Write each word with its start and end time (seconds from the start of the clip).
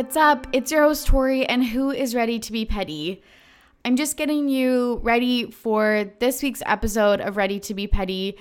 What's 0.00 0.16
up? 0.16 0.46
It's 0.54 0.72
your 0.72 0.84
host, 0.84 1.08
Tori, 1.08 1.44
and 1.44 1.62
who 1.62 1.90
is 1.90 2.14
ready 2.14 2.38
to 2.38 2.52
be 2.52 2.64
petty? 2.64 3.22
I'm 3.84 3.96
just 3.96 4.16
getting 4.16 4.48
you 4.48 4.98
ready 5.02 5.50
for 5.50 6.10
this 6.20 6.42
week's 6.42 6.62
episode 6.64 7.20
of 7.20 7.36
Ready 7.36 7.60
to 7.60 7.74
Be 7.74 7.86
Petty. 7.86 8.38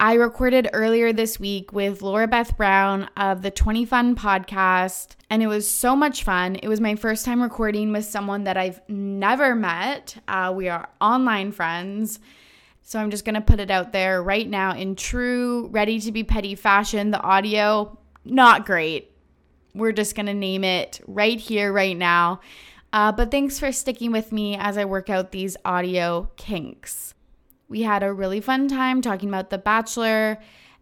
I 0.00 0.14
recorded 0.14 0.68
earlier 0.72 1.12
this 1.12 1.38
week 1.38 1.72
with 1.72 2.02
Laura 2.02 2.26
Beth 2.26 2.56
Brown 2.56 3.08
of 3.16 3.42
the 3.42 3.50
20 3.52 3.84
Fun 3.84 4.16
podcast, 4.16 5.14
and 5.30 5.40
it 5.40 5.46
was 5.46 5.70
so 5.70 5.94
much 5.94 6.24
fun. 6.24 6.56
It 6.56 6.66
was 6.66 6.80
my 6.80 6.96
first 6.96 7.24
time 7.24 7.40
recording 7.40 7.92
with 7.92 8.04
someone 8.04 8.42
that 8.42 8.56
I've 8.56 8.80
never 8.88 9.54
met. 9.54 10.20
Uh, 10.26 10.52
we 10.52 10.68
are 10.68 10.88
online 11.00 11.52
friends. 11.52 12.18
So 12.82 12.98
I'm 12.98 13.12
just 13.12 13.24
going 13.24 13.36
to 13.36 13.40
put 13.40 13.60
it 13.60 13.70
out 13.70 13.92
there 13.92 14.20
right 14.20 14.50
now 14.50 14.74
in 14.74 14.96
true 14.96 15.68
Ready 15.68 16.00
to 16.00 16.10
Be 16.10 16.24
Petty 16.24 16.56
fashion. 16.56 17.12
The 17.12 17.20
audio, 17.20 17.96
not 18.24 18.66
great. 18.66 19.12
We're 19.74 19.92
just 19.92 20.14
going 20.14 20.26
to 20.26 20.34
name 20.34 20.64
it 20.64 21.00
right 21.06 21.38
here, 21.38 21.72
right 21.72 21.96
now. 21.96 22.40
Uh, 22.92 23.12
but 23.12 23.30
thanks 23.30 23.58
for 23.58 23.70
sticking 23.70 24.12
with 24.12 24.32
me 24.32 24.56
as 24.56 24.78
I 24.78 24.84
work 24.84 25.10
out 25.10 25.32
these 25.32 25.56
audio 25.64 26.30
kinks. 26.36 27.14
We 27.68 27.82
had 27.82 28.02
a 28.02 28.12
really 28.12 28.40
fun 28.40 28.68
time 28.68 29.02
talking 29.02 29.28
about 29.28 29.50
The 29.50 29.58
Bachelor 29.58 30.38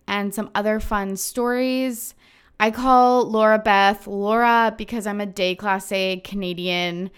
and 0.06 0.32
some 0.32 0.50
other 0.54 0.78
fun 0.78 1.16
stories. 1.16 2.14
I 2.60 2.70
call 2.70 3.28
Laura 3.28 3.58
Beth 3.58 4.06
Laura 4.06 4.74
because 4.78 5.06
I'm 5.06 5.20
a 5.20 5.26
day 5.26 5.54
class 5.56 5.90
A 5.92 6.20
Canadian. 6.20 7.10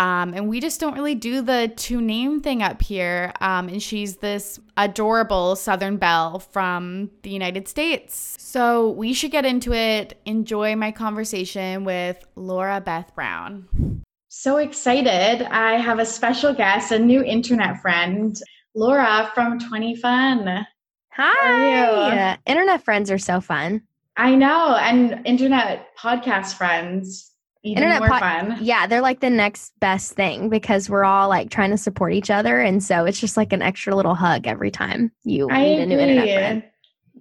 Um, 0.00 0.32
and 0.32 0.48
we 0.48 0.60
just 0.60 0.80
don't 0.80 0.94
really 0.94 1.14
do 1.14 1.42
the 1.42 1.70
two 1.76 2.00
name 2.00 2.40
thing 2.40 2.62
up 2.62 2.80
here. 2.80 3.34
Um, 3.42 3.68
and 3.68 3.82
she's 3.82 4.16
this 4.16 4.58
adorable 4.78 5.56
Southern 5.56 5.98
Belle 5.98 6.38
from 6.38 7.10
the 7.22 7.28
United 7.28 7.68
States. 7.68 8.34
So 8.38 8.92
we 8.92 9.12
should 9.12 9.30
get 9.30 9.44
into 9.44 9.74
it. 9.74 10.18
Enjoy 10.24 10.74
my 10.74 10.90
conversation 10.90 11.84
with 11.84 12.26
Laura 12.34 12.80
Beth 12.80 13.14
Brown. 13.14 14.02
So 14.30 14.56
excited. 14.56 15.42
I 15.50 15.74
have 15.74 15.98
a 15.98 16.06
special 16.06 16.54
guest, 16.54 16.92
a 16.92 16.98
new 16.98 17.22
internet 17.22 17.82
friend. 17.82 18.40
Laura 18.74 19.30
from 19.34 19.58
20 19.58 19.96
Fun. 19.96 20.66
Hi. 21.10 22.38
Internet 22.46 22.84
friends 22.84 23.10
are 23.10 23.18
so 23.18 23.42
fun. 23.42 23.82
I 24.16 24.34
know. 24.34 24.76
And 24.76 25.26
internet 25.26 25.88
podcast 25.98 26.54
friends, 26.54 27.29
even 27.62 27.82
internet 27.82 28.00
more 28.00 28.08
po- 28.08 28.18
fun. 28.18 28.58
Yeah, 28.60 28.86
they're 28.86 29.02
like 29.02 29.20
the 29.20 29.30
next 29.30 29.72
best 29.80 30.12
thing 30.12 30.48
because 30.48 30.88
we're 30.88 31.04
all 31.04 31.28
like 31.28 31.50
trying 31.50 31.70
to 31.70 31.78
support 31.78 32.12
each 32.12 32.30
other. 32.30 32.60
And 32.60 32.82
so 32.82 33.04
it's 33.04 33.20
just 33.20 33.36
like 33.36 33.52
an 33.52 33.62
extra 33.62 33.94
little 33.94 34.14
hug 34.14 34.46
every 34.46 34.70
time 34.70 35.12
you 35.24 35.48
I 35.50 35.62
meet 35.62 35.72
agree. 35.72 35.82
a 35.82 35.86
new 35.86 35.98
internet 35.98 36.34
friend. 36.34 36.62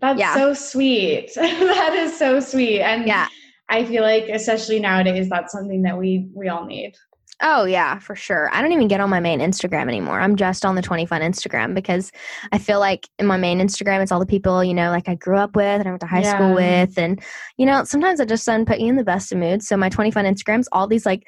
That's 0.02 0.20
yeah. 0.20 0.34
so 0.34 0.54
sweet. 0.54 1.32
that 1.36 1.94
is 1.94 2.18
so 2.18 2.40
sweet. 2.40 2.82
And 2.82 3.06
yeah. 3.06 3.28
I 3.68 3.86
feel 3.86 4.02
like 4.02 4.30
especially 4.30 4.80
nowadays 4.80 5.30
that's 5.30 5.52
something 5.52 5.84
that 5.84 5.98
we 5.98 6.30
we 6.34 6.48
all 6.48 6.66
need. 6.66 6.96
Oh 7.42 7.64
yeah, 7.64 8.00
for 8.00 8.16
sure. 8.16 8.50
I 8.52 8.62
don't 8.62 8.74
even 8.74 8.90
get 8.90 9.00
on 9.00 9.10
my 9.10 9.22
main 9.22 9.40
Instagram 9.40 9.88
anymore. 9.88 10.20
I'm 10.20 10.36
just 10.36 10.66
on 10.66 10.76
the 10.76 10.82
20 10.82 11.06
Fun 11.06 11.22
Instagram 11.22 11.74
because 11.74 12.12
I 12.52 12.58
feel 12.58 12.80
like 12.80 13.08
in 13.18 13.26
my 13.26 13.38
main 13.38 13.60
Instagram 13.60 14.02
it's 14.02 14.12
all 14.12 14.20
the 14.20 14.26
people, 14.26 14.62
you 14.62 14.74
know, 14.74 14.90
like 14.90 15.08
I 15.08 15.16
grew 15.16 15.38
up 15.38 15.56
with 15.56 15.66
and 15.66 15.88
I 15.88 15.92
went 15.92 16.02
to 16.02 16.08
high 16.08 16.22
yeah. 16.22 16.36
school 16.36 16.54
with 16.54 16.98
and 16.98 17.22
you 17.58 17.66
know, 17.66 17.86
sometimes 17.86 18.20
it 18.20 18.28
just 18.28 18.46
doesn't 18.46 18.66
put 18.66 18.80
you 18.80 18.88
in 18.88 18.98
the 18.98 19.06
best 19.06 19.32
of 19.32 19.38
moods. 19.38 19.68
So 19.68 19.78
my 19.78 19.88
20 19.88 20.12
Fun 20.12 20.26
Instagrams, 20.26 20.66
all 20.74 20.86
these 20.86 21.06
like 21.06 21.24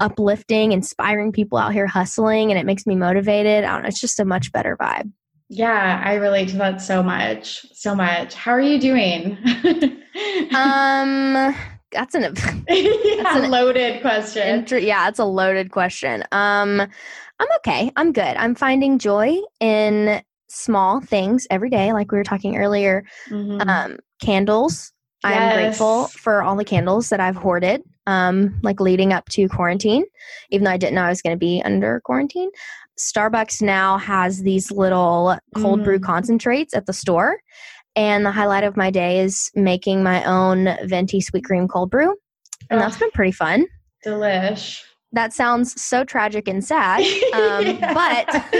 uplifting, 0.00 0.72
inspiring 0.72 1.32
people 1.32 1.56
out 1.56 1.72
here 1.72 1.86
hustling 1.86 2.50
and 2.50 2.60
it 2.60 2.66
makes 2.66 2.86
me 2.86 2.94
motivated. 2.94 3.64
I 3.64 3.72
don't 3.72 3.82
know, 3.82 3.88
it's 3.88 4.00
just 4.00 4.20
a 4.20 4.24
much 4.26 4.52
better 4.52 4.76
vibe. 4.76 5.10
Yeah, 5.48 6.02
I 6.04 6.14
relate 6.14 6.48
to 6.50 6.56
that 6.56 6.82
so 6.82 7.02
much. 7.02 7.64
So 7.72 7.94
much. 7.94 8.34
How 8.34 8.50
are 8.50 8.60
you 8.60 8.78
doing? 8.78 9.38
um 10.54 11.54
that's 11.94 12.14
an 12.14 12.22
that's 12.34 13.36
a 13.36 13.48
loaded 13.48 14.02
question. 14.02 14.46
Inter- 14.46 14.78
yeah, 14.78 15.08
it's 15.08 15.18
a 15.18 15.24
loaded 15.24 15.70
question. 15.70 16.22
Um, 16.32 16.80
I'm 16.80 17.48
okay. 17.58 17.90
I'm 17.96 18.12
good. 18.12 18.36
I'm 18.36 18.54
finding 18.54 18.98
joy 18.98 19.38
in 19.60 20.22
small 20.48 21.00
things 21.00 21.46
every 21.50 21.70
day, 21.70 21.92
like 21.92 22.12
we 22.12 22.18
were 22.18 22.24
talking 22.24 22.56
earlier. 22.56 23.04
Mm-hmm. 23.30 23.68
Um, 23.68 23.98
candles. 24.20 24.92
Yes. 25.24 25.40
I'm 25.40 25.56
grateful 25.56 26.08
for 26.08 26.42
all 26.42 26.54
the 26.54 26.66
candles 26.66 27.08
that 27.08 27.18
I've 27.18 27.36
hoarded, 27.36 27.82
um, 28.06 28.60
like 28.62 28.78
leading 28.78 29.12
up 29.14 29.26
to 29.30 29.48
quarantine, 29.48 30.04
even 30.50 30.64
though 30.64 30.70
I 30.70 30.76
didn't 30.76 30.96
know 30.96 31.02
I 31.02 31.08
was 31.08 31.22
going 31.22 31.34
to 31.34 31.38
be 31.38 31.62
under 31.64 32.02
quarantine. 32.04 32.50
Starbucks 32.98 33.62
now 33.62 33.96
has 33.96 34.42
these 34.42 34.70
little 34.70 35.38
cold 35.56 35.80
mm. 35.80 35.84
brew 35.84 35.98
concentrates 35.98 36.74
at 36.74 36.86
the 36.86 36.92
store. 36.92 37.38
And 37.96 38.26
the 38.26 38.32
highlight 38.32 38.64
of 38.64 38.76
my 38.76 38.90
day 38.90 39.20
is 39.20 39.50
making 39.54 40.02
my 40.02 40.24
own 40.24 40.76
venti 40.84 41.20
sweet 41.20 41.44
cream 41.44 41.68
cold 41.68 41.90
brew. 41.90 42.16
And 42.70 42.80
oh, 42.80 42.82
that's 42.82 42.98
been 42.98 43.10
pretty 43.12 43.32
fun. 43.32 43.66
Delish. 44.04 44.82
That 45.12 45.32
sounds 45.32 45.80
so 45.80 46.04
tragic 46.04 46.48
and 46.48 46.64
sad. 46.64 47.02
Um, 47.34 47.78
but 47.94 48.26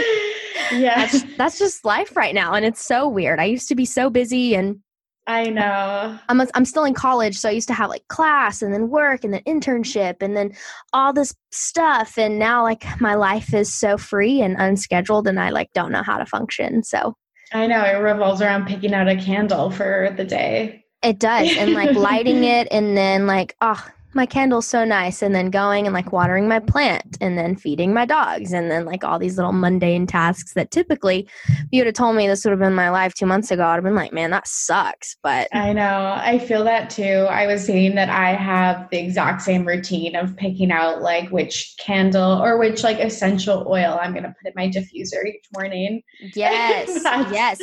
yeah, 0.71 1.05
that's, 1.05 1.23
that's 1.37 1.59
just 1.59 1.83
life 1.83 2.15
right 2.15 2.33
now. 2.33 2.53
And 2.53 2.65
it's 2.65 2.81
so 2.81 3.07
weird. 3.07 3.39
I 3.39 3.45
used 3.45 3.67
to 3.69 3.75
be 3.75 3.85
so 3.85 4.09
busy 4.09 4.55
and 4.55 4.79
I 5.27 5.49
know. 5.49 6.19
I'm, 6.29 6.39
a, 6.39 6.47
I'm 6.53 6.65
still 6.65 6.83
in 6.83 6.93
college, 6.93 7.35
so 7.37 7.49
I 7.49 7.53
used 7.53 7.67
to 7.69 7.73
have 7.73 7.89
like 7.89 8.07
class 8.09 8.61
and 8.61 8.71
then 8.71 8.89
work 8.89 9.23
and 9.23 9.33
then 9.33 9.41
internship 9.47 10.17
and 10.21 10.37
then 10.37 10.53
all 10.93 11.13
this 11.13 11.33
stuff. 11.51 12.17
And 12.19 12.37
now, 12.37 12.61
like, 12.61 12.85
my 13.01 13.15
life 13.15 13.51
is 13.51 13.73
so 13.73 13.97
free 13.97 14.41
and 14.41 14.55
unscheduled, 14.55 15.27
and 15.27 15.39
I 15.39 15.49
like 15.49 15.71
don't 15.73 15.91
know 15.91 16.03
how 16.03 16.19
to 16.19 16.27
function. 16.27 16.83
So 16.83 17.15
I 17.53 17.67
know 17.67 17.83
it 17.83 17.97
revolves 17.97 18.41
around 18.41 18.65
picking 18.65 18.93
out 18.93 19.07
a 19.07 19.15
candle 19.15 19.69
for 19.71 20.13
the 20.17 20.23
day. 20.23 20.85
It 21.03 21.19
does. 21.19 21.55
And 21.55 21.73
like 21.73 21.95
lighting 21.95 22.43
it 22.43 22.67
and 22.71 22.97
then 22.97 23.27
like, 23.27 23.55
oh, 23.61 23.85
my 24.15 24.25
candle's 24.25 24.67
so 24.67 24.85
nice 24.85 25.21
and 25.21 25.35
then 25.35 25.49
going 25.49 25.85
and 25.85 25.93
like 25.93 26.11
watering 26.11 26.47
my 26.47 26.59
plant 26.59 27.17
and 27.19 27.37
then 27.37 27.55
feeding 27.55 27.93
my 27.93 28.05
dogs 28.05 28.53
and 28.53 28.71
then 28.71 28.85
like 28.85 29.03
all 29.03 29.19
these 29.19 29.37
little 29.37 29.51
mundane 29.51 30.07
tasks 30.07 30.53
that 30.53 30.71
typically 30.71 31.27
if 31.47 31.67
you 31.71 31.81
would 31.81 31.87
have 31.87 31.95
told 31.95 32.15
me 32.15 32.27
this 32.27 32.45
would 32.45 32.51
have 32.51 32.59
been 32.59 32.73
my 32.73 32.89
life 32.89 33.13
two 33.13 33.25
months 33.25 33.51
ago 33.51 33.65
i'd 33.65 33.75
have 33.75 33.83
been 33.83 33.95
like 33.95 34.13
man 34.13 34.31
that 34.31 34.47
sucks 34.47 35.17
but 35.21 35.47
i 35.53 35.73
know 35.73 36.13
i 36.17 36.39
feel 36.39 36.63
that 36.63 36.89
too. 36.89 37.03
I 37.03 37.45
was 37.45 37.65
saying 37.65 37.95
that 37.95 38.09
i 38.09 38.33
have 38.33 38.89
the 38.89 38.97
exact 38.97 39.41
same 39.41 39.65
routine 39.65 40.15
of 40.15 40.35
picking 40.37 40.71
out 40.71 41.01
like 41.01 41.29
which 41.29 41.75
candle 41.79 42.41
or 42.41 42.57
which 42.57 42.83
like 42.83 42.99
essential 42.99 43.65
oil 43.67 43.99
i'm 44.01 44.13
going 44.13 44.23
to 44.23 44.29
put 44.41 44.47
in 44.47 44.53
my 44.55 44.69
diffuser 44.69 45.25
each 45.27 45.45
morning. 45.53 46.01
Yes 46.33 47.01
yes 47.31 47.59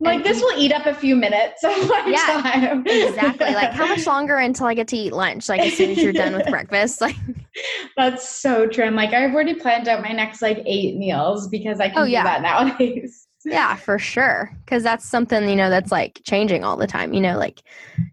like 0.00 0.24
this 0.24 0.40
will 0.40 0.58
eat 0.58 0.72
up 0.72 0.86
a 0.86 0.94
few 0.94 1.16
minutes 1.16 1.64
of 1.64 1.70
my 1.88 2.04
yeah, 2.06 2.42
time. 2.42 2.86
exactly. 2.86 3.54
Like 3.54 3.72
how 3.72 3.86
much 3.86 4.06
longer 4.06 4.36
until 4.36 4.66
I 4.66 4.74
get 4.74 4.88
to 4.88 4.96
eat 4.96 5.12
lunch? 5.12 5.48
Like 5.48 5.60
as 5.60 5.74
soon 5.74 5.90
as 5.90 5.98
you're 5.98 6.12
done 6.12 6.34
with 6.34 6.46
breakfast. 6.50 7.00
Like 7.00 7.16
that's 7.96 8.28
so 8.28 8.66
true. 8.66 8.84
I'm 8.84 8.94
like 8.94 9.12
I've 9.14 9.32
already 9.32 9.54
planned 9.54 9.88
out 9.88 10.02
my 10.02 10.12
next 10.12 10.42
like 10.42 10.62
eight 10.66 10.96
meals 10.96 11.48
because 11.48 11.80
I 11.80 11.86
oh, 11.86 11.90
can 11.90 11.98
oh, 11.98 12.04
yeah. 12.04 12.22
do 12.22 12.24
that 12.24 12.42
nowadays. 12.42 13.26
Yeah, 13.46 13.76
for 13.76 13.98
sure. 13.98 14.50
Because 14.64 14.82
that's 14.82 15.08
something, 15.08 15.48
you 15.48 15.54
know, 15.54 15.70
that's 15.70 15.92
like 15.92 16.20
changing 16.24 16.64
all 16.64 16.76
the 16.76 16.88
time. 16.88 17.14
You 17.14 17.20
know, 17.20 17.38
like 17.38 17.62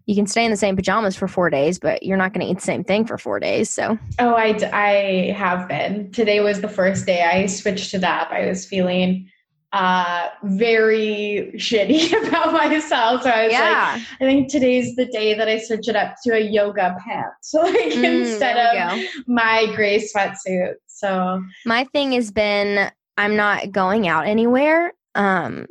you 0.06 0.14
can 0.14 0.26
stay 0.26 0.44
in 0.44 0.52
the 0.52 0.56
same 0.56 0.76
pajamas 0.76 1.16
for 1.16 1.26
four 1.26 1.50
days, 1.50 1.78
but 1.78 2.04
you're 2.04 2.16
not 2.16 2.32
going 2.32 2.46
to 2.46 2.50
eat 2.50 2.58
the 2.58 2.64
same 2.64 2.84
thing 2.84 3.04
for 3.04 3.18
four 3.18 3.40
days. 3.40 3.68
So, 3.68 3.98
oh, 4.20 4.34
I, 4.34 4.56
I 4.72 5.32
have 5.32 5.68
been. 5.68 6.12
Today 6.12 6.40
was 6.40 6.60
the 6.60 6.68
first 6.68 7.04
day 7.04 7.22
I 7.22 7.46
switched 7.46 7.94
it 7.94 8.04
up. 8.04 8.30
I 8.30 8.46
was 8.46 8.64
feeling 8.64 9.28
uh, 9.74 10.28
very 10.44 11.52
shitty 11.56 12.12
about 12.28 12.52
myself. 12.52 13.22
So 13.22 13.30
I 13.30 13.44
was 13.44 13.52
yeah. 13.52 13.92
like, 13.94 14.02
I 14.20 14.24
think 14.24 14.48
today's 14.48 14.94
the 14.94 15.06
day 15.06 15.34
that 15.34 15.48
I 15.48 15.58
switch 15.58 15.88
it 15.88 15.96
up 15.96 16.14
to 16.22 16.34
a 16.34 16.38
yoga 16.38 16.96
pants, 17.04 17.52
like 17.54 17.74
mm, 17.74 18.22
instead 18.22 18.56
of 18.56 19.04
my 19.26 19.66
gray 19.74 19.98
sweatsuit. 19.98 20.74
So 20.86 21.42
my 21.66 21.84
thing 21.92 22.12
has 22.12 22.30
been 22.30 22.90
I'm 23.18 23.36
not 23.36 23.72
going 23.72 24.06
out 24.06 24.26
anywhere. 24.26 24.92
Um, 25.16 25.66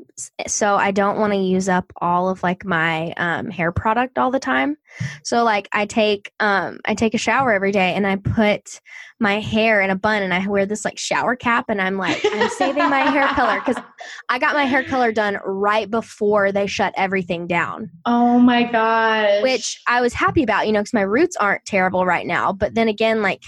so 0.47 0.75
I 0.75 0.91
don't 0.91 1.17
want 1.17 1.33
to 1.33 1.39
use 1.39 1.67
up 1.67 1.91
all 2.01 2.29
of 2.29 2.43
like 2.43 2.65
my 2.65 3.13
um, 3.17 3.49
hair 3.49 3.73
product 3.73 4.17
all 4.17 4.31
the 4.31 4.39
time. 4.39 4.77
So 5.23 5.43
like 5.43 5.67
I 5.71 5.85
take 5.85 6.31
um 6.39 6.79
I 6.85 6.93
take 6.93 7.13
a 7.13 7.17
shower 7.17 7.53
every 7.53 7.71
day 7.71 7.93
and 7.93 8.05
I 8.05 8.17
put 8.17 8.81
my 9.23 9.39
hair 9.39 9.81
in 9.81 9.89
a 9.89 9.95
bun 9.95 10.21
and 10.21 10.33
I 10.33 10.45
wear 10.45 10.67
this 10.67 10.85
like 10.85 10.99
shower 10.99 11.35
cap 11.35 11.65
and 11.69 11.81
I'm 11.81 11.97
like 11.97 12.19
I'm 12.23 12.49
saving 12.49 12.89
my 12.89 12.99
hair 12.99 13.27
color 13.29 13.59
cuz 13.61 13.77
I 14.29 14.37
got 14.37 14.53
my 14.53 14.65
hair 14.65 14.83
color 14.83 15.11
done 15.11 15.39
right 15.43 15.89
before 15.89 16.51
they 16.51 16.67
shut 16.67 16.93
everything 16.95 17.47
down. 17.47 17.89
Oh 18.05 18.37
my 18.37 18.63
gosh. 18.63 19.41
Which 19.41 19.81
I 19.87 20.01
was 20.01 20.13
happy 20.13 20.43
about, 20.43 20.67
you 20.67 20.73
know, 20.73 20.81
cuz 20.81 20.93
my 20.93 21.01
roots 21.01 21.35
aren't 21.37 21.65
terrible 21.65 22.05
right 22.05 22.27
now, 22.27 22.51
but 22.51 22.75
then 22.75 22.87
again 22.87 23.23
like 23.23 23.41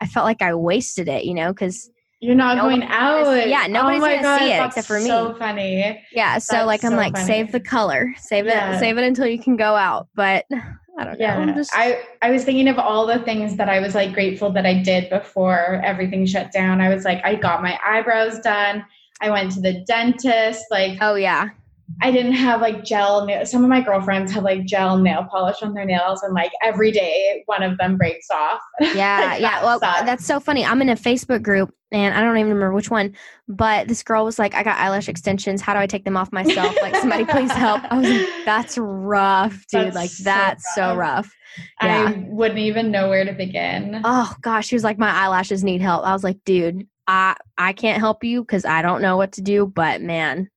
I 0.00 0.06
felt 0.06 0.24
like 0.24 0.42
I 0.42 0.54
wasted 0.54 1.08
it, 1.08 1.24
you 1.24 1.34
know, 1.34 1.52
cuz 1.54 1.90
you're 2.20 2.34
not 2.34 2.58
going 2.58 2.82
out. 2.82 3.46
Yeah, 3.46 3.68
nobody's 3.68 4.02
oh 4.02 4.06
gonna 4.06 4.22
God, 4.22 4.38
see 4.40 4.52
it 4.52 4.64
except 4.64 4.88
for 4.88 4.98
me. 4.98 5.06
So 5.06 5.34
funny. 5.34 6.04
Yeah, 6.10 6.38
so 6.38 6.56
that's 6.56 6.66
like 6.66 6.84
I'm 6.84 6.92
so 6.92 6.96
like 6.96 7.14
funny. 7.14 7.26
save 7.26 7.52
the 7.52 7.60
color, 7.60 8.12
save 8.16 8.46
yeah. 8.46 8.74
it, 8.74 8.80
save 8.80 8.98
it 8.98 9.04
until 9.04 9.26
you 9.26 9.38
can 9.38 9.56
go 9.56 9.76
out. 9.76 10.08
But 10.16 10.46
I 10.98 11.04
don't 11.04 11.20
yeah. 11.20 11.44
know. 11.44 11.54
Just... 11.54 11.70
I 11.74 12.02
I 12.22 12.30
was 12.30 12.44
thinking 12.44 12.68
of 12.68 12.78
all 12.78 13.06
the 13.06 13.20
things 13.20 13.56
that 13.56 13.68
I 13.68 13.78
was 13.80 13.94
like 13.94 14.12
grateful 14.12 14.50
that 14.50 14.66
I 14.66 14.82
did 14.82 15.08
before 15.08 15.80
everything 15.84 16.26
shut 16.26 16.50
down. 16.50 16.80
I 16.80 16.92
was 16.92 17.04
like, 17.04 17.24
I 17.24 17.36
got 17.36 17.62
my 17.62 17.78
eyebrows 17.86 18.40
done. 18.40 18.84
I 19.20 19.30
went 19.30 19.52
to 19.52 19.60
the 19.60 19.84
dentist. 19.86 20.64
Like, 20.70 20.98
oh 21.00 21.14
yeah, 21.14 21.50
I 22.00 22.10
didn't 22.10 22.32
have 22.32 22.60
like 22.60 22.84
gel 22.84 23.24
nail. 23.24 23.44
Some 23.46 23.64
of 23.64 23.70
my 23.70 23.80
girlfriends 23.80 24.32
have 24.32 24.44
like 24.44 24.64
gel 24.64 24.98
nail 24.98 25.26
polish 25.30 25.62
on 25.62 25.74
their 25.74 25.84
nails, 25.84 26.22
and 26.22 26.34
like 26.34 26.52
every 26.62 26.92
day 26.92 27.42
one 27.46 27.62
of 27.62 27.76
them 27.78 27.96
breaks 27.96 28.28
off. 28.30 28.60
Yeah, 28.94 29.20
like, 29.20 29.40
yeah. 29.40 29.62
Well, 29.62 29.80
sucks. 29.80 30.02
that's 30.02 30.24
so 30.24 30.40
funny. 30.40 30.64
I'm 30.64 30.80
in 30.82 30.88
a 30.88 30.94
Facebook 30.94 31.42
group, 31.42 31.74
and 31.90 32.14
I 32.14 32.20
don't 32.20 32.36
even 32.36 32.52
remember 32.52 32.74
which 32.74 32.90
one, 32.90 33.14
but 33.48 33.88
this 33.88 34.02
girl 34.02 34.24
was 34.24 34.38
like, 34.38 34.54
"I 34.54 34.62
got 34.62 34.78
eyelash 34.78 35.08
extensions. 35.08 35.60
How 35.60 35.74
do 35.74 35.80
I 35.80 35.86
take 35.86 36.04
them 36.04 36.16
off 36.16 36.32
myself? 36.32 36.74
Like, 36.82 36.96
somebody 36.96 37.24
please 37.24 37.50
help." 37.52 37.82
I 37.90 37.98
was 37.98 38.08
like, 38.08 38.28
"That's 38.44 38.78
rough, 38.78 39.64
dude. 39.70 39.86
That's 39.86 39.96
like, 39.96 40.10
that's 40.10 40.74
so 40.74 40.94
rough." 40.94 40.94
So 40.94 40.96
rough. 40.96 41.34
Yeah. 41.82 42.08
I 42.08 42.26
wouldn't 42.28 42.60
even 42.60 42.90
know 42.90 43.08
where 43.08 43.24
to 43.24 43.32
begin. 43.32 44.00
Oh 44.04 44.34
gosh, 44.40 44.68
she 44.68 44.76
was 44.76 44.84
like, 44.84 44.98
"My 44.98 45.10
eyelashes 45.10 45.64
need 45.64 45.80
help." 45.80 46.04
I 46.04 46.12
was 46.12 46.24
like, 46.24 46.38
"Dude, 46.44 46.86
I 47.06 47.34
I 47.56 47.72
can't 47.72 47.98
help 47.98 48.22
you 48.22 48.42
because 48.42 48.64
I 48.64 48.82
don't 48.82 49.02
know 49.02 49.16
what 49.16 49.32
to 49.32 49.42
do, 49.42 49.66
but 49.66 50.00
man, 50.02 50.50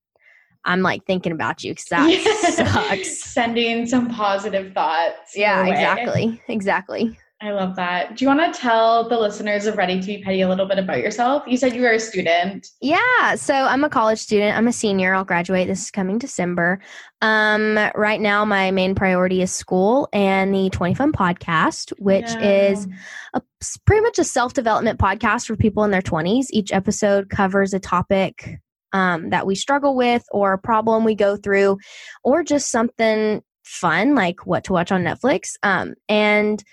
I'm 0.65 0.81
like 0.81 1.05
thinking 1.05 1.31
about 1.31 1.63
you 1.63 1.71
because 1.71 1.85
that 1.85 2.65
sucks. 2.89 3.23
Sending 3.23 3.85
some 3.85 4.09
positive 4.09 4.73
thoughts. 4.73 5.35
Yeah, 5.35 5.65
exactly. 5.65 6.41
Exactly. 6.47 7.17
I 7.43 7.51
love 7.53 7.75
that. 7.75 8.15
Do 8.15 8.23
you 8.23 8.29
want 8.29 8.53
to 8.53 8.59
tell 8.59 9.09
the 9.09 9.17
listeners 9.17 9.65
of 9.65 9.75
Ready 9.75 9.99
to 9.99 10.05
Be 10.05 10.21
Petty 10.21 10.41
a 10.41 10.47
little 10.47 10.67
bit 10.67 10.77
about 10.77 10.99
yourself? 10.99 11.43
You 11.47 11.57
said 11.57 11.73
you 11.73 11.81
were 11.81 11.89
a 11.89 11.99
student. 11.99 12.67
Yeah, 12.81 13.33
so 13.33 13.55
I'm 13.55 13.83
a 13.83 13.89
college 13.89 14.19
student. 14.19 14.55
I'm 14.55 14.67
a 14.67 14.71
senior. 14.71 15.15
I'll 15.15 15.25
graduate 15.25 15.67
this 15.67 15.89
coming 15.89 16.19
December. 16.19 16.79
Um, 17.21 17.79
right 17.95 18.21
now, 18.21 18.45
my 18.45 18.69
main 18.69 18.93
priority 18.93 19.41
is 19.41 19.51
school 19.51 20.07
and 20.13 20.53
the 20.53 20.69
20 20.69 20.93
Fun 20.93 21.13
podcast, 21.13 21.91
which 21.97 22.29
yeah. 22.29 22.69
is 22.69 22.87
a, 23.33 23.41
pretty 23.85 24.03
much 24.03 24.19
a 24.19 24.23
self 24.23 24.53
development 24.53 24.99
podcast 24.99 25.47
for 25.47 25.55
people 25.55 25.83
in 25.83 25.89
their 25.89 26.01
20s. 26.03 26.45
Each 26.51 26.71
episode 26.71 27.31
covers 27.31 27.73
a 27.73 27.79
topic 27.79 28.59
um, 28.93 29.29
that 29.29 29.45
we 29.45 29.55
struggle 29.55 29.95
with 29.95 30.23
or 30.31 30.53
a 30.53 30.57
problem 30.57 31.03
we 31.03 31.15
go 31.15 31.37
through 31.37 31.77
or 32.23 32.43
just 32.43 32.71
something 32.71 33.41
fun 33.63 34.15
like 34.15 34.45
what 34.45 34.63
to 34.65 34.73
watch 34.73 34.91
on 34.91 35.03
Netflix. 35.03 35.53
Um, 35.63 35.93
and 36.09 36.63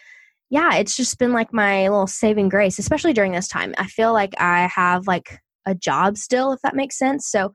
yeah, 0.50 0.76
it's 0.76 0.97
just 0.97 1.19
been 1.19 1.32
like 1.32 1.53
my 1.53 1.82
little 1.82 2.06
saving 2.06 2.49
grace, 2.49 2.79
especially 2.79 3.12
during 3.12 3.32
this 3.32 3.49
time. 3.49 3.75
I 3.79 3.87
feel 3.87 4.12
like 4.12 4.35
I 4.41 4.69
have 4.75 5.06
like 5.06 5.38
a 5.67 5.75
job 5.75 6.17
still, 6.17 6.53
if 6.53 6.61
that 6.62 6.75
makes 6.75 6.99
sense. 6.99 7.29
So 7.31 7.53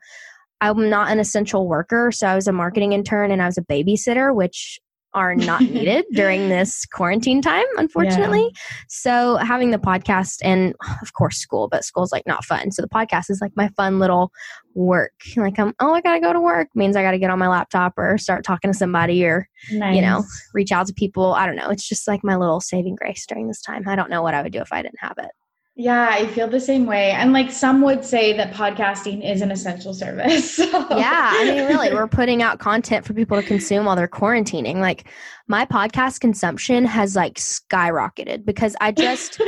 I'm 0.61 0.89
not 0.89 1.11
an 1.11 1.19
essential 1.19 1.67
worker. 1.67 2.11
So 2.13 2.27
I 2.27 2.35
was 2.35 2.47
a 2.47 2.53
marketing 2.53 2.93
intern 2.93 3.31
and 3.31 3.41
I 3.41 3.47
was 3.47 3.57
a 3.57 3.63
babysitter, 3.63 4.33
which 4.33 4.79
are 5.13 5.35
not 5.35 5.61
needed 5.61 6.05
during 6.13 6.49
this 6.49 6.85
quarantine 6.85 7.41
time, 7.41 7.65
unfortunately. 7.77 8.43
Yeah. 8.43 8.61
So 8.87 9.35
having 9.37 9.71
the 9.71 9.77
podcast 9.77 10.39
and 10.43 10.75
of 11.01 11.13
course 11.13 11.37
school, 11.37 11.67
but 11.67 11.83
school's 11.83 12.11
like 12.11 12.25
not 12.25 12.45
fun. 12.45 12.71
So 12.71 12.81
the 12.81 12.89
podcast 12.89 13.29
is 13.29 13.39
like 13.41 13.51
my 13.55 13.69
fun 13.69 13.99
little 13.99 14.31
work. 14.75 15.13
Like 15.35 15.59
I'm 15.59 15.73
oh 15.79 15.93
I 15.93 16.01
gotta 16.01 16.19
go 16.19 16.33
to 16.33 16.41
work 16.41 16.69
means 16.75 16.95
I 16.95 17.03
gotta 17.03 17.19
get 17.19 17.29
on 17.29 17.39
my 17.39 17.47
laptop 17.47 17.93
or 17.97 18.17
start 18.17 18.43
talking 18.43 18.71
to 18.71 18.77
somebody 18.77 19.25
or 19.25 19.47
nice. 19.71 19.95
you 19.95 20.01
know, 20.01 20.23
reach 20.53 20.71
out 20.71 20.87
to 20.87 20.93
people. 20.93 21.33
I 21.33 21.45
don't 21.45 21.55
know. 21.55 21.69
It's 21.69 21.87
just 21.87 22.07
like 22.07 22.23
my 22.23 22.35
little 22.35 22.59
saving 22.59 22.95
grace 22.95 23.25
during 23.25 23.47
this 23.47 23.61
time. 23.61 23.87
I 23.87 23.95
don't 23.95 24.09
know 24.09 24.21
what 24.21 24.33
I 24.33 24.41
would 24.41 24.53
do 24.53 24.61
if 24.61 24.73
I 24.73 24.81
didn't 24.81 24.99
have 24.99 25.17
it. 25.17 25.31
Yeah, 25.75 26.07
I 26.11 26.27
feel 26.27 26.47
the 26.47 26.59
same 26.59 26.85
way. 26.85 27.11
And 27.11 27.33
like 27.33 27.51
some 27.51 27.81
would 27.81 28.05
say 28.05 28.37
that 28.37 28.53
podcasting 28.53 29.27
is 29.27 29.41
an 29.41 29.49
essential 29.49 29.93
service. 29.93 30.59
So. 30.63 30.97
Yeah, 30.97 31.31
I 31.33 31.45
mean, 31.45 31.65
really, 31.65 31.91
we're 31.91 32.07
putting 32.07 32.43
out 32.43 32.59
content 32.59 33.05
for 33.05 33.13
people 33.13 33.39
to 33.39 33.47
consume 33.47 33.85
while 33.85 33.95
they're 33.95 34.07
quarantining. 34.07 34.75
Like 34.75 35.05
my 35.47 35.65
podcast 35.65 36.19
consumption 36.19 36.85
has 36.85 37.15
like 37.15 37.35
skyrocketed 37.35 38.45
because 38.45 38.75
I 38.79 38.91
just, 38.91 39.41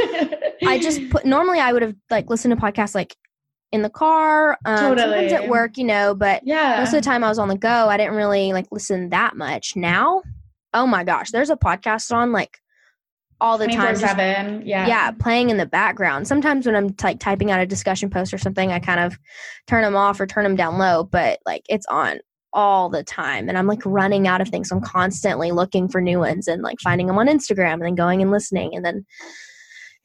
I 0.66 0.80
just 0.80 1.10
put, 1.10 1.26
normally 1.26 1.60
I 1.60 1.74
would 1.74 1.84
have 1.84 1.96
like 2.10 2.30
listened 2.30 2.56
to 2.56 2.62
podcasts 2.62 2.96
like 2.96 3.16
in 3.72 3.82
the 3.82 3.90
car, 3.90 4.58
um, 4.66 4.78
totally. 4.78 5.30
sometimes 5.30 5.34
at 5.34 5.50
work, 5.50 5.78
you 5.78 5.84
know, 5.84 6.16
but 6.16 6.42
yeah. 6.46 6.80
most 6.80 6.94
of 6.94 6.96
the 6.96 7.02
time 7.02 7.24
I 7.24 7.30
was 7.30 7.40
on 7.40 7.50
the 7.50 7.58
go. 7.58 7.70
I 7.90 7.98
didn't 7.98 8.16
really 8.16 8.52
like 8.52 8.68
listen 8.72 9.10
that 9.10 9.36
much. 9.36 9.76
Now, 9.76 10.24
oh 10.74 10.88
my 10.88 11.04
gosh, 11.04 11.32
there's 11.32 11.50
a 11.50 11.56
podcast 11.56 12.12
on 12.14 12.32
like 12.32 12.60
all 13.42 13.58
the 13.58 13.68
time. 13.68 14.62
Yeah, 14.66 14.88
yeah, 14.88 15.12
playing 15.12 15.50
in 15.50 15.58
the 15.58 15.66
background. 15.66 16.28
Sometimes 16.28 16.66
when 16.66 16.76
I'm 16.76 16.96
like 17.04 17.20
typing 17.20 17.52
out 17.52 17.60
a 17.60 17.66
discussion 17.66 18.10
post 18.10 18.34
or 18.34 18.38
something, 18.38 18.72
I 18.72 18.80
kind 18.80 19.00
of 19.00 19.18
turn 19.68 19.84
them 19.84 19.96
off 19.96 20.20
or 20.20 20.28
turn 20.28 20.44
them 20.44 20.56
down 20.56 20.78
low, 20.78 21.04
but 21.04 21.40
like 21.46 21.64
it's 21.70 21.86
on 21.88 22.20
all 22.54 22.90
the 22.90 23.04
time, 23.04 23.50
and 23.50 23.58
I'm 23.58 23.68
like 23.68 23.86
running 23.86 24.28
out 24.28 24.42
of 24.42 24.50
things. 24.50 24.72
I'm 24.72 24.82
constantly 24.82 25.52
looking 25.52 25.88
for 25.88 26.02
new 26.02 26.20
ones 26.20 26.48
and 26.48 26.62
like 26.62 26.80
finding 26.82 27.08
them 27.08 27.18
on 27.18 27.28
Instagram, 27.28 27.74
and 27.74 27.84
then 27.84 27.96
going 27.96 28.22
and 28.22 28.32
listening, 28.32 28.76
and 28.76 28.86
then 28.86 29.06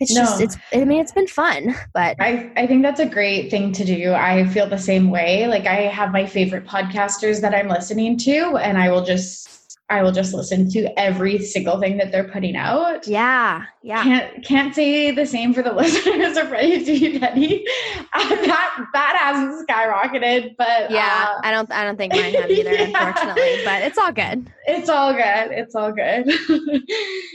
it's 0.00 0.15
no. 0.15 0.23
just 0.23 0.41
it's 0.41 0.56
i 0.73 0.83
mean 0.83 0.99
it's 0.99 1.12
been 1.12 1.26
fun 1.26 1.76
but 1.93 2.17
i 2.19 2.50
i 2.56 2.67
think 2.67 2.83
that's 2.83 3.00
a 3.00 3.06
great 3.06 3.50
thing 3.50 3.71
to 3.71 3.85
do 3.85 4.15
i 4.15 4.47
feel 4.49 4.67
the 4.67 4.79
same 4.79 5.11
way 5.11 5.47
like 5.47 5.67
i 5.67 5.83
have 5.83 6.11
my 6.11 6.25
favorite 6.25 6.65
podcasters 6.65 7.43
that 7.43 7.55
i'm 7.55 7.69
listening 7.69 8.17
to 8.17 8.56
and 8.56 8.79
i 8.79 8.91
will 8.91 9.05
just 9.05 9.60
I 9.91 10.03
will 10.03 10.13
just 10.13 10.33
listen 10.33 10.71
to 10.71 10.99
every 10.99 11.39
single 11.41 11.81
thing 11.81 11.97
that 11.97 12.13
they're 12.13 12.29
putting 12.29 12.55
out. 12.55 13.07
Yeah, 13.09 13.65
yeah. 13.83 14.03
Can't 14.05 14.45
can't 14.45 14.75
say 14.75 15.11
the 15.11 15.27
same 15.27 15.53
for 15.53 15.63
the 15.63 15.73
listeners 15.83 16.37
of 16.37 16.51
Ready 16.51 16.85
to 16.85 16.93
Be 17.11 17.19
Petty. 17.19 17.65
Uh, 18.13 18.29
that 18.29 18.87
that 18.93 19.17
hasn't 19.21 19.69
skyrocketed, 19.69 20.57
but 20.59 20.91
yeah, 20.91 21.29
uh, 21.31 21.41
I 21.45 21.53
don't 21.53 21.71
I 21.71 21.85
don't 21.85 21.97
think 21.97 22.13
mine 22.13 22.35
have 22.35 22.51
either, 22.51 22.73
yeah. 22.75 22.87
unfortunately. 22.87 23.61
But 23.65 23.83
it's 23.83 23.99
all 23.99 24.11
good. 24.11 24.53
It's 24.67 24.89
all 24.89 25.13
good. 25.13 25.53
It's 25.53 25.77
all 25.77 25.93
good. 25.93 26.27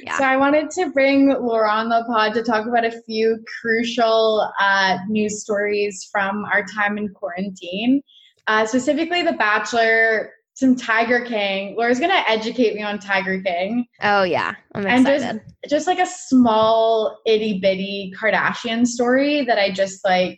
yeah. 0.04 0.18
So 0.18 0.26
I 0.26 0.36
wanted 0.36 0.70
to 0.72 0.90
bring 0.90 1.30
Laura 1.30 1.70
on 1.70 1.88
the 1.88 2.04
pod 2.08 2.34
to 2.34 2.44
talk 2.44 2.68
about 2.68 2.84
a 2.84 2.92
few 3.04 3.42
crucial 3.62 4.52
uh, 4.60 4.98
news 5.08 5.42
stories 5.42 6.10
from 6.12 6.44
our 6.46 6.66
time 6.66 6.98
in 6.98 7.08
quarantine. 7.14 8.02
Uh, 8.48 8.66
specifically, 8.66 9.24
The 9.24 9.34
Bachelor 9.34 10.32
some 10.56 10.76
Tiger 10.76 11.24
King. 11.26 11.76
Laura's 11.78 12.00
gonna 12.00 12.24
educate 12.28 12.76
me 12.76 12.82
on 12.82 12.98
Tiger 12.98 13.42
King. 13.42 13.86
Oh 14.02 14.24
yeah, 14.24 14.56
I'm 14.74 14.88
excited. 14.88 15.22
And 15.22 15.42
just, 15.64 15.70
just 15.70 15.88
like 15.88 16.00
a 16.00 16.06
small 16.06 17.20
itty 17.26 17.60
bitty 17.60 18.14
Kardashian 18.18 18.88
story 18.88 19.44
that 19.46 19.60
I 19.60 19.72
just 19.72 20.04
like 20.04 20.38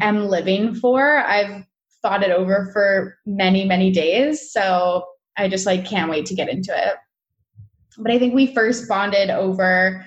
am 0.00 0.28
living 0.28 0.74
for. 0.74 1.18
I've 1.18 1.64
thought 2.02 2.22
it 2.22 2.30
over 2.30 2.70
for 2.72 3.18
many 3.26 3.66
many 3.66 3.92
days, 3.92 4.50
so 4.50 5.04
I 5.36 5.48
just 5.48 5.66
like 5.66 5.84
can't 5.84 6.10
wait 6.10 6.26
to 6.26 6.34
get 6.34 6.48
into 6.48 6.72
it. 6.74 6.94
But 7.98 8.12
I 8.12 8.18
think 8.18 8.34
we 8.34 8.54
first 8.54 8.88
bonded 8.88 9.28
over 9.28 10.04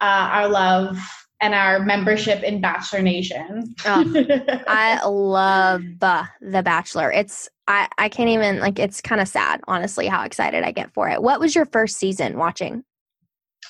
uh, 0.00 0.28
our 0.32 0.48
love 0.48 0.98
and 1.40 1.54
our 1.54 1.80
membership 1.80 2.42
in 2.42 2.60
Bachelor 2.60 3.02
Nation. 3.02 3.74
oh, 3.86 4.04
I 4.68 5.04
love 5.06 5.82
the 6.00 6.62
Bachelor. 6.62 7.10
It's 7.10 7.48
I 7.66 7.88
I 7.98 8.08
can't 8.08 8.28
even 8.28 8.60
like 8.60 8.78
it's 8.78 9.00
kind 9.00 9.20
of 9.20 9.28
sad 9.28 9.60
honestly 9.66 10.06
how 10.06 10.24
excited 10.24 10.64
I 10.64 10.72
get 10.72 10.92
for 10.92 11.08
it. 11.08 11.22
What 11.22 11.40
was 11.40 11.54
your 11.54 11.66
first 11.66 11.96
season 11.96 12.36
watching? 12.36 12.84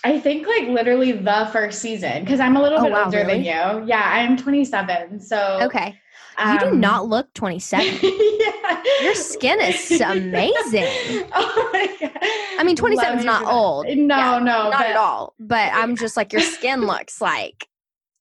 I 0.03 0.19
think 0.19 0.47
like 0.47 0.69
literally 0.69 1.13
the 1.13 1.49
first 1.53 1.81
season 1.81 2.25
because 2.25 2.41
I'm 2.41 2.57
a 2.57 2.63
little 2.63 2.79
oh, 2.79 2.85
bit 2.85 2.93
wow, 2.93 3.05
older 3.05 3.19
really? 3.19 3.35
than 3.35 3.45
you. 3.45 3.87
Yeah, 3.87 4.03
I'm 4.05 4.37
27. 4.37 5.21
So 5.21 5.59
Okay. 5.63 5.99
Um, 6.41 6.55
you 6.55 6.61
do 6.61 6.67
um, 6.67 6.81
not 6.81 7.09
look 7.09 7.33
27. 7.35 7.87
yeah. 8.03 8.83
Your 9.03 9.15
skin 9.15 9.61
is 9.61 10.01
amazing. 10.01 11.29
oh 11.35 11.71
my 11.73 11.97
God. 12.01 12.11
I 12.59 12.63
mean, 12.65 12.77
27 12.77 13.21
is 13.21 13.25
not 13.25 13.45
old. 13.45 13.87
No, 13.87 14.17
yeah, 14.17 14.39
no, 14.39 14.71
not 14.71 14.73
but, 14.73 14.87
at 14.87 14.97
all. 14.97 15.35
But 15.39 15.73
I'm 15.73 15.97
just 15.97 16.17
like, 16.17 16.33
your 16.33 16.43
skin 16.43 16.83
looks 16.87 17.21
like 17.21 17.67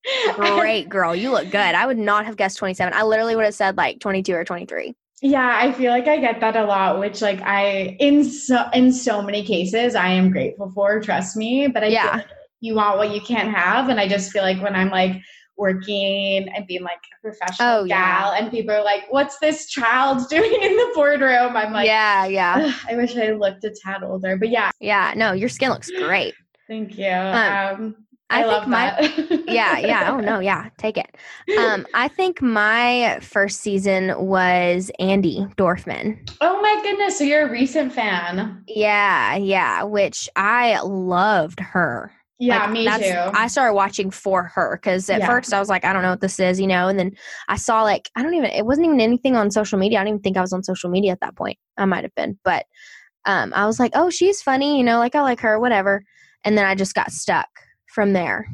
great, 0.36 0.90
girl. 0.90 1.16
You 1.16 1.32
look 1.32 1.50
good. 1.50 1.56
I 1.56 1.86
would 1.86 1.98
not 1.98 2.26
have 2.26 2.38
guessed 2.38 2.58
27. 2.58 2.94
I 2.94 3.04
literally 3.04 3.36
would 3.36 3.46
have 3.46 3.56
said 3.56 3.78
like 3.78 4.00
22 4.00 4.34
or 4.34 4.46
23. 4.46 4.96
Yeah, 5.22 5.58
I 5.60 5.74
feel 5.74 5.92
like 5.92 6.08
I 6.08 6.18
get 6.18 6.40
that 6.40 6.56
a 6.56 6.64
lot, 6.64 7.00
which 7.00 7.22
like 7.22 7.42
I 7.42 7.98
in 8.00 8.24
so 8.24 8.70
in 8.74 8.94
so 8.94 9.22
many 9.22 9.44
cases 9.44 9.94
I 9.94 10.08
am 10.10 10.32
grateful 10.32 10.72
for, 10.72 11.02
trust 11.02 11.36
me. 11.36 11.68
But 11.68 11.84
I 11.84 11.88
yeah. 11.88 12.12
Like 12.18 12.28
you 12.62 12.76
want 12.76 12.98
what 12.98 13.14
you 13.14 13.22
can't 13.22 13.54
have. 13.54 13.90
And 13.90 14.00
I 14.00 14.08
just 14.08 14.32
feel 14.32 14.44
like 14.44 14.62
when 14.62 14.76
I'm 14.76 14.90
like 14.90 15.22
working 15.60 16.48
and 16.50 16.66
being 16.66 16.82
like 16.82 17.00
a 17.18 17.22
professional 17.22 17.70
oh, 17.70 17.86
gal 17.86 18.32
yeah. 18.34 18.38
and 18.40 18.50
people 18.50 18.74
are 18.74 18.84
like 18.84 19.04
what's 19.10 19.38
this 19.40 19.68
child 19.68 20.28
doing 20.30 20.62
in 20.62 20.76
the 20.76 20.92
boardroom? 20.96 21.56
I'm 21.56 21.74
like 21.74 21.86
yeah 21.86 22.26
yeah. 22.26 22.74
I 22.90 22.96
wish 22.96 23.16
i 23.18 23.32
looked 23.34 23.64
a 23.66 23.70
tad 23.72 24.04
older. 24.04 24.38
But 24.38 24.50
yeah. 24.50 24.72
Yeah 24.80 25.14
no 25.16 25.34
your 25.34 25.50
skin 25.50 25.70
looks 25.70 25.92
great. 25.92 26.34
Thank 26.68 26.98
you. 26.98 27.12
Um, 27.12 27.76
um 27.76 27.96
I, 28.32 28.44
I 28.44 28.60
think 28.60 28.68
my 28.68 29.44
yeah 29.52 29.80
yeah. 29.80 30.12
Oh 30.12 30.20
no 30.20 30.40
yeah. 30.40 30.70
Take 30.78 30.98
it. 30.98 31.18
Um 31.60 31.86
I 31.94 32.08
think 32.08 32.42
my 32.42 33.20
first 33.22 33.62
season 33.62 34.14
was 34.18 34.92
Andi 35.00 35.54
Dorfman. 35.56 36.30
Oh 36.40 36.62
my 36.62 36.80
goodness 36.82 37.18
so 37.18 37.26
you're 37.26 37.48
a 37.48 37.52
recent 37.52 37.92
fan. 37.92 38.64
Yeah 38.68 39.36
yeah 39.36 39.84
which 39.84 40.30
I 40.36 40.80
loved 40.82 41.60
her 41.60 42.14
yeah, 42.40 42.64
like, 42.64 42.72
me 42.72 42.86
too. 42.86 43.32
I 43.34 43.48
started 43.48 43.74
watching 43.74 44.10
for 44.12 44.44
her 44.44 44.80
because 44.82 45.10
at 45.10 45.20
yeah. 45.20 45.28
first 45.28 45.54
I 45.54 45.60
was 45.60 45.68
like, 45.68 45.84
I 45.84 45.92
don't 45.92 46.02
know 46.02 46.12
what 46.12 46.22
this 46.22 46.40
is, 46.40 46.60
you 46.60 46.68
know, 46.68 46.88
and 46.88 46.98
then 46.98 47.12
I 47.50 47.58
saw 47.58 47.84
like 47.84 48.10
I 48.16 48.24
don't 48.24 48.34
even 48.34 48.50
it 48.52 48.66
wasn't 48.66 48.88
even 48.88 49.02
anything 49.02 49.36
on 49.36 49.52
social 49.52 49.78
media. 49.78 50.00
I 50.00 50.04
don't 50.04 50.14
even 50.14 50.22
think 50.22 50.38
I 50.38 50.42
was 50.42 50.54
on 50.54 50.64
social 50.64 50.90
media 50.90 51.12
at 51.12 51.20
that 51.20 51.36
point. 51.36 51.58
I 51.78 51.86
might 51.86 52.06
have 52.06 52.16
been, 52.16 52.40
but 52.46 52.66
um, 53.26 53.52
I 53.54 53.66
was 53.66 53.80
like, 53.80 53.92
oh, 53.94 54.10
she's 54.10 54.42
funny, 54.42 54.78
you 54.78 54.84
know, 54.84 55.00
like 55.00 55.16
I 55.16 55.22
like 55.22 55.42
her, 55.42 55.60
whatever. 55.60 56.02
And 56.46 56.58
then 56.58 56.66
I 56.66 56.76
just 56.76 56.96
got 56.96 57.12
stuck 57.12 57.50
from 57.94 58.14
there. 58.14 58.48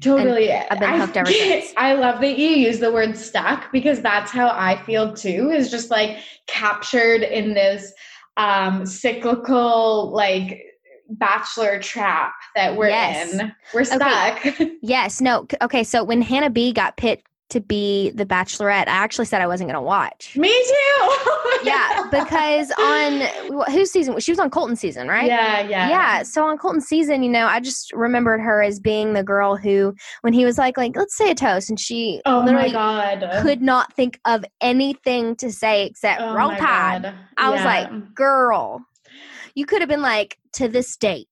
Totally. 0.00 0.50
I've 0.50 0.80
been 0.80 0.98
hooked 0.98 1.16
ever 1.18 1.30
since. 1.30 1.74
I 1.76 1.92
love 1.92 2.20
that 2.22 2.38
you 2.38 2.48
use 2.48 2.78
the 2.78 2.90
word 2.90 3.16
stuck 3.16 3.70
because 3.70 4.00
that's 4.00 4.30
how 4.30 4.48
I 4.48 4.82
feel 4.84 5.14
too, 5.14 5.50
is 5.50 5.70
just 5.70 5.90
like 5.90 6.18
captured 6.46 7.22
in 7.22 7.52
this 7.52 7.92
um 8.36 8.86
cyclical 8.86 10.10
like 10.12 10.62
bachelor 11.10 11.78
trap 11.80 12.32
that 12.54 12.76
we're 12.76 12.88
Yes. 12.88 13.34
in. 13.34 13.52
We're 13.74 13.84
stuck. 13.84 14.44
Yes. 14.82 15.20
No. 15.20 15.46
Okay. 15.60 15.84
So 15.84 16.02
when 16.04 16.22
Hannah 16.22 16.48
B 16.50 16.72
got 16.72 16.96
picked 16.96 17.26
to 17.50 17.60
be 17.60 18.10
the 18.10 18.24
Bachelorette, 18.24 18.86
I 18.86 18.92
actually 18.92 19.26
said 19.26 19.42
I 19.42 19.46
wasn't 19.46 19.68
going 19.68 19.74
to 19.74 19.86
watch. 19.86 20.36
Me 20.36 20.48
too. 20.48 21.14
Yeah, 21.62 22.08
because 22.10 22.70
on 22.78 23.20
wh- 23.54 23.70
whose 23.70 23.90
season? 23.90 24.18
She 24.18 24.32
was 24.32 24.38
on 24.38 24.48
Colton's 24.48 24.80
season, 24.80 25.08
right? 25.08 25.26
Yeah, 25.26 25.60
yeah. 25.60 25.88
Yeah. 25.90 26.22
So 26.22 26.46
on 26.46 26.56
Colton's 26.56 26.86
season, 26.86 27.22
you 27.22 27.28
know, 27.30 27.44
I 27.46 27.60
just 27.60 27.92
remembered 27.92 28.40
her 28.40 28.62
as 28.62 28.80
being 28.80 29.12
the 29.12 29.22
girl 29.22 29.56
who, 29.56 29.94
when 30.22 30.32
he 30.32 30.46
was 30.46 30.56
like, 30.56 30.78
like, 30.78 30.96
let's 30.96 31.14
say 31.18 31.30
a 31.30 31.34
toast, 31.34 31.68
and 31.68 31.78
she 31.78 32.22
Oh 32.24 32.40
my 32.42 32.70
god. 32.72 33.28
could 33.42 33.60
not 33.60 33.92
think 33.92 34.18
of 34.24 34.42
anything 34.62 35.36
to 35.36 35.52
say 35.52 35.84
except 35.84 36.22
Oh 36.22 36.34
tide. 36.56 37.12
I 37.36 37.50
was 37.50 37.62
like, 37.62 38.14
girl, 38.14 38.80
you 39.60 39.66
could 39.66 39.82
have 39.82 39.90
been 39.90 40.00
like, 40.00 40.38
to 40.54 40.68
this 40.68 40.96
date, 40.96 41.28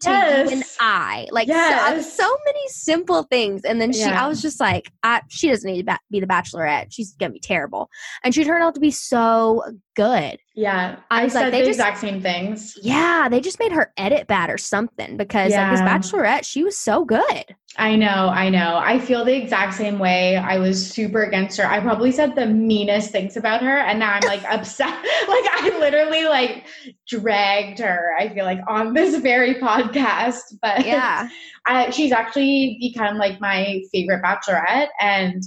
to 0.00 0.08
you 0.10 0.50
and 0.50 0.64
I. 0.80 1.28
Like, 1.30 1.46
Yes. 1.46 2.16
so, 2.16 2.24
so 2.24 2.36
many 2.46 2.68
simple 2.68 3.24
things. 3.24 3.64
And 3.64 3.78
then 3.78 3.92
she, 3.92 4.00
Yeah. 4.00 4.24
I 4.24 4.28
was 4.28 4.40
just 4.40 4.58
like, 4.58 4.90
I, 5.02 5.20
she 5.28 5.50
doesn't 5.50 5.70
need 5.70 5.80
to 5.80 5.92
ba- 5.92 6.00
be 6.10 6.20
the 6.20 6.26
bachelorette. 6.26 6.86
She's 6.90 7.12
going 7.12 7.30
to 7.30 7.34
be 7.34 7.38
terrible. 7.40 7.90
And 8.24 8.34
she 8.34 8.42
turned 8.44 8.64
out 8.64 8.74
to 8.76 8.80
be 8.80 8.90
so 8.90 9.62
good. 9.94 10.38
Yeah. 10.54 10.96
I 11.10 11.20
I, 11.20 11.24
was 11.24 11.34
like, 11.34 11.44
said 11.44 11.52
they 11.52 11.60
the 11.60 11.66
just- 11.66 11.78
exact 11.78 11.98
same 11.98 12.20
things. 12.20 12.76
Yeah, 12.82 13.28
they 13.28 13.40
just 13.40 13.58
made 13.58 13.72
her 13.72 13.92
edit 13.96 14.26
bad 14.26 14.50
or 14.50 14.58
something 14.58 15.16
because 15.16 15.52
like 15.52 15.70
this 15.70 15.80
bachelorette, 15.80 16.44
she 16.44 16.64
was 16.64 16.76
so 16.76 17.04
good. 17.04 17.56
I 17.76 17.94
know, 17.94 18.28
I 18.28 18.48
know. 18.48 18.78
I 18.82 18.98
feel 18.98 19.24
the 19.24 19.34
exact 19.34 19.74
same 19.74 20.00
way. 20.00 20.36
I 20.36 20.58
was 20.58 20.90
super 20.90 21.22
against 21.22 21.56
her. 21.58 21.66
I 21.66 21.78
probably 21.78 22.10
said 22.10 22.34
the 22.34 22.46
meanest 22.46 23.12
things 23.12 23.36
about 23.36 23.62
her, 23.62 23.78
and 23.78 23.98
now 24.00 24.12
I'm 24.14 24.26
like 24.26 24.42
upset. 24.52 24.88
like 25.28 25.46
I 25.62 25.76
literally 25.78 26.24
like 26.24 26.66
dragged 27.06 27.78
her. 27.78 28.12
I 28.18 28.28
feel 28.30 28.44
like 28.44 28.60
on 28.68 28.92
this 28.92 29.16
very 29.20 29.54
podcast, 29.54 30.40
but 30.60 30.84
Yeah. 30.84 31.28
I, 31.66 31.90
she's 31.90 32.10
actually 32.10 32.78
become 32.80 33.18
like 33.18 33.40
my 33.40 33.82
favorite 33.92 34.22
bachelorette, 34.24 34.88
and 35.00 35.42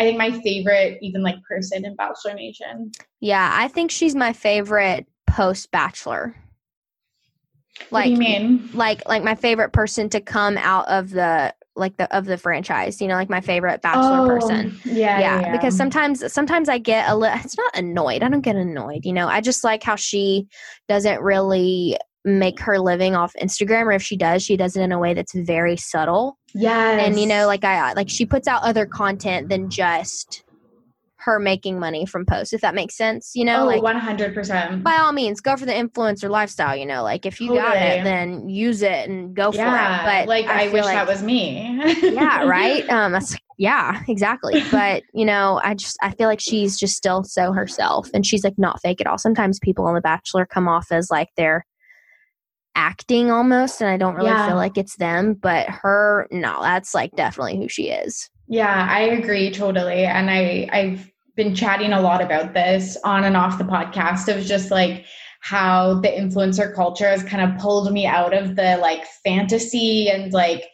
I 0.00 0.04
think 0.04 0.16
my 0.16 0.30
favorite 0.40 0.98
even 1.02 1.22
like 1.22 1.36
person 1.42 1.84
in 1.84 1.94
Bachelor 1.94 2.32
Nation. 2.34 2.90
Yeah, 3.20 3.50
I 3.52 3.68
think 3.68 3.90
she's 3.90 4.14
my 4.14 4.32
favorite 4.32 5.06
post 5.26 5.70
bachelor. 5.70 6.34
what 7.90 8.04
do 8.04 8.10
you 8.10 8.16
mean? 8.16 8.70
like 8.72 9.06
like 9.06 9.22
my 9.22 9.34
favorite 9.34 9.72
person 9.72 10.08
to 10.08 10.20
come 10.20 10.56
out 10.56 10.88
of 10.88 11.10
the 11.10 11.54
like 11.76 11.96
the 11.98 12.14
of 12.16 12.24
the 12.24 12.36
franchise 12.36 13.00
you 13.00 13.08
know 13.08 13.14
like 13.14 13.30
my 13.30 13.40
favorite 13.40 13.80
bachelor 13.80 14.22
oh, 14.22 14.26
person 14.26 14.72
Oh, 14.74 14.80
Yeah, 14.84 15.20
yeah, 15.20 15.40
yeah, 15.40 15.52
because 15.52 15.76
sometimes 15.76 16.32
sometimes 16.32 16.68
i 16.68 16.78
get 16.78 17.08
a 17.08 17.16
little 17.16 17.38
it's 17.38 17.56
not 17.56 17.76
annoyed 17.76 18.22
i 18.22 18.28
don't 18.28 18.40
get 18.40 18.56
annoyed 18.56 19.04
you 19.04 19.12
know 19.12 19.28
i 19.28 19.40
just 19.40 19.64
like 19.64 19.82
how 19.82 19.96
she 19.96 20.48
doesn't 20.88 21.20
really 21.20 21.96
make 22.24 22.60
her 22.60 22.78
living 22.78 23.14
off 23.14 23.32
instagram 23.40 23.84
or 23.86 23.92
if 23.92 24.02
she 24.02 24.16
does 24.16 24.42
she 24.42 24.56
does 24.56 24.76
it 24.76 24.82
in 24.82 24.92
a 24.92 24.98
way 24.98 25.14
that's 25.14 25.34
very 25.34 25.76
subtle 25.76 26.36
Yeah. 26.54 26.98
and 26.98 27.18
you 27.18 27.26
know 27.26 27.46
like 27.46 27.64
i 27.64 27.92
like 27.94 28.10
she 28.10 28.26
puts 28.26 28.46
out 28.46 28.62
other 28.62 28.84
content 28.86 29.48
than 29.48 29.70
just 29.70 30.44
her 31.20 31.38
making 31.38 31.78
money 31.78 32.06
from 32.06 32.24
posts 32.24 32.52
if 32.52 32.62
that 32.62 32.74
makes 32.74 32.96
sense 32.96 33.32
you 33.34 33.44
know 33.44 33.62
oh, 33.62 33.66
like 33.66 33.82
one 33.82 33.96
hundred 33.96 34.34
percent. 34.34 34.82
by 34.82 34.96
all 34.96 35.12
means 35.12 35.40
go 35.40 35.56
for 35.56 35.66
the 35.66 35.72
influencer 35.72 36.30
lifestyle 36.30 36.74
you 36.74 36.86
know 36.86 37.02
like 37.02 37.26
if 37.26 37.40
you 37.40 37.54
got 37.54 37.76
it 37.76 38.04
then 38.04 38.48
use 38.48 38.82
it 38.82 39.08
and 39.08 39.34
go 39.34 39.52
for 39.52 39.58
it 39.60 40.00
but 40.04 40.26
like 40.28 40.46
I, 40.46 40.64
feel 40.64 40.72
wish 40.74 40.84
like- 40.84 40.94
that 40.94 41.06
was 41.06 41.22
me. 41.22 41.78
yeah 42.02 42.42
right 42.46 42.88
um 42.90 43.12
that's, 43.12 43.36
yeah 43.58 44.02
exactly 44.08 44.62
but 44.70 45.02
you 45.12 45.26
know 45.26 45.60
i 45.62 45.74
just 45.74 45.98
i 46.02 46.10
feel 46.10 46.26
like 46.26 46.40
she's 46.40 46.78
just 46.78 46.96
still 46.96 47.22
so 47.22 47.52
herself 47.52 48.08
and 48.14 48.24
she's 48.24 48.42
like 48.42 48.58
not 48.58 48.80
fake 48.80 49.00
at 49.02 49.06
all 49.06 49.18
sometimes 49.18 49.58
people 49.58 49.86
on 49.86 49.94
the 49.94 50.00
bachelor 50.00 50.46
come 50.46 50.68
off 50.68 50.86
as 50.90 51.10
like 51.10 51.28
they're 51.36 51.66
acting 52.80 53.30
almost 53.30 53.82
and 53.82 53.90
i 53.90 53.96
don't 53.98 54.14
really 54.14 54.28
Yeah. 54.28 54.46
feel 54.46 54.56
like 54.56 54.78
it's 54.78 54.96
them 54.96 55.34
but 55.34 55.68
her 55.68 56.26
no 56.30 56.62
that's 56.62 56.94
like 56.94 57.10
definitely 57.14 57.56
who 57.58 57.68
she 57.68 57.90
is 57.90 58.30
Yeah, 58.48 58.88
I 58.90 59.02
agree 59.18 59.50
totally. 59.52 60.04
And 60.06 60.28
I 60.30 60.68
I've 60.72 61.08
been 61.36 61.54
chatting 61.54 61.92
a 61.92 62.00
lot 62.00 62.20
about 62.22 62.52
this 62.54 62.96
on 63.04 63.22
and 63.24 63.36
off 63.36 63.58
the 63.58 63.64
podcast 63.76 64.24
of 64.34 64.44
just 64.44 64.70
like 64.72 65.04
how 65.40 66.00
the 66.00 66.08
influencer 66.08 66.74
culture 66.74 67.08
has 67.08 67.22
kind 67.22 67.42
of 67.46 67.60
pulled 67.60 67.92
me 67.92 68.06
out 68.06 68.34
of 68.34 68.56
the 68.56 68.76
like 68.80 69.04
fantasy 69.24 70.08
and 70.08 70.32
like 70.32 70.64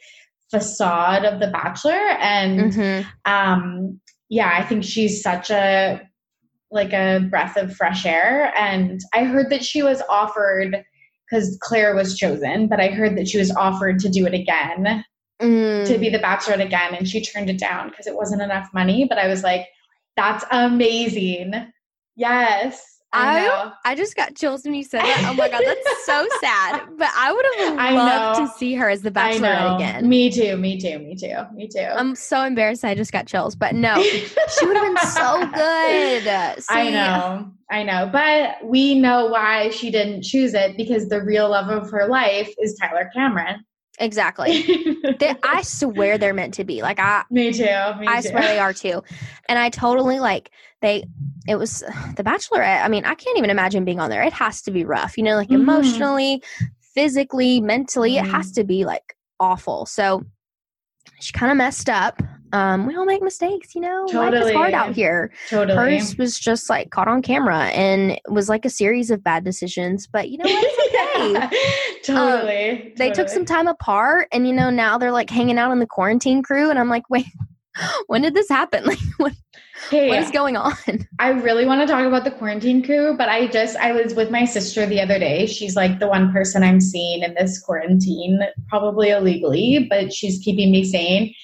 facade 0.51 1.25
of 1.27 1.41
the 1.41 1.49
bachelor 1.49 2.01
and 2.21 2.73
Mhm. 2.73 3.07
um 3.27 4.01
yeah, 4.29 4.51
I 4.59 4.63
think 4.65 4.83
she's 4.85 5.23
such 5.23 5.51
a 5.51 6.01
like 6.71 6.93
a 6.93 7.21
breath 7.31 7.57
of 7.57 7.77
fresh 7.77 8.07
air 8.07 8.53
and 8.57 9.01
I 9.13 9.25
heard 9.25 9.51
that 9.51 9.65
she 9.65 9.83
was 9.83 10.01
offered 10.09 10.83
cuz 11.31 11.57
Clare 11.61 11.95
was 11.95 12.17
chosen, 12.17 12.69
but 12.69 12.81
I 12.81 12.89
heard 12.89 13.17
that 13.17 13.29
she 13.29 13.39
was 13.39 13.55
offered 13.55 13.99
to 14.01 14.09
do 14.09 14.27
it 14.27 14.35
again 14.35 15.05
Mm. 15.43 15.87
to 15.87 15.99
be 15.99 16.09
the 16.09 16.19
bachelorette 16.19 16.65
again 16.65 16.95
and 16.95 17.07
she 17.07 17.23
turned 17.23 17.51
it 17.51 17.59
down 17.59 17.91
because 17.91 18.07
it 18.07 18.15
wasn't 18.17 18.41
enough 18.41 18.71
money 18.73 19.05
but 19.07 19.19
i 19.19 19.29
was 19.29 19.43
like 19.43 19.67
that's 20.17 20.47
amazing 20.51 21.53
yes 22.15 22.96
i 23.13 23.39
I- 23.39 23.45
know 23.45 23.73
I 23.85 23.95
just 23.95 24.17
got 24.17 24.35
chills 24.35 24.65
when 24.65 24.75
you 24.75 24.83
said 24.83 25.01
that. 25.03 25.29
Oh 25.31 25.35
my 25.35 25.49
god, 25.49 25.63
that's 25.65 26.07
so 26.07 26.27
sad. 26.41 26.83
But 26.99 27.09
I 27.17 27.33
would 27.33 27.47
have 27.79 27.95
loved 27.95 28.41
to 28.41 28.59
see 28.59 28.75
her 28.75 28.89
as 28.91 29.03
the 29.03 29.11
bachelorette 29.13 29.77
again. 29.77 30.09
me 30.09 30.31
too 30.31 30.57
me 30.57 30.79
too 30.81 30.99
me 30.99 31.15
too 31.15 31.37
me 31.55 31.69
too 31.69 31.79
I'm 31.95 32.15
so 32.17 32.43
embarrassed. 32.43 32.85
I 32.85 32.95
just 32.97 33.13
got 33.13 33.27
chills. 33.27 33.55
But 33.55 33.75
no, 33.75 34.03
she 34.03 34.67
would 34.67 34.77
have 34.77 34.87
been 34.87 35.07
so 35.07 35.47
good. 35.55 36.29
i 36.69 36.91
know 36.91 37.53
i 37.71 37.83
know 37.83 38.09
but 38.13 38.57
we 38.65 38.95
know 38.99 39.27
why 39.27 39.71
she 39.71 39.91
didn't 39.91 40.23
choose 40.23 40.55
it 40.55 40.77
because 40.77 41.09
the 41.09 41.23
real 41.23 41.49
love 41.51 41.69
of 41.69 41.91
her 41.91 42.07
life 42.09 42.53
is 42.61 42.75
tyler 42.81 43.11
cameron 43.15 43.65
Exactly. 43.99 44.63
They, 45.19 45.35
I 45.43 45.63
swear 45.63 46.19
they're 46.19 46.35
meant 46.35 46.53
to 46.55 46.65
be. 46.65 46.83
Like 46.83 46.99
I, 47.01 47.23
me 47.31 47.51
too 47.51 47.65
me 47.65 48.07
I 48.07 48.21
too. 48.21 48.29
swear 48.29 48.43
they 48.43 48.59
are 48.59 48.75
too. 48.75 49.03
And 49.49 49.59
I 49.59 49.71
totally 49.71 50.21
like 50.21 50.51
they. 50.87 51.05
It 51.49 51.57
was 51.57 51.81
the 52.17 52.25
Bachelorette. 52.25 52.83
I 52.85 52.89
mean, 52.89 53.05
I 53.05 53.15
can't 53.15 53.37
even 53.39 53.51
imagine 53.51 53.85
being 53.85 54.01
on 54.01 54.11
there. 54.11 54.23
It 54.23 54.33
has 54.33 54.63
to 54.63 54.71
be 54.71 54.85
rough. 54.85 55.17
You 55.17 55.25
know, 55.25 55.37
like 55.37 55.49
Mhm. 55.49 55.55
emotionally, 55.57 56.43
physically, 56.95 57.61
mentally. 57.61 58.17
It 58.17 58.25
Mhm. 58.25 58.31
has 58.31 58.51
to 58.53 58.65
be 58.65 58.85
like 58.85 59.17
awful. 59.39 59.87
So 59.87 60.25
she 61.21 61.33
kind 61.33 61.51
of 61.53 61.59
messed 61.59 61.89
up. 61.89 62.21
Um, 62.53 62.87
we 62.87 62.97
all 62.97 63.05
make 63.05 63.23
mistakes, 63.23 63.75
you 63.75 63.81
know. 63.81 64.07
Life 64.13 64.35
is 64.35 64.51
hard 64.53 64.75
out 64.75 64.93
here. 64.95 65.31
totally 65.49 65.77
Hers 65.77 66.17
was 66.19 66.39
just 66.39 66.71
like 66.71 66.91
caught 66.91 67.09
on 67.09 67.23
camera 67.23 67.65
and 67.67 68.13
it 68.13 68.21
was 68.29 68.49
like 68.49 68.65
a 68.65 68.71
series 68.71 69.11
of 69.11 69.23
bad 69.23 69.45
decisions. 69.45 70.07
But 70.07 70.31
you 70.31 70.39
know 70.39 70.45
what? 70.51 70.65
It's 70.65 70.79
okay. 71.19 71.33
Yeah, 71.33 71.51
totally 72.03 72.71
Um, 72.71 72.83
they 72.99 73.11
took 73.11 73.29
some 73.29 73.45
time 73.45 73.67
apart 73.69 74.29
and 74.33 74.47
you 74.47 74.53
know 74.55 74.71
now 74.71 74.97
they're 74.99 75.13
like 75.13 75.29
hanging 75.31 75.59
out 75.59 75.71
in 75.73 75.79
the 75.81 75.87
quarantine 75.87 76.43
crew 76.43 76.71
and 76.71 76.79
i'm 76.79 76.89
like 76.89 77.03
wait 77.11 77.27
when 78.07 78.23
did 78.23 78.33
this 78.35 78.49
happen 78.49 78.85
like 78.87 78.99
what, 79.19 79.33
hey, 79.91 80.09
what 80.09 80.19
is 80.19 80.31
going 80.31 80.57
on 80.57 80.73
I 81.19 81.31
really 81.31 81.67
want 81.67 81.81
to 81.81 81.87
talk 81.87 82.05
about 82.05 82.25
the 82.25 82.31
quarantine 82.31 82.83
coup, 82.83 83.15
but 83.17 83.29
I 83.29 83.47
just 83.47 83.77
I 83.77 83.93
was 83.93 84.15
with 84.15 84.31
my 84.31 84.45
sister 84.45 84.87
the 84.87 85.01
other 85.01 85.19
day. 85.19 85.47
She's 85.47 85.77
like 85.77 85.99
the 85.99 86.09
one 86.09 86.33
person 86.33 86.63
I'm 86.63 86.81
seeing 86.81 87.23
in 87.23 87.35
this 87.35 87.61
quarantine, 87.61 88.41
probably 88.69 89.11
illegally, 89.11 89.87
but 89.89 90.13
she's 90.13 90.39
keeping 90.45 90.71
me 90.71 90.85
sane. 90.85 91.35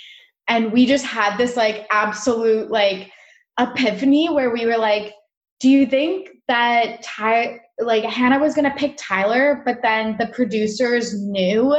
And 0.49 0.73
we 0.73 0.87
just 0.87 1.07
had 1.07 1.37
this 1.37 1.57
like 1.57 1.87
absolute 1.91 2.71
like 2.71 3.11
epiphany 3.59 4.29
where 4.29 4.51
we 4.51 4.67
were 4.67 4.79
like, 4.79 5.15
do 5.61 5.69
you 5.69 5.87
think 5.87 6.29
that 6.49 7.03
Ty 7.03 7.61
like 7.79 8.05
Hannah 8.05 8.39
was 8.39 8.55
gonna 8.55 8.75
pick 8.77 8.97
Tyler, 8.99 9.62
but 9.65 9.79
then 9.83 10.17
the 10.19 10.27
producers 10.29 11.19
knew 11.21 11.77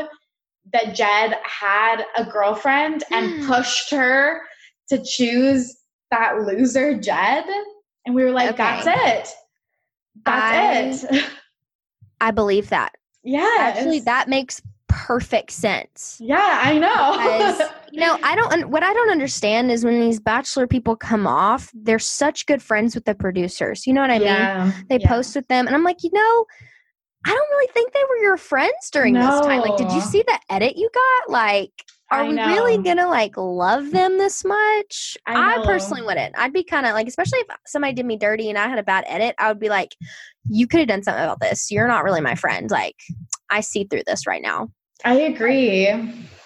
that 0.72 0.96
Jed 0.96 1.38
had 1.44 2.04
a 2.18 2.26
girlfriend 2.26 3.04
and 3.12 3.42
hmm. 3.42 3.48
pushed 3.48 3.92
her 3.92 4.42
to 4.90 5.04
choose 5.04 5.76
that 6.14 6.46
loser 6.46 6.96
Jed? 6.98 7.46
And 8.06 8.14
we 8.16 8.24
were 8.24 8.32
like, 8.32 8.52
Okay. 8.52 8.64
that's 8.64 8.88
it. 8.88 9.36
That's 10.26 11.04
it. 11.06 11.26
i 12.22 12.30
believe 12.32 12.70
that 12.70 12.94
Yeah. 13.24 13.56
actually 13.60 14.00
that 14.02 14.30
makes 14.30 14.62
perfect 14.88 15.52
sense 15.52 16.18
Yeah, 16.22 16.60
I 16.62 16.78
know. 16.78 17.18
Because, 17.18 17.70
you 17.92 18.00
know 18.00 18.18
i 18.24 18.36
don't 18.36 18.70
what 18.70 18.84
i 18.84 18.94
don't 18.94 19.10
understand 19.10 19.72
is 19.72 19.84
when 19.86 20.00
these 20.00 20.20
bachelor 20.20 20.66
people 20.68 20.96
come 20.96 21.28
off 21.28 21.70
they're 21.74 22.00
such 22.00 22.46
good 22.46 22.62
friends 22.62 22.96
with 22.96 23.06
the 23.06 23.14
producers 23.16 23.86
you 23.86 23.94
know 23.94 24.02
what 24.02 24.10
i 24.12 24.18
mean 24.20 24.26
yeah, 24.26 24.72
they 24.90 24.98
yeah. 25.00 25.08
post 25.08 25.36
with 25.36 25.48
them 25.48 25.68
and 25.68 25.76
i'm 25.76 25.84
like 25.84 26.04
you 26.04 26.10
know 26.14 26.46
i 27.26 27.30
don't 27.30 27.50
really 27.50 27.72
think 27.74 27.92
they 27.94 28.04
were 28.10 28.18
your 28.18 28.38
friends 28.38 28.90
during 28.92 29.14
this 29.14 29.42
time 29.42 29.62
like 29.62 29.76
did 29.76 29.92
you 29.92 30.02
see 30.02 30.24
the 30.28 30.40
edit 30.50 30.76
you 30.76 30.90
got 30.94 31.32
like 31.32 31.72
are 32.14 32.24
I 32.24 32.30
we 32.30 32.36
really 32.36 32.78
gonna 32.78 33.08
like 33.08 33.36
love 33.38 33.92
them 33.92 34.18
this 34.18 34.46
much? 34.46 35.18
I 35.26 35.58
i, 35.58 35.66
personally 35.66 36.02
wouldn't. 36.02 36.38
I'd 36.38 36.54
be 36.54 36.64
kind 36.64 36.86
of 36.86 36.94
like 36.94 37.08
especially 37.08 37.40
if 37.40 37.48
somebody 37.66 37.94
did 37.94 38.06
me 38.06 38.18
dirty 38.18 38.50
and 38.50 38.58
i 38.58 38.68
had 38.68 38.80
a 38.80 38.84
bad 38.84 39.04
edit 39.08 39.36
i 39.40 39.48
would 39.48 39.60
be 39.60 39.70
like 39.70 39.96
you 40.50 40.68
could 40.68 40.80
have 40.80 40.90
done 40.90 41.04
something 41.04 41.24
about 41.24 41.40
this. 41.40 41.72
You're 41.72 41.88
not 41.88 42.04
really 42.04 42.22
my 42.22 42.36
friend. 42.36 42.70
Like 42.70 42.96
i 43.50 43.62
see 43.62 43.84
through 43.86 44.04
this 44.06 44.28
right 44.28 44.42
now. 44.42 44.70
I 45.06 45.16
agree. 45.16 45.92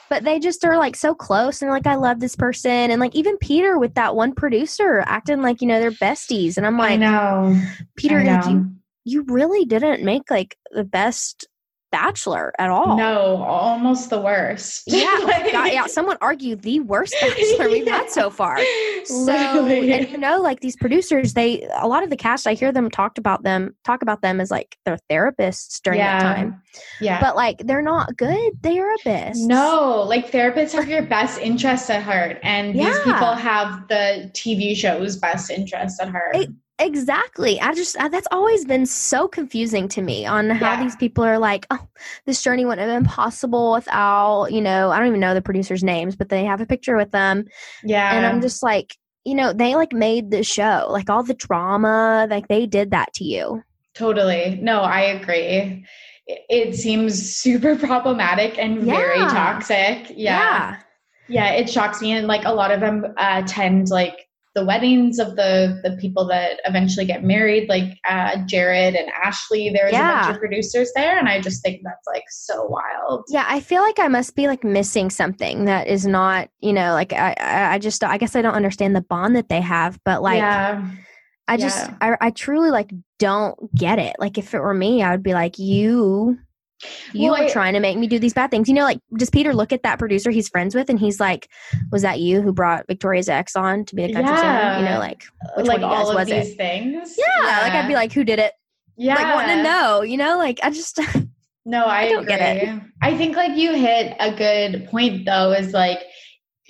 but 0.10 0.24
they 0.24 0.40
just 0.40 0.64
are 0.64 0.78
like 0.78 0.96
so 0.96 1.14
close 1.14 1.62
and 1.62 1.70
like 1.70 1.88
I 1.88 1.96
love 1.96 2.20
this 2.20 2.36
person. 2.36 2.92
And 2.92 3.00
like 3.00 3.16
even 3.16 3.38
Peter 3.38 3.78
with 3.78 3.96
that 3.96 4.16
one 4.16 4.34
producer 4.34 5.04
acting 5.06 5.42
like 5.42 5.62
you 5.62 5.68
know 5.68 5.80
they're 5.80 5.92
besties. 5.92 6.58
And 6.58 6.66
I'm 6.66 6.78
like 6.78 6.94
I 6.94 6.96
know. 6.98 7.62
Peter 7.98 8.20
I 8.20 8.24
know. 8.24 8.32
like 8.36 8.46
you 8.50 8.72
you 9.04 9.24
really 9.28 9.66
didn't 9.66 10.04
make 10.04 10.30
like 10.30 10.58
the 10.72 10.84
best 10.84 11.48
bachelor 11.91 12.53
at 12.60 12.70
all. 12.70 12.98
No, 12.98 13.44
almost 13.44 14.10
the 14.10 14.20
worst. 14.22 14.84
Yeah, 14.88 15.13
Like- 15.24 15.51
God, 15.51 15.72
yeah. 15.72 15.86
Someone 15.86 16.17
argued 16.22 16.62
the 16.62 16.79
worst 16.82 17.15
bachelor 17.22 17.70
we've 17.70 17.88
had 17.88 18.10
so 18.10 18.29
far. 18.29 18.58
So, 19.06 19.15
Literally. 19.15 19.94
and 19.94 20.10
you 20.10 20.17
know, 20.17 20.41
like 20.41 20.60
these 20.60 20.75
producers, 20.75 21.34
they 21.34 21.67
a 21.75 21.88
lot 21.88 22.03
of 22.03 22.10
the 22.10 22.17
cast, 22.17 22.48
I 22.48 22.53
hear 22.53 22.72
them 22.72 22.89
talked 22.89 23.17
about 23.17 23.44
them 23.44 23.75
talk 23.86 24.01
about 24.01 24.22
them 24.22 24.41
as 24.41 24.51
like 24.51 24.77
their 24.86 24.98
therapists 25.10 25.82
during 25.82 26.00
yeah. 26.00 26.20
that 26.20 26.36
time, 26.36 26.62
Yeah. 27.00 27.20
but 27.22 27.36
like 27.36 27.60
they're 27.60 27.82
not 27.82 28.17
good 28.17 28.53
therapists. 28.62 29.38
no, 29.46 30.03
like 30.08 30.32
therapists 30.32 30.74
have 30.74 30.89
your 30.89 31.03
best 31.03 31.39
interest 31.39 31.89
at 31.89 32.03
heart, 32.03 32.39
and 32.44 32.75
these 32.77 33.00
people 33.00 33.34
have 33.34 33.88
the 33.88 34.29
TV 34.34 34.75
show's 34.75 35.15
best 35.17 35.50
interest 35.51 36.01
at 36.01 36.10
heart. 36.10 36.36
It- 36.36 36.50
Exactly. 36.79 37.60
I 37.60 37.74
just 37.74 38.00
I, 38.00 38.07
that's 38.07 38.27
always 38.31 38.63
been 38.65 38.86
so 38.86 39.27
confusing 39.27 39.88
to 39.89 40.01
me 40.01 40.25
on 40.25 40.50
how 40.51 40.74
Yeah. 40.74 40.84
these 40.84 40.96
people 40.96 41.24
are 41.24 41.39
like, 41.39 41.65
oh, 41.72 41.88
this 42.25 42.41
journey 42.43 42.65
wouldn't 42.65 42.88
have 42.88 43.01
been 43.01 43.10
possible 43.10 43.72
without, 43.72 44.48
you 44.51 44.62
know, 44.62 44.91
I 44.91 45.00
don't 45.00 45.07
even 45.07 45.19
know 45.19 45.34
the 45.34 45.41
producers' 45.41 45.84
names, 45.84 46.15
but 46.15 46.29
they 46.29 46.46
have 46.46 46.62
a 46.62 46.67
picture 46.67 46.96
with 46.96 47.12
them, 47.12 47.46
yeah. 47.84 48.13
and 48.15 48.25
I'm 48.25 48.41
just 48.41 48.62
like, 48.62 48.96
you 49.25 49.34
know, 49.36 49.53
they 49.53 49.75
like 49.75 49.91
made 49.91 50.31
the 50.31 50.43
show, 50.43 50.88
like 50.89 51.10
all 51.10 51.24
the 51.24 51.34
drama, 51.34 52.27
like 52.29 52.48
they 52.48 52.65
did 52.65 52.91
that 52.91 53.12
to 53.15 53.24
you. 53.25 53.63
Totally. 53.96 54.60
No, 54.62 54.81
I 54.81 55.01
agree. 55.01 55.84
It, 56.27 56.75
seems 56.75 57.36
super 57.36 57.75
problematic 57.88 58.60
and 58.60 58.84
very 58.84 59.17
toxic. 59.17 60.13
Yeah. 60.15 60.77
yeah. 61.27 61.51
it 61.53 61.69
shocks 61.69 62.01
me. 62.01 62.12
And 62.12 62.27
like 62.27 62.46
a 62.46 62.53
lot 62.53 62.72
of 62.72 62.79
them 62.79 63.03
uh, 63.17 63.41
attend 63.43 63.89
like 63.89 64.26
the 64.58 64.66
weddings 64.66 65.20
of 65.20 65.36
the 65.36 65.80
the 65.84 65.96
people 65.98 66.28
that 66.28 66.60
eventually 66.66 67.06
get 67.06 67.24
married, 67.24 67.70
like 67.70 67.96
uh, 68.10 68.38
Jared 68.48 68.96
and 68.96 69.08
Ashley. 69.12 69.70
There's 69.70 69.94
a 69.94 69.98
Yeah. 69.98 70.24
bunch 70.24 70.36
of 70.36 70.40
producers 70.40 70.92
there, 70.96 71.20
and 71.20 71.30
I 71.30 71.40
just 71.40 71.62
think 71.64 71.82
that's 71.84 72.08
like 72.08 72.24
so 72.30 72.66
wild. 72.66 73.26
Yeah, 73.30 73.46
I 73.48 73.60
feel 73.60 73.84
like 73.84 74.00
I 74.00 74.08
must 74.08 74.36
be 74.36 74.48
like 74.48 74.64
missing 74.64 75.12
something 75.12 75.66
that 75.66 75.88
is 75.88 76.08
not, 76.08 76.50
you 76.60 76.74
know, 76.74 76.94
like 76.94 77.14
I, 77.14 77.36
I 77.40 77.74
I 77.76 77.80
just, 77.80 78.04
I 78.04 78.18
guess 78.18 78.36
I 78.36 78.42
don't 78.42 78.56
understand 78.56 78.96
the 78.96 79.02
bond 79.02 79.36
that 79.36 79.50
they 79.50 79.62
have, 79.62 80.00
but 80.04 80.24
like, 80.24 80.40
yeah, 80.40 80.90
I 81.48 81.58
just, 81.58 81.78
yeah. 81.78 81.98
I, 82.02 82.18
I 82.20 82.30
truly 82.32 82.72
like 82.72 82.92
don't 83.20 83.74
get 83.76 84.00
it. 84.00 84.16
Like, 84.18 84.38
if 84.40 84.54
it 84.56 84.60
were 84.60 84.74
me, 84.74 85.04
I 85.04 85.12
would 85.12 85.24
be 85.24 85.34
like, 85.34 85.60
you, 85.60 86.40
you 87.13 87.31
Well, 87.31 87.41
are 87.41 87.46
I- 87.46 87.50
trying 87.50 87.74
to 87.74 87.79
make 87.79 87.98
me 87.98 88.07
do 88.07 88.19
these 88.19 88.34
bad 88.34 88.51
things. 88.51 88.67
You 88.67 88.75
know, 88.75 88.84
like, 88.84 89.00
does 89.17 89.29
Peter 89.29 89.53
look 89.53 89.72
at 89.72 89.84
that 89.84 90.00
producer 90.00 90.31
he's 90.31 90.50
friends 90.50 90.75
with 90.75 90.89
and 90.89 91.00
he's 91.00 91.19
like, 91.19 91.50
was 91.91 92.01
that 92.03 92.19
you 92.19 92.41
who 92.41 92.53
brought 92.53 92.86
Victoria's 92.88 93.29
ex 93.29 93.55
on 93.55 93.86
to 93.86 93.96
be 93.96 94.07
the 94.07 94.13
country 94.13 94.38
singer? 94.38 94.77
You 94.79 94.86
know, 94.86 95.00
like, 95.00 95.24
which 95.55 95.65
like 95.67 95.81
one 95.81 95.91
of 95.91 95.91
you 95.91 95.98
guys 95.98 96.05
all 96.05 96.12
of 96.12 96.15
was 96.15 96.29
it? 96.31 96.43
these 96.46 96.55
things. 96.55 97.17
yeah, 97.17 97.62
like 97.62 97.74
I'd 97.74 97.88
be 97.88 97.96
like, 97.96 98.13
who 98.13 98.24
did 98.24 98.39
it? 98.39 98.53
yeah, 98.96 99.15
Like, 99.15 99.36
wanting 99.36 99.57
to 99.57 99.63
know, 99.63 100.01
you 100.01 100.17
know, 100.17 100.38
like, 100.38 100.60
I 100.63 100.69
just, 100.72 101.00
No, 101.65 101.86
I, 101.86 102.00
I 102.03 102.10
don't 102.10 102.24
agree. 102.24 102.38
get 102.38 102.57
it. 102.63 102.81
I 103.01 103.17
think 103.17 103.36
like 103.36 103.57
you 103.57 103.74
hit 103.75 104.15
a 104.22 104.34
good 104.34 104.88
point 104.89 105.25
though, 105.25 105.51
is 105.51 105.74
like 105.74 106.00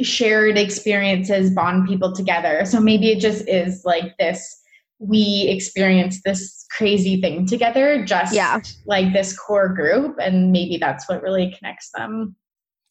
shared 0.02 0.58
experiences 0.58 1.52
bond 1.52 1.88
people 1.88 2.14
together. 2.14 2.64
So 2.66 2.80
maybe 2.80 3.12
it 3.12 3.20
just 3.20 3.48
is 3.48 3.84
like 3.86 4.18
this 4.18 4.60
we 5.00 5.48
experience 5.50 6.22
this 6.24 6.66
crazy 6.72 7.22
thing 7.22 7.46
together, 7.46 8.04
just 8.06 8.34
Yeah. 8.34 8.62
like 8.86 9.14
this 9.14 9.38
core 9.38 9.70
group, 9.70 10.18
and 10.20 10.52
maybe 10.52 10.78
that's 10.78 11.08
what 11.08 11.22
really 11.22 11.54
connects 11.58 11.92
them. 11.96 12.36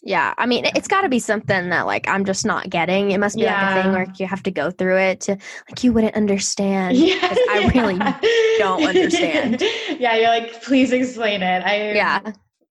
Yeah, 0.02 0.34
I 0.38 0.46
mean, 0.46 0.66
it's 0.76 0.86
got 0.86 1.00
to 1.00 1.08
be 1.08 1.18
something 1.18 1.70
that 1.70 1.84
like 1.86 2.06
I'm 2.06 2.24
just 2.24 2.46
not 2.46 2.70
getting. 2.70 3.10
It 3.10 3.18
must 3.18 3.36
be 3.36 3.44
like 3.44 3.56
a 3.56 3.82
thing 3.82 3.92
where 3.92 4.06
you 4.18 4.26
have 4.28 4.42
to 4.44 4.52
go 4.52 4.70
through 4.70 4.98
it 4.98 5.20
to 5.22 5.32
like 5.68 5.82
you 5.82 5.92
wouldn't 5.92 6.14
understand. 6.14 6.96
Yeah, 6.96 7.18
'cause 7.28 7.38
I 7.50 7.68
really 7.74 7.98
don't 8.58 8.84
understand. 8.86 9.62
yeah, 9.98 10.14
you're 10.14 10.28
like, 10.28 10.62
please 10.62 10.92
explain 10.92 11.42
it. 11.42 11.64
I 11.64 11.92
Yeah, 11.94 12.20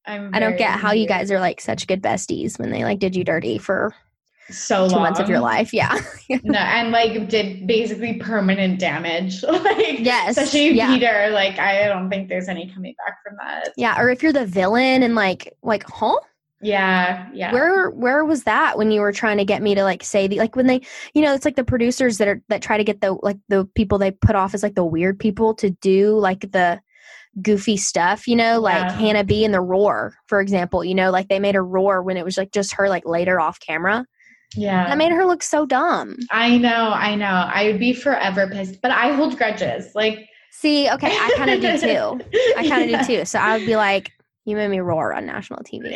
I'm 0.06 0.34
I 0.34 0.40
don't 0.40 0.52
very 0.52 0.60
get 0.60 0.80
how 0.80 0.94
you 0.94 1.08
guys 1.08 1.30
are 1.30 1.40
like 1.42 1.60
such 1.60 1.88
good 1.88 2.02
besties 2.02 2.58
when 2.58 2.70
they 2.72 2.86
like 2.86 3.00
did 3.00 3.18
you 3.18 3.26
dirty 3.26 3.58
for 3.58 3.94
so 4.50 4.88
two 4.88 4.94
long. 4.96 5.04
months 5.04 5.20
of 5.20 5.28
your 5.30 5.40
life. 5.40 5.74
Yeah, 5.74 6.00
no, 6.44 6.60
and 6.60 6.92
like 6.92 7.28
did 7.30 7.66
basically 7.68 8.16
permanent 8.16 8.80
damage. 8.80 9.44
like 9.50 10.00
Yes, 10.00 10.38
especially 10.38 10.72
yeah. 10.72 10.94
Peter. 10.94 11.30
Like 11.32 11.58
I 11.60 11.88
don't 11.88 12.10
think 12.10 12.30
there's 12.30 12.48
any 12.48 12.72
coming 12.74 12.96
back 13.06 13.18
from 13.24 13.38
that. 13.42 13.74
yeah. 13.78 14.00
Or 14.00 14.10
if 14.10 14.22
you're 14.24 14.34
the 14.34 14.46
villain 14.46 15.04
and 15.04 15.16
like 15.16 15.54
like 15.64 15.84
huh. 15.88 16.18
Yeah, 16.62 17.28
yeah. 17.34 17.52
Where 17.52 17.90
where 17.92 18.24
was 18.26 18.44
that 18.44 18.78
when 18.78 18.90
you 18.90 19.02
were 19.02 19.12
trying 19.12 19.38
to 19.38 19.46
get 19.46 19.62
me 19.62 19.76
to 19.76 19.84
like 19.84 20.04
say 20.04 20.28
the 20.28 20.40
like 20.40 20.56
when 20.56 20.68
they 20.68 20.82
you 21.14 21.22
know 21.22 21.34
it's 21.34 21.46
like 21.46 21.58
the 21.58 21.64
producers 21.66 22.18
that 22.18 22.28
are 22.28 22.42
that 22.50 22.62
try 22.62 22.78
to 22.78 22.84
get 22.84 23.02
the 23.02 23.18
like 23.22 23.38
the 23.50 23.66
people 23.76 23.98
they 23.98 24.12
put 24.12 24.36
off 24.36 24.54
as 24.54 24.64
like 24.64 24.74
the 24.76 24.86
weird 24.86 25.20
people 25.20 25.54
to 25.56 25.70
do 25.70 26.18
like 26.18 26.52
the 26.52 26.80
goofy 27.42 27.76
stuff 27.76 28.28
you 28.28 28.36
know 28.36 28.62
like 28.62 28.78
Yeah. 28.78 28.92
Hannah 28.94 29.24
B 29.26 29.44
and 29.44 29.54
the 29.54 29.60
roar 29.62 30.16
for 30.28 30.40
example 30.40 30.84
you 30.86 30.96
know 30.96 31.12
like 31.12 31.28
they 31.28 31.40
made 31.40 31.56
a 31.58 31.62
roar 31.62 32.02
when 32.02 32.16
it 32.16 32.24
was 32.24 32.38
like 32.38 32.52
just 32.54 32.74
her 32.76 32.88
like 32.88 33.06
later 33.06 33.40
off 33.40 33.60
camera 33.60 34.06
yeah. 34.56 34.88
that 34.88 34.98
made 34.98 35.12
her 35.12 35.26
look 35.26 35.42
so 35.44 35.66
dumb 35.66 36.18
I 36.32 36.58
know, 36.58 36.92
I 36.94 37.16
know. 37.16 37.26
I 37.54 37.68
would 37.68 37.80
be 37.80 37.94
forever 37.94 38.48
pissed, 38.48 38.82
but 38.82 38.92
I 38.92 39.14
hold 39.14 39.38
grudges. 39.38 39.94
Like 39.96 40.28
see 40.52 40.90
okay 40.90 41.08
I 41.12 41.34
kind 41.36 41.50
of 41.52 41.60
do 41.62 41.78
too 41.88 42.22
I 42.58 42.68
kind 42.68 42.90
of 42.94 43.00
do 43.02 43.06
too 43.06 43.26
so 43.26 43.40
I 43.40 43.58
would 43.58 43.66
be 43.66 43.76
like 43.76 44.12
you 44.46 44.56
made 44.56 44.70
me 44.70 44.80
roar 44.80 45.14
on 45.14 45.26
national 45.26 45.60
TV 45.64 45.94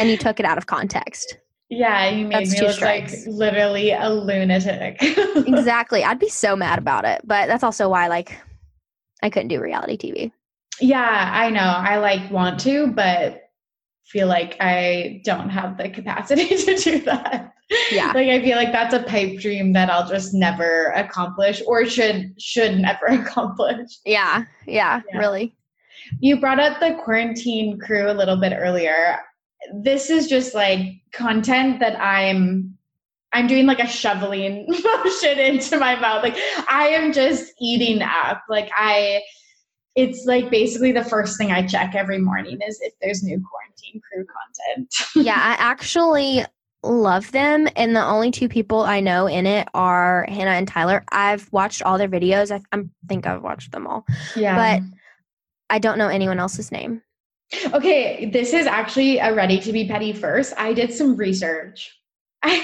and 0.00 0.10
you 0.10 0.16
took 0.18 0.38
it 0.40 0.46
out 0.46 0.58
of 0.58 0.66
context 0.66 1.38
yeah, 1.74 2.10
you 2.10 2.26
made 2.26 2.40
That's 2.48 2.52
me 2.52 2.66
look 2.66 2.72
strikes. 2.72 3.26
like 3.26 3.34
literally 3.34 3.92
a 3.92 4.10
lunatic. 4.10 4.98
exactly 5.00 6.04
I'd 6.04 6.18
be 6.18 6.28
so 6.28 6.54
mad 6.54 6.78
about 6.78 7.06
it 7.06 7.22
but 7.24 7.46
that's 7.46 7.62
also 7.64 7.88
why 7.88 8.08
like 8.08 8.38
I 9.22 9.30
couldn't 9.30 9.48
do 9.48 9.58
reality 9.60 9.96
TV 9.96 10.32
Yeah, 10.80 11.30
I 11.32 11.48
know. 11.48 11.60
I 11.60 11.96
like 11.98 12.30
want 12.30 12.60
to, 12.60 12.88
but 12.88 13.41
feel 14.06 14.26
like 14.28 14.56
I 14.60 15.20
don't 15.24 15.48
have 15.48 15.78
the 15.78 15.88
capacity 15.88 16.48
to 16.56 16.76
do 16.76 17.00
that. 17.02 17.52
Yeah. 17.90 18.12
Like 18.14 18.28
I 18.28 18.42
feel 18.42 18.56
like 18.56 18.72
that's 18.72 18.92
a 18.94 19.02
pipe 19.02 19.38
dream 19.38 19.72
that 19.72 19.88
I'll 19.88 20.06
just 20.08 20.34
never 20.34 20.86
accomplish 20.94 21.62
or 21.66 21.86
should 21.86 22.34
should 22.38 22.78
never 22.78 23.06
accomplish. 23.08 23.88
Yeah, 24.04 24.44
yeah, 24.66 25.00
Yeah. 25.12 25.18
really. 25.18 25.54
You 26.20 26.38
brought 26.40 26.60
up 26.60 26.80
the 26.80 26.98
quarantine 27.02 27.78
crew 27.78 28.10
a 28.10 28.12
little 28.12 28.36
bit 28.36 28.52
earlier. 28.54 29.18
This 29.74 30.10
is 30.10 30.26
just 30.26 30.54
like 30.54 30.80
content 31.12 31.80
that 31.80 31.98
I'm 32.00 32.76
I'm 33.32 33.46
doing 33.46 33.64
like 33.64 33.78
a 33.80 33.86
shoveling 33.86 34.66
motion 35.04 35.38
into 35.38 35.78
my 35.78 35.98
mouth. 35.98 36.22
Like 36.22 36.36
I 36.68 36.88
am 36.88 37.12
just 37.14 37.52
eating 37.60 38.02
up. 38.02 38.42
Like 38.50 38.68
I 38.76 39.22
it's 39.94 40.24
like 40.24 40.50
basically 40.50 40.92
the 40.92 41.04
first 41.04 41.36
thing 41.36 41.50
I 41.50 41.66
check 41.66 41.94
every 41.94 42.18
morning 42.18 42.58
is 42.66 42.80
if 42.80 42.94
there's 43.00 43.22
new 43.22 43.42
quarantine 43.42 44.00
crew 44.00 44.24
content. 44.24 44.94
Yeah, 45.26 45.34
I 45.34 45.56
actually 45.62 46.44
love 46.82 47.30
them, 47.32 47.68
and 47.76 47.94
the 47.94 48.04
only 48.04 48.30
two 48.30 48.48
people 48.48 48.80
I 48.80 49.00
know 49.00 49.26
in 49.26 49.46
it 49.46 49.68
are 49.74 50.26
Hannah 50.28 50.52
and 50.52 50.66
Tyler. 50.66 51.04
I've 51.12 51.52
watched 51.52 51.82
all 51.82 51.98
their 51.98 52.08
videos. 52.08 52.50
I, 52.50 52.60
I 52.76 52.82
think 53.08 53.26
I've 53.26 53.42
watched 53.42 53.72
them 53.72 53.86
all. 53.86 54.04
Yeah. 54.34 54.56
But 54.56 54.82
I 55.70 55.78
don't 55.78 55.98
know 55.98 56.08
anyone 56.08 56.38
else's 56.38 56.72
name. 56.72 57.02
Okay, 57.72 58.30
this 58.32 58.54
is 58.54 58.66
actually 58.66 59.18
a 59.18 59.34
ready 59.34 59.60
to 59.60 59.72
be 59.72 59.86
petty 59.86 60.12
first. 60.12 60.54
I 60.56 60.72
did 60.72 60.92
some 60.92 61.16
research. 61.16 61.98
I 62.42 62.58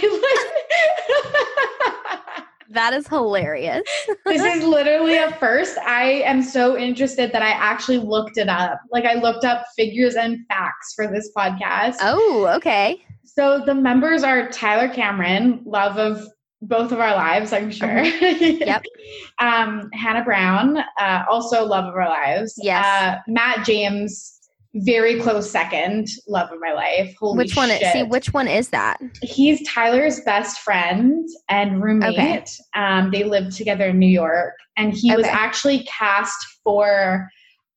That 2.70 2.92
is 2.92 3.08
hilarious. 3.08 3.82
this 4.26 4.42
is 4.42 4.62
literally 4.64 5.16
a 5.16 5.32
first. 5.36 5.78
I 5.78 6.22
am 6.26 6.42
so 6.42 6.76
interested 6.76 7.32
that 7.32 7.42
I 7.42 7.50
actually 7.50 7.98
looked 7.98 8.36
it 8.36 8.48
up. 8.48 8.78
Like 8.92 9.04
I 9.04 9.14
looked 9.14 9.44
up 9.44 9.64
figures 9.76 10.16
and 10.16 10.46
facts 10.48 10.92
for 10.94 11.06
this 11.06 11.30
podcast. 11.36 11.96
Oh, 12.02 12.46
okay. 12.56 13.02
So 13.24 13.62
the 13.64 13.74
members 13.74 14.22
are 14.22 14.48
Tyler 14.50 14.92
Cameron, 14.92 15.62
love 15.64 15.96
of 15.96 16.26
both 16.60 16.92
of 16.92 16.98
our 16.98 17.14
lives, 17.14 17.52
I'm 17.52 17.70
sure. 17.70 18.02
Yep. 18.02 18.82
um, 19.38 19.88
Hannah 19.92 20.24
Brown, 20.24 20.78
uh, 21.00 21.24
also 21.30 21.64
love 21.64 21.84
of 21.84 21.94
our 21.94 22.08
lives. 22.08 22.54
Yes. 22.60 22.84
Uh, 22.84 23.18
Matt 23.28 23.64
James, 23.64 24.37
very 24.84 25.20
close 25.20 25.50
second, 25.50 26.08
love 26.26 26.50
of 26.52 26.58
my 26.60 26.72
life. 26.72 27.14
Holy 27.18 27.38
which 27.38 27.56
one? 27.56 27.68
Shit. 27.68 27.82
Is, 27.82 27.92
see, 27.92 28.02
which 28.02 28.32
one 28.32 28.48
is 28.48 28.68
that? 28.70 28.98
He's 29.22 29.66
Tyler's 29.68 30.20
best 30.20 30.60
friend 30.60 31.28
and 31.48 31.82
roommate. 31.82 32.18
Okay. 32.18 32.44
Um, 32.74 33.10
they 33.10 33.24
lived 33.24 33.52
together 33.52 33.86
in 33.86 33.98
New 33.98 34.08
York, 34.08 34.54
and 34.76 34.92
he 34.92 35.14
was 35.14 35.26
actually 35.26 35.84
cast 35.84 36.36
for 36.64 37.28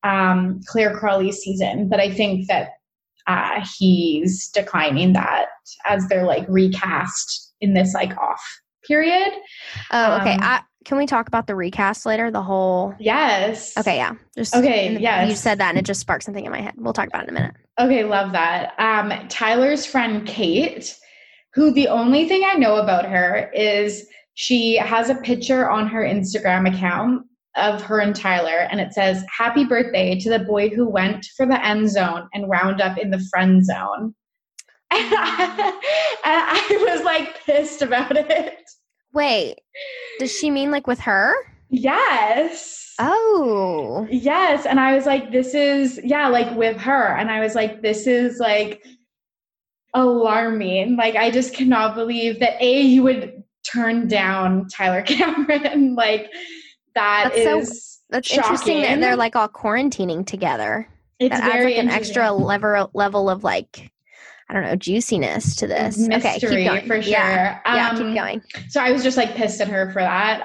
um, 0.02 0.60
Clare 0.66 0.96
Crawley's 0.96 1.38
season. 1.38 1.88
But 1.88 2.00
I 2.00 2.10
think 2.10 2.48
that 2.48 2.70
uh, 3.26 3.64
he's 3.78 4.48
declining 4.48 5.12
that 5.12 5.46
as 5.86 6.06
they're 6.08 6.26
like 6.26 6.46
recast 6.48 7.52
in 7.60 7.74
this 7.74 7.94
like 7.94 8.16
off 8.18 8.42
period. 8.86 9.32
Oh, 9.90 10.16
okay. 10.20 10.34
Um, 10.34 10.40
I, 10.42 10.60
can 10.84 10.98
we 10.98 11.06
talk 11.06 11.28
about 11.28 11.46
the 11.46 11.54
recast 11.54 12.06
later? 12.06 12.30
The 12.30 12.42
whole. 12.42 12.94
Yes. 12.98 13.76
Okay. 13.76 13.96
Yeah. 13.96 14.14
Just 14.36 14.54
okay. 14.54 14.94
The, 14.94 15.00
yes. 15.00 15.28
You 15.28 15.36
said 15.36 15.58
that, 15.58 15.70
and 15.70 15.78
it 15.78 15.84
just 15.84 16.00
sparked 16.00 16.24
something 16.24 16.44
in 16.44 16.52
my 16.52 16.60
head. 16.60 16.74
We'll 16.76 16.92
talk 16.92 17.08
about 17.08 17.24
it 17.24 17.28
in 17.28 17.36
a 17.36 17.40
minute. 17.40 17.54
Okay. 17.78 18.04
Love 18.04 18.32
that. 18.32 18.74
Um, 18.78 19.28
Tyler's 19.28 19.86
friend 19.86 20.26
Kate, 20.26 20.96
who 21.54 21.72
the 21.72 21.88
only 21.88 22.28
thing 22.28 22.42
I 22.44 22.54
know 22.54 22.76
about 22.76 23.06
her 23.06 23.50
is 23.54 24.06
she 24.34 24.76
has 24.76 25.10
a 25.10 25.16
picture 25.16 25.68
on 25.68 25.86
her 25.88 26.02
Instagram 26.02 26.72
account 26.72 27.26
of 27.56 27.82
her 27.82 27.98
and 28.00 28.16
Tyler, 28.16 28.66
and 28.70 28.80
it 28.80 28.92
says, 28.92 29.24
Happy 29.36 29.64
birthday 29.64 30.18
to 30.18 30.30
the 30.30 30.38
boy 30.40 30.70
who 30.70 30.88
went 30.88 31.26
for 31.36 31.46
the 31.46 31.64
end 31.64 31.90
zone 31.90 32.28
and 32.32 32.48
wound 32.48 32.80
up 32.80 32.98
in 32.98 33.10
the 33.10 33.24
friend 33.30 33.64
zone. 33.64 34.14
And 34.94 35.14
I, 35.14 35.80
and 36.24 36.84
I 36.84 36.92
was 36.92 37.02
like 37.02 37.42
pissed 37.46 37.80
about 37.80 38.14
it. 38.14 38.58
Wait, 39.12 39.56
does 40.18 40.32
she 40.36 40.50
mean 40.50 40.70
like 40.70 40.86
with 40.86 41.00
her? 41.00 41.34
Yes. 41.68 42.94
Oh. 42.98 44.06
Yes. 44.10 44.66
And 44.66 44.78
I 44.78 44.94
was 44.94 45.06
like, 45.06 45.32
this 45.32 45.54
is, 45.54 46.00
yeah, 46.04 46.28
like 46.28 46.54
with 46.56 46.78
her. 46.78 47.16
And 47.16 47.30
I 47.30 47.40
was 47.40 47.54
like, 47.54 47.82
this 47.82 48.06
is 48.06 48.38
like 48.38 48.84
alarming. 49.94 50.96
Like, 50.96 51.16
I 51.16 51.30
just 51.30 51.54
cannot 51.54 51.94
believe 51.94 52.40
that 52.40 52.60
A, 52.62 52.80
you 52.80 53.02
would 53.02 53.42
turn 53.64 54.08
down 54.08 54.68
Tyler 54.68 55.02
Cameron. 55.06 55.94
like, 55.94 56.30
that 56.94 57.32
that's 57.34 57.36
is 57.36 57.92
so, 57.94 57.98
that's 58.10 58.28
shocking. 58.28 58.44
interesting 58.44 58.82
that 58.82 59.00
they're 59.00 59.16
like 59.16 59.36
all 59.36 59.48
quarantining 59.48 60.26
together. 60.26 60.88
It's 61.18 61.34
that 61.34 61.54
adds 61.54 61.64
like 61.64 61.76
an 61.76 61.88
extra 61.88 62.32
level 62.32 62.90
level 62.94 63.30
of 63.30 63.44
like 63.44 63.91
I 64.52 64.56
don't 64.56 64.64
know 64.64 64.76
juiciness 64.76 65.56
to 65.56 65.66
this. 65.66 65.96
Mystery, 65.96 66.68
okay, 66.68 66.86
for 66.86 67.00
sure. 67.00 67.10
Yeah, 67.10 67.58
um, 67.64 67.74
yeah, 67.74 67.90
keep 67.96 68.14
going. 68.14 68.42
So 68.68 68.82
I 68.82 68.92
was 68.92 69.02
just 69.02 69.16
like 69.16 69.34
pissed 69.34 69.62
at 69.62 69.68
her 69.68 69.90
for 69.92 70.02
that. 70.02 70.42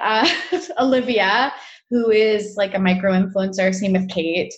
Uh, 0.50 0.58
Olivia, 0.82 1.52
who 1.90 2.10
is 2.10 2.54
like 2.56 2.74
a 2.74 2.78
micro 2.78 3.12
influencer, 3.12 3.74
same 3.74 3.92
with 3.92 4.08
Kate. 4.08 4.54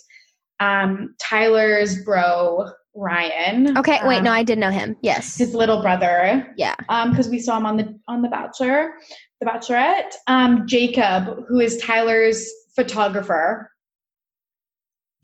Um, 0.61 1.15
Tyler's 1.19 2.01
bro 2.05 2.71
Ryan. 2.95 3.77
Okay, 3.77 3.97
um, 3.97 4.07
wait, 4.07 4.23
no, 4.23 4.31
I 4.31 4.43
did 4.43 4.57
know 4.57 4.69
him. 4.69 4.95
Yes, 5.01 5.37
his 5.37 5.53
little 5.53 5.81
brother. 5.81 6.53
Yeah, 6.55 6.75
um, 6.87 7.09
because 7.09 7.27
we 7.27 7.39
saw 7.39 7.57
him 7.57 7.65
on 7.65 7.75
the 7.75 7.99
on 8.07 8.21
the 8.21 8.29
Bachelor. 8.29 8.93
The 9.41 9.47
Bachelorette, 9.47 10.13
um, 10.27 10.65
Jacob, 10.65 11.43
who 11.49 11.59
is 11.59 11.75
Tyler's 11.77 12.49
photographer. 12.73 13.69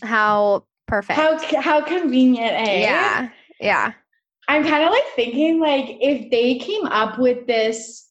How 0.04 0.66
perfect. 0.86 1.18
How 1.18 1.62
how 1.62 1.82
convenient, 1.82 2.52
eh? 2.68 2.82
Yeah. 2.82 3.30
Yeah. 3.62 3.94
I'm 4.48 4.64
kind 4.64 4.84
of 4.84 4.92
like 4.92 5.06
thinking 5.16 5.60
like 5.60 5.98
if 6.00 6.32
they 6.32 6.58
came 6.58 6.86
up 6.86 7.20
with 7.20 7.48
this 7.48 8.10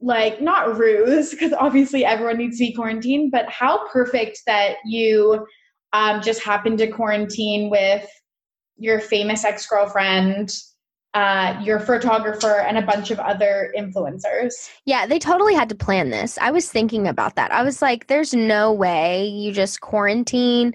like 0.00 0.40
not 0.40 0.78
ruse 0.78 1.30
because 1.30 1.52
obviously 1.52 2.04
everyone 2.04 2.38
needs 2.38 2.58
to 2.58 2.66
be 2.66 2.72
quarantined, 2.72 3.32
but 3.32 3.48
how 3.48 3.88
perfect 3.88 4.40
that 4.46 4.76
you 4.84 5.46
um, 5.92 6.20
just 6.22 6.42
happened 6.42 6.78
to 6.78 6.86
quarantine 6.88 7.70
with 7.70 8.08
your 8.76 9.00
famous 9.00 9.44
ex-girlfriend 9.44 10.52
uh, 11.14 11.58
your 11.64 11.80
photographer 11.80 12.60
and 12.60 12.76
a 12.76 12.82
bunch 12.82 13.10
of 13.10 13.18
other 13.18 13.72
influencers. 13.76 14.68
Yeah, 14.84 15.06
they 15.06 15.18
totally 15.18 15.54
had 15.54 15.68
to 15.70 15.74
plan 15.74 16.10
this. 16.10 16.38
I 16.40 16.50
was 16.50 16.70
thinking 16.70 17.08
about 17.08 17.34
that. 17.36 17.50
I 17.50 17.62
was 17.62 17.80
like, 17.80 18.06
there's 18.06 18.34
no 18.34 18.72
way 18.72 19.26
you 19.26 19.52
just 19.52 19.80
quarantine. 19.80 20.74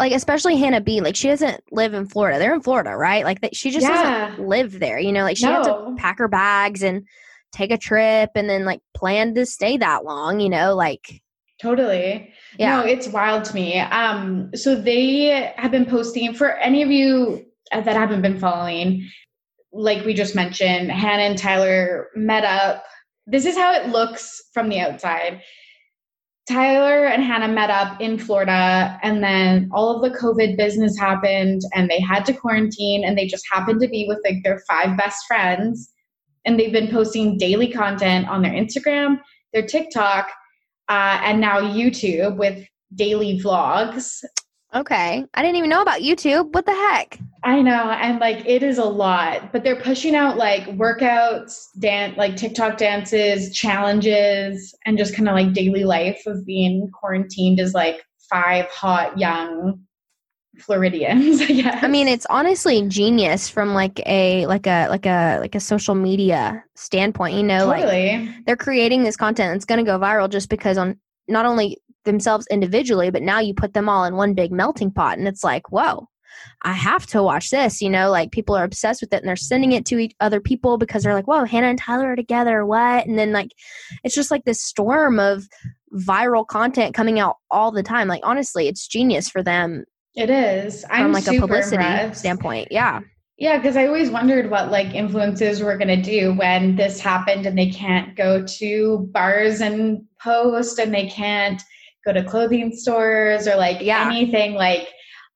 Like, 0.00 0.12
especially 0.12 0.56
Hannah 0.56 0.80
B, 0.80 1.00
like, 1.00 1.14
she 1.14 1.28
doesn't 1.28 1.62
live 1.70 1.94
in 1.94 2.08
Florida. 2.08 2.38
They're 2.38 2.54
in 2.54 2.62
Florida, 2.62 2.96
right? 2.96 3.24
Like, 3.24 3.38
she 3.52 3.70
just 3.70 3.86
yeah. 3.86 4.30
doesn't 4.30 4.48
live 4.48 4.80
there, 4.80 4.98
you 4.98 5.12
know? 5.12 5.22
Like, 5.22 5.36
she 5.36 5.44
no. 5.44 5.52
had 5.52 5.62
to 5.62 5.94
pack 5.98 6.18
her 6.18 6.26
bags 6.26 6.82
and 6.82 7.06
take 7.52 7.70
a 7.70 7.78
trip 7.78 8.30
and 8.34 8.48
then, 8.48 8.64
like, 8.64 8.80
plan 8.94 9.34
to 9.34 9.46
stay 9.46 9.76
that 9.76 10.04
long, 10.04 10.40
you 10.40 10.48
know? 10.48 10.74
Like, 10.74 11.22
Totally. 11.60 12.32
Yeah. 12.58 12.80
No, 12.80 12.86
it's 12.86 13.08
wild 13.08 13.44
to 13.44 13.54
me. 13.54 13.78
Um, 13.78 14.50
so 14.54 14.74
they 14.74 15.52
have 15.56 15.70
been 15.70 15.84
posting 15.84 16.32
for 16.32 16.52
any 16.56 16.82
of 16.82 16.90
you 16.90 17.44
that 17.70 17.86
haven't 17.86 18.22
been 18.22 18.38
following, 18.38 19.06
like 19.72 20.04
we 20.04 20.14
just 20.14 20.34
mentioned, 20.34 20.90
Hannah 20.90 21.22
and 21.24 21.38
Tyler 21.38 22.08
met 22.14 22.44
up. 22.44 22.84
This 23.26 23.44
is 23.44 23.56
how 23.56 23.72
it 23.74 23.88
looks 23.88 24.40
from 24.54 24.68
the 24.68 24.80
outside. 24.80 25.42
Tyler 26.48 27.06
and 27.06 27.22
Hannah 27.22 27.52
met 27.52 27.70
up 27.70 28.00
in 28.00 28.18
Florida, 28.18 28.98
and 29.02 29.22
then 29.22 29.68
all 29.72 29.94
of 29.94 30.02
the 30.02 30.18
COVID 30.18 30.56
business 30.56 30.98
happened, 30.98 31.62
and 31.74 31.88
they 31.88 32.00
had 32.00 32.24
to 32.26 32.32
quarantine, 32.32 33.04
and 33.04 33.16
they 33.16 33.26
just 33.26 33.44
happened 33.50 33.80
to 33.80 33.88
be 33.88 34.06
with 34.08 34.18
like 34.24 34.42
their 34.42 34.60
five 34.68 34.96
best 34.96 35.24
friends. 35.26 35.92
And 36.44 36.58
they've 36.58 36.72
been 36.72 36.90
posting 36.90 37.36
daily 37.38 37.70
content 37.70 38.28
on 38.28 38.42
their 38.42 38.52
Instagram, 38.52 39.20
their 39.52 39.66
TikTok, 39.66 40.30
uh, 40.88 41.20
and 41.22 41.40
now 41.40 41.60
YouTube 41.60 42.36
with 42.36 42.66
daily 42.94 43.38
vlogs. 43.38 44.24
Okay. 44.74 45.24
I 45.34 45.42
didn't 45.42 45.56
even 45.56 45.70
know 45.70 45.82
about 45.82 46.00
YouTube. 46.00 46.52
What 46.54 46.64
the 46.64 46.72
heck? 46.72 47.18
I 47.42 47.60
know. 47.60 47.90
And 47.90 48.20
like 48.20 48.46
it 48.46 48.62
is 48.62 48.78
a 48.78 48.84
lot, 48.84 49.52
but 49.52 49.64
they're 49.64 49.80
pushing 49.80 50.14
out 50.14 50.36
like 50.36 50.64
workouts, 50.76 51.68
dance, 51.78 52.16
like 52.16 52.36
TikTok 52.36 52.76
dances, 52.76 53.52
challenges, 53.54 54.74
and 54.86 54.96
just 54.96 55.16
kind 55.16 55.28
of 55.28 55.34
like 55.34 55.52
daily 55.52 55.84
life 55.84 56.22
of 56.26 56.44
being 56.44 56.90
quarantined 56.92 57.58
as 57.58 57.74
like 57.74 58.04
five 58.30 58.66
hot 58.66 59.18
young 59.18 59.80
Floridians, 60.58 61.40
I 61.40 61.46
guess. 61.46 61.82
I 61.82 61.88
mean, 61.88 62.06
it's 62.06 62.26
honestly 62.30 62.86
genius 62.88 63.48
from 63.48 63.74
like 63.74 64.00
a 64.06 64.46
like 64.46 64.66
a 64.66 64.88
like 64.88 65.06
a 65.06 65.38
like 65.40 65.54
a 65.54 65.60
social 65.60 65.94
media 65.94 66.62
standpoint, 66.76 67.36
you 67.36 67.42
know, 67.42 67.72
totally. 67.72 68.18
like 68.18 68.46
they're 68.46 68.56
creating 68.56 69.02
this 69.02 69.16
content 69.16 69.54
that's 69.54 69.64
going 69.64 69.84
to 69.84 69.90
go 69.90 69.98
viral 69.98 70.28
just 70.28 70.48
because 70.48 70.78
on 70.78 70.98
not 71.28 71.46
only 71.46 71.78
themselves 72.04 72.46
individually, 72.50 73.10
but 73.10 73.22
now 73.22 73.40
you 73.40 73.54
put 73.54 73.74
them 73.74 73.88
all 73.88 74.04
in 74.04 74.16
one 74.16 74.34
big 74.34 74.52
melting 74.52 74.90
pot. 74.90 75.18
And 75.18 75.28
it's 75.28 75.44
like, 75.44 75.70
whoa, 75.70 76.08
I 76.62 76.72
have 76.72 77.06
to 77.08 77.22
watch 77.22 77.50
this. 77.50 77.80
You 77.80 77.90
know, 77.90 78.10
like 78.10 78.32
people 78.32 78.56
are 78.56 78.64
obsessed 78.64 79.00
with 79.00 79.12
it 79.12 79.18
and 79.18 79.28
they're 79.28 79.36
sending 79.36 79.72
it 79.72 79.84
to 79.86 79.98
each 79.98 80.14
other 80.20 80.40
people 80.40 80.78
because 80.78 81.02
they're 81.02 81.14
like, 81.14 81.26
whoa, 81.26 81.44
Hannah 81.44 81.68
and 81.68 81.78
Tyler 81.78 82.12
are 82.12 82.16
together. 82.16 82.64
What? 82.64 83.06
And 83.06 83.18
then 83.18 83.32
like, 83.32 83.50
it's 84.04 84.14
just 84.14 84.30
like 84.30 84.44
this 84.44 84.62
storm 84.62 85.18
of 85.18 85.44
viral 85.94 86.46
content 86.46 86.94
coming 86.94 87.18
out 87.18 87.36
all 87.50 87.70
the 87.70 87.82
time. 87.82 88.08
Like, 88.08 88.22
honestly, 88.24 88.68
it's 88.68 88.86
genius 88.86 89.28
for 89.28 89.42
them. 89.42 89.84
It 90.14 90.30
is. 90.30 90.84
I'm 90.90 91.04
from 91.04 91.12
like 91.12 91.28
a 91.28 91.38
publicity 91.38 91.84
impressed. 91.84 92.20
standpoint. 92.20 92.68
Yeah. 92.70 93.00
Yeah, 93.38 93.56
because 93.56 93.76
I 93.76 93.86
always 93.86 94.10
wondered 94.10 94.50
what 94.50 94.70
like 94.70 94.94
influences 94.94 95.62
were 95.62 95.78
going 95.78 95.88
to 95.88 96.02
do 96.02 96.34
when 96.34 96.76
this 96.76 97.00
happened 97.00 97.46
and 97.46 97.56
they 97.56 97.70
can't 97.70 98.14
go 98.14 98.44
to 98.44 99.08
bars 99.12 99.62
and 99.62 100.04
post 100.22 100.78
and 100.78 100.92
they 100.92 101.06
can't 101.06 101.62
go 102.04 102.12
to 102.12 102.24
clothing 102.24 102.74
stores 102.74 103.46
or 103.46 103.56
like 103.56 103.80
yeah. 103.80 104.06
anything 104.06 104.54
like 104.54 104.88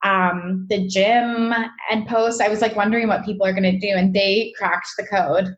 um, 0.05 0.67
the 0.69 0.87
gym 0.87 1.53
and 1.91 2.07
post. 2.07 2.41
I 2.41 2.49
was 2.49 2.61
like 2.61 2.77
wondering 2.77 3.09
what 3.09 3.25
people 3.25 3.47
are 3.47 3.53
going 3.53 3.63
to 3.65 3.79
do, 3.79 3.89
and 3.89 4.15
they 4.15 4.53
cracked 4.57 4.89
the 4.99 5.07
code. 5.07 5.55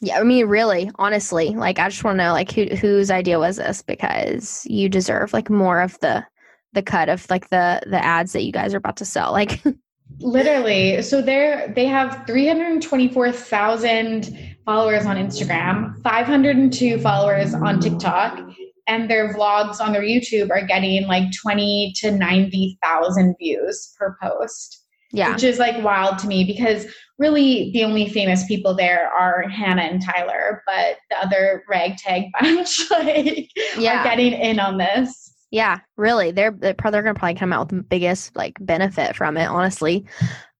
Yeah, 0.00 0.18
I 0.18 0.22
mean, 0.24 0.46
really, 0.46 0.90
honestly, 0.96 1.50
like 1.50 1.78
I 1.78 1.88
just 1.88 2.04
want 2.04 2.18
to 2.18 2.24
know, 2.24 2.32
like, 2.32 2.52
who, 2.52 2.64
whose 2.64 3.10
idea 3.10 3.38
was 3.38 3.56
this? 3.56 3.80
Because 3.80 4.66
you 4.66 4.88
deserve 4.88 5.32
like 5.32 5.48
more 5.48 5.80
of 5.80 5.98
the 6.00 6.26
the 6.72 6.82
cut 6.82 7.08
of 7.08 7.28
like 7.30 7.48
the 7.50 7.80
the 7.86 8.04
ads 8.04 8.32
that 8.32 8.42
you 8.42 8.52
guys 8.52 8.74
are 8.74 8.78
about 8.78 8.96
to 8.98 9.04
sell. 9.04 9.32
Like, 9.32 9.62
literally, 10.18 11.00
so 11.02 11.22
they're 11.22 11.72
they 11.74 11.86
have 11.86 12.26
three 12.26 12.46
hundred 12.46 12.82
twenty 12.82 13.08
four 13.08 13.30
thousand 13.30 14.56
followers 14.64 15.06
on 15.06 15.16
Instagram, 15.16 16.02
five 16.02 16.26
hundred 16.26 16.56
and 16.56 16.72
two 16.72 16.98
followers 16.98 17.54
on 17.54 17.80
TikTok, 17.80 18.40
and 18.86 19.10
their 19.10 19.34
vlogs 19.34 19.80
on 19.80 19.92
their 19.92 20.02
YouTube 20.02 20.50
are 20.50 20.66
getting 20.66 21.06
like 21.06 21.32
20 21.32 21.94
to 21.96 22.10
90,000 22.10 23.36
views 23.38 23.94
per 23.98 24.16
post. 24.22 24.80
Yeah. 25.12 25.32
Which 25.32 25.44
is 25.44 25.58
like 25.58 25.82
wild 25.84 26.18
to 26.20 26.26
me 26.26 26.44
because 26.44 26.86
really 27.18 27.70
the 27.72 27.84
only 27.84 28.08
famous 28.08 28.44
people 28.46 28.74
there 28.74 29.08
are 29.08 29.48
Hannah 29.48 29.82
and 29.82 30.02
Tyler, 30.02 30.62
but 30.66 30.96
the 31.08 31.16
other 31.18 31.62
ragtag 31.68 32.24
bunch 32.40 32.90
like 32.90 33.48
yeah. 33.78 34.00
are 34.00 34.04
getting 34.04 34.32
in 34.32 34.58
on 34.58 34.78
this. 34.78 35.32
Yeah, 35.50 35.78
really. 35.96 36.32
They're 36.32 36.50
they're 36.50 36.74
probably, 36.74 36.96
they're 36.96 37.02
gonna 37.04 37.18
probably 37.18 37.36
come 37.36 37.52
out 37.52 37.70
with 37.70 37.78
the 37.78 37.84
biggest 37.84 38.34
like 38.34 38.56
benefit 38.60 39.14
from 39.14 39.36
it, 39.36 39.46
honestly. 39.46 40.04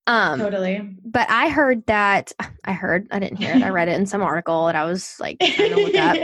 Um, 0.06 0.38
totally. 0.38 0.96
But 1.04 1.30
I 1.30 1.48
heard 1.48 1.86
that 1.86 2.32
I 2.64 2.72
heard 2.72 3.06
I 3.10 3.18
didn't 3.18 3.38
hear 3.38 3.54
it. 3.54 3.62
I 3.62 3.70
read 3.70 3.88
it 3.88 3.98
in 3.98 4.06
some 4.06 4.22
article 4.22 4.68
and 4.68 4.76
I 4.76 4.84
was 4.84 5.16
like 5.18 5.38
trying 5.40 5.70
to 5.70 5.76
look 5.76 5.94
up. 5.94 6.16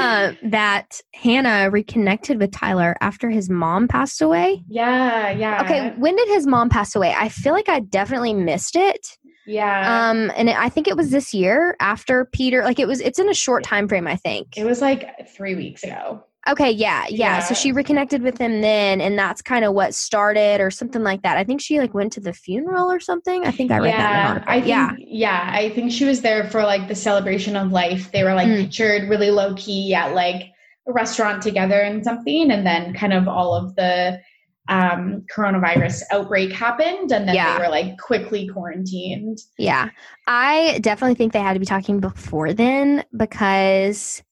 uh, 0.00 0.32
that 0.50 1.00
Hannah 1.14 1.70
reconnected 1.70 2.40
with 2.40 2.50
Tyler 2.50 2.96
after 3.00 3.30
his 3.30 3.48
mom 3.48 3.86
passed 3.86 4.20
away. 4.20 4.64
Yeah, 4.68 5.30
yeah. 5.30 5.62
Okay, 5.62 5.92
when 5.96 6.16
did 6.16 6.28
his 6.28 6.46
mom 6.46 6.68
pass 6.68 6.96
away? 6.96 7.14
I 7.16 7.28
feel 7.28 7.52
like 7.52 7.68
I 7.68 7.80
definitely 7.80 8.34
missed 8.34 8.76
it. 8.76 9.16
Yeah. 9.46 10.08
Um, 10.10 10.32
and 10.36 10.48
it, 10.48 10.56
I 10.56 10.68
think 10.68 10.88
it 10.88 10.96
was 10.96 11.10
this 11.10 11.34
year 11.34 11.76
after 11.80 12.24
Peter. 12.24 12.62
Like 12.64 12.78
it 12.78 12.88
was. 12.88 13.00
It's 13.00 13.18
in 13.18 13.28
a 13.28 13.34
short 13.34 13.62
time 13.62 13.88
frame. 13.88 14.06
I 14.06 14.16
think 14.16 14.56
it 14.56 14.64
was 14.64 14.80
like 14.80 15.28
three 15.28 15.54
weeks 15.54 15.84
ago. 15.84 16.24
Okay, 16.48 16.70
yeah, 16.70 17.04
yeah, 17.08 17.16
Yeah. 17.16 17.38
So 17.40 17.54
she 17.54 17.72
reconnected 17.72 18.22
with 18.22 18.36
him 18.38 18.60
then, 18.60 19.00
and 19.00 19.18
that's 19.18 19.40
kind 19.42 19.64
of 19.64 19.72
what 19.74 19.94
started, 19.94 20.60
or 20.60 20.70
something 20.70 21.02
like 21.02 21.22
that. 21.22 21.38
I 21.38 21.44
think 21.44 21.60
she 21.60 21.78
like 21.80 21.94
went 21.94 22.12
to 22.14 22.20
the 22.20 22.32
funeral 22.32 22.90
or 22.90 23.00
something. 23.00 23.46
I 23.46 23.50
think 23.50 23.70
I 23.70 23.78
read 23.78 23.94
that. 23.94 24.20
In 24.20 24.26
article. 24.42 24.52
I 24.52 24.54
think, 24.56 24.66
yeah, 24.68 24.90
yeah, 24.98 25.50
I 25.52 25.70
think 25.70 25.90
she 25.92 26.04
was 26.04 26.20
there 26.20 26.44
for 26.50 26.62
like 26.62 26.88
the 26.88 26.94
celebration 26.94 27.56
of 27.56 27.72
life. 27.72 28.12
They 28.12 28.24
were 28.24 28.34
like 28.34 28.48
Mm. 28.48 28.62
pictured 28.64 29.08
really 29.08 29.30
low 29.30 29.54
key 29.54 29.94
at 29.94 30.14
like 30.14 30.42
a 30.86 30.92
restaurant 30.92 31.42
together 31.42 31.80
and 31.80 32.04
something, 32.04 32.50
and 32.50 32.66
then 32.66 32.92
kind 32.94 33.12
of 33.14 33.26
all 33.26 33.54
of 33.54 33.74
the 33.76 34.20
um 34.68 35.22
coronavirus 35.34 36.02
outbreak 36.12 36.50
happened, 36.52 37.12
and 37.12 37.26
then 37.28 37.34
Yeah. 37.34 37.58
they 37.58 37.64
were 37.64 37.70
like 37.70 37.98
quickly 37.98 38.48
quarantined. 38.48 39.38
yeah. 39.58 39.88
I 40.26 40.78
definitely 40.82 41.14
think 41.16 41.32
they 41.32 41.40
had 41.40 41.52
to 41.54 41.60
be 41.60 41.66
talking 41.66 42.00
before 42.00 42.52
then 42.54 43.04
because 43.16 44.22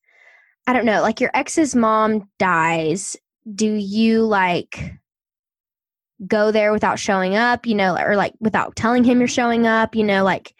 I 0.73 0.75
don't 0.75 0.87
know. 0.87 1.03
Like 1.03 1.21
your 1.21 1.31
ex's 1.35 1.77
mom 1.77 2.31
dies. 2.39 3.15
Do 3.55 3.71
you 3.71 4.23
like 4.23 4.95
go 6.27 6.51
there 6.51 6.73
without 6.73 6.99
showing 6.99 7.37
up? 7.37 7.67
You 7.67 7.75
know, 7.75 7.95
or 7.99 8.17
like 8.17 8.33
without 8.41 8.75
telling 8.75 9.05
him 9.05 9.19
you're 9.19 9.29
showing 9.29 9.67
up? 9.67 9.95
You 9.95 10.03
know, 10.03 10.25
like 10.25 10.55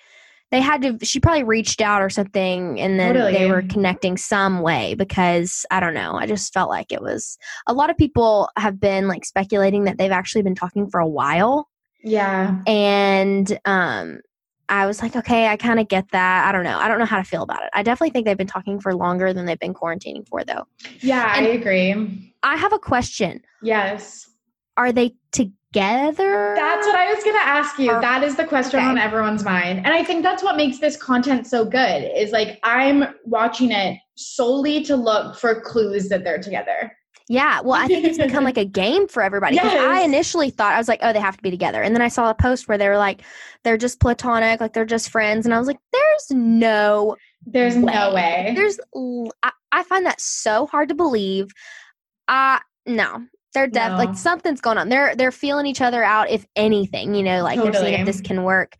they 0.51 0.61
had 0.61 0.83
to. 0.83 0.99
She 1.03 1.19
probably 1.19 1.45
reached 1.45 1.81
out 1.81 2.03
or 2.03 2.11
something, 2.11 2.79
and 2.79 3.01
then 3.01 3.15
they 3.33 3.47
were 3.49 3.63
connecting 3.63 4.19
some 4.19 4.61
way 4.61 4.93
because 4.93 5.65
I 5.71 5.81
don't 5.81 5.95
know. 5.95 6.17
I 6.17 6.27
just 6.27 6.53
felt 6.53 6.69
like 6.69 6.93
it 6.93 7.01
was 7.01 7.39
a 7.67 7.73
lot 7.73 7.89
of 7.89 7.97
people 7.97 8.51
have 8.59 8.79
been 8.79 9.09
like 9.09 9.25
speculating 9.25 9.85
that 9.85 9.97
they've 9.97 10.13
actually 10.13 10.43
been 10.43 10.55
talking 10.55 10.91
for 10.91 11.01
a 11.01 11.09
while 11.09 11.71
Yeah. 12.05 12.61
and 12.67 13.59
um 13.65 14.21
I 14.73 14.87
was 14.87 15.03
like, 15.03 15.15
okay, 15.15 15.49
I 15.49 15.57
kind 15.59 15.79
of 15.79 15.87
get 15.89 16.11
that. 16.13 16.49
I 16.49 16.51
don't 16.53 16.65
know. 16.65 16.79
I 16.79 16.89
don't 16.89 16.99
know 16.99 17.05
how 17.05 17.19
to 17.19 17.25
feel 17.25 17.43
about 17.43 17.63
it. 17.63 17.69
I 17.75 17.83
definitely 17.83 18.09
think 18.09 18.25
they've 18.25 18.39
been 18.39 18.47
talking 18.47 18.81
for 18.81 18.95
longer 18.95 19.35
than 19.35 19.45
they've 19.45 19.59
been 19.61 19.75
quarantining 19.75 20.27
for, 20.27 20.43
though. 20.45 20.67
Yeah, 21.01 21.37
And- 21.37 21.47
I 21.47 21.51
agree. 21.51 22.35
I 22.43 22.57
have 22.57 22.73
a 22.73 22.79
question. 22.79 23.43
Yes. 23.63 24.31
Are 24.79 24.91
they 24.91 25.15
together? 25.31 26.55
That's 26.57 26.87
what 26.87 26.97
I 26.97 27.13
was 27.13 27.23
going 27.23 27.37
to 27.37 27.43
ask 27.47 27.79
you. 27.79 27.93
Or- 27.93 28.01
that 28.01 28.23
is 28.23 28.37
the 28.37 28.45
question 28.47 28.81
Okay. 28.81 28.89
on 28.89 28.97
everyone's 28.97 29.45
mind. 29.45 29.81
And 29.85 29.89
I 29.95 30.03
think 30.03 30.23
that's 30.23 30.43
what 30.43 30.57
makes 30.57 30.79
this 30.79 30.97
content 30.97 31.47
so 31.47 31.67
good 31.67 32.11
is 32.17 32.33
like 32.33 32.59
I'm 32.63 33.05
watching 33.27 33.73
it 33.73 33.99
solely 34.17 34.83
to 34.85 34.97
look 34.97 35.37
for 35.37 35.61
clues 35.61 36.09
that 36.09 36.25
they're 36.25 36.41
together. 36.41 36.97
Yeah. 37.29 37.61
Well, 37.61 37.75
I 37.81 37.87
think 37.87 38.05
it's 38.05 38.19
become 38.19 38.45
like 38.45 38.59
a 38.59 38.65
game 38.83 39.09
for 39.09 39.23
everybody. 39.23 39.57
'Cause 39.59 39.73
I 39.73 40.03
initially 40.03 40.51
thought 40.51 40.73
I 40.75 40.79
was 40.79 40.89
like, 40.89 41.01
oh, 41.03 41.13
they 41.13 41.21
have 41.21 41.37
to 41.37 41.43
be 41.43 41.51
together, 41.51 41.83
and 41.83 41.95
then 41.95 42.03
I 42.03 42.09
saw 42.09 42.31
a 42.31 42.35
post 42.35 42.69
where 42.69 42.79
they 42.79 42.89
were 42.89 42.99
like, 42.99 43.23
they're 43.65 43.77
just 43.77 44.01
platonic, 44.01 44.61
like 44.61 44.73
they're 44.73 44.85
just 44.85 45.11
friends, 45.11 45.47
and 45.47 45.55
I 45.55 45.59
was 45.59 45.67
like, 45.69 45.79
there's 45.93 46.27
no 46.31 47.17
There's 47.47 47.77
no 47.77 48.13
way. 48.15 48.53
There's, 48.57 48.79
I 49.73 49.83
find 49.85 50.05
that 50.07 50.21
so 50.21 50.67
hard 50.67 50.89
to 50.91 50.95
believe. 50.95 51.51
Uh 52.29 52.59
no, 52.87 53.25
they're 53.55 53.67
def 53.69 53.93
No. 53.93 53.97
like 53.99 54.15
something's 54.17 54.61
going 54.61 54.79
on. 54.79 54.89
They're 54.89 55.15
they're 55.17 55.33
feeling 55.33 55.67
each 55.67 55.81
other 55.81 56.03
out. 56.05 56.31
If 56.31 56.45
anything, 56.57 57.15
you 57.15 57.23
know, 57.23 57.43
like 57.43 57.59
they're 57.61 57.73
seeing 57.81 57.95
if 58.01 58.07
this 58.07 58.21
can 58.21 58.43
work. 58.45 58.75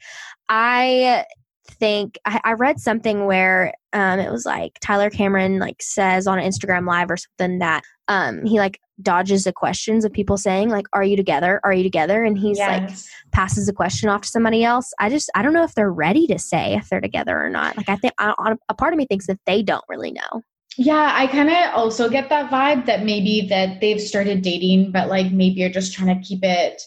I 0.49 1.25
think 1.71 2.19
I, 2.25 2.41
I 2.45 2.53
read 2.53 2.79
something 2.81 3.25
where 3.27 3.73
um 3.93 4.19
it 4.19 4.31
was 4.31 4.45
like 4.45 4.79
Tyler 4.81 5.11
Cameron 5.11 5.59
like 5.59 5.83
says 5.83 6.27
on 6.27 6.39
Instagram 6.39 6.87
Live 6.87 7.11
or 7.11 7.17
something 7.17 7.59
that 7.61 7.83
um 8.13 8.45
he 8.45 8.59
like 8.59 8.81
dodges 9.01 9.45
the 9.45 9.53
questions 9.53 10.05
of 10.05 10.13
people 10.13 10.37
saying 10.37 10.69
like 10.69 10.87
are 10.93 11.03
you 11.03 11.17
together 11.17 11.61
are 11.65 11.73
you 11.73 11.83
together 11.83 12.23
and 12.23 12.39
he's 12.39 12.59
like 12.59 12.89
passes 13.33 13.67
the 13.67 13.73
question 13.73 14.09
off 14.09 14.23
to 14.23 14.29
somebody 14.29 14.63
else. 14.63 14.93
I 15.01 15.09
just 15.09 15.31
I 15.35 15.43
don't 15.43 15.55
know 15.55 15.65
if 15.65 15.75
they're 15.75 15.93
ready 15.93 16.27
to 16.29 16.39
say 16.39 16.75
if 16.75 16.89
they're 16.89 17.01
together 17.01 17.37
or 17.39 17.49
not. 17.49 17.77
Like 17.77 17.89
I 17.89 17.97
think 17.97 18.13
I, 18.19 18.55
a 18.69 18.75
part 18.75 18.93
of 18.93 18.99
me 18.99 19.07
thinks 19.07 19.27
that 19.27 19.41
they 19.47 19.63
don't 19.63 19.85
really 19.89 20.13
know. 20.13 20.43
Yeah, 20.77 21.11
I 21.15 21.27
kind 21.27 21.51
of 21.51 21.75
also 21.75 22.09
get 22.09 22.29
that 22.29 22.51
vibe 22.51 22.87
that 22.87 23.05
maybe 23.05 23.47
that 23.49 23.81
they've 23.81 24.01
started 24.01 24.43
dating, 24.43 24.93
but 24.93 25.09
like 25.09 25.33
maybe 25.33 25.61
you're 25.61 25.71
just 25.71 25.93
trying 25.93 26.15
to 26.15 26.27
keep 26.27 26.45
it 26.45 26.81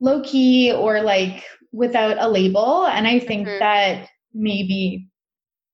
low 0.00 0.22
key 0.22 0.72
or 0.72 1.02
like 1.02 1.44
without 1.72 2.16
a 2.18 2.28
label. 2.28 2.86
And 2.86 3.06
I 3.06 3.18
think 3.18 3.46
Mhm. 3.48 3.58
that 3.58 4.08
maybe 4.32 5.08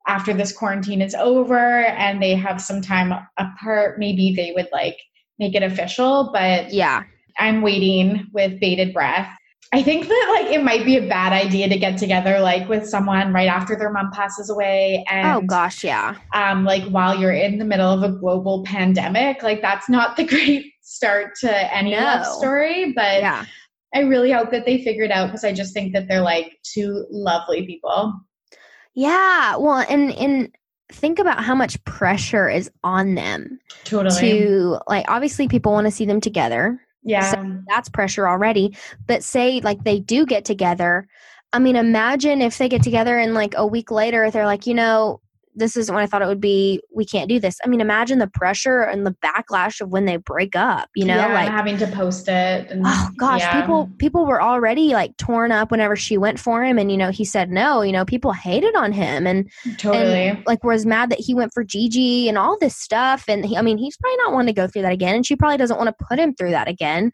after 0.06 0.32
this 0.32 0.52
quarantine 0.52 1.02
is 1.02 1.14
over 1.14 1.84
and 1.84 2.22
they 2.22 2.34
have 2.34 2.60
some 2.60 2.80
time 2.80 3.12
apart, 3.38 3.98
maybe 3.98 4.34
they 4.34 4.52
would 4.52 4.68
like 4.72 4.96
make 5.38 5.54
it 5.54 5.62
official. 5.62 6.30
But 6.32 6.72
Yeah. 6.72 7.04
I'm 7.38 7.62
waiting 7.62 8.26
with 8.32 8.60
bated 8.60 8.92
breath. 8.92 9.28
I 9.72 9.82
think 9.84 10.08
that 10.08 10.36
like 10.40 10.52
it 10.52 10.64
might 10.64 10.84
be 10.84 10.96
a 10.96 11.08
bad 11.08 11.32
idea 11.32 11.68
to 11.68 11.78
get 11.78 11.96
together 11.96 12.40
like 12.40 12.68
with 12.68 12.88
someone 12.88 13.32
right 13.32 13.48
after 13.48 13.76
their 13.76 13.92
mom 13.92 14.10
passes 14.10 14.50
away 14.50 15.04
and 15.08 15.28
oh 15.28 15.46
gosh, 15.46 15.84
yeah. 15.84 16.16
um, 16.34 16.64
like 16.64 16.82
while 16.90 17.16
you're 17.16 17.32
in 17.32 17.58
the 17.58 17.64
middle 17.64 17.88
of 17.88 18.02
a 18.02 18.08
global 18.08 18.64
pandemic. 18.64 19.44
Like 19.44 19.62
that's 19.62 19.88
not 19.88 20.16
the 20.16 20.24
great 20.26 20.72
start 20.82 21.34
to 21.42 21.74
any 21.74 21.94
love 21.96 22.26
story, 22.26 22.92
but 22.94 23.20
Yeah. 23.20 23.44
I 23.94 24.00
really 24.00 24.30
hope 24.32 24.50
that 24.50 24.66
they 24.66 24.82
figure 24.82 25.04
it 25.04 25.10
out 25.10 25.26
because 25.26 25.44
I 25.44 25.52
just 25.52 25.72
think 25.72 25.92
that 25.94 26.08
they're 26.08 26.20
like 26.20 26.58
two 26.62 27.06
lovely 27.10 27.66
people. 27.66 28.12
Yeah. 29.00 29.56
Well, 29.56 29.84
and 29.88 30.12
and 30.12 30.54
think 30.92 31.18
about 31.18 31.42
how 31.42 31.54
much 31.54 31.82
pressure 31.84 32.50
is 32.50 32.70
on 32.84 33.14
them 33.14 33.58
Totally. 33.84 34.20
to 34.20 34.78
like 34.88 35.06
obviously 35.08 35.48
people 35.48 35.72
want 35.72 35.86
to 35.86 35.90
see 35.90 36.04
them 36.04 36.20
together. 36.20 36.78
yeah. 37.02 37.42
That's 37.68 37.88
pressure 37.88 38.28
already. 38.28 38.76
But 39.06 39.22
say 39.22 39.60
like 39.60 39.84
they 39.84 40.00
do 40.00 40.26
get 40.26 40.44
together. 40.44 41.08
I 41.54 41.60
mean, 41.60 41.76
imagine 41.76 42.42
if 42.42 42.58
they 42.58 42.68
get 42.68 42.82
together 42.82 43.18
and 43.18 43.32
like 43.32 43.54
a 43.56 43.66
week 43.66 43.90
later 43.90 44.30
they're 44.30 44.44
like, 44.44 44.66
you 44.66 44.74
know, 44.74 45.20
this 45.54 45.76
isn't 45.76 45.92
what 45.94 46.02
I 46.02 46.06
thought 46.06 46.22
it 46.22 46.28
would 46.28 46.40
be. 46.40 46.80
We 46.94 47.04
can't 47.04 47.28
do 47.28 47.40
this. 47.40 47.58
I 47.64 47.68
mean, 47.68 47.80
imagine 47.80 48.18
the 48.18 48.28
pressure 48.28 48.82
and 48.82 49.04
the 49.06 49.16
backlash 49.22 49.80
of 49.80 49.90
when 49.90 50.04
they 50.04 50.16
break 50.16 50.54
up, 50.54 50.88
you 50.94 51.04
know, 51.04 51.16
yeah, 51.16 51.34
like 51.34 51.48
having 51.48 51.76
to 51.78 51.86
post 51.88 52.28
it. 52.28 52.70
And, 52.70 52.82
Oh 52.86 53.10
gosh, 53.16 53.40
yeah. 53.40 53.60
people 53.60 53.90
people 53.98 54.26
were 54.26 54.40
already 54.40 54.90
like 54.90 55.16
torn 55.16 55.52
up 55.52 55.70
whenever 55.70 55.96
she 55.96 56.16
went 56.16 56.38
for 56.38 56.64
him 56.64 56.78
and 56.78 56.90
you 56.90 56.96
know, 56.96 57.10
he 57.10 57.24
said 57.24 57.50
no, 57.50 57.82
you 57.82 57.92
know, 57.92 58.04
people 58.04 58.32
hated 58.32 58.74
on 58.76 58.92
him 58.92 59.26
and 59.26 59.50
totally. 59.78 60.28
and 60.28 60.42
like 60.46 60.62
was 60.64 60.86
mad 60.86 61.10
that 61.10 61.20
he 61.20 61.34
went 61.34 61.52
for 61.52 61.64
Gigi 61.64 62.28
and 62.28 62.38
all 62.38 62.56
this 62.58 62.76
stuff 62.76 63.24
and 63.28 63.44
he, 63.44 63.56
I 63.56 63.62
mean, 63.62 63.78
he's 63.78 63.96
probably 63.96 64.16
not 64.18 64.32
wanting 64.32 64.54
to 64.54 64.60
go 64.60 64.66
through 64.66 64.82
that 64.82 64.92
again 64.92 65.16
and 65.16 65.26
she 65.26 65.36
probably 65.36 65.58
doesn't 65.58 65.76
want 65.78 65.88
to 65.88 66.04
put 66.04 66.18
him 66.18 66.34
through 66.34 66.50
that 66.50 66.68
again. 66.68 67.10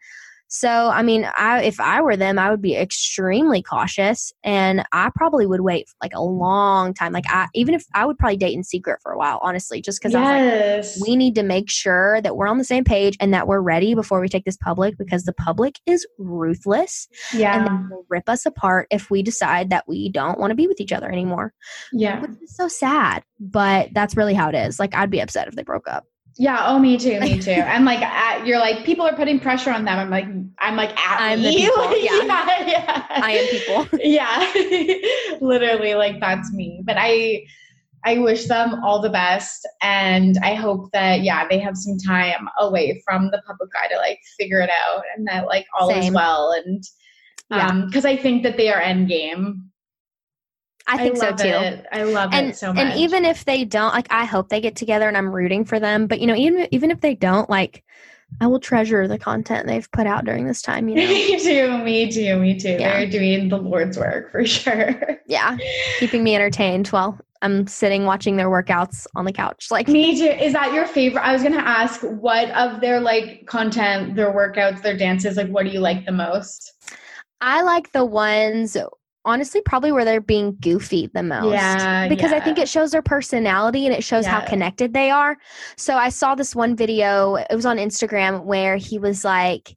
So, 0.49 0.69
I 0.69 1.01
mean, 1.01 1.29
I 1.37 1.63
if 1.63 1.79
I 1.79 2.01
were 2.01 2.15
them, 2.15 2.39
I 2.39 2.49
would 2.49 2.61
be 2.61 2.75
extremely 2.75 3.61
cautious 3.61 4.31
and 4.43 4.85
I 4.91 5.11
probably 5.15 5.45
would 5.45 5.61
wait 5.61 5.89
like 6.01 6.13
a 6.13 6.21
long 6.21 6.93
time. 6.93 7.11
Like 7.11 7.25
I 7.29 7.47
even 7.53 7.73
if 7.73 7.85
I 7.93 8.05
would 8.05 8.17
probably 8.17 8.37
date 8.37 8.53
in 8.53 8.63
secret 8.63 8.99
for 9.01 9.11
a 9.11 9.17
while, 9.17 9.39
honestly, 9.41 9.81
just 9.81 10.01
I 10.05 10.07
was 10.07 10.97
like 10.99 11.07
we 11.07 11.15
need 11.15 11.35
to 11.35 11.43
make 11.43 11.69
sure 11.69 12.21
that 12.21 12.35
we're 12.35 12.47
on 12.47 12.57
the 12.57 12.63
same 12.63 12.83
page 12.83 13.17
and 13.19 13.33
that 13.33 13.47
we're 13.47 13.61
ready 13.61 13.93
before 13.93 14.21
we 14.21 14.29
take 14.29 14.45
this 14.45 14.57
public 14.57 14.97
because 14.97 15.23
the 15.23 15.33
public 15.33 15.79
is 15.85 16.05
ruthless 16.17 17.07
yeah. 17.33 17.57
and 17.57 17.67
they 17.67 17.95
will 17.95 18.05
rip 18.09 18.29
us 18.29 18.45
apart 18.45 18.87
if 18.91 19.09
we 19.09 19.21
decide 19.21 19.69
that 19.69 19.85
we 19.87 20.09
don't 20.09 20.39
want 20.39 20.51
to 20.51 20.55
be 20.55 20.67
with 20.67 20.79
each 20.79 20.93
other 20.93 21.11
anymore. 21.11 21.53
yeah. 21.91 22.21
Which 22.21 22.31
is 22.41 22.55
so 22.55 22.67
sad, 22.67 23.23
but 23.39 23.89
that's 23.93 24.15
really 24.15 24.33
how 24.33 24.49
it 24.49 24.55
is. 24.55 24.79
Like 24.79 24.95
I'd 24.95 25.11
be 25.11 25.19
upset 25.19 25.47
if 25.47 25.55
they 25.55 25.63
broke 25.63 25.87
up. 25.87 26.05
Yeah. 26.37 26.63
Oh, 26.67 26.79
me 26.79 26.97
too. 26.97 27.19
Me 27.19 27.39
too. 27.39 27.51
and 27.51 27.85
like, 27.85 28.01
at, 28.01 28.45
you're 28.45 28.59
like, 28.59 28.85
people 28.85 29.05
are 29.05 29.15
putting 29.15 29.39
pressure 29.39 29.71
on 29.71 29.85
them. 29.85 29.97
I'm 29.97 30.09
like, 30.09 30.25
I'm 30.59 30.75
like, 30.75 30.91
at 30.97 31.21
I'm 31.21 31.39
people, 31.39 31.75
Like, 31.85 32.01
yeah. 32.01 32.67
yeah. 32.67 33.07
I 33.09 33.31
am 33.31 33.47
people. 33.47 33.99
yeah. 34.03 35.37
Literally, 35.41 35.95
like 35.95 36.19
that's 36.19 36.51
me. 36.53 36.81
But 36.83 36.97
I, 36.99 37.43
I 38.03 38.19
wish 38.19 38.45
them 38.45 38.83
all 38.83 39.01
the 39.01 39.09
best, 39.09 39.67
and 39.81 40.37
I 40.41 40.53
hope 40.53 40.91
that 40.93 41.21
yeah, 41.21 41.47
they 41.47 41.59
have 41.59 41.75
some 41.75 41.97
time 41.97 42.47
away 42.59 43.01
from 43.03 43.31
the 43.31 43.41
public 43.45 43.69
eye 43.75 43.89
to 43.89 43.97
like 43.97 44.19
figure 44.37 44.61
it 44.61 44.69
out, 44.69 45.03
and 45.15 45.27
that 45.27 45.47
like 45.47 45.65
all 45.77 45.89
is 45.89 46.11
well. 46.11 46.53
And 46.65 46.83
um, 47.51 47.87
because 47.87 48.05
I 48.05 48.15
think 48.15 48.43
that 48.43 48.57
they 48.57 48.71
are 48.71 48.79
end 48.79 49.09
game. 49.09 49.69
I 50.87 50.97
think 50.97 51.17
so 51.17 51.31
too. 51.35 51.47
It. 51.49 51.85
I 51.91 52.03
love 52.03 52.29
And 52.33 52.47
it 52.49 52.55
so 52.57 52.71
much. 52.73 52.83
and 52.83 52.97
even 52.99 53.25
if 53.25 53.45
they 53.45 53.65
don't, 53.65 53.93
like 53.93 54.07
I 54.09 54.25
hope 54.25 54.49
they 54.49 54.61
get 54.61 54.75
together 54.75 55.07
and 55.07 55.17
I'm 55.17 55.33
rooting 55.33 55.65
for 55.65 55.79
them. 55.79 56.07
But 56.07 56.19
you 56.21 56.27
know, 56.27 56.35
even 56.35 56.67
even 56.71 56.91
if 56.91 57.01
they 57.01 57.13
don't, 57.15 57.49
like 57.49 57.83
I 58.41 58.47
will 58.47 58.59
treasure 58.59 59.07
the 59.07 59.17
content 59.19 59.67
they've 59.67 59.89
put 59.91 60.05
out 60.07 60.25
during 60.25 60.47
this 60.47 60.61
time, 60.61 60.87
you 60.89 60.95
know. 61.01 61.07
me 61.07 61.39
too, 61.39 61.77
me 61.79 62.11
too, 62.11 62.37
me 62.39 62.57
too. 62.59 62.69
Yeah. 62.79 62.97
They're 62.99 63.09
doing 63.09 63.49
the 63.49 63.57
Lord's 63.57 63.97
work 63.97 64.31
for 64.31 64.45
sure. 64.45 65.19
yeah. 65.27 65.57
Keeping 65.99 66.23
me 66.23 66.35
entertained 66.35 66.87
while 66.89 67.17
I'm 67.41 67.67
sitting 67.67 68.05
watching 68.05 68.35
their 68.35 68.49
workouts 68.49 69.05
on 69.15 69.25
the 69.25 69.31
couch. 69.31 69.67
Like 69.69 69.87
Me 69.87 70.17
too. 70.17 70.25
Is 70.25 70.53
that 70.53 70.73
your 70.73 70.87
favorite? 70.87 71.21
I 71.21 71.33
was 71.33 71.43
gonna 71.43 71.57
ask 71.57 72.01
what 72.01 72.49
of 72.51 72.81
their 72.81 72.99
like 72.99 73.45
content, 73.45 74.15
their 74.15 74.33
workouts, 74.33 74.81
their 74.81 74.97
dances, 74.97 75.37
like 75.37 75.49
what 75.49 75.63
do 75.65 75.69
you 75.69 75.79
like 75.79 76.05
the 76.05 76.11
most? 76.13 76.73
I 77.39 77.61
like 77.61 77.91
the 77.91 78.03
ones 78.05 78.75
honestly 79.27 79.61
probably 79.61 79.91
where 79.91 80.03
they're 80.05 80.21
being 80.21 80.57
goofy 80.59 81.07
the 81.13 81.21
most. 81.21 81.51
Yeah, 81.53 82.07
Because 82.07 82.31
I 82.31 82.39
think 82.39 82.57
it 82.57 82.67
shows 82.67 82.89
their 82.91 83.03
personality 83.03 83.85
and 83.85 83.93
it 83.93 84.03
shows 84.03 84.25
how 84.25 84.39
connected 84.41 84.93
they 84.93 85.11
are. 85.11 85.37
So 85.75 85.95
I 85.95 86.09
saw 86.09 86.33
this 86.33 86.55
one 86.55 86.75
video, 86.75 87.35
it 87.35 87.53
was 87.55 87.65
on 87.67 87.77
Instagram 87.77 88.45
where 88.45 88.77
he 88.77 88.97
was 88.97 89.23
like, 89.23 89.75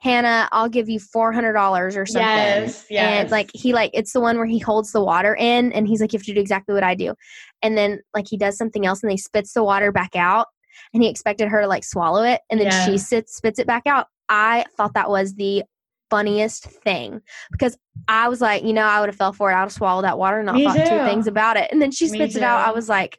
Hannah, 0.00 0.48
I'll 0.52 0.68
give 0.68 0.88
you 0.88 1.00
four 1.00 1.32
hundred 1.32 1.54
dollars 1.54 1.96
or 1.96 2.06
something. 2.06 2.22
Yes, 2.22 2.86
yes. 2.88 3.22
And 3.22 3.30
like 3.30 3.50
he 3.54 3.72
like 3.72 3.90
it's 3.94 4.12
the 4.12 4.20
one 4.20 4.36
where 4.36 4.46
he 4.46 4.58
holds 4.60 4.92
the 4.92 5.02
water 5.02 5.34
in 5.36 5.72
and 5.72 5.88
he's 5.88 6.00
like, 6.00 6.12
you 6.12 6.18
have 6.18 6.26
to 6.26 6.34
do 6.34 6.40
exactly 6.40 6.72
what 6.74 6.84
I 6.84 6.94
do. 6.94 7.14
And 7.62 7.76
then 7.76 8.00
like 8.14 8.26
he 8.28 8.36
does 8.36 8.56
something 8.56 8.86
else 8.86 9.02
and 9.02 9.10
he 9.10 9.16
spits 9.18 9.52
the 9.54 9.64
water 9.64 9.90
back 9.92 10.14
out. 10.14 10.46
and 10.94 11.02
he 11.02 11.08
expected 11.10 11.48
her 11.48 11.60
to 11.62 11.66
like 11.66 11.82
swallow 11.84 12.22
it 12.22 12.40
and 12.48 12.60
then 12.60 12.68
Yeah. 12.68 12.84
she 12.86 12.96
sits 12.96 13.34
spits 13.36 13.58
it 13.58 13.66
back 13.66 13.82
out. 13.86 14.06
I 14.28 14.66
thought 14.76 14.94
that 14.94 15.10
was 15.10 15.34
the 15.34 15.64
funniest 16.10 16.64
thing 16.64 17.20
because 17.50 17.76
I 18.06 18.28
was 18.28 18.40
like, 18.40 18.62
you 18.62 18.72
know, 18.72 18.84
I 18.84 19.00
would 19.00 19.08
have 19.08 19.16
fell 19.16 19.32
for 19.32 19.50
it. 19.50 19.54
I 19.54 19.60
would 19.60 19.66
have 19.66 19.72
swallowed 19.72 20.04
that 20.04 20.18
water 20.18 20.38
and 20.38 20.46
not 20.46 20.56
Me 20.56 20.64
thought 20.64 20.76
two 20.76 21.04
things 21.10 21.26
about 21.26 21.56
it. 21.56 21.70
And 21.70 21.80
then 21.80 21.90
she 21.90 22.08
spits 22.08 22.36
it 22.36 22.42
out. 22.42 22.66
I 22.66 22.72
was 22.72 22.88
like, 22.88 23.18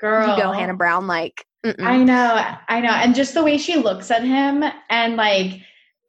Girl. 0.00 0.28
you 0.28 0.42
go, 0.42 0.52
Hannah 0.52 0.74
Brown. 0.74 1.06
Like, 1.06 1.44
mm-mm. 1.64 1.84
I 1.84 1.96
know, 1.98 2.56
I 2.68 2.80
know. 2.80 2.90
And 2.90 3.14
just 3.14 3.34
the 3.34 3.44
way 3.44 3.58
she 3.58 3.76
looks 3.76 4.10
at 4.10 4.22
him 4.24 4.64
and 4.90 5.16
like 5.16 5.60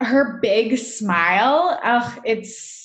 her 0.02 0.40
big 0.42 0.78
smile, 0.78 1.80
ugh, 1.84 2.22
it's 2.26 2.83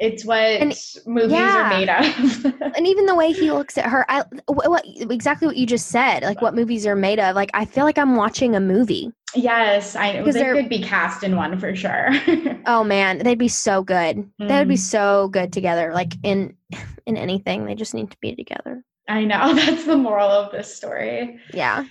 it's 0.00 0.24
what 0.24 0.38
And- 0.38 0.74
movies 1.06 1.30
yeah. 1.32 1.66
are 1.66 1.68
made 1.78 1.88
of. 1.88 2.44
and 2.76 2.86
even 2.86 3.06
the 3.06 3.14
way 3.14 3.32
he 3.32 3.52
looks 3.52 3.76
at 3.78 3.84
her, 3.84 4.04
I 4.10 4.24
what, 4.46 4.68
what 4.70 4.84
exactly 4.86 5.46
what 5.46 5.56
you 5.56 5.66
just 5.66 5.88
said, 5.88 6.22
like 6.22 6.40
what 6.42 6.54
movies 6.54 6.86
are 6.86 6.96
made 6.96 7.20
of. 7.20 7.36
Like, 7.36 7.50
I 7.54 7.64
feel 7.66 7.84
like 7.84 7.98
I'm 7.98 8.16
watching 8.16 8.56
a 8.56 8.60
movie. 8.60 9.12
yes, 9.34 9.94
I. 9.96 10.18
Because 10.18 10.34
They 10.34 10.42
could 10.44 10.68
be 10.70 10.82
cast 10.82 11.22
in 11.22 11.36
one 11.36 11.58
for 11.60 11.76
sure. 11.76 12.08
Oh 12.66 12.84
man, 12.84 13.18
they'd 13.18 13.38
be 13.38 13.48
so 13.48 13.82
good. 13.82 14.28
They 14.38 14.58
would 14.58 14.68
be 14.68 14.74
Mm. 14.74 14.78
so 14.78 15.28
good 15.28 15.50
together. 15.52 15.92
Like 15.94 16.12
in 16.22 16.54
in 17.06 17.16
anything, 17.16 17.64
they 17.64 17.74
just 17.74 17.94
need 17.94 18.10
to 18.10 18.16
be 18.20 18.34
together. 18.36 18.82
I 19.08 19.24
know. 19.24 19.54
That's 19.54 19.84
the 19.86 19.96
moral 19.96 20.28
of 20.28 20.52
this 20.52 20.72
story. 20.74 21.38
Yeah. 21.54 21.84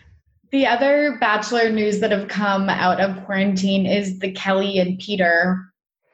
The 0.51 0.65
other 0.67 1.17
Bachelor 1.19 1.69
news 1.69 1.99
that 1.99 2.11
have 2.11 2.27
come 2.27 2.69
out 2.69 2.99
of 2.99 3.23
quarantine 3.25 3.85
is 3.85 4.17
the 4.19 4.31
Kelley 4.31 4.77
and 4.79 4.97
Peter 4.99 5.68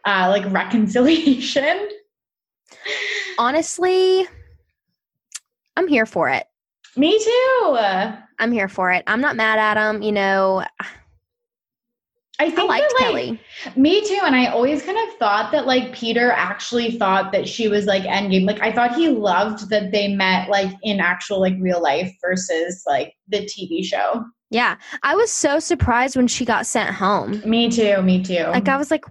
uh, 0.06 0.28
like 0.30 0.52
reconciliation. 0.52 1.89
Honestly, 3.38 4.28
I'm 5.76 5.88
here 5.88 6.06
for 6.06 6.30
it. 6.30 6.46
Me 6.96 7.20
too. 7.20 7.78
I'm 8.39 8.52
here 8.52 8.70
for 8.70 8.91
it. 8.91 9.04
I'm 9.08 9.22
not 9.22 9.36
mad 9.36 9.60
at 9.60 9.78
him. 9.78 10.02
You 10.02 10.13
know, 10.13 10.63
I 12.39 12.46
I 12.46 12.46
liked 12.48 12.58
that, 12.58 12.68
like, 12.68 12.98
Kelley. 12.98 13.39
Me 13.76 14.02
too. 14.06 14.20
And 14.24 14.36
I 14.36 14.48
always 14.48 14.84
kind 14.84 14.98
of 14.98 15.18
thought 15.18 15.52
that 15.52 15.65
like 15.65 15.94
Peter 15.94 16.32
actually 16.32 16.98
thought 16.98 17.32
that 17.32 17.48
she 17.48 17.68
was 17.68 17.86
like 17.86 18.04
endgame. 18.04 18.46
Like 18.46 18.62
I 18.62 18.72
thought 18.72 18.96
he 18.96 19.10
loved 19.10 19.70
that 19.70 19.91
they 19.91 20.10
met 20.10 20.50
like 20.50 20.72
in 20.84 21.00
actual 21.00 21.39
like 21.39 21.56
real 21.60 21.82
life 21.82 22.13
versus 22.22 22.84
like 22.86 23.13
the 23.30 23.39
TV 23.39 23.84
show. 23.84 24.24
Yeah. 24.50 24.76
I 25.04 25.15
was 25.15 25.32
so 25.32 25.60
surprised 25.60 26.15
when 26.15 26.28
she 26.28 26.46
got 26.46 26.65
sent 26.65 26.94
home. 26.94 27.41
Me 27.46 27.70
too. 27.70 28.02
Me 28.02 28.22
too. 28.22 28.44
Like 28.44 28.68
I 28.68 28.78
was 28.78 28.91
like, 28.91 29.06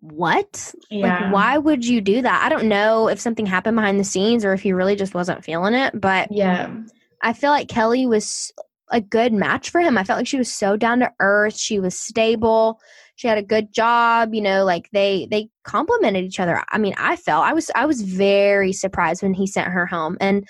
what? 0.00 0.74
yeah. 0.90 1.24
Like, 1.24 1.32
why 1.32 1.58
would 1.58 1.84
you 1.84 2.00
do 2.00 2.22
that? 2.22 2.42
I 2.44 2.48
don't 2.48 2.68
know 2.68 3.08
if 3.08 3.20
something 3.20 3.46
happened 3.46 3.76
behind 3.76 4.00
the 4.00 4.04
scenes 4.04 4.44
or 4.44 4.52
if 4.52 4.62
he 4.62 4.72
really 4.72 4.96
just 4.96 5.14
wasn't 5.14 5.44
feeling 5.44 5.74
it, 5.74 5.98
but 6.00 6.28
Yeah. 6.30 6.74
I 7.22 7.32
feel 7.32 7.50
like 7.50 7.68
Kelley 7.68 8.06
was 8.06 8.52
a 8.90 9.00
good 9.00 9.32
match 9.32 9.70
for 9.70 9.80
him. 9.80 9.96
I 9.96 10.04
felt 10.04 10.18
like 10.18 10.26
she 10.26 10.36
was 10.38 10.52
so 10.52 10.76
down 10.76 10.98
to 11.00 11.12
earth. 11.20 11.56
She 11.56 11.80
was 11.80 11.98
stable. 11.98 12.80
She 13.16 13.28
had 13.28 13.38
a 13.38 13.42
good 13.42 13.72
job. 13.72 14.34
You 14.34 14.42
know, 14.42 14.64
like 14.64 14.90
they 14.92 15.26
they 15.30 15.48
complemented 15.64 16.24
each 16.24 16.38
other. 16.38 16.62
I 16.70 16.78
mean, 16.78 16.94
I 16.98 17.16
felt 17.16 17.44
I 17.44 17.54
was 17.54 17.70
I 17.74 17.86
was 17.86 18.02
very 18.02 18.72
surprised 18.72 19.22
when 19.22 19.34
he 19.34 19.46
sent 19.46 19.68
her 19.68 19.86
home. 19.86 20.18
And 20.20 20.46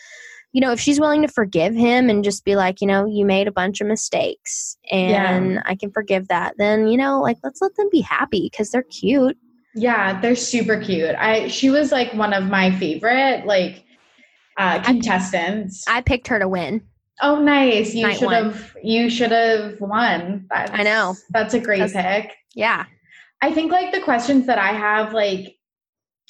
you 0.55 0.61
know, 0.61 0.71
if 0.71 0.79
she's 0.79 1.01
willing 1.01 1.21
to 1.23 1.29
forgive 1.29 1.75
him 1.75 2.09
and 2.09 2.23
just 2.23 2.45
be 2.45 2.55
like, 2.55 2.81
you 2.81 2.87
know, 2.87 3.05
you 3.07 3.27
made 3.27 3.49
a 3.49 3.53
bunch 3.53 3.81
of 3.81 3.88
mistakes 3.88 4.79
and 4.90 5.61
I 5.67 5.75
can 5.75 5.90
forgive 5.90 6.29
that, 6.29 6.55
then 6.59 6.87
you 6.87 6.97
know, 6.97 7.21
like 7.21 7.38
let's 7.43 7.61
let 7.61 7.75
them 7.77 7.88
be 7.90 8.01
happy 8.01 8.49
because 8.51 8.71
they're 8.71 8.85
cute. 8.85 9.37
Yeah, 9.75 10.21
they're 10.21 10.37
super 10.37 10.81
cute. 10.81 11.17
I 11.19 11.49
she 11.49 11.69
was 11.71 11.90
like 11.90 12.14
one 12.14 12.33
of 12.33 12.45
my 12.45 12.71
favorite 12.71 13.45
like 13.47 13.85
uh 14.57 14.81
contestants. 14.83 15.83
I 15.88 16.01
picked 16.01 16.29
her 16.29 16.38
to 16.38 16.49
win. 16.49 16.83
oh 17.21 17.43
nice. 17.43 17.93
You 17.93 18.14
should 18.14 18.31
have 18.31 18.77
you 18.81 19.11
should 19.11 19.33
have 19.33 19.81
won. 19.81 20.47
That's, 20.51 20.71
I 20.73 20.85
know. 20.85 21.17
That's 21.31 21.55
a 21.55 21.61
great 21.61 21.81
That's- 21.81 22.23
pick. 22.27 22.37
Yeah. 22.55 22.87
I 23.43 23.53
think 23.53 23.73
like 23.73 23.93
the 23.93 24.01
questions 24.01 24.47
that 24.47 24.59
I 24.59 24.69
have, 24.69 25.12
like, 25.12 25.57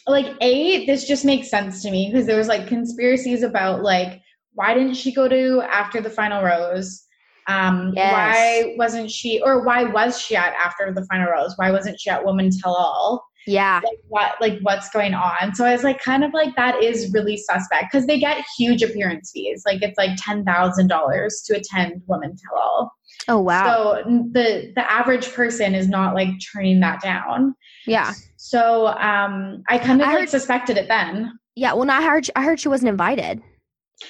like 0.06 0.34
a 0.40 0.84
this 0.86 1.06
just 1.06 1.24
makes 1.24 1.48
sense 1.48 1.82
to 1.82 1.90
me 1.90 2.10
because 2.10 2.26
there 2.26 2.36
was 2.36 2.48
like 2.48 2.66
conspiracies 2.66 3.42
about 3.42 3.82
like 3.82 4.20
why 4.54 4.74
didn't 4.74 4.94
she 4.94 5.12
go 5.12 5.28
to 5.28 5.62
after 5.62 6.00
the 6.00 6.10
final 6.10 6.42
rose? 6.42 7.04
Um, 7.46 7.92
Yes. 7.94 8.12
why 8.12 8.74
wasn't 8.78 9.10
she, 9.10 9.40
or 9.42 9.64
why 9.64 9.84
was 9.84 10.18
she 10.20 10.34
at 10.36 10.54
after 10.54 10.92
the 10.94 11.04
final 11.06 11.30
rose? 11.30 11.52
Why 11.56 11.70
wasn't 11.70 12.00
she 12.00 12.08
at 12.10 12.24
Woman 12.24 12.50
Tell 12.50 12.74
All? 12.74 13.26
Yeah. 13.46 13.80
Like 13.84 13.98
what, 14.08 14.32
like 14.40 14.58
what's 14.62 14.88
going 14.90 15.12
on? 15.12 15.54
So 15.54 15.64
I 15.66 15.72
was 15.72 15.84
like, 15.84 16.00
kind 16.00 16.24
of 16.24 16.32
like 16.32 16.56
that 16.56 16.82
is 16.82 17.12
really 17.12 17.36
suspect 17.36 17.92
because 17.92 18.06
they 18.06 18.18
get 18.18 18.42
huge 18.56 18.82
appearance 18.82 19.30
fees. 19.34 19.62
Like 19.66 19.82
it's 19.82 19.98
like 19.98 20.12
ten 20.16 20.44
thousand 20.44 20.86
dollars 20.88 21.42
to 21.46 21.56
attend 21.56 22.00
Woman 22.06 22.34
Tell 22.36 22.58
All. 22.58 22.92
Oh 23.28 23.38
wow. 23.40 24.02
So 24.02 24.02
the 24.32 24.72
the 24.74 24.90
average 24.92 25.32
person 25.32 25.74
is 25.74 25.88
not 25.88 26.14
like 26.14 26.28
turning 26.52 26.80
that 26.80 27.00
down. 27.02 27.54
yeah. 27.86 28.12
So 28.36 28.88
um, 28.88 29.62
I 29.68 29.78
kind 29.78 30.00
of 30.02 30.06
I 30.08 30.10
like 30.12 30.20
heard- 30.20 30.28
suspected 30.30 30.76
it 30.76 30.88
then. 30.88 31.32
Yeah. 31.56 31.72
Well, 31.72 31.84
no, 31.86 31.94
I 31.94 32.02
heard 32.02 32.28
I 32.36 32.42
heard 32.42 32.60
she 32.60 32.68
wasn't 32.68 32.90
invited. 32.90 33.40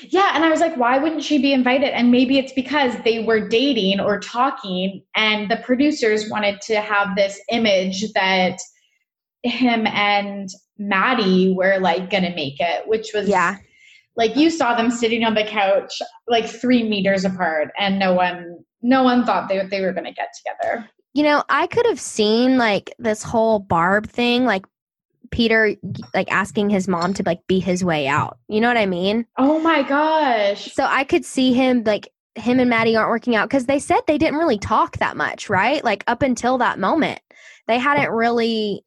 Yeah, 0.08 0.32
and 0.34 0.42
I 0.44 0.48
was 0.48 0.60
like, 0.60 0.76
why 0.78 0.98
wouldn't 0.98 1.22
she 1.22 1.38
be 1.40 1.52
invited? 1.52 1.90
And 1.94 2.10
maybe 2.10 2.38
it's 2.38 2.52
because 2.54 2.94
they 3.04 3.22
were 3.22 3.46
dating 3.48 4.00
or 4.00 4.18
talking, 4.18 5.04
and 5.14 5.50
the 5.50 5.58
producers 5.58 6.28
wanted 6.30 6.60
to 6.62 6.80
have 6.80 7.14
this 7.16 7.38
image 7.50 8.02
that 8.14 8.58
him 9.42 9.86
and 9.86 10.48
Maddie 10.78 11.52
were 11.56 11.78
like 11.80 12.10
gonna 12.10 12.34
make 12.34 12.58
it, 12.60 12.88
which 12.88 13.10
was 13.14 13.28
Yeah. 13.28 13.58
like 14.16 14.36
you 14.36 14.50
saw 14.50 14.74
them 14.74 14.90
sitting 14.90 15.22
on 15.22 15.34
the 15.34 15.44
couch 15.44 16.00
like 16.28 16.46
three 16.46 16.82
meters 16.88 17.24
apart, 17.26 17.68
and 17.78 17.98
no 17.98 18.14
one 18.14 18.56
no 18.84 19.02
one 19.02 19.24
thought 19.24 19.48
they 19.48 19.64
they 19.66 19.80
were 19.80 19.92
gonna 19.92 20.12
get 20.12 20.28
together. 20.34 20.88
You 21.14 21.24
know, 21.24 21.42
I 21.48 21.66
could 21.66 21.86
have 21.86 21.98
seen 22.00 22.58
like 22.58 22.94
this 22.98 23.22
whole 23.22 23.58
Barb 23.58 24.08
thing, 24.08 24.44
like 24.44 24.66
Peter 25.30 25.74
like 26.12 26.30
asking 26.30 26.70
his 26.70 26.86
mom 26.86 27.14
to 27.14 27.22
like 27.24 27.40
be 27.48 27.58
his 27.58 27.82
way 27.82 28.06
out. 28.06 28.38
You 28.48 28.60
know 28.60 28.68
what 28.68 28.76
I 28.76 28.86
mean? 28.86 29.26
Oh 29.38 29.58
my 29.58 29.82
gosh. 29.82 30.72
So 30.74 30.84
I 30.84 31.04
could 31.04 31.24
see 31.24 31.52
him 31.52 31.82
like 31.84 32.08
him 32.34 32.60
and 32.60 32.68
Maddie 32.68 32.94
aren't 32.96 33.10
working 33.10 33.34
out 33.34 33.48
because 33.48 33.66
they 33.66 33.78
said 33.78 34.00
they 34.06 34.18
didn't 34.18 34.38
really 34.38 34.58
talk 34.58 34.98
that 34.98 35.16
much, 35.16 35.48
right? 35.48 35.82
Like 35.82 36.04
up 36.06 36.22
until 36.22 36.58
that 36.58 36.78
moment, 36.78 37.20
they 37.66 37.78
hadn't 37.78 38.10
really 38.10 38.82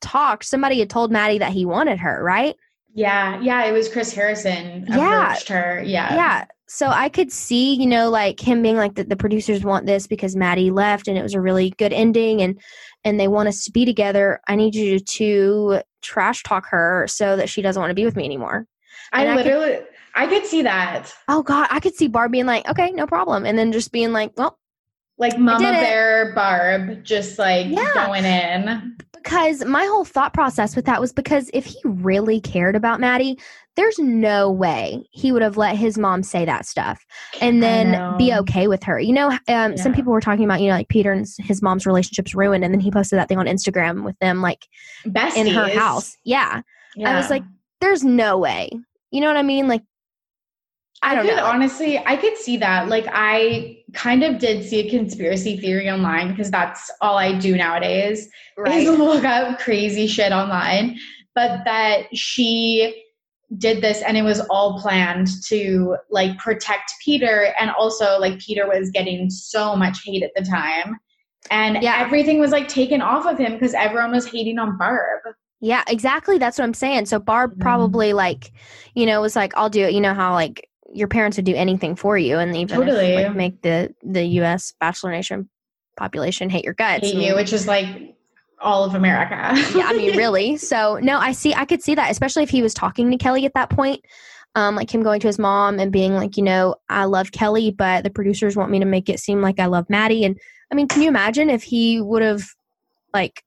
talked. 0.00 0.44
Somebody 0.44 0.78
had 0.78 0.88
told 0.90 1.12
Maddie 1.12 1.38
that 1.38 1.52
he 1.52 1.66
wanted 1.66 1.98
her, 1.98 2.22
right? 2.22 2.56
Yeah, 2.94 3.40
yeah, 3.40 3.64
it 3.64 3.72
was 3.72 3.88
Chris 3.88 4.12
Harrison 4.12 4.86
Yeah. 4.88 5.24
approached 5.26 5.48
her. 5.48 5.82
Yeah. 5.84 6.14
yeah. 6.14 6.44
So 6.70 6.88
I 6.88 7.08
could 7.08 7.32
see, 7.32 7.74
you 7.74 7.86
know, 7.86 8.10
like 8.10 8.38
him 8.40 8.62
being 8.62 8.76
like 8.76 8.94
the, 8.94 9.04
the 9.04 9.16
producers 9.16 9.64
want 9.64 9.86
this 9.86 10.06
because 10.06 10.36
Maddie 10.36 10.70
left 10.70 11.08
and 11.08 11.16
it 11.16 11.22
was 11.22 11.34
a 11.34 11.40
really 11.40 11.70
good 11.78 11.92
ending 11.92 12.42
and 12.42 12.60
and 13.04 13.18
they 13.18 13.26
want 13.28 13.48
us 13.48 13.64
to 13.64 13.72
be 13.72 13.84
together. 13.86 14.40
I 14.48 14.54
need 14.56 14.74
you 14.74 14.98
to 14.98 15.80
trash 16.02 16.42
talk 16.42 16.66
her 16.66 17.06
so 17.08 17.36
that 17.36 17.48
she 17.48 17.62
doesn't 17.62 17.80
want 17.80 17.90
to 17.90 17.94
be 17.94 18.04
with 18.04 18.16
me 18.16 18.24
anymore. 18.24 18.66
I 19.12 19.22
And 19.22 19.30
I 19.30 19.36
could- 19.36 19.46
literally 19.46 19.78
I 20.14 20.26
could 20.26 20.44
see 20.44 20.62
that. 20.62 21.14
Oh 21.28 21.42
God, 21.42 21.68
I 21.70 21.80
could 21.80 21.94
see 21.94 22.08
Barb 22.08 22.32
being 22.32 22.46
like, 22.46 22.68
okay, 22.68 22.90
no 22.90 23.06
problem, 23.06 23.46
and 23.46 23.56
then 23.58 23.72
just 23.72 23.92
being 23.92 24.12
like, 24.12 24.32
well, 24.36 24.58
Like 25.16 25.38
Mama. 25.38 25.70
Bear 25.72 26.32
Barb 26.34 27.02
just 27.04 27.38
like 27.38 27.68
Yeah. 27.68 27.92
going 27.94 28.24
in. 28.24 28.96
Because 29.22 29.64
my 29.64 29.84
whole 29.84 30.04
thought 30.04 30.34
process 30.34 30.74
with 30.76 30.84
that 30.86 31.00
was 31.00 31.12
because 31.12 31.50
if 31.52 31.64
he 31.64 31.78
really 31.84 32.40
cared 32.40 32.76
about 32.76 33.00
Maddie, 33.00 33.38
there's 33.76 33.98
no 33.98 34.50
way 34.50 35.06
he 35.12 35.30
would 35.30 35.42
have 35.42 35.56
let 35.56 35.76
his 35.76 35.96
mom 35.96 36.22
say 36.22 36.44
that 36.44 36.66
stuff 36.66 37.04
and 37.40 37.62
then 37.62 38.16
be 38.16 38.34
okay 38.34 38.66
with 38.66 38.82
her. 38.82 38.98
You 38.98 39.12
know, 39.12 39.38
um, 39.46 39.76
some 39.76 39.94
people 39.94 40.12
were 40.12 40.20
talking 40.20 40.44
about, 40.44 40.60
you 40.60 40.68
know, 40.68 40.74
like 40.74 40.88
Peter 40.88 41.12
and 41.12 41.26
his 41.38 41.62
mom's 41.62 41.86
relationship's 41.86 42.34
ruined, 42.34 42.64
and 42.64 42.74
then 42.74 42.80
he 42.80 42.90
posted 42.90 43.18
that 43.18 43.28
thing 43.28 43.38
on 43.38 43.46
Instagram 43.46 44.04
with 44.04 44.18
them 44.18 44.42
like 44.42 44.66
Besties. 45.06 45.36
in 45.36 45.46
her 45.48 45.68
house. 45.68 46.16
Yeah, 46.24 46.62
I 47.04 47.14
was 47.14 47.30
like, 47.30 47.44
there's 47.80 48.02
no 48.02 48.38
way. 48.38 48.70
You 49.10 49.20
know 49.20 49.28
what 49.28 49.36
I 49.36 49.42
mean? 49.42 49.68
Like, 49.68 49.82
I 51.02 51.14
don't 51.14 51.26
could 51.26 51.36
know. 51.36 51.44
honestly, 51.44 51.98
I 52.04 52.16
could 52.16 52.36
see 52.36 52.56
that. 52.58 52.88
Like, 52.88 53.06
I 53.12 53.78
kind 53.92 54.24
of 54.24 54.38
did 54.38 54.64
see 54.68 54.80
a 54.86 54.90
conspiracy 54.90 55.56
theory 55.56 55.88
online 55.90 56.28
because 56.30 56.50
that's 56.50 56.90
all 57.00 57.16
I 57.16 57.38
do 57.38 57.56
nowadays 57.56 58.28
is 58.66 58.88
look 58.98 59.24
up 59.24 59.58
crazy 59.60 60.06
shit 60.06 60.32
online. 60.32 60.98
But 61.34 61.60
that 61.64 62.14
she 62.16 63.04
did 63.58 63.80
this 63.80 64.02
and 64.02 64.16
it 64.16 64.22
was 64.22 64.40
all 64.50 64.80
planned 64.80 65.28
to 65.46 65.96
like 66.10 66.36
protect 66.38 66.92
Peter. 67.04 67.54
And 67.60 67.70
also, 67.70 68.18
like, 68.18 68.38
Peter 68.40 68.66
was 68.66 68.90
getting 68.90 69.30
so 69.30 69.76
much 69.76 69.98
hate 70.04 70.22
at 70.22 70.32
the 70.36 70.42
time. 70.44 70.98
And 71.50 71.82
Yeah. 71.82 71.96
everything 71.98 72.40
was 72.40 72.50
like 72.50 72.68
taken 72.68 73.00
off 73.00 73.24
of 73.24 73.38
him 73.38 73.52
because 73.52 73.72
everyone 73.72 74.10
was 74.10 74.26
hating 74.26 74.58
on 74.58 74.76
Barb. 74.76 75.20
Yeah, 75.60 75.82
exactly. 75.88 76.38
That's 76.38 76.58
what 76.58 76.64
I'm 76.64 76.74
saying. 76.74 77.06
So 77.06 77.18
Barb 77.18 77.54
Yeah. 77.56 77.62
probably 77.62 78.12
like, 78.12 78.52
you 78.94 79.06
know, 79.06 79.20
was 79.20 79.34
like, 79.36 79.52
I'll 79.56 79.70
do 79.70 79.82
it. 79.84 79.92
You 79.94 80.00
know 80.00 80.14
how 80.14 80.34
like 80.34 80.67
your 80.92 81.08
parents 81.08 81.36
would 81.36 81.44
do 81.44 81.54
anything 81.54 81.96
for 81.96 82.16
you, 82.16 82.38
and 82.38 82.56
even 82.56 82.82
if, 82.88 83.24
like, 83.24 83.34
make 83.34 83.62
the 83.62 83.94
the 84.02 84.24
U.S. 84.24 84.72
Bachelor 84.80 85.10
Nation 85.10 85.48
population 85.96 86.48
hate 86.48 86.64
your 86.64 86.74
guts. 86.74 87.06
Hate 87.06 87.14
I 87.14 87.18
mean, 87.18 87.28
you, 87.28 87.34
which 87.34 87.52
is 87.52 87.66
like 87.66 88.14
all 88.60 88.84
of 88.84 88.94
America. 88.94 89.34
yeah, 89.76 89.86
I 89.86 89.92
mean, 89.94 90.16
really. 90.16 90.56
So 90.56 90.98
no, 91.02 91.18
I 91.18 91.32
see. 91.32 91.54
I 91.54 91.64
could 91.64 91.82
see 91.82 91.94
that, 91.94 92.10
especially 92.10 92.42
if 92.42 92.50
he 92.50 92.62
was 92.62 92.74
talking 92.74 93.10
to 93.10 93.16
Kelley 93.16 93.44
at 93.44 93.54
that 93.54 93.70
point. 93.70 94.04
um, 94.54 94.74
like 94.74 94.92
him 94.92 95.02
going 95.02 95.20
to 95.20 95.26
his 95.26 95.38
mom 95.38 95.78
and 95.78 95.92
being 95.92 96.14
like, 96.14 96.36
you 96.36 96.42
know, 96.42 96.74
I 96.88 97.04
love 97.04 97.32
Kelley, 97.32 97.70
but 97.70 98.02
the 98.04 98.10
producers 98.10 98.56
want 98.56 98.70
me 98.70 98.78
to 98.80 98.84
make 98.84 99.08
it 99.08 99.20
seem 99.20 99.40
like 99.40 99.60
I 99.60 99.66
love 99.66 99.88
Maddie. 99.88 100.24
And 100.24 100.38
I 100.70 100.74
mean, 100.74 100.88
can 100.88 101.02
you 101.02 101.08
imagine 101.08 101.50
if 101.50 101.62
he 101.62 102.00
would 102.00 102.22
have, 102.22 102.42
like, 103.14 103.42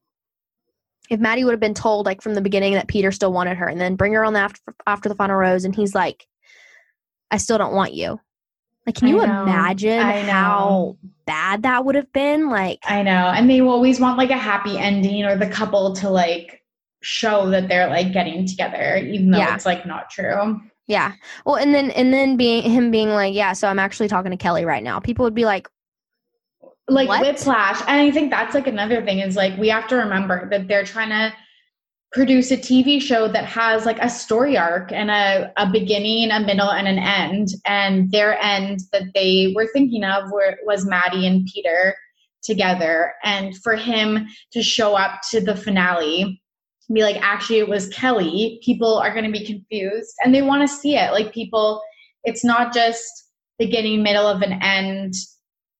if 1.09 1.19
Maddie 1.19 1.43
would 1.43 1.51
have 1.51 1.59
been 1.59 1.73
told 1.73 2.05
like 2.05 2.21
from 2.21 2.35
the 2.35 2.41
beginning 2.41 2.73
that 2.73 2.87
Peter 2.87 3.11
still 3.11 3.33
wanted 3.33 3.57
her, 3.57 3.67
and 3.67 3.81
then 3.81 3.95
bring 3.95 4.13
her 4.13 4.23
on 4.23 4.33
the 4.33 4.39
after 4.39 4.61
after 4.87 5.09
the 5.09 5.15
final 5.15 5.35
rose, 5.35 5.65
and 5.65 5.75
he's 5.75 5.93
like, 5.93 6.25
I 7.31 7.37
still 7.37 7.57
don't 7.57 7.73
want 7.73 7.93
you. 7.93 8.19
Like, 8.85 8.95
can 8.95 9.07
you 9.07 9.21
imagine 9.21 9.99
i 9.99 10.21
how 10.21 10.97
bad 11.25 11.63
that 11.63 11.85
would 11.85 11.95
have 11.95 12.11
been? 12.13 12.49
Like, 12.49 12.79
I 12.85 13.03
know. 13.03 13.11
And 13.11 13.49
they 13.49 13.61
always 13.61 13.99
want 13.99 14.17
like 14.17 14.31
a 14.31 14.37
happy 14.37 14.77
ending 14.77 15.23
or 15.23 15.35
the 15.37 15.47
couple 15.47 15.93
to 15.97 16.09
like 16.09 16.63
show 17.01 17.49
that 17.51 17.67
they're 17.67 17.87
like 17.87 18.11
getting 18.11 18.47
together, 18.47 18.97
even 18.97 19.31
though 19.31 19.37
yeah. 19.37 19.53
it's 19.53 19.65
like 19.65 19.85
not 19.85 20.09
true. 20.09 20.59
Yeah. 20.87 21.13
Well, 21.45 21.55
and 21.55 21.73
then 21.73 21.91
and 21.91 22.13
then 22.13 22.37
being 22.37 22.63
him 22.63 22.91
being 22.91 23.09
like, 23.09 23.35
yeah, 23.35 23.53
so 23.53 23.67
I'm 23.67 23.79
actually 23.79 24.07
talking 24.07 24.31
to 24.31 24.37
Kelley 24.37 24.65
right 24.65 24.83
now. 24.83 24.99
People 24.99 25.23
would 25.23 25.35
be 25.35 25.45
like, 25.45 25.69
like 26.87 27.07
what? 27.07 27.21
whiplash. 27.21 27.79
And 27.81 28.01
I 28.01 28.11
think 28.11 28.31
that's 28.31 28.55
like 28.55 28.67
another 28.67 29.03
thing 29.03 29.19
is 29.19 29.35
like 29.35 29.57
we 29.57 29.69
have 29.69 29.87
to 29.87 29.95
remember 29.95 30.49
that 30.49 30.67
they're 30.67 30.83
trying 30.83 31.09
to 31.09 31.33
produce 32.11 32.51
a 32.51 32.57
TV 32.57 33.01
show 33.01 33.27
that 33.27 33.45
has 33.45 33.85
like 33.85 33.99
a 33.99 34.09
story 34.09 34.57
arc 34.57 34.91
and 34.91 35.09
a, 35.09 35.51
a 35.55 35.69
beginning, 35.69 36.29
a 36.29 36.39
middle, 36.41 36.69
and 36.69 36.87
an 36.87 36.99
end. 36.99 37.49
And 37.65 38.11
their 38.11 38.37
end 38.39 38.81
that 38.91 39.13
they 39.15 39.53
were 39.55 39.67
thinking 39.71 40.03
of 40.03 40.29
were, 40.31 40.57
was 40.65 40.85
Maddie 40.85 41.25
and 41.25 41.47
Peter 41.53 41.95
together. 42.43 43.13
And 43.23 43.55
for 43.57 43.75
him 43.75 44.27
to 44.51 44.61
show 44.61 44.95
up 44.95 45.21
to 45.31 45.39
the 45.39 45.55
finale, 45.55 46.41
be 46.91 47.03
like, 47.03 47.21
actually, 47.21 47.59
it 47.59 47.69
was 47.69 47.87
Kelley, 47.89 48.59
people 48.63 48.97
are 48.97 49.13
going 49.13 49.23
to 49.23 49.31
be 49.31 49.45
confused 49.45 50.13
and 50.23 50.35
they 50.35 50.41
want 50.41 50.61
to 50.61 50.75
see 50.75 50.97
it. 50.97 51.13
Like, 51.13 51.33
people, 51.33 51.81
it's 52.25 52.43
not 52.43 52.73
just 52.73 53.29
beginning, 53.57 54.03
middle 54.03 54.27
of 54.27 54.41
an 54.41 54.61
end, 54.61 55.13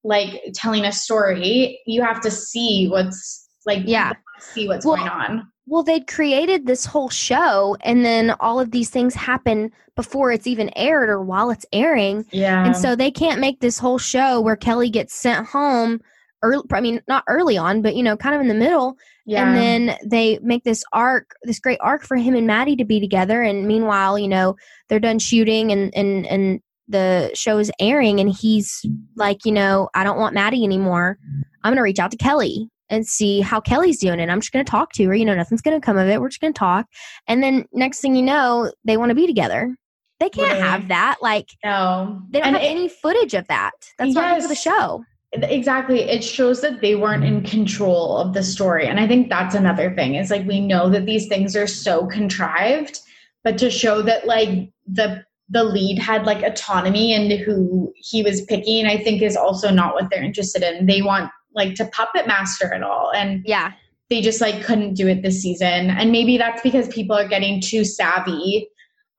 like 0.04 0.40
telling 0.54 0.86
a 0.86 0.92
story. 0.92 1.78
You 1.84 2.02
have 2.02 2.22
to 2.22 2.30
see 2.30 2.88
what's 2.88 3.46
like, 3.66 3.82
yeah, 3.84 4.12
see 4.42 4.68
what's 4.68 4.84
well, 4.84 4.96
going 4.96 5.08
on 5.08 5.52
well, 5.66 5.82
they'd 5.82 6.06
created 6.06 6.66
this 6.66 6.84
whole 6.84 7.08
show, 7.08 7.76
and 7.82 8.04
then 8.04 8.34
all 8.40 8.58
of 8.58 8.72
these 8.72 8.90
things 8.90 9.14
happen 9.14 9.70
before 9.94 10.32
it's 10.32 10.46
even 10.46 10.70
aired 10.76 11.08
or 11.08 11.22
while 11.22 11.50
it's 11.50 11.66
airing. 11.72 12.24
Yeah. 12.32 12.64
And 12.64 12.76
so 12.76 12.96
they 12.96 13.10
can't 13.10 13.40
make 13.40 13.60
this 13.60 13.78
whole 13.78 13.98
show 13.98 14.40
where 14.40 14.56
Kelley 14.56 14.90
gets 14.90 15.14
sent 15.14 15.46
home 15.46 16.00
early, 16.42 16.64
I 16.72 16.80
mean, 16.80 17.00
not 17.06 17.24
early 17.28 17.56
on, 17.56 17.82
but, 17.82 17.94
you 17.94 18.02
know, 18.02 18.16
kind 18.16 18.34
of 18.34 18.40
in 18.40 18.48
the 18.48 18.54
middle. 18.54 18.96
Yeah. 19.26 19.46
And 19.46 19.56
then 19.56 19.96
they 20.04 20.38
make 20.42 20.64
this 20.64 20.82
arc, 20.92 21.36
this 21.44 21.60
great 21.60 21.78
arc 21.80 22.02
for 22.02 22.16
him 22.16 22.34
and 22.34 22.46
Maddie 22.46 22.76
to 22.76 22.84
be 22.84 22.98
together. 22.98 23.42
And 23.42 23.68
meanwhile, 23.68 24.18
you 24.18 24.28
know, 24.28 24.56
they're 24.88 24.98
done 24.98 25.20
shooting 25.20 25.70
and, 25.70 25.94
and, 25.94 26.26
and, 26.26 26.60
the 26.88 27.30
show 27.32 27.56
is 27.58 27.70
airing 27.78 28.20
and 28.20 28.28
he's 28.28 28.84
like, 29.16 29.46
you 29.46 29.52
know, 29.52 29.88
I 29.94 30.04
don't 30.04 30.18
want 30.18 30.34
Maddie 30.34 30.64
anymore. 30.64 31.16
I'm 31.62 31.70
going 31.70 31.76
to 31.76 31.82
reach 31.82 32.00
out 32.00 32.10
to 32.10 32.18
Kelley 32.18 32.68
and 32.92 33.06
see 33.06 33.40
how 33.40 33.58
Kelley's 33.58 33.98
doing. 33.98 34.20
And 34.20 34.30
I'm 34.30 34.40
just 34.40 34.52
going 34.52 34.64
to 34.64 34.70
talk 34.70 34.92
to 34.92 35.04
her. 35.06 35.14
You 35.14 35.24
know, 35.24 35.34
nothing's 35.34 35.62
going 35.62 35.80
to 35.80 35.84
come 35.84 35.96
of 35.96 36.08
it. 36.08 36.20
We're 36.20 36.28
just 36.28 36.42
going 36.42 36.52
to 36.52 36.58
talk. 36.58 36.86
And 37.26 37.42
then 37.42 37.64
next 37.72 38.00
thing 38.00 38.14
you 38.14 38.22
know, 38.22 38.70
they 38.84 38.98
want 38.98 39.08
to 39.08 39.14
be 39.14 39.26
together. 39.26 39.74
They 40.20 40.28
can't 40.28 40.52
really? 40.52 40.62
have 40.62 40.88
that. 40.88 41.16
Like, 41.22 41.48
no, 41.64 42.20
they 42.30 42.38
don't 42.38 42.48
and 42.48 42.56
have 42.56 42.64
it, 42.64 42.68
any 42.68 42.88
footage 42.88 43.34
of 43.34 43.48
that. 43.48 43.72
That's 43.98 44.14
yes, 44.14 44.14
not 44.14 44.42
for 44.42 44.48
the 44.48 44.54
show. 44.54 45.04
Exactly. 45.32 46.02
It 46.02 46.22
shows 46.22 46.60
that 46.60 46.82
they 46.82 46.94
weren't 46.94 47.24
in 47.24 47.42
control 47.42 48.18
of 48.18 48.34
the 48.34 48.42
story. 48.42 48.86
And 48.86 49.00
I 49.00 49.08
think 49.08 49.30
that's 49.30 49.54
another 49.54 49.94
thing 49.94 50.14
is 50.16 50.30
like 50.30 50.46
we 50.46 50.60
know 50.60 50.90
that 50.90 51.06
these 51.06 51.26
things 51.26 51.56
are 51.56 51.66
so 51.66 52.06
contrived, 52.06 53.00
but 53.42 53.56
to 53.58 53.70
show 53.70 54.02
that 54.02 54.26
like 54.26 54.70
the 54.86 55.24
the 55.48 55.64
lead 55.64 55.98
had 55.98 56.24
like 56.24 56.42
autonomy 56.42 57.12
and 57.12 57.32
who 57.40 57.92
he 57.96 58.22
was 58.22 58.42
picking, 58.42 58.86
I 58.86 59.02
think 59.02 59.22
is 59.22 59.36
also 59.36 59.70
not 59.70 59.94
what 59.94 60.08
they're 60.10 60.22
interested 60.22 60.62
in. 60.62 60.86
They 60.86 61.02
want 61.02 61.30
like 61.54 61.74
to 61.76 61.86
puppet 61.86 62.26
master 62.26 62.72
it 62.72 62.82
all. 62.82 63.12
And 63.14 63.42
yeah, 63.44 63.72
they 64.10 64.20
just 64.20 64.40
like 64.40 64.62
couldn't 64.64 64.94
do 64.94 65.08
it 65.08 65.22
this 65.22 65.40
season. 65.40 65.90
And 65.90 66.12
maybe 66.12 66.36
that's 66.36 66.62
because 66.62 66.88
people 66.88 67.16
are 67.16 67.28
getting 67.28 67.60
too 67.60 67.84
savvy. 67.84 68.68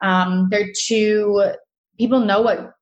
Um, 0.02 0.48
they're 0.52 0.72
too 0.86 1.52
people 1.98 2.20
know 2.20 2.42
what 2.42 2.74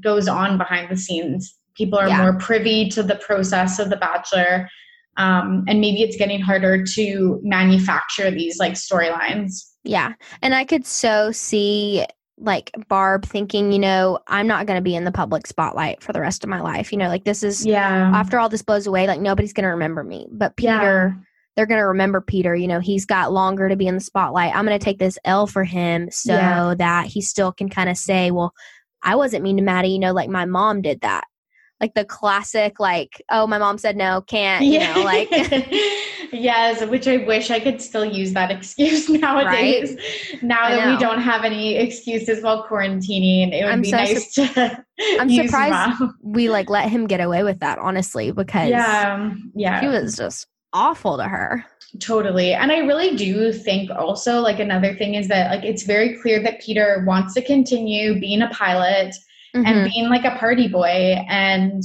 goes 0.00 0.28
on 0.28 0.58
behind 0.58 0.90
the 0.90 0.96
scenes. 0.96 1.56
People 1.76 1.98
are 1.98 2.08
yeah. 2.08 2.22
more 2.22 2.38
privy 2.38 2.88
to 2.90 3.02
the 3.02 3.16
process 3.16 3.78
of 3.78 3.90
the 3.90 3.96
bachelor. 3.96 4.68
Um, 5.16 5.64
and 5.68 5.80
maybe 5.80 6.02
it's 6.02 6.16
getting 6.16 6.40
harder 6.40 6.84
to 6.94 7.40
manufacture 7.42 8.30
these 8.30 8.58
like 8.58 8.72
storylines. 8.72 9.64
Yeah. 9.84 10.14
And 10.42 10.54
I 10.54 10.64
could 10.64 10.86
so 10.86 11.30
see 11.30 12.04
like 12.44 12.70
Barb 12.88 13.24
thinking, 13.24 13.72
you 13.72 13.78
know, 13.78 14.18
I'm 14.26 14.46
not 14.46 14.66
going 14.66 14.76
to 14.78 14.82
be 14.82 14.94
in 14.94 15.04
the 15.04 15.12
public 15.12 15.46
spotlight 15.46 16.02
for 16.02 16.12
the 16.12 16.20
rest 16.20 16.44
of 16.44 16.50
my 16.50 16.60
life. 16.60 16.92
You 16.92 16.98
know, 16.98 17.08
like 17.08 17.24
this 17.24 17.42
is, 17.42 17.64
yeah, 17.64 18.10
after 18.14 18.38
all 18.38 18.48
this 18.48 18.62
blows 18.62 18.86
away, 18.86 19.06
like 19.06 19.20
nobody's 19.20 19.52
going 19.52 19.64
to 19.64 19.70
remember 19.70 20.04
me. 20.04 20.26
But 20.30 20.56
Peter, 20.56 21.14
yeah. 21.16 21.22
they're 21.56 21.66
going 21.66 21.80
to 21.80 21.86
remember 21.86 22.20
Peter. 22.20 22.54
You 22.54 22.68
know, 22.68 22.80
he's 22.80 23.06
got 23.06 23.32
longer 23.32 23.68
to 23.68 23.76
be 23.76 23.86
in 23.86 23.94
the 23.94 24.00
spotlight. 24.00 24.54
I'm 24.54 24.66
going 24.66 24.78
to 24.78 24.84
take 24.84 24.98
this 24.98 25.18
L 25.24 25.46
for 25.46 25.64
him 25.64 26.10
so 26.10 26.34
yeah. 26.34 26.74
that 26.78 27.06
he 27.06 27.20
still 27.20 27.52
can 27.52 27.68
kind 27.68 27.88
of 27.88 27.96
say, 27.96 28.30
well, 28.30 28.52
I 29.02 29.16
wasn't 29.16 29.42
mean 29.42 29.56
to 29.56 29.62
Maddie, 29.62 29.88
you 29.88 29.98
know, 29.98 30.12
like 30.12 30.28
my 30.28 30.44
mom 30.44 30.82
did 30.82 31.00
that 31.02 31.24
like 31.80 31.92
the 31.94 32.04
classic 32.04 32.78
like 32.78 33.22
oh 33.28 33.46
my 33.46 33.58
mom 33.58 33.76
said 33.76 33.96
no 33.96 34.20
can't 34.22 34.64
you 34.64 34.74
yeah. 34.74 34.94
know 34.94 35.02
like 35.02 35.28
yes 36.34 36.84
which 36.86 37.06
i 37.06 37.18
wish 37.18 37.50
i 37.50 37.58
could 37.58 37.80
still 37.80 38.04
use 38.04 38.32
that 38.32 38.50
excuse 38.56 39.08
nowadays 39.08 39.96
right? 39.96 40.42
now 40.42 40.68
that 40.68 40.88
we 40.88 40.96
don't 40.98 41.20
have 41.20 41.44
any 41.44 41.76
excuses 41.76 42.42
while 42.42 42.66
quarantining 42.66 43.52
it 43.52 43.64
would 43.64 43.72
I'm 43.72 43.82
be 43.82 43.90
so 43.90 43.96
nice 43.96 44.34
su- 44.34 44.46
to 44.46 44.84
i'm 45.20 45.30
surprised 45.30 46.02
we 46.22 46.48
like 46.48 46.68
let 46.70 46.88
him 46.88 47.06
get 47.06 47.20
away 47.20 47.42
with 47.42 47.60
that 47.60 47.78
honestly 47.78 48.30
because 48.30 48.70
yeah 48.70 49.32
yeah 49.54 49.80
he 49.80 49.88
was 49.88 50.16
just 50.16 50.46
awful 50.72 51.16
to 51.16 51.24
her 51.24 51.64
totally 52.00 52.52
and 52.52 52.72
i 52.72 52.78
really 52.78 53.16
do 53.16 53.52
think 53.52 53.90
also 53.90 54.40
like 54.40 54.58
another 54.58 54.94
thing 54.94 55.14
is 55.14 55.28
that 55.28 55.50
like 55.50 55.64
it's 55.64 55.84
very 55.84 56.16
clear 56.20 56.42
that 56.42 56.60
peter 56.60 57.04
wants 57.06 57.34
to 57.34 57.42
continue 57.42 58.18
being 58.18 58.42
a 58.42 58.48
pilot 58.48 59.14
mm-hmm. 59.54 59.66
and 59.66 59.90
being 59.90 60.08
like 60.08 60.24
a 60.24 60.36
party 60.38 60.68
boy. 60.68 61.24
And 61.28 61.82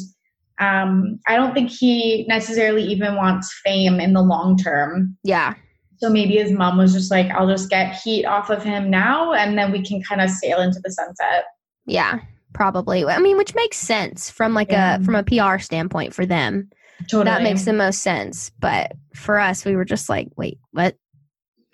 um, 0.60 1.20
I 1.28 1.36
don't 1.36 1.54
think 1.54 1.70
he 1.70 2.26
necessarily 2.28 2.84
even 2.84 3.16
wants 3.16 3.54
fame 3.64 4.00
in 4.00 4.14
the 4.14 4.22
long 4.22 4.58
term. 4.58 5.18
Yeah. 5.24 5.56
So 5.98 6.10
maybe 6.10 6.38
his 6.38 6.52
mom 6.52 6.78
was 6.78 6.94
just 6.94 7.12
like, 7.12 7.30
I'll 7.32 7.48
just 7.48 7.70
get 7.70 7.96
heat 7.96 8.26
off 8.26 8.50
of 8.50 8.64
him 8.64 8.90
now 8.90 9.34
and 9.34 9.58
then 9.58 9.72
we 9.72 9.84
can 9.84 10.02
kind 10.02 10.22
of 10.22 10.30
sail 10.30 10.60
into 10.60 10.80
the 10.84 10.92
sunset. 10.92 11.46
Yeah, 11.86 12.20
probably. 12.54 13.06
I 13.06 13.20
mean, 13.20 13.38
which 13.38 13.56
makes 13.56 13.78
sense 13.78 14.30
from 14.30 14.54
like 14.54 14.72
yeah. 14.72 14.98
a 14.98 15.04
from 15.04 15.16
a 15.16 15.24
PR 15.24 15.60
standpoint 15.60 16.14
for 16.14 16.26
them. 16.26 16.70
Totally. 17.10 17.26
That 17.26 17.44
makes 17.44 17.64
the 17.64 17.74
most 17.74 18.02
sense. 18.02 18.52
But 18.60 18.94
for 19.16 19.40
us, 19.40 19.66
we 19.66 19.76
were 19.76 19.86
just 19.86 20.10
like, 20.10 20.30
wait, 20.38 20.60
what? 20.72 20.96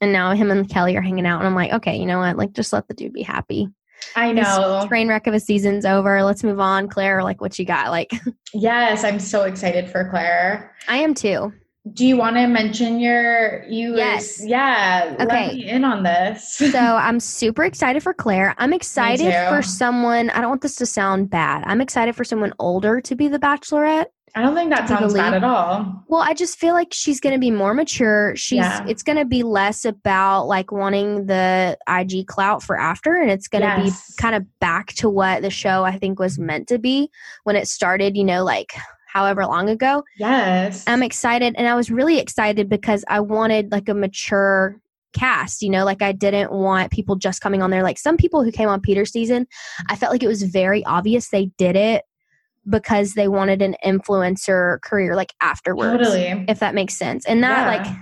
And 0.02 0.12
now 0.12 0.32
him 0.34 0.52
and 0.52 0.70
Kelley 0.70 0.96
are 0.98 1.02
hanging 1.02 1.26
out 1.26 1.40
and 1.40 1.48
I'm 1.48 1.56
like, 1.56 1.74
okay, 1.74 1.98
you 1.98 2.06
know 2.06 2.20
what? 2.20 2.38
Like 2.38 2.54
just 2.54 2.74
let 2.74 2.88
the 2.88 2.94
dude 2.94 3.14
be 3.14 3.24
happy. 3.24 3.68
I 4.16 4.32
know. 4.32 4.86
Train 4.88 5.08
wreck 5.08 5.28
of 5.28 5.34
a 5.34 5.40
season's 5.40 5.86
over. 5.86 6.24
Let's 6.24 6.44
move 6.44 6.60
on. 6.60 6.88
Clare, 6.88 7.24
like 7.24 7.42
what 7.42 7.60
you 7.60 7.66
got? 7.66 7.92
Like 7.92 8.12
Yes, 8.54 9.04
I'm 9.04 9.20
so 9.20 9.44
excited 9.44 9.90
for 9.90 10.10
Clare. 10.10 10.74
I 10.88 10.98
am 10.98 11.14
too. 11.14 11.54
Do 11.94 12.04
you 12.04 12.18
want 12.18 12.36
to 12.38 12.48
mention 12.48 13.00
your 13.00 13.64
you 13.66 13.96
Yes. 13.96 14.44
Yeah. 14.44 15.16
Okay. 15.20 15.26
Let 15.26 15.54
me 15.54 15.70
in 15.70 15.84
on 15.84 16.04
this. 16.04 16.56
so 16.72 16.80
I'm 16.80 17.20
super 17.20 17.64
excited 17.64 18.02
for 18.02 18.14
Clare. 18.14 18.56
I'm 18.58 18.74
excited 18.74 19.32
for 19.50 19.62
someone 19.62 20.30
I 20.32 20.42
don't 20.42 20.50
want 20.50 20.62
this 20.62 20.78
to 20.78 20.86
sound 20.86 21.30
bad. 21.30 21.64
I'm 21.68 21.82
excited 21.82 22.16
for 22.16 22.24
someone 22.24 22.54
older 22.58 23.02
to 23.02 23.16
be 23.16 23.28
the 23.28 23.40
bachelorette. 23.40 24.08
I 24.36 24.42
don't 24.42 24.54
think 24.54 24.70
that 24.72 24.90
sounds 24.90 25.14
bad 25.14 25.34
at 25.34 25.46
all. 25.46 26.04
Well, 26.10 26.22
I 26.22 26.34
just 26.34 26.60
feel 26.60 26.74
like 26.74 26.90
she's 26.92 27.22
going 27.22 27.34
to 27.34 27.40
be 27.40 27.52
more 27.52 27.74
mature. 27.74 28.36
She's 28.36 28.58
yeah. 28.58 28.86
it's 28.86 29.02
going 29.02 29.18
to 29.18 29.24
be 29.24 29.44
less 29.44 29.86
about 29.86 30.48
like 30.48 30.74
wanting 30.74 31.28
the 31.28 31.78
IG 31.88 32.28
clout 32.28 32.62
for 32.62 32.78
after 32.78 33.16
and 33.16 33.32
it's 33.32 33.48
going 33.48 33.62
to 33.62 33.84
yes. 33.86 34.14
be 34.14 34.22
kind 34.22 34.36
of 34.36 34.44
back 34.60 34.88
to 34.96 35.10
what 35.10 35.42
the 35.42 35.50
show 35.50 35.86
I 35.86 35.98
think 35.98 36.20
was 36.20 36.38
meant 36.38 36.68
to 36.68 36.78
be 36.78 37.10
when 37.44 37.56
it 37.56 37.70
started, 37.70 38.18
you 38.18 38.26
know, 38.26 38.44
like 38.44 38.74
however 39.08 39.46
long 39.46 39.70
ago. 39.70 40.04
Yes. 40.18 40.84
I'm 40.86 41.02
excited 41.02 41.56
and 41.58 41.66
I 41.66 41.76
was 41.76 41.90
really 41.90 42.20
excited 42.20 42.68
because 42.68 43.06
I 43.08 43.22
wanted 43.22 43.72
like 43.72 43.88
a 43.88 43.94
mature 43.94 44.82
cast 45.14 45.62
you 45.62 45.70
know 45.70 45.86
like 45.86 46.02
i 46.02 46.12
didn't 46.12 46.52
want 46.52 46.92
people 46.92 47.16
just 47.16 47.40
coming 47.40 47.62
on 47.62 47.70
there 47.70 47.84
like 47.84 47.98
some 47.98 48.18
people 48.18 48.44
who 48.44 48.52
came 48.52 48.68
on 48.68 48.82
peter's 48.82 49.14
season 49.14 49.48
i 49.90 49.96
felt 49.96 50.12
like 50.12 50.22
it 50.22 50.28
was 50.28 50.44
very 50.44 50.84
obvious 50.84 51.30
they 51.30 51.46
did 51.58 51.78
it 51.78 52.04
because 52.70 53.14
they 53.14 53.28
wanted 53.28 53.62
an 53.62 53.76
influencer 53.86 54.82
career 54.82 55.16
like 55.16 55.34
afterwards. 55.42 56.08
Totally. 56.08 56.46
If 56.48 56.60
that 56.60 56.76
makes 56.76 56.96
sense. 56.96 57.26
And 57.26 57.44
that 57.44 57.66
yeah. 57.66 57.78
like 57.78 57.98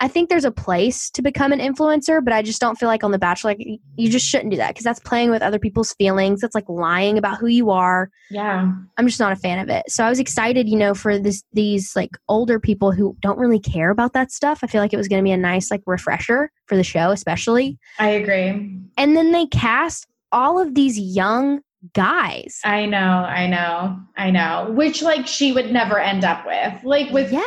I 0.00 0.06
think 0.06 0.28
there's 0.28 0.44
a 0.44 0.52
place 0.52 1.10
to 1.10 1.22
become 1.22 1.50
an 1.52 1.58
influencer, 1.58 2.22
but 2.22 2.32
I 2.32 2.40
just 2.40 2.60
don't 2.60 2.78
feel 2.78 2.88
like 2.88 3.02
on 3.02 3.10
The 3.10 3.18
Bachelor, 3.18 3.50
like, 3.50 3.66
you 3.96 4.08
just 4.08 4.26
shouldn't 4.26 4.52
do 4.52 4.56
that 4.56 4.68
because 4.68 4.84
that's 4.84 5.00
playing 5.00 5.30
with 5.30 5.42
other 5.42 5.58
people's 5.58 5.92
feelings. 5.94 6.40
That's 6.40 6.54
like 6.54 6.68
lying 6.68 7.18
about 7.18 7.38
who 7.38 7.48
you 7.48 7.70
are. 7.70 8.08
Yeah, 8.30 8.72
I'm 8.96 9.06
just 9.06 9.18
not 9.18 9.32
a 9.32 9.36
fan 9.36 9.58
of 9.58 9.68
it. 9.68 9.90
So 9.90 10.04
I 10.04 10.08
was 10.08 10.20
excited, 10.20 10.68
you 10.68 10.76
know, 10.76 10.94
for 10.94 11.18
this 11.18 11.42
these 11.52 11.96
like 11.96 12.10
older 12.28 12.60
people 12.60 12.92
who 12.92 13.16
don't 13.20 13.38
really 13.38 13.58
care 13.58 13.90
about 13.90 14.12
that 14.12 14.30
stuff. 14.30 14.60
I 14.62 14.68
feel 14.68 14.80
like 14.80 14.92
it 14.92 14.98
was 14.98 15.08
going 15.08 15.20
to 15.20 15.26
be 15.26 15.32
a 15.32 15.36
nice 15.36 15.70
like 15.70 15.82
refresher 15.86 16.52
for 16.66 16.76
the 16.76 16.84
show, 16.84 17.10
especially. 17.10 17.78
I 17.98 18.10
agree. 18.10 18.80
And 18.96 19.16
then 19.16 19.32
they 19.32 19.46
cast 19.46 20.06
all 20.30 20.60
of 20.60 20.74
these 20.74 20.98
young 20.98 21.60
guys. 21.94 22.60
I 22.64 22.86
know, 22.86 22.98
I 22.98 23.46
know, 23.46 23.98
I 24.16 24.30
know. 24.30 24.72
Which 24.76 25.02
like 25.02 25.26
she 25.26 25.52
would 25.52 25.72
never 25.72 25.98
end 25.98 26.24
up 26.24 26.44
with. 26.46 26.82
Like 26.84 27.10
with 27.12 27.32
Yeah. 27.32 27.40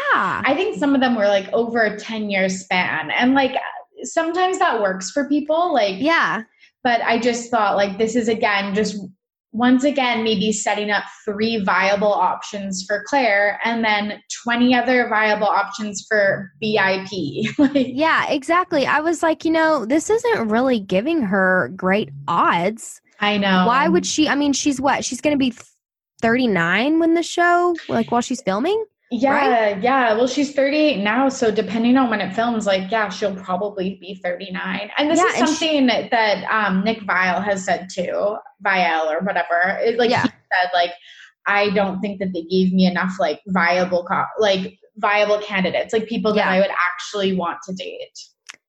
I 0.46 0.54
think 0.56 0.78
some 0.78 0.96
of 0.96 1.02
them 1.02 1.16
were 1.16 1.28
like 1.28 1.52
over 1.54 1.82
a 1.84 1.98
10 2.00 2.30
year 2.30 2.50
span. 2.50 3.12
And 3.12 3.34
like 3.34 3.56
sometimes 4.04 4.60
that 4.60 4.82
works 4.82 5.12
for 5.12 5.28
people. 5.28 5.74
Like 5.74 5.96
Yeah. 6.00 6.44
but 6.84 7.02
I 7.02 7.20
just 7.20 7.52
thought 7.52 7.76
like 7.76 7.98
this 7.98 8.16
is 8.16 8.28
again 8.28 8.74
just 8.74 8.98
once 9.54 9.84
again 9.84 10.24
maybe 10.24 10.54
setting 10.54 10.90
up 10.92 11.04
three 11.26 11.62
viable 11.62 12.14
options 12.14 12.86
for 12.88 13.04
Clare 13.06 13.60
and 13.66 13.84
then 13.84 14.22
20 14.46 14.74
other 14.74 15.10
viable 15.10 15.48
options 15.48 16.06
for 16.08 16.50
BIP. 16.64 17.54
like 17.58 17.88
Yeah, 17.90 18.30
exactly. 18.30 18.86
I 18.86 19.02
was 19.02 19.22
like, 19.22 19.44
you 19.44 19.52
know, 19.52 19.86
this 19.86 20.10
isn't 20.10 20.48
really 20.48 20.80
giving 20.80 21.22
her 21.24 21.70
great 21.76 22.12
odds. 22.30 23.02
I 23.22 23.38
know. 23.38 23.66
Why 23.68 23.88
would 23.88 24.06
she? 24.06 24.28
I 24.28 24.36
mean, 24.36 24.52
she's 24.54 24.82
what? 24.82 25.06
She's 25.06 25.22
going 25.22 25.34
to 25.34 25.38
be 25.40 25.54
39 26.22 27.00
when 27.00 27.14
the 27.14 27.24
show, 27.24 27.76
like 27.88 28.12
while 28.12 28.22
she's 28.22 28.42
filming? 28.42 28.84
Yeah, 29.14 29.78
yeah. 29.82 30.14
Well, 30.14 30.28
she's 30.28 30.54
38 30.54 31.04
now, 31.04 31.28
so 31.28 31.52
depending 31.52 31.98
on 31.98 32.10
when 32.10 32.22
it 32.22 32.34
films, 32.34 32.66
like, 32.66 32.90
yeah, 32.90 33.10
she'll 33.10 33.36
probably 33.36 33.98
be 34.00 34.16
39. 34.24 34.90
And 34.98 35.12
this 35.12 35.20
Yeah, 35.20 35.26
is 35.26 35.36
and 35.42 35.50
she- 35.50 35.56
something 35.56 35.88
that 36.12 36.44
um, 36.50 36.84
Nick 36.86 37.00
Viall 37.02 37.44
has 37.44 37.66
said 37.66 37.90
too, 37.94 38.38
Viall 38.66 39.08
or 39.12 39.20
whatever. 39.20 39.78
It, 39.82 39.98
like 39.98 40.10
Yeah. 40.12 40.22
he 40.24 40.30
said, 40.30 40.70
like, 40.74 40.92
I 41.46 41.72
don't 41.72 42.00
think 42.00 42.20
that 42.20 42.32
they 42.34 42.44
gave 42.44 42.72
me 42.72 42.86
enough 42.86 43.14
like 43.20 43.42
viable, 43.48 44.06
co- 44.06 44.24
like 44.40 44.78
viable 44.98 45.40
candidates, 45.40 45.92
like 45.92 46.08
people 46.08 46.34
that 46.34 46.46
Yeah. 46.46 46.50
I 46.50 46.60
would 46.60 46.72
actually 46.94 47.36
want 47.36 47.58
to 47.68 47.74
date. 47.74 48.18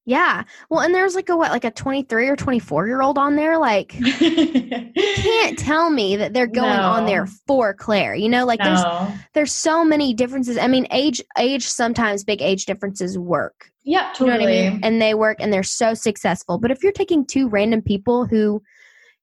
Yeah. 0.04 0.42
Well, 0.68 0.80
and 0.80 0.92
there's 0.94 1.14
like 1.14 1.28
a 1.28 1.36
what, 1.36 1.52
like 1.52 1.64
a 1.64 1.70
23 1.70 2.28
or 2.28 2.34
24 2.36 2.86
year 2.88 3.02
old 3.02 3.18
on 3.18 3.36
there. 3.36 3.56
Like, 3.58 3.90
can't 3.90 5.58
tell 5.58 5.90
me 5.90 6.16
that 6.16 6.32
they're 6.34 6.46
going 6.46 6.70
on 6.78 7.06
there 7.06 7.26
for 7.46 7.72
Clare. 7.74 8.14
You 8.14 8.28
know, 8.28 8.44
like 8.44 8.60
there's 8.60 8.82
no. 8.82 9.12
there's 9.34 9.52
so 9.52 9.84
many 9.84 10.12
differences. 10.12 10.58
I 10.58 10.66
mean, 10.66 10.86
age 10.90 11.22
age 11.38 11.66
sometimes 11.68 12.24
big 12.24 12.42
age 12.42 12.66
differences 12.66 13.16
work. 13.18 13.70
Yep, 13.84 14.20
You 14.20 14.26
know 14.26 14.32
totally. 14.32 14.54
what 14.54 14.66
I 14.66 14.70
mean? 14.70 14.80
And 14.84 15.02
they 15.02 15.14
work 15.14 15.38
and 15.40 15.52
they're 15.52 15.62
so 15.62 15.94
successful. 15.94 16.58
But 16.58 16.70
if 16.70 16.82
you're 16.82 16.92
taking 16.92 17.24
two 17.26 17.48
random 17.48 17.82
people 17.82 18.26
who, 18.26 18.62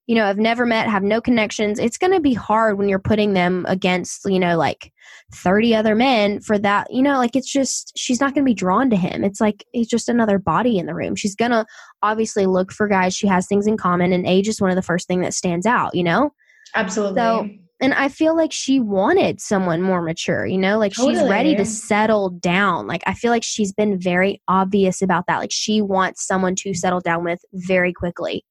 you 0.10 0.16
know, 0.16 0.26
have 0.26 0.40
never 0.40 0.66
met, 0.66 0.90
have 0.90 1.04
no 1.04 1.22
connections, 1.22 1.78
it's 1.78 2.00
going 2.00 2.12
to 2.12 2.20
be 2.20 2.34
hard 2.34 2.80
when 2.80 2.90
you're 2.90 2.98
putting 2.98 3.34
them 3.34 3.64
against, 3.70 4.26
you 4.26 4.40
know, 4.40 4.58
like 4.58 4.92
30 5.36 5.76
other 5.76 5.94
men 5.94 6.40
for 6.42 6.58
that. 6.58 6.92
You 6.92 7.04
know, 7.04 7.20
like 7.20 7.36
it's 7.36 7.52
just, 7.52 7.92
she's 7.96 8.20
not 8.20 8.34
going 8.34 8.44
to 8.44 8.50
be 8.50 8.56
drawn 8.56 8.90
to 8.90 8.96
him. 8.96 9.24
It's 9.24 9.40
like 9.40 9.64
he's 9.72 9.88
just 9.88 10.10
another 10.10 10.40
body 10.40 10.80
in 10.80 10.88
the 10.88 10.96
room. 10.96 11.16
She's 11.16 11.36
going 11.36 11.52
to 11.52 11.64
obviously 12.02 12.48
look 12.48 12.72
for 12.72 12.88
guys 12.88 13.16
she 13.16 13.28
has 13.28 13.46
things 13.46 13.68
in 13.68 13.78
common. 13.78 14.12
And 14.12 14.26
age 14.26 14.48
is 14.48 14.60
one 14.60 14.72
of 14.72 14.76
the 14.76 14.82
first 14.82 15.08
thing 15.08 15.22
that 15.22 15.36
stands 15.36 15.68
out, 15.68 15.94
you 15.94 16.04
know? 16.04 16.32
Absolutely. 16.74 17.22
So- 17.22 17.48
And 17.80 17.94
I 17.94 18.10
feel 18.10 18.36
like 18.36 18.52
she 18.52 18.80
wanted 18.80 19.40
someone 19.40 19.80
more 19.84 20.02
mature, 20.02 20.44
you 20.48 20.58
know, 20.58 20.80
like 20.80 20.96
she's 20.96 21.20
ready 21.30 21.56
to 21.56 21.66
settle 21.66 22.32
down. 22.32 22.88
Like 22.88 23.04
I 23.06 23.14
feel 23.14 23.30
like 23.30 23.44
she's 23.44 23.72
been 23.72 24.00
very 24.00 24.42
obvious 24.48 25.04
about 25.04 25.26
that. 25.28 25.38
Like 25.38 25.52
she 25.54 25.84
wants 25.84 26.26
someone 26.26 26.56
to 26.56 26.74
settle 26.74 27.00
down 27.00 27.24
with 27.24 27.42
very 27.54 27.94
quickly. 27.94 28.44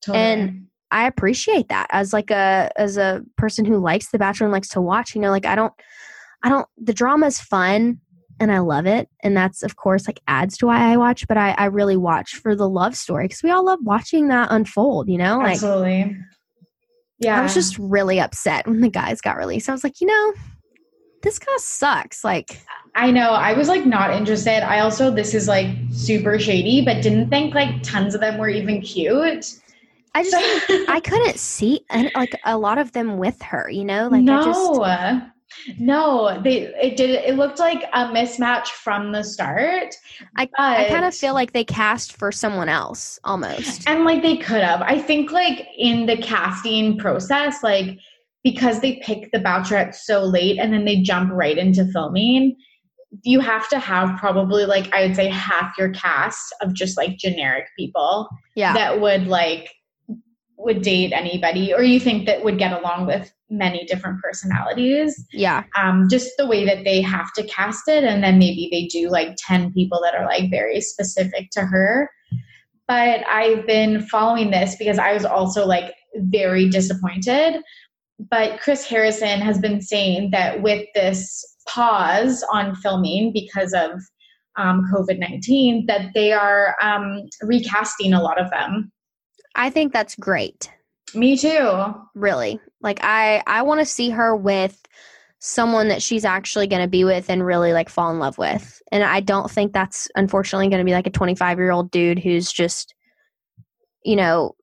totally. 0.00 0.24
and- 0.24 0.66
I 0.92 1.06
appreciate 1.06 1.68
that 1.68 1.86
as 1.90 2.12
like 2.12 2.30
a 2.30 2.70
as 2.76 2.96
a 2.96 3.22
person 3.36 3.64
who 3.64 3.78
likes 3.78 4.10
The 4.10 4.18
Bachelor 4.18 4.46
and 4.46 4.52
likes 4.52 4.68
to 4.70 4.80
watch, 4.80 5.14
you 5.14 5.20
know, 5.20 5.30
like 5.30 5.46
I 5.46 5.54
don't 5.54 5.72
I 6.42 6.48
don't 6.48 6.66
the 6.76 6.92
drama 6.92 7.26
is 7.26 7.40
fun 7.40 7.98
and 8.38 8.52
I 8.52 8.58
love 8.58 8.86
it. 8.86 9.08
And 9.22 9.36
that's 9.36 9.62
of 9.62 9.76
course 9.76 10.06
like 10.06 10.20
adds 10.28 10.58
to 10.58 10.66
why 10.66 10.92
I 10.92 10.96
watch, 10.96 11.26
but 11.26 11.38
I, 11.38 11.52
I 11.52 11.64
really 11.66 11.96
watch 11.96 12.34
for 12.34 12.54
the 12.54 12.68
love 12.68 12.94
story 12.94 13.24
because 13.24 13.42
we 13.42 13.50
all 13.50 13.64
love 13.64 13.80
watching 13.82 14.28
that 14.28 14.48
unfold, 14.50 15.08
you 15.08 15.18
know? 15.18 15.38
Like 15.38 15.52
Absolutely. 15.52 16.16
Yeah. 17.18 17.38
I 17.38 17.42
was 17.42 17.54
just 17.54 17.78
really 17.78 18.20
upset 18.20 18.66
when 18.66 18.80
the 18.80 18.90
guys 18.90 19.20
got 19.20 19.36
released. 19.36 19.68
I 19.68 19.72
was 19.72 19.84
like, 19.84 20.00
you 20.00 20.08
know, 20.08 20.32
this 21.22 21.38
kind 21.38 21.54
of 21.54 21.62
sucks. 21.62 22.24
Like, 22.24 22.60
I 22.94 23.10
know. 23.10 23.30
I 23.30 23.54
was 23.54 23.68
like 23.68 23.86
not 23.86 24.12
interested. 24.12 24.62
I 24.68 24.80
also 24.80 25.10
this 25.10 25.32
is 25.32 25.48
like 25.48 25.68
super 25.90 26.38
shady, 26.38 26.84
but 26.84 27.02
didn't 27.02 27.30
think 27.30 27.54
like 27.54 27.82
tons 27.82 28.14
of 28.14 28.20
them 28.20 28.38
were 28.38 28.48
even 28.50 28.82
cute. 28.82 29.54
I 30.14 30.24
just, 30.24 30.88
I 30.88 31.00
couldn't 31.04 31.38
see 31.38 31.80
like 32.14 32.34
a 32.44 32.56
lot 32.58 32.78
of 32.78 32.92
them 32.92 33.18
with 33.18 33.40
her, 33.42 33.70
you 33.70 33.84
know? 33.84 34.08
Like, 34.08 34.22
no. 34.24 34.40
I 34.40 34.44
just, 34.44 35.32
no, 35.78 36.40
they 36.42 36.62
it 36.74 36.96
did 36.96 37.10
it 37.10 37.36
looked 37.36 37.58
like 37.58 37.82
a 37.92 38.06
mismatch 38.06 38.68
from 38.68 39.12
the 39.12 39.22
start. 39.22 39.94
I, 40.36 40.48
I 40.58 40.86
kind 40.88 41.04
of 41.04 41.14
feel 41.14 41.34
like 41.34 41.52
they 41.52 41.64
cast 41.64 42.16
for 42.16 42.32
someone 42.32 42.68
else 42.68 43.18
almost. 43.24 43.86
and 43.86 44.04
like 44.04 44.22
they 44.22 44.36
could 44.38 44.62
have. 44.62 44.82
I 44.82 44.98
think 44.98 45.30
like 45.30 45.66
in 45.76 46.06
the 46.06 46.16
casting 46.16 46.98
process, 46.98 47.62
like 47.62 47.98
because 48.42 48.80
they 48.80 49.00
pick 49.04 49.30
the 49.32 49.38
Bachelorette 49.38 49.94
so 49.94 50.24
late 50.24 50.58
and 50.58 50.72
then 50.72 50.84
they 50.84 51.02
jump 51.02 51.30
right 51.32 51.56
into 51.56 51.84
filming, 51.92 52.56
you 53.22 53.40
have 53.40 53.68
to 53.68 53.78
have 53.78 54.18
probably 54.18 54.64
like 54.64 54.92
I 54.92 55.06
would 55.06 55.16
say 55.16 55.28
half 55.28 55.76
your 55.78 55.90
cast 55.90 56.54
of 56.62 56.74
just 56.74 56.96
like 56.96 57.18
generic 57.18 57.66
people 57.78 58.28
Yeah. 58.56 58.72
that 58.72 59.00
would 59.00 59.26
like 59.26 59.70
would 60.62 60.82
date 60.82 61.12
anybody 61.12 61.74
or 61.74 61.82
you 61.82 61.98
think 61.98 62.26
that 62.26 62.44
would 62.44 62.58
get 62.58 62.72
along 62.72 63.06
with 63.06 63.32
many 63.50 63.84
different 63.84 64.20
personalities. 64.20 65.24
Yeah. 65.32 65.64
um 65.76 66.08
just 66.10 66.30
the 66.38 66.46
way 66.46 66.64
that 66.64 66.84
they 66.84 67.00
have 67.02 67.32
to 67.34 67.44
cast 67.44 67.88
it 67.88 68.04
and 68.04 68.22
then 68.22 68.38
maybe 68.38 68.68
they 68.70 68.86
do 68.86 69.10
like 69.10 69.36
10 69.38 69.72
people 69.72 70.00
that 70.02 70.14
are 70.14 70.24
like 70.24 70.50
very 70.50 70.80
specific 70.80 71.50
to 71.52 71.62
her. 71.62 72.10
But 72.88 73.26
i've 73.28 73.66
been 73.66 74.02
following 74.06 74.50
this 74.50 74.76
because 74.76 74.98
i 74.98 75.12
was 75.12 75.24
also 75.24 75.66
like 75.66 75.94
very 76.16 76.68
disappointed. 76.68 77.62
But 78.18 78.60
chris 78.60 78.86
harrison 78.86 79.40
has 79.40 79.58
been 79.58 79.80
saying 79.80 80.30
that 80.30 80.62
with 80.62 80.86
this 80.94 81.44
pause 81.68 82.44
on 82.52 82.74
filming 82.76 83.32
because 83.32 83.72
of 83.72 83.90
um, 84.56 84.86
covid-19 84.92 85.86
that 85.86 86.10
they 86.14 86.32
are 86.32 86.76
um, 86.82 87.22
recasting 87.42 88.12
a 88.12 88.22
lot 88.22 88.38
of 88.38 88.50
them 88.50 88.92
I 89.54 89.70
think 89.70 89.92
that's 89.92 90.14
great. 90.16 90.70
me 91.14 91.36
too 91.36 91.94
Really. 92.14 92.60
Like, 92.80 93.00
I, 93.02 93.42
I 93.46 93.62
want 93.62 93.80
to 93.80 93.86
see 93.86 94.10
her 94.10 94.34
with 94.34 94.80
someone 95.38 95.88
that 95.88 96.02
she's 96.02 96.24
actually 96.24 96.66
going 96.66 96.82
to 96.82 96.88
be 96.88 97.04
with 97.04 97.28
and 97.28 97.44
really 97.44 97.72
like 97.72 97.88
fall 97.88 98.10
in 98.12 98.18
love 98.18 98.38
with. 98.38 98.80
And 98.92 99.02
I 99.02 99.20
don't 99.20 99.50
think 99.50 99.72
that's 99.72 100.08
unfortunately 100.14 100.68
going 100.68 100.78
to 100.78 100.84
be 100.84 100.92
like 100.92 101.06
a 101.06 101.10
25 101.10 101.58
year 101.58 101.72
old 101.72 101.90
dude 101.90 102.18
who's 102.18 102.52
just, 102.52 102.94
you 104.04 104.16
know, 104.16 104.54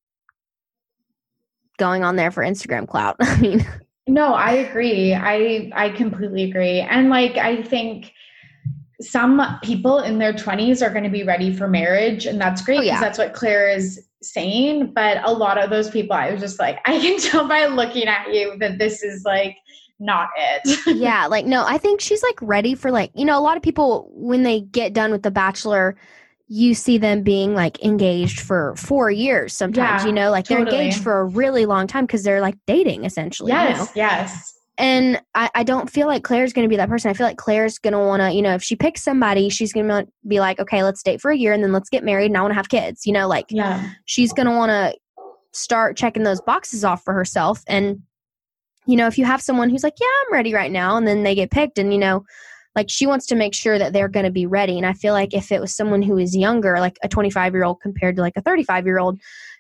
going 1.78 2.04
on 2.04 2.16
there 2.16 2.32
for 2.32 2.44
Instagram 2.44 2.88
clout. 2.88 3.18
I 3.20 3.40
mean, 3.42 3.66
No, 4.10 4.34
I 4.34 4.54
agree. 4.54 5.14
I 5.14 5.70
I 5.74 5.90
completely 5.90 6.46
agree. 6.50 6.80
And 6.80 7.10
like 7.10 7.38
I 7.38 7.62
think 7.62 8.12
some 9.02 9.42
people 9.64 10.00
in 10.00 10.18
their 10.20 10.34
20s 10.34 10.86
are 10.86 10.90
going 10.90 11.06
to 11.06 11.10
be 11.10 11.24
ready 11.24 11.54
for 11.54 11.68
marriage 11.68 12.26
and 12.26 12.40
that's 12.40 12.62
great 12.62 12.80
Oh, 12.80 12.82
because 12.82 12.88
yeah. 12.96 13.00
that's 13.00 13.18
what 13.18 13.34
Clare 13.34 13.70
is 13.70 14.08
saying, 14.22 14.92
but 14.94 15.20
a 15.24 15.32
lot 15.32 15.58
of 15.58 15.70
those 15.70 15.90
people 15.90 16.14
I 16.16 16.32
was 16.32 16.42
just 16.42 16.60
like 16.60 16.80
I 16.86 17.00
can 17.00 17.20
tell 17.20 17.48
by 17.48 17.66
looking 17.68 18.08
at 18.08 18.34
you 18.34 18.58
that 18.60 18.78
this 18.78 19.02
is 19.04 19.24
like 19.24 19.56
not 20.02 20.30
it. 20.38 20.80
yeah, 20.98 21.28
like 21.28 21.46
no, 21.46 21.64
I 21.66 21.78
think 21.78 22.02
she's 22.02 22.24
like 22.24 22.38
ready 22.42 22.76
for 22.76 22.92
like, 22.92 23.12
you 23.16 23.26
know, 23.26 23.38
a 23.38 23.42
lot 23.42 23.58
of 23.58 23.64
people 23.64 24.10
when 24.14 24.44
they 24.44 24.62
get 24.62 24.94
done 24.94 25.12
with 25.12 25.24
The 25.24 25.32
Bachelor, 25.32 25.96
you 26.48 26.74
see 26.74 26.98
them 26.98 27.22
being 27.22 27.54
like 27.54 27.82
engaged 27.84 28.40
for 28.42 28.74
four 28.76 29.12
years 29.12 29.54
sometimes, 29.56 30.04
Yeah, 30.04 30.08
you 30.08 30.14
know, 30.14 30.32
like 30.32 30.46
they're 30.48 30.60
engaged 30.60 31.02
for 31.02 31.20
a 31.20 31.26
really 31.26 31.66
long 31.66 31.86
time 31.88 32.06
because 32.06 32.24
they're 32.24 32.42
like 32.42 32.56
dating 32.66 33.06
essentially. 33.06 33.52
you 33.52 33.58
know? 33.58 33.64
yes, 33.70 33.92
yes. 33.96 34.59
And 34.80 35.22
I, 35.36 35.50
I 35.54 35.64
don't 35.64 35.90
feel 35.90 36.08
like 36.08 36.24
Clare's 36.24 36.54
going 36.54 36.64
to 36.66 36.70
be 36.70 36.78
that 36.78 36.88
person. 36.88 37.12
I 37.12 37.14
feel 37.14 37.28
like 37.28 37.38
Clare's 37.38 37.78
going 37.78 37.92
to 37.92 38.00
want 38.00 38.22
to, 38.22 38.32
you 38.32 38.42
know, 38.42 38.56
if 38.56 38.64
she 38.64 38.78
picks 38.78 39.04
somebody, 39.04 39.50
she's 39.50 39.74
going 39.74 39.90
to 39.90 40.08
be 40.26 40.40
like, 40.40 40.58
okay, 40.60 40.84
let's 40.84 41.04
date 41.04 41.20
for 41.20 41.32
a 41.32 41.38
year 41.38 41.52
and 41.52 41.62
then 41.62 41.74
let's 41.74 41.90
get 41.90 42.04
married 42.04 42.28
and 42.28 42.38
I 42.38 42.42
want 42.42 42.52
to 42.52 42.56
have 42.56 42.70
kids. 42.70 43.06
You 43.06 43.12
know, 43.12 43.28
like 43.28 43.48
Yeah. 43.50 43.90
she's 44.06 44.32
going 44.32 44.48
to 44.48 44.56
want 44.56 44.70
to 44.70 44.98
start 45.52 45.98
checking 45.98 46.24
those 46.24 46.40
boxes 46.40 46.86
off 46.86 47.04
for 47.04 47.14
herself. 47.14 47.62
And, 47.68 48.04
you 48.88 48.96
know, 48.96 49.08
if 49.08 49.18
you 49.18 49.26
have 49.26 49.42
someone 49.42 49.70
who's 49.70 49.84
like, 49.84 49.96
yeah, 50.00 50.08
I'm 50.26 50.34
ready 50.34 50.54
right 50.54 50.72
now, 50.72 50.96
and 50.96 51.06
then 51.06 51.24
they 51.24 51.36
get 51.36 51.52
picked 51.52 51.78
and, 51.78 51.92
you 51.92 52.00
know, 52.00 52.24
like 52.76 52.90
she 52.90 53.06
wants 53.06 53.26
to 53.26 53.36
make 53.36 53.54
sure 53.54 53.78
that 53.78 53.92
they're 53.92 54.08
going 54.08 54.26
to 54.26 54.32
be 54.32 54.46
ready. 54.46 54.78
And 54.78 54.86
I 54.86 54.94
feel 54.94 55.12
like 55.14 55.34
if 55.34 55.52
it 55.52 55.60
was 55.60 55.76
someone 55.76 56.02
who 56.02 56.18
is 56.18 56.38
younger, 56.38 56.80
like 56.80 56.98
a 57.04 57.10
25 57.10 57.54
year 57.54 57.66
old 57.66 57.82
compared 57.82 58.16
to 58.16 58.22
like 58.22 58.38
a 58.38 58.42
35 58.42 58.86
year 58.86 59.00
old, 59.00 59.20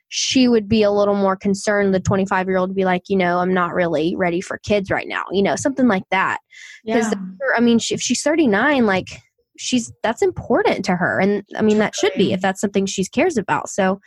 she 0.10 0.48
would 0.48 0.68
be 0.68 0.84
a 0.84 0.92
little 0.92 1.16
more 1.16 1.36
concerned. 1.36 1.94
The 1.94 2.00
25 2.00 2.48
year 2.48 2.58
old 2.58 2.70
would 2.70 2.76
be 2.76 2.86
like, 2.86 3.04
you 3.08 3.16
know, 3.16 3.40
I'm 3.40 3.54
not 3.54 3.74
really 3.74 4.16
ready 4.16 4.42
for 4.42 4.58
kids 4.58 4.90
right 4.90 5.08
now, 5.08 5.24
you 5.32 5.42
know, 5.42 5.56
something 5.56 5.88
like 5.88 6.08
that. 6.12 6.40
Because, 6.84 7.14
Yeah. 7.14 7.20
I 7.56 7.62
mean, 7.62 7.80
she, 7.80 7.94
if 7.94 8.02
she's 8.02 8.22
39, 8.22 8.86
like, 8.86 9.22
she's 9.58 9.92
that's 10.04 10.22
important 10.22 10.86
to 10.86 10.96
her. 10.96 11.20
And 11.20 11.44
I 11.56 11.62
mean, 11.62 11.78
that 11.78 11.96
should 11.96 12.14
be 12.16 12.34
if 12.34 12.42
that's 12.42 12.62
something 12.62 12.86
she 12.86 13.06
cares 13.06 13.38
about. 13.38 13.70
So, 13.70 14.00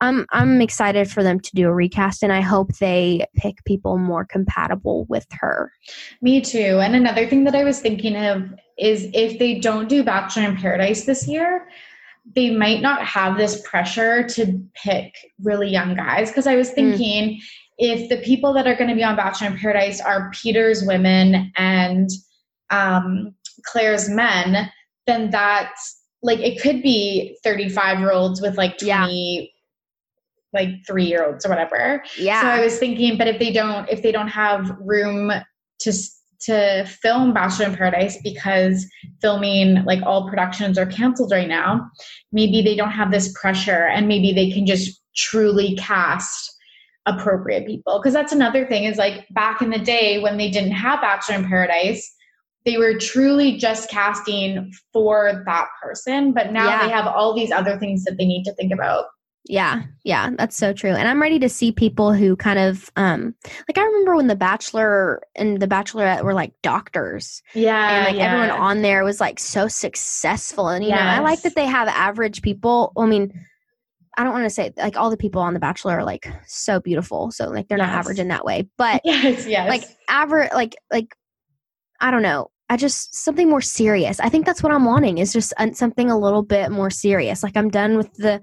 I'm 0.00 0.26
I'm 0.30 0.60
excited 0.60 1.10
for 1.10 1.22
them 1.22 1.40
to 1.40 1.50
do 1.54 1.68
a 1.68 1.74
recast, 1.74 2.22
and 2.22 2.32
I 2.32 2.42
hope 2.42 2.76
they 2.76 3.24
pick 3.34 3.64
people 3.64 3.96
more 3.96 4.26
compatible 4.26 5.06
with 5.08 5.26
her. 5.40 5.72
Me 6.20 6.40
too. 6.40 6.80
And 6.82 6.94
another 6.94 7.26
thing 7.26 7.44
that 7.44 7.54
I 7.54 7.64
was 7.64 7.80
thinking 7.80 8.14
of 8.16 8.42
is 8.78 9.08
if 9.14 9.38
they 9.38 9.58
don't 9.58 9.88
do 9.88 10.04
Bachelor 10.04 10.42
in 10.42 10.56
Paradise 10.56 11.06
this 11.06 11.26
year, 11.26 11.66
they 12.34 12.50
might 12.50 12.82
not 12.82 13.04
have 13.04 13.36
this 13.36 13.62
pressure 13.62 14.26
to 14.28 14.60
pick 14.74 15.14
really 15.42 15.68
young 15.68 15.94
guys. 15.94 16.30
Because 16.30 16.46
I 16.46 16.56
was 16.56 16.70
mm. 16.70 16.74
thinking, 16.74 17.28
mm. 17.30 17.38
if 17.78 18.08
the 18.08 18.18
people 18.18 18.52
that 18.54 18.66
are 18.66 18.74
going 18.74 18.90
to 18.90 18.96
be 18.96 19.04
on 19.04 19.16
Bachelor 19.16 19.48
in 19.48 19.58
Paradise 19.58 20.00
are 20.00 20.30
Peter's 20.32 20.82
women 20.84 21.52
and 21.56 22.10
um, 22.70 23.34
Clare's 23.64 24.08
men, 24.08 24.70
then 25.06 25.30
that's 25.30 26.02
like 26.22 26.40
it 26.40 26.60
could 26.60 26.82
be 26.82 27.38
35 27.44 28.00
year 28.00 28.12
olds 28.12 28.40
with 28.40 28.56
like 28.56 28.78
20 28.78 28.88
yeah. 30.52 30.58
like 30.58 30.68
three 30.86 31.04
year 31.04 31.24
olds 31.26 31.46
or 31.46 31.50
whatever 31.50 32.02
yeah 32.18 32.40
so 32.40 32.48
i 32.48 32.60
was 32.60 32.78
thinking 32.78 33.16
but 33.16 33.28
if 33.28 33.38
they 33.38 33.52
don't 33.52 33.88
if 33.88 34.02
they 34.02 34.10
don't 34.10 34.28
have 34.28 34.76
room 34.80 35.30
to 35.78 35.92
to 36.40 36.84
film 36.86 37.32
bachelor 37.32 37.66
in 37.66 37.76
paradise 37.76 38.18
because 38.22 38.86
filming 39.20 39.84
like 39.84 40.02
all 40.02 40.28
productions 40.28 40.78
are 40.78 40.86
canceled 40.86 41.32
right 41.32 41.48
now. 41.48 41.88
Maybe 42.32 42.62
they 42.62 42.76
don't 42.76 42.90
have 42.90 43.10
this 43.10 43.32
pressure 43.38 43.86
and 43.86 44.08
maybe 44.08 44.32
they 44.32 44.50
can 44.50 44.66
just 44.66 45.00
truly 45.16 45.76
cast 45.76 46.52
appropriate 47.06 47.66
people. 47.66 47.98
Because 47.98 48.12
that's 48.12 48.32
another 48.32 48.66
thing 48.66 48.84
is 48.84 48.96
like 48.96 49.26
back 49.30 49.62
in 49.62 49.70
the 49.70 49.78
day 49.78 50.20
when 50.20 50.36
they 50.36 50.50
didn't 50.50 50.72
have 50.72 51.00
bachelor 51.00 51.36
in 51.36 51.48
paradise 51.48 52.12
they 52.66 52.76
were 52.76 52.98
truly 52.98 53.56
just 53.56 53.88
casting 53.88 54.72
for 54.92 55.44
that 55.46 55.68
person 55.80 56.32
but 56.32 56.52
now 56.52 56.66
yeah. 56.66 56.84
they 56.84 56.92
have 56.92 57.06
all 57.06 57.32
these 57.32 57.52
other 57.52 57.78
things 57.78 58.04
that 58.04 58.18
they 58.18 58.26
need 58.26 58.42
to 58.42 58.52
think 58.54 58.72
about 58.72 59.06
yeah 59.48 59.82
yeah 60.04 60.30
that's 60.36 60.56
so 60.56 60.72
true 60.72 60.90
and 60.90 61.08
i'm 61.08 61.22
ready 61.22 61.38
to 61.38 61.48
see 61.48 61.70
people 61.70 62.12
who 62.12 62.36
kind 62.36 62.58
of 62.58 62.90
um 62.96 63.34
like 63.68 63.78
i 63.78 63.82
remember 63.82 64.16
when 64.16 64.26
the 64.26 64.36
bachelor 64.36 65.20
and 65.36 65.60
the 65.60 65.68
bachelorette 65.68 66.24
were 66.24 66.34
like 66.34 66.52
doctors 66.62 67.42
yeah 67.54 67.90
and 67.90 68.04
like 68.06 68.16
yeah. 68.16 68.32
everyone 68.32 68.50
on 68.50 68.82
there 68.82 69.04
was 69.04 69.20
like 69.20 69.38
so 69.38 69.68
successful 69.68 70.68
and 70.68 70.84
you 70.84 70.90
yes. 70.90 70.98
know 70.98 71.06
i 71.06 71.18
like 71.20 71.42
that 71.42 71.54
they 71.54 71.66
have 71.66 71.88
average 71.88 72.42
people 72.42 72.92
i 72.96 73.06
mean 73.06 73.32
I 74.18 74.24
don't 74.24 74.32
want 74.32 74.44
to 74.44 74.50
say 74.50 74.72
like 74.78 74.96
all 74.96 75.10
the 75.10 75.16
people 75.18 75.42
on 75.42 75.52
The 75.52 75.60
Bachelor 75.60 75.98
are 75.98 76.04
like 76.04 76.26
so 76.46 76.80
beautiful, 76.80 77.30
so 77.30 77.50
like 77.50 77.68
they're 77.68 77.76
yes. 77.76 77.88
not 77.88 77.98
average 77.98 78.18
in 78.18 78.28
that 78.28 78.46
way, 78.46 78.66
but 78.78 79.02
yes, 79.04 79.46
yes, 79.46 79.68
like 79.68 79.84
average, 80.08 80.50
like 80.54 80.74
like 80.90 81.14
I 82.00 82.10
don't 82.10 82.22
know, 82.22 82.50
I 82.68 82.76
just 82.76 83.14
something 83.14 83.48
more 83.48 83.60
serious. 83.60 84.18
I 84.18 84.28
think 84.28 84.46
that's 84.46 84.62
what 84.62 84.72
I'm 84.72 84.84
wanting 84.84 85.18
is 85.18 85.32
just 85.32 85.52
something 85.74 86.10
a 86.10 86.18
little 86.18 86.42
bit 86.42 86.70
more 86.70 86.90
serious. 86.90 87.42
Like 87.42 87.56
I'm 87.56 87.68
done 87.68 87.96
with 87.96 88.12
the 88.14 88.40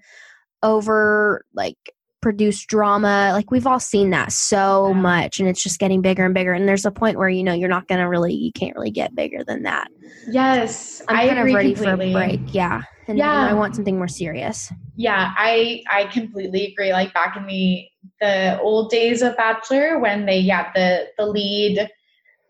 over 0.64 1.46
like 1.54 1.78
produced 2.24 2.68
drama. 2.68 3.30
Like 3.34 3.52
we've 3.52 3.68
all 3.68 3.80
seen 3.80 4.10
that 4.12 4.32
so 4.32 4.94
much 4.94 5.40
and 5.40 5.48
it's 5.48 5.62
just 5.62 5.80
getting 5.80 6.02
bigger 6.02 6.26
and 6.26 6.34
bigger 6.34 6.54
and 6.54 6.68
there's 6.68 6.86
a 6.86 6.92
point 6.92 7.18
where 7.18 7.30
you 7.30 7.44
know 7.44 7.54
you're 7.54 7.70
not 7.70 7.88
to 7.90 7.98
really 8.06 8.34
you 8.34 8.52
can't 8.54 8.76
really 8.76 8.90
get 8.90 9.14
bigger 9.14 9.44
than 9.44 9.64
that. 9.64 9.90
Yes. 10.28 11.04
I'm 11.08 11.18
I 11.18 11.28
kind 11.28 11.40
of 11.40 11.54
ready 11.54 11.74
completely. 11.74 12.14
for 12.14 12.20
a 12.20 12.28
break. 12.28 12.54
Yeah. 12.54 12.82
And, 13.08 13.18
yeah. 13.18 13.42
And 13.42 13.50
I 13.50 13.54
want 13.54 13.76
something 13.76 13.98
more 13.98 14.08
serious. 14.08 14.72
Yeah, 14.96 15.34
I 15.38 15.84
I 15.92 16.06
completely 16.06 16.68
agree. 16.68 16.94
Like 16.94 17.14
back 17.14 17.36
in 17.36 17.46
the 17.46 17.86
the 18.22 18.60
old 18.62 18.90
days 18.90 19.22
of 19.22 19.36
Bachelor 19.36 20.00
when 20.00 20.26
they 20.26 20.40
yeah, 20.40 20.72
the 20.74 21.08
the 21.18 21.26
lead 21.26 21.90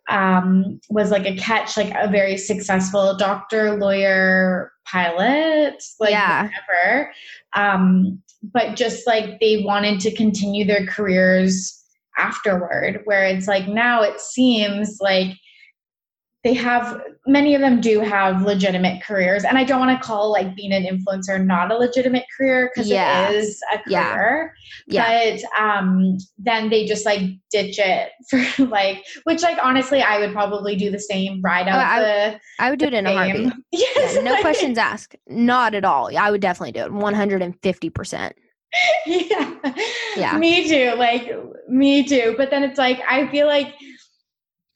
um, 0.09 0.79
was 0.89 1.11
like 1.11 1.25
a 1.25 1.35
catch, 1.35 1.77
like 1.77 1.93
a 1.95 2.09
very 2.09 2.37
successful 2.37 3.15
doctor, 3.15 3.77
lawyer, 3.77 4.71
pilot, 4.85 5.81
like 5.99 6.11
yeah. 6.11 6.43
whatever. 6.43 7.11
Um, 7.55 8.21
but 8.43 8.75
just 8.75 9.07
like 9.07 9.39
they 9.39 9.63
wanted 9.63 9.99
to 10.01 10.15
continue 10.15 10.65
their 10.65 10.85
careers 10.85 11.79
afterward, 12.17 13.01
where 13.05 13.25
it's 13.25 13.47
like 13.47 13.67
now 13.67 14.01
it 14.01 14.19
seems 14.19 14.97
like 14.99 15.37
they 16.43 16.53
have 16.53 17.01
many 17.25 17.55
of 17.55 17.61
them 17.61 17.79
do 17.79 18.01
have 18.01 18.41
legitimate 18.41 19.01
careers 19.01 19.43
and 19.45 19.57
i 19.57 19.63
don't 19.63 19.79
want 19.79 19.97
to 19.97 20.05
call 20.05 20.31
like 20.31 20.55
being 20.55 20.73
an 20.73 20.83
influencer 20.83 21.43
not 21.43 21.71
a 21.71 21.75
legitimate 21.75 22.25
career 22.37 22.69
because 22.73 22.89
yeah. 22.89 23.29
it 23.29 23.35
is 23.35 23.61
a 23.73 23.77
career. 23.79 24.53
Yeah. 24.87 25.37
but 25.37 25.61
um 25.61 26.17
then 26.37 26.69
they 26.69 26.85
just 26.85 27.05
like 27.05 27.21
ditch 27.51 27.79
it 27.79 28.11
for 28.29 28.65
like 28.65 29.03
which 29.23 29.41
like 29.41 29.57
honestly 29.61 30.01
i 30.01 30.19
would 30.19 30.33
probably 30.33 30.75
do 30.75 30.91
the 30.91 30.99
same 30.99 31.41
ride 31.41 31.67
out 31.67 31.99
oh, 31.99 32.03
the 32.03 32.39
i 32.59 32.69
would 32.69 32.79
do 32.79 32.85
it 32.85 32.93
in 32.93 33.05
fame. 33.05 33.17
a 33.17 33.25
heartbeat. 33.25 33.53
Yes, 33.71 34.15
yeah, 34.15 34.21
no 34.21 34.39
questions 34.39 34.77
asked. 34.77 35.15
Not 35.27 35.73
at 35.73 35.83
all. 35.83 36.15
I 36.15 36.29
would 36.29 36.41
definitely 36.41 36.73
do 36.73 36.81
it 36.81 36.91
150% 36.91 38.31
yeah. 39.05 39.55
Yeah. 40.15 40.37
Me 40.37 40.67
too 40.67 40.93
like 40.97 41.31
me 41.69 42.03
too. 42.03 42.33
But 42.37 42.49
then 42.49 42.63
it's 42.63 42.77
like 42.77 43.01
i 43.07 43.27
feel 43.27 43.47
like 43.47 43.73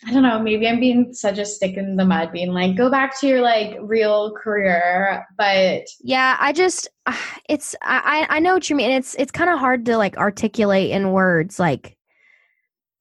I 0.05 0.13
don't 0.13 0.21
know, 0.21 0.39
maybe 0.39 0.67
I'm 0.67 0.79
being 0.79 1.11
such 1.11 1.39
a 1.39 1.45
stick 1.45 1.75
in 1.75 1.95
the 1.95 2.05
mud, 2.05 2.31
being 2.31 2.53
like, 2.53 2.75
go 2.75 2.89
back 2.89 3.19
to 3.19 3.27
your 3.27 3.41
like 3.41 3.75
real 3.81 4.31
career. 4.31 5.25
But 5.37 5.87
yeah, 6.01 6.37
I 6.39 6.53
just, 6.53 6.87
it's, 7.49 7.75
I, 7.81 8.27
I 8.29 8.39
know 8.39 8.53
what 8.53 8.69
you 8.69 8.75
mean. 8.75 8.91
It's, 8.91 9.15
it's 9.15 9.31
kind 9.31 9.49
of 9.49 9.57
hard 9.57 9.85
to 9.85 9.97
like 9.97 10.15
articulate 10.17 10.91
in 10.91 11.11
words. 11.11 11.59
Like, 11.59 11.97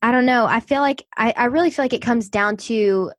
I 0.01 0.11
don't 0.11 0.25
know. 0.25 0.47
I 0.47 0.61
feel 0.61 0.81
like, 0.81 1.05
I, 1.17 1.35
I 1.37 1.45
really 1.47 1.71
feel 1.71 1.85
like 1.85 1.93
it 1.93 2.03
comes 2.03 2.29
down 2.29 2.57
to, 2.59 3.13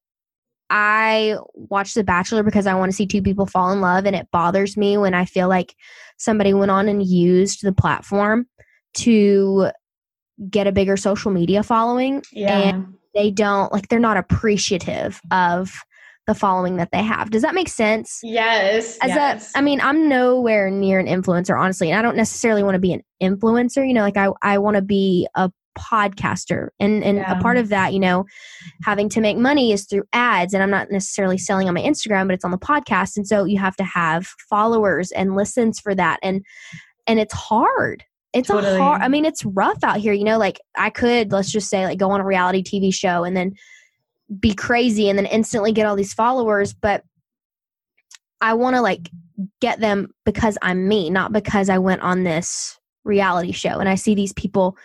I 0.69 1.37
watch 1.53 1.93
The 1.93 2.03
Bachelor 2.03 2.43
because 2.43 2.67
I 2.67 2.73
want 2.73 2.91
to 2.91 2.95
see 2.95 3.05
two 3.05 3.21
people 3.21 3.45
fall 3.45 3.71
in 3.71 3.79
love. 3.79 4.05
And 4.05 4.15
it 4.15 4.27
bothers 4.31 4.75
me 4.75 4.97
when 4.97 5.13
I 5.13 5.25
feel 5.25 5.47
like 5.47 5.75
somebody 6.17 6.53
went 6.53 6.71
on 6.71 6.89
and 6.89 7.05
used 7.05 7.63
the 7.63 7.71
platform 7.71 8.47
to 8.95 9.69
get 10.49 10.67
a 10.67 10.71
bigger 10.71 10.97
social 10.97 11.31
media 11.31 11.63
following. 11.63 12.23
Yeah. 12.33 12.57
And 12.57 12.96
they 13.17 13.31
don't 13.31 13.73
like 13.73 13.87
they're 13.89 13.99
not 13.99 14.15
appreciative 14.15 15.19
of 15.31 15.73
the 16.27 16.35
following 16.35 16.75
that 16.75 16.89
they 16.91 17.01
have. 17.01 17.31
Does 17.31 17.41
that 17.41 17.55
make 17.55 17.69
sense? 17.69 18.19
Yes. 18.21 18.97
As 19.01 19.09
yes. 19.09 19.55
a 19.55 19.57
I 19.57 19.61
mean, 19.61 19.81
I'm 19.81 20.07
nowhere 20.07 20.69
near 20.69 20.99
an 20.99 21.07
influencer, 21.07 21.59
honestly. 21.59 21.89
And 21.89 21.97
I 21.97 22.01
don't 22.01 22.17
necessarily 22.17 22.63
want 22.63 22.75
to 22.75 22.79
be 22.79 22.93
an 22.93 23.01
influencer, 23.23 23.87
you 23.87 23.93
know, 23.93 24.01
like 24.01 24.17
I, 24.17 24.29
I 24.41 24.57
want 24.57 24.75
to 24.75 24.81
be 24.81 25.27
a 25.35 25.49
podcaster. 25.79 26.69
And 26.79 27.03
and 27.03 27.17
yeah. 27.17 27.37
a 27.37 27.41
part 27.41 27.57
of 27.57 27.69
that, 27.69 27.93
you 27.93 27.99
know, 27.99 28.25
having 28.83 29.09
to 29.09 29.21
make 29.21 29.37
money 29.37 29.71
is 29.71 29.85
through 29.85 30.03
ads. 30.13 30.53
And 30.53 30.61
I'm 30.61 30.69
not 30.69 30.91
necessarily 30.91 31.37
selling 31.37 31.67
on 31.67 31.73
my 31.73 31.81
Instagram, 31.81 32.27
but 32.27 32.33
it's 32.33 32.45
on 32.45 32.51
the 32.51 32.57
podcast. 32.57 33.15
And 33.15 33.27
so 33.27 33.45
you 33.45 33.57
have 33.59 33.77
to 33.77 33.83
have 33.83 34.27
followers 34.49 35.11
and 35.11 35.35
listens 35.35 35.79
for 35.79 35.95
that. 35.95 36.19
And 36.21 36.43
and 37.07 37.19
it's 37.19 37.33
hard 37.33 38.03
it's 38.33 38.47
totally. 38.47 38.75
a 38.75 38.77
hard 38.77 39.01
i 39.01 39.07
mean 39.07 39.25
it's 39.25 39.45
rough 39.45 39.83
out 39.83 39.97
here 39.97 40.13
you 40.13 40.23
know 40.23 40.37
like 40.37 40.59
i 40.77 40.89
could 40.89 41.31
let's 41.31 41.51
just 41.51 41.69
say 41.69 41.85
like 41.85 41.97
go 41.97 42.11
on 42.11 42.21
a 42.21 42.25
reality 42.25 42.61
tv 42.61 42.93
show 42.93 43.23
and 43.23 43.35
then 43.35 43.53
be 44.39 44.53
crazy 44.53 45.09
and 45.09 45.17
then 45.17 45.25
instantly 45.25 45.71
get 45.71 45.85
all 45.85 45.95
these 45.95 46.13
followers 46.13 46.73
but 46.73 47.03
i 48.41 48.53
want 48.53 48.75
to 48.75 48.81
like 48.81 49.09
get 49.61 49.79
them 49.79 50.13
because 50.25 50.57
i'm 50.61 50.87
me 50.87 51.09
not 51.09 51.31
because 51.31 51.69
i 51.69 51.77
went 51.77 52.01
on 52.01 52.23
this 52.23 52.77
reality 53.05 53.51
show 53.51 53.79
and 53.79 53.87
i 53.87 53.95
see 53.95 54.13
these 54.13 54.33
people 54.33 54.75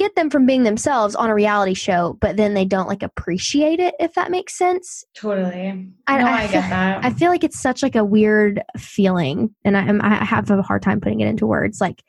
get 0.00 0.16
them 0.16 0.30
from 0.30 0.46
being 0.46 0.64
themselves 0.64 1.14
on 1.14 1.30
a 1.30 1.34
reality 1.34 1.74
show 1.74 2.16
but 2.20 2.36
then 2.36 2.54
they 2.54 2.64
don't 2.64 2.88
like 2.88 3.02
appreciate 3.02 3.78
it 3.78 3.94
if 4.00 4.14
that 4.14 4.30
makes 4.30 4.56
sense 4.56 5.04
totally 5.14 5.68
i, 6.06 6.18
no, 6.18 6.26
I, 6.26 6.32
I 6.32 6.46
get 6.48 6.68
that 6.70 7.04
i 7.04 7.10
feel 7.10 7.30
like 7.30 7.44
it's 7.44 7.60
such 7.60 7.82
like 7.82 7.94
a 7.94 8.04
weird 8.04 8.62
feeling 8.76 9.54
and 9.64 9.76
I, 9.76 9.86
I 10.00 10.24
have 10.24 10.50
a 10.50 10.62
hard 10.62 10.82
time 10.82 11.00
putting 11.00 11.20
it 11.20 11.28
into 11.28 11.46
words 11.46 11.80
like 11.80 12.02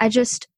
I 0.00 0.08
just, 0.08 0.48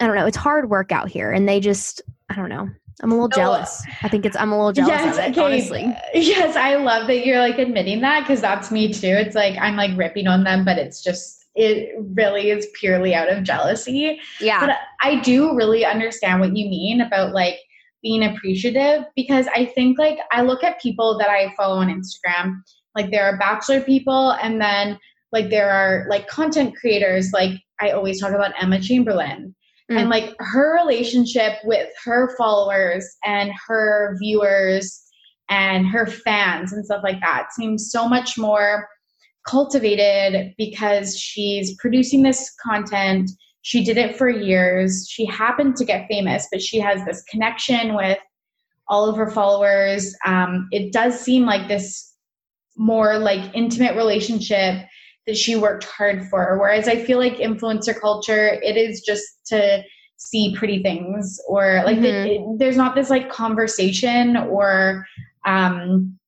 I 0.00 0.06
don't 0.06 0.16
know. 0.16 0.26
It's 0.26 0.36
hard 0.36 0.70
work 0.70 0.92
out 0.92 1.08
here, 1.08 1.32
and 1.32 1.48
they 1.48 1.60
just, 1.60 2.00
I 2.30 2.36
don't 2.36 2.48
know. 2.48 2.68
I'm 3.02 3.12
a 3.12 3.14
little 3.14 3.28
jealous. 3.28 3.82
I 4.02 4.08
think 4.08 4.24
it's 4.24 4.36
I'm 4.36 4.52
a 4.52 4.56
little 4.56 4.72
jealous 4.72 4.90
yes, 4.90 5.18
of 5.18 5.24
it, 5.24 5.30
okay. 5.32 5.40
honestly. 5.42 5.96
Yes, 6.14 6.56
I 6.56 6.76
love 6.76 7.08
that 7.08 7.26
you're 7.26 7.40
like 7.40 7.58
admitting 7.58 8.00
that 8.00 8.20
because 8.20 8.40
that's 8.40 8.70
me 8.70 8.90
too. 8.90 9.08
It's 9.08 9.34
like 9.34 9.58
I'm 9.60 9.76
like 9.76 9.90
ripping 9.98 10.26
on 10.28 10.44
them, 10.44 10.64
but 10.64 10.78
it's 10.78 11.02
just 11.02 11.35
it 11.56 11.94
really 12.14 12.50
is 12.50 12.68
purely 12.78 13.14
out 13.14 13.30
of 13.30 13.42
jealousy. 13.42 14.20
Yeah. 14.40 14.60
But 14.60 14.76
I 15.02 15.20
do 15.20 15.56
really 15.56 15.84
understand 15.84 16.40
what 16.40 16.56
you 16.56 16.68
mean 16.68 17.00
about 17.00 17.32
like 17.32 17.58
being 18.02 18.22
appreciative 18.22 19.04
because 19.16 19.46
I 19.54 19.64
think 19.64 19.98
like 19.98 20.18
I 20.30 20.42
look 20.42 20.62
at 20.62 20.80
people 20.80 21.18
that 21.18 21.30
I 21.30 21.52
follow 21.56 21.76
on 21.78 21.88
Instagram, 21.88 22.60
like 22.94 23.10
there 23.10 23.24
are 23.24 23.38
bachelor 23.38 23.80
people 23.80 24.32
and 24.42 24.60
then 24.60 24.98
like 25.32 25.48
there 25.48 25.70
are 25.70 26.06
like 26.08 26.28
content 26.28 26.76
creators 26.76 27.32
like 27.32 27.52
I 27.80 27.90
always 27.90 28.20
talk 28.20 28.32
about 28.32 28.52
Emma 28.60 28.80
Chamberlain. 28.80 29.54
Mm. 29.90 30.00
And 30.00 30.10
like 30.10 30.34
her 30.40 30.74
relationship 30.74 31.54
with 31.64 31.88
her 32.04 32.36
followers 32.36 33.08
and 33.24 33.50
her 33.66 34.16
viewers 34.20 35.02
and 35.48 35.86
her 35.86 36.06
fans 36.06 36.72
and 36.72 36.84
stuff 36.84 37.02
like 37.02 37.20
that 37.20 37.52
seems 37.52 37.90
so 37.90 38.08
much 38.08 38.36
more 38.36 38.88
cultivated 39.46 40.54
because 40.58 41.18
she's 41.18 41.74
producing 41.76 42.22
this 42.22 42.54
content. 42.62 43.30
She 43.62 43.84
did 43.84 43.96
it 43.96 44.16
for 44.16 44.28
years. 44.28 45.06
She 45.08 45.24
happened 45.24 45.76
to 45.76 45.84
get 45.84 46.08
famous, 46.08 46.48
but 46.50 46.62
she 46.62 46.78
has 46.80 47.04
this 47.04 47.22
connection 47.22 47.94
with 47.94 48.18
all 48.88 49.08
of 49.08 49.16
her 49.16 49.30
followers. 49.30 50.14
Um, 50.24 50.68
it 50.70 50.92
does 50.92 51.18
seem 51.18 51.44
like 51.44 51.68
this 51.68 52.14
more 52.76 53.18
like 53.18 53.54
intimate 53.54 53.96
relationship 53.96 54.86
that 55.26 55.36
she 55.36 55.56
worked 55.56 55.84
hard 55.84 56.28
for. 56.28 56.58
Whereas 56.58 56.86
I 56.88 57.04
feel 57.04 57.18
like 57.18 57.36
influencer 57.38 57.98
culture, 57.98 58.60
it 58.62 58.76
is 58.76 59.00
just 59.00 59.26
to 59.46 59.82
see 60.18 60.54
pretty 60.56 60.82
things 60.82 61.38
or 61.48 61.82
like 61.84 61.98
mm-hmm. 61.98 62.52
it, 62.52 62.58
there's 62.58 62.76
not 62.76 62.94
this 62.94 63.10
like 63.10 63.28
conversation 63.28 64.36
or 64.36 65.06
um 65.44 66.18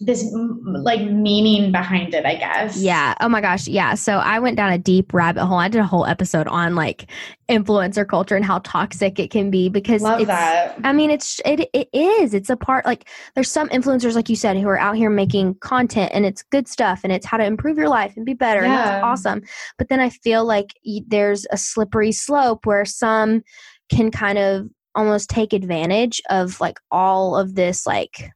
this 0.00 0.24
like 0.64 1.00
meaning 1.00 1.72
behind 1.72 2.14
it, 2.14 2.24
I 2.26 2.36
guess. 2.36 2.76
Yeah. 2.76 3.14
Oh 3.20 3.28
my 3.28 3.40
gosh. 3.40 3.66
Yeah. 3.66 3.94
So 3.94 4.18
I 4.18 4.38
went 4.38 4.56
down 4.56 4.72
a 4.72 4.78
deep 4.78 5.14
rabbit 5.14 5.44
hole. 5.46 5.58
I 5.58 5.68
did 5.68 5.80
a 5.80 5.86
whole 5.86 6.06
episode 6.06 6.46
on 6.48 6.74
like 6.74 7.10
influencer 7.48 8.06
culture 8.06 8.36
and 8.36 8.44
how 8.44 8.58
toxic 8.60 9.18
it 9.18 9.30
can 9.30 9.50
be 9.50 9.68
because 9.68 10.02
Love 10.02 10.20
it's, 10.20 10.28
that. 10.28 10.78
I 10.84 10.92
mean, 10.92 11.10
it's 11.10 11.40
it 11.44 11.68
it 11.72 11.88
is. 11.92 12.34
It's 12.34 12.50
a 12.50 12.56
part 12.56 12.84
like 12.84 13.08
there's 13.34 13.50
some 13.50 13.68
influencers 13.70 14.14
like 14.14 14.28
you 14.28 14.36
said 14.36 14.56
who 14.56 14.68
are 14.68 14.78
out 14.78 14.96
here 14.96 15.10
making 15.10 15.54
content 15.56 16.12
and 16.14 16.26
it's 16.26 16.42
good 16.42 16.68
stuff 16.68 17.00
and 17.04 17.12
it's 17.12 17.26
how 17.26 17.36
to 17.36 17.44
improve 17.44 17.78
your 17.78 17.88
life 17.88 18.14
and 18.16 18.26
be 18.26 18.34
better 18.34 18.60
and 18.60 18.72
that's 18.72 19.04
awesome. 19.04 19.42
But 19.78 19.88
then 19.88 20.00
I 20.00 20.10
feel 20.10 20.44
like 20.44 20.74
there's 21.06 21.46
a 21.50 21.56
slippery 21.56 22.12
slope 22.12 22.66
where 22.66 22.84
some 22.84 23.42
can 23.88 24.10
kind 24.10 24.38
of 24.38 24.66
almost 24.96 25.28
take 25.28 25.52
advantage 25.52 26.20
of 26.30 26.60
like 26.60 26.78
all 26.90 27.36
of 27.36 27.54
this 27.54 27.86
like 27.86 28.30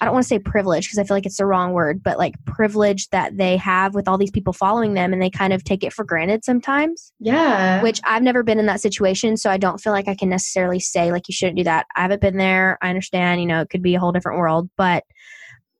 I 0.00 0.06
don't 0.06 0.14
want 0.14 0.24
to 0.24 0.28
say 0.28 0.38
privilege 0.38 0.86
because 0.86 0.98
I 0.98 1.04
feel 1.04 1.14
like 1.16 1.26
it's 1.26 1.36
the 1.36 1.44
wrong 1.44 1.72
word, 1.72 2.02
but 2.02 2.16
like 2.16 2.34
privilege 2.46 3.08
that 3.10 3.36
they 3.36 3.58
have 3.58 3.94
with 3.94 4.08
all 4.08 4.16
these 4.16 4.30
people 4.30 4.52
following 4.54 4.94
them 4.94 5.12
and 5.12 5.20
they 5.20 5.28
kind 5.28 5.52
of 5.52 5.62
take 5.62 5.84
it 5.84 5.92
for 5.92 6.04
granted 6.04 6.42
sometimes 6.44 7.12
Yeah. 7.20 7.82
which 7.82 8.00
I've 8.04 8.22
never 8.22 8.42
been 8.42 8.58
in 8.58 8.66
that 8.66 8.80
situation, 8.80 9.36
so 9.36 9.50
I 9.50 9.58
don't 9.58 9.78
feel 9.80 9.92
like 9.92 10.08
I 10.08 10.14
can 10.14 10.30
necessarily 10.30 10.80
say 10.80 11.12
like 11.12 11.28
you 11.28 11.34
shouldn't 11.34 11.58
do 11.58 11.64
that. 11.64 11.86
I 11.96 12.02
haven't 12.02 12.22
been 12.22 12.38
there. 12.38 12.78
I 12.80 12.88
understand, 12.88 13.40
you 13.42 13.46
know, 13.46 13.60
it 13.60 13.68
could 13.68 13.82
be 13.82 13.94
a 13.94 14.00
whole 14.00 14.12
different 14.12 14.38
world, 14.38 14.70
but 14.76 15.04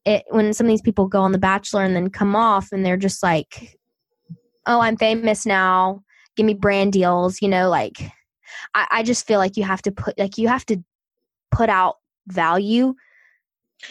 it 0.05 0.25
when 0.29 0.53
some 0.53 0.67
of 0.67 0.71
these 0.71 0.83
people 0.83 1.07
go 1.09 1.23
on 1.23 1.33
The 1.33 1.39
Bachelor 1.39 1.83
and 1.85 1.97
then 1.97 2.11
come 2.11 2.37
off 2.37 2.69
and 2.73 2.85
they're 2.85 2.97
just 2.97 3.23
like, 3.23 3.79
"Oh, 4.67 4.81
I'm 4.81 4.97
famous 4.97 5.47
now. 5.47 6.03
Give 6.37 6.47
me 6.47 6.55
brand 6.55 6.93
deals," 6.93 7.41
you 7.41 7.49
know, 7.49 7.69
like 7.69 8.01
I, 8.75 8.87
I 8.91 9.03
just 9.03 9.27
feel 9.27 9.39
like 9.39 9.57
you 9.57 9.65
have 9.65 9.83
to 9.83 9.93
put 9.93 10.19
like 10.19 10.39
you 10.39 10.49
have 10.49 10.67
to 10.67 10.83
put 11.51 11.69
out 11.69 11.97
value 12.29 12.95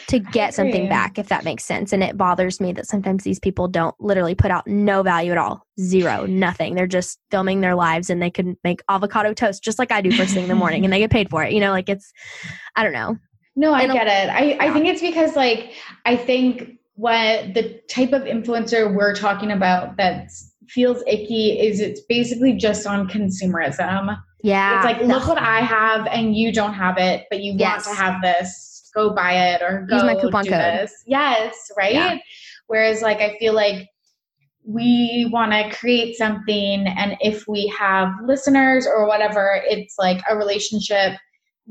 to 0.08 0.18
get 0.18 0.54
something 0.54 0.88
back 0.88 1.18
if 1.18 1.28
that 1.28 1.44
makes 1.44 1.64
sense. 1.64 1.92
And 1.92 2.02
it 2.02 2.16
bothers 2.16 2.60
me 2.60 2.72
that 2.72 2.86
sometimes 2.86 3.22
these 3.22 3.38
people 3.38 3.68
don't 3.68 3.94
literally 4.00 4.34
put 4.34 4.50
out 4.50 4.66
no 4.66 5.02
value 5.02 5.30
at 5.32 5.38
all. 5.38 5.66
Zero 5.78 6.26
nothing. 6.26 6.74
They're 6.74 6.86
just 6.86 7.18
filming 7.30 7.60
their 7.60 7.74
lives 7.74 8.10
and 8.10 8.20
they 8.20 8.30
can 8.30 8.56
make 8.64 8.82
avocado 8.88 9.34
toast 9.34 9.62
just 9.62 9.78
like 9.78 9.92
i 9.92 10.00
do 10.00 10.10
first 10.12 10.34
thing 10.34 10.42
in 10.44 10.48
the 10.48 10.54
morning 10.56 10.84
and 10.84 10.92
they 10.92 10.98
get 10.98 11.10
paid 11.10 11.30
for 11.30 11.44
it. 11.44 11.52
You 11.52 11.60
know 11.60 11.70
like 11.70 11.88
it's 11.88 12.12
i 12.76 12.82
don't 12.82 12.92
know. 12.92 13.16
No, 13.56 13.72
I 13.74 13.86
get 13.86 14.06
it. 14.06 14.30
I, 14.30 14.56
I 14.68 14.72
think 14.72 14.86
it's 14.86 15.00
because 15.02 15.36
like 15.36 15.72
I 16.06 16.16
think 16.16 16.78
what 16.94 17.54
the 17.54 17.80
type 17.88 18.12
of 18.12 18.22
influencer 18.22 18.94
we're 18.94 19.14
talking 19.14 19.50
about 19.52 19.96
that 19.96 20.30
feels 20.68 21.02
icky 21.06 21.58
is 21.58 21.80
it's 21.80 22.00
basically 22.02 22.52
just 22.54 22.86
on 22.86 23.08
consumerism. 23.08 24.16
yeah 24.42 24.76
It's 24.76 24.84
like 24.84 25.02
look 25.02 25.26
what 25.26 25.38
I 25.38 25.60
have 25.60 26.06
and 26.06 26.36
you 26.36 26.52
don't 26.52 26.74
have 26.74 26.96
it, 26.98 27.26
but 27.30 27.40
you 27.42 27.54
Yes. 27.56 27.86
want 27.86 27.98
to 27.98 28.02
have 28.04 28.22
this. 28.22 28.68
Go 28.94 29.10
buy 29.14 29.32
it 29.54 29.62
or 29.62 29.86
go 29.88 29.94
Use 29.96 30.04
my 30.04 30.14
coupon 30.20 30.44
do 30.44 30.50
code. 30.50 30.58
this. 30.60 30.92
Yes, 31.06 31.70
right? 31.76 31.92
Yeah. 31.94 32.18
Whereas 32.66 33.02
like 33.02 33.18
I 33.20 33.36
feel 33.38 33.54
like 33.54 33.88
we 34.64 35.28
want 35.32 35.52
to 35.52 35.70
create 35.76 36.16
something 36.16 36.86
and 36.86 37.16
if 37.20 37.44
we 37.48 37.66
have 37.78 38.08
listeners 38.24 38.86
or 38.86 39.06
whatever, 39.06 39.60
it's 39.64 39.94
like 39.98 40.22
a 40.28 40.36
relationship 40.36 41.18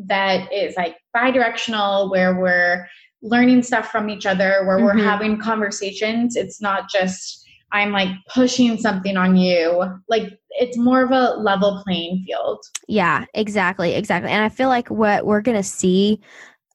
that 0.07 0.51
is 0.51 0.75
like 0.75 0.95
bi-directional 1.13 2.09
where 2.09 2.39
we're 2.39 2.87
learning 3.21 3.61
stuff 3.61 3.91
from 3.91 4.09
each 4.09 4.25
other, 4.25 4.63
where 4.65 4.79
we're 4.83 4.93
Mhm. 4.93 5.03
having 5.03 5.39
conversations. 5.39 6.35
It's 6.35 6.61
not 6.61 6.89
just 6.89 7.45
I'm 7.71 7.91
like 7.91 8.09
pushing 8.33 8.79
something 8.79 9.15
on 9.15 9.35
you. 9.35 9.83
Like 10.07 10.39
it's 10.51 10.75
more 10.75 11.03
of 11.03 11.11
a 11.11 11.35
level 11.35 11.83
playing 11.85 12.23
field. 12.25 12.57
Yeah, 12.87 13.25
exactly, 13.35 13.93
exactly. 13.93 14.31
And 14.31 14.43
I 14.43 14.49
feel 14.49 14.69
like 14.69 14.89
what 14.89 15.27
we're 15.27 15.41
gonna 15.41 15.61
see 15.61 16.19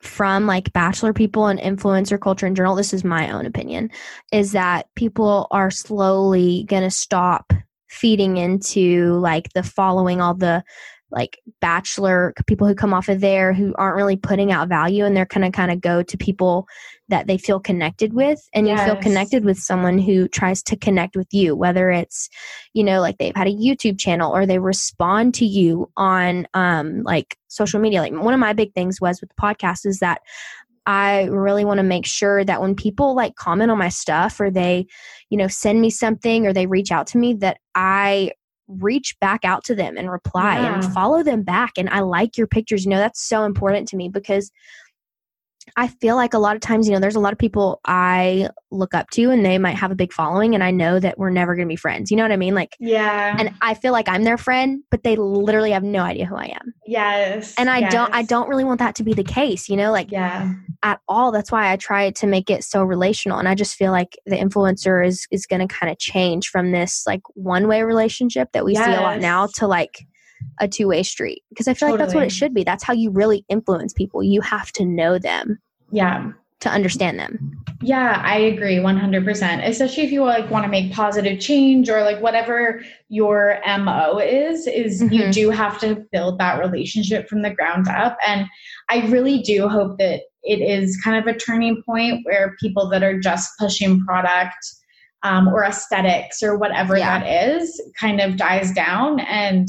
from 0.04 0.46
like 0.46 0.72
bachelor 0.72 1.12
people 1.12 1.46
and 1.46 1.58
influencer 1.58 2.20
culture 2.20 2.46
in 2.46 2.54
general, 2.54 2.74
this 2.74 2.92
is 2.92 3.04
my 3.04 3.30
own 3.30 3.46
opinion, 3.46 3.90
is 4.32 4.52
that 4.52 4.86
people 4.94 5.46
are 5.50 5.70
slowly 5.70 6.64
gonna 6.68 6.90
stop 6.90 7.52
feeding 7.88 8.36
into 8.36 9.14
like 9.20 9.52
the 9.52 9.62
following 9.62 10.20
all 10.20 10.34
the 10.34 10.64
like 11.14 11.40
bachelor 11.60 12.34
people 12.46 12.66
who 12.66 12.74
come 12.74 12.92
off 12.92 13.08
of 13.08 13.20
there 13.20 13.52
who 13.52 13.74
aren't 13.76 13.96
really 13.96 14.16
putting 14.16 14.52
out 14.52 14.68
value 14.68 15.04
and 15.04 15.16
they're 15.16 15.26
gonna 15.26 15.50
kind 15.50 15.70
of 15.70 15.80
go 15.80 16.02
to 16.02 16.16
people 16.16 16.66
that 17.08 17.26
they 17.26 17.38
feel 17.38 17.60
connected 17.60 18.12
with 18.14 18.40
and 18.54 18.66
you 18.66 18.76
feel 18.78 18.96
connected 18.96 19.44
with 19.44 19.58
someone 19.58 19.98
who 19.98 20.26
tries 20.28 20.62
to 20.62 20.76
connect 20.76 21.16
with 21.16 21.28
you 21.32 21.54
whether 21.54 21.90
it's 21.90 22.28
you 22.72 22.82
know 22.82 23.00
like 23.00 23.18
they've 23.18 23.36
had 23.36 23.46
a 23.46 23.54
youtube 23.54 23.98
channel 23.98 24.34
or 24.34 24.46
they 24.46 24.58
respond 24.58 25.34
to 25.34 25.44
you 25.44 25.90
on 25.96 26.46
um 26.54 27.02
like 27.02 27.36
social 27.54 27.80
media. 27.80 28.00
Like 28.00 28.12
one 28.12 28.34
of 28.34 28.40
my 28.40 28.52
big 28.52 28.74
things 28.74 29.00
was 29.00 29.20
with 29.20 29.30
the 29.30 29.40
podcast 29.40 29.86
is 29.86 30.00
that 30.00 30.20
i 30.86 31.24
really 31.24 31.64
want 31.64 31.78
to 31.78 31.84
make 31.84 32.04
sure 32.04 32.44
that 32.44 32.60
when 32.60 32.74
people 32.74 33.14
like 33.14 33.34
comment 33.36 33.70
on 33.70 33.78
my 33.78 33.88
stuff 33.88 34.38
or 34.38 34.50
they 34.50 34.86
you 35.30 35.38
know 35.38 35.48
send 35.48 35.80
me 35.80 35.88
something 35.88 36.46
or 36.46 36.52
they 36.52 36.66
reach 36.66 36.92
out 36.92 37.06
to 37.06 37.16
me 37.16 37.32
that 37.32 37.56
i 37.74 38.30
reach 38.66 39.14
back 39.20 39.44
out 39.44 39.64
to 39.64 39.74
them 39.74 39.96
and 39.96 40.10
reply 40.10 40.58
and 40.58 40.84
follow 40.92 41.22
them 41.22 41.42
back 41.42 41.72
and 41.76 41.88
i 41.90 42.00
like 42.00 42.38
your 42.38 42.46
pictures. 42.46 42.84
You 42.84 42.90
know 42.90 42.98
that's 42.98 43.22
so 43.22 43.44
important 43.44 43.88
to 43.88 43.96
me 43.96 44.08
because 44.08 44.50
I 45.76 45.88
feel 45.88 46.14
like 46.14 46.34
a 46.34 46.38
lot 46.38 46.54
of 46.54 46.60
times, 46.62 46.86
you 46.86 46.94
know, 46.94 47.00
there's 47.00 47.16
a 47.16 47.20
lot 47.20 47.32
of 47.32 47.38
people 47.38 47.80
I 47.84 48.48
look 48.70 48.94
up 48.94 49.10
to 49.10 49.30
and 49.30 49.44
they 49.44 49.58
might 49.58 49.76
have 49.76 49.90
a 49.90 49.96
big 49.96 50.12
following 50.12 50.54
and 50.54 50.62
I 50.62 50.70
know 50.70 51.00
that 51.00 51.18
we're 51.18 51.30
never 51.30 51.56
going 51.56 51.66
to 51.66 51.72
be 51.72 51.76
friends. 51.76 52.10
You 52.12 52.16
know 52.16 52.22
what 52.22 52.30
I 52.32 52.36
mean? 52.36 52.54
Like, 52.54 52.76
Yeah. 52.78 53.36
and 53.38 53.52
I 53.60 53.74
feel 53.74 53.92
like 53.92 54.08
I'm 54.08 54.22
their 54.22 54.36
friend, 54.38 54.82
but 54.90 55.02
they 55.02 55.16
literally 55.16 55.72
have 55.72 55.82
no 55.82 56.00
idea 56.02 56.26
who 56.26 56.36
I 56.36 56.54
am. 56.60 56.74
yes. 56.86 57.54
And 57.58 57.68
I 57.68 57.88
don't, 57.88 58.14
I 58.14 58.22
don't 58.22 58.48
really 58.48 58.64
want 58.64 58.78
that 58.78 58.94
to 58.96 59.04
be 59.04 59.14
the 59.14 59.24
case, 59.24 59.68
you 59.68 59.76
know, 59.76 59.90
like 59.90 60.12
Yeah. 60.12 60.52
at 60.84 61.00
all. 61.08 61.32
That's 61.32 61.50
why 61.50 61.72
I 61.72 61.76
try 61.76 62.10
to 62.10 62.26
make 62.26 62.50
it 62.50 62.62
so 62.62 62.84
relational. 62.84 63.38
And 63.38 63.48
I 63.48 63.54
just 63.56 63.74
feel 63.74 63.90
like 63.90 64.16
the 64.26 64.36
influencer 64.36 65.04
is, 65.04 65.26
is 65.32 65.44
going 65.46 65.66
to 65.66 65.72
kind 65.72 65.90
of 65.90 65.98
change 65.98 66.48
from 66.48 66.70
this 66.72 67.02
like 67.06 67.22
one 67.34 67.66
way 67.66 67.82
relationship 67.82 68.48
that 68.52 68.64
we 68.64 68.74
see 68.76 68.82
a 68.82 69.00
lot 69.00 69.20
now 69.20 69.46
to 69.56 69.66
like 69.66 70.06
a 70.60 70.68
two 70.68 70.86
way 70.88 71.02
street. 71.02 71.42
Because 71.48 71.66
I 71.68 71.74
feel 71.74 71.88
like 71.90 71.98
that's 71.98 72.14
what 72.14 72.22
it 72.24 72.32
should 72.32 72.54
be. 72.54 72.64
That's 72.64 72.84
how 72.84 72.92
you 72.92 73.10
really 73.10 73.44
influence 73.48 73.92
people. 73.92 74.22
You 74.22 74.40
have 74.42 74.70
to 74.72 74.84
know 74.84 75.18
them 75.18 75.58
Yeah. 75.94 76.32
to 76.60 76.70
understand 76.70 77.18
them. 77.18 77.62
Yeah, 77.82 78.22
I 78.24 78.38
agree 78.38 78.76
100%. 78.76 79.68
Especially 79.68 80.04
if 80.04 80.10
you 80.12 80.24
like 80.24 80.50
want 80.50 80.64
to 80.64 80.70
make 80.70 80.92
positive 80.94 81.38
change 81.38 81.90
or 81.90 82.02
like 82.02 82.22
whatever 82.22 82.82
your 83.10 83.58
MO 83.66 84.18
is 84.18 84.66
is 84.66 85.02
you 85.02 85.24
Mhm. 85.24 85.32
do 85.32 85.50
have 85.50 85.78
to 85.80 85.96
build 86.10 86.38
that 86.38 86.58
relationship 86.58 87.28
from 87.28 87.42
the 87.42 87.50
ground 87.50 87.86
up 87.88 88.16
and 88.26 88.46
I 88.88 89.06
really 89.08 89.40
do 89.42 89.68
hope 89.68 89.98
that 89.98 90.22
it 90.42 90.60
is 90.62 90.98
kind 91.04 91.18
of 91.18 91.26
a 91.26 91.36
turning 91.38 91.82
point 91.82 92.20
where 92.24 92.56
people 92.60 92.88
that 92.90 93.02
are 93.02 93.18
just 93.18 93.50
pushing 93.58 94.00
product 94.06 94.56
um, 95.22 95.48
or 95.48 95.64
aesthetics 95.64 96.42
or 96.42 96.56
whatever 96.56 96.96
Yeah. 96.96 97.18
that 97.18 97.26
is 97.56 97.78
kind 98.00 98.20
of 98.22 98.36
dies 98.38 98.72
down 98.72 99.20
and 99.20 99.68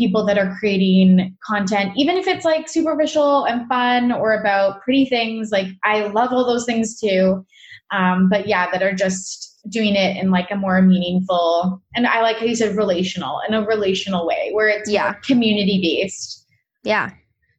people 0.00 0.24
that 0.24 0.38
are 0.38 0.56
creating 0.58 1.36
content 1.46 1.92
even 1.96 2.16
if 2.16 2.26
it's 2.26 2.44
like 2.44 2.68
superficial 2.68 3.44
and 3.44 3.68
fun 3.68 4.10
or 4.10 4.32
about 4.40 4.80
pretty 4.82 5.04
things 5.04 5.50
like 5.52 5.66
i 5.84 6.06
love 6.18 6.32
all 6.32 6.46
those 6.46 6.64
things 6.64 6.98
too 6.98 7.44
um, 7.92 8.28
but 8.30 8.46
yeah 8.48 8.70
that 8.70 8.82
are 8.82 8.94
just 8.94 9.58
doing 9.68 9.94
it 9.94 10.16
in 10.16 10.30
like 10.30 10.50
a 10.50 10.56
more 10.56 10.80
meaningful 10.80 11.82
and 11.94 12.06
i 12.06 12.22
like 12.22 12.38
how 12.38 12.46
you 12.46 12.56
said 12.56 12.74
relational 12.76 13.40
in 13.46 13.52
a 13.54 13.62
relational 13.66 14.26
way 14.26 14.50
where 14.52 14.68
it's 14.68 14.88
Yeah. 14.90 15.12
community 15.30 15.78
based 15.82 16.46
Yeah. 16.82 17.10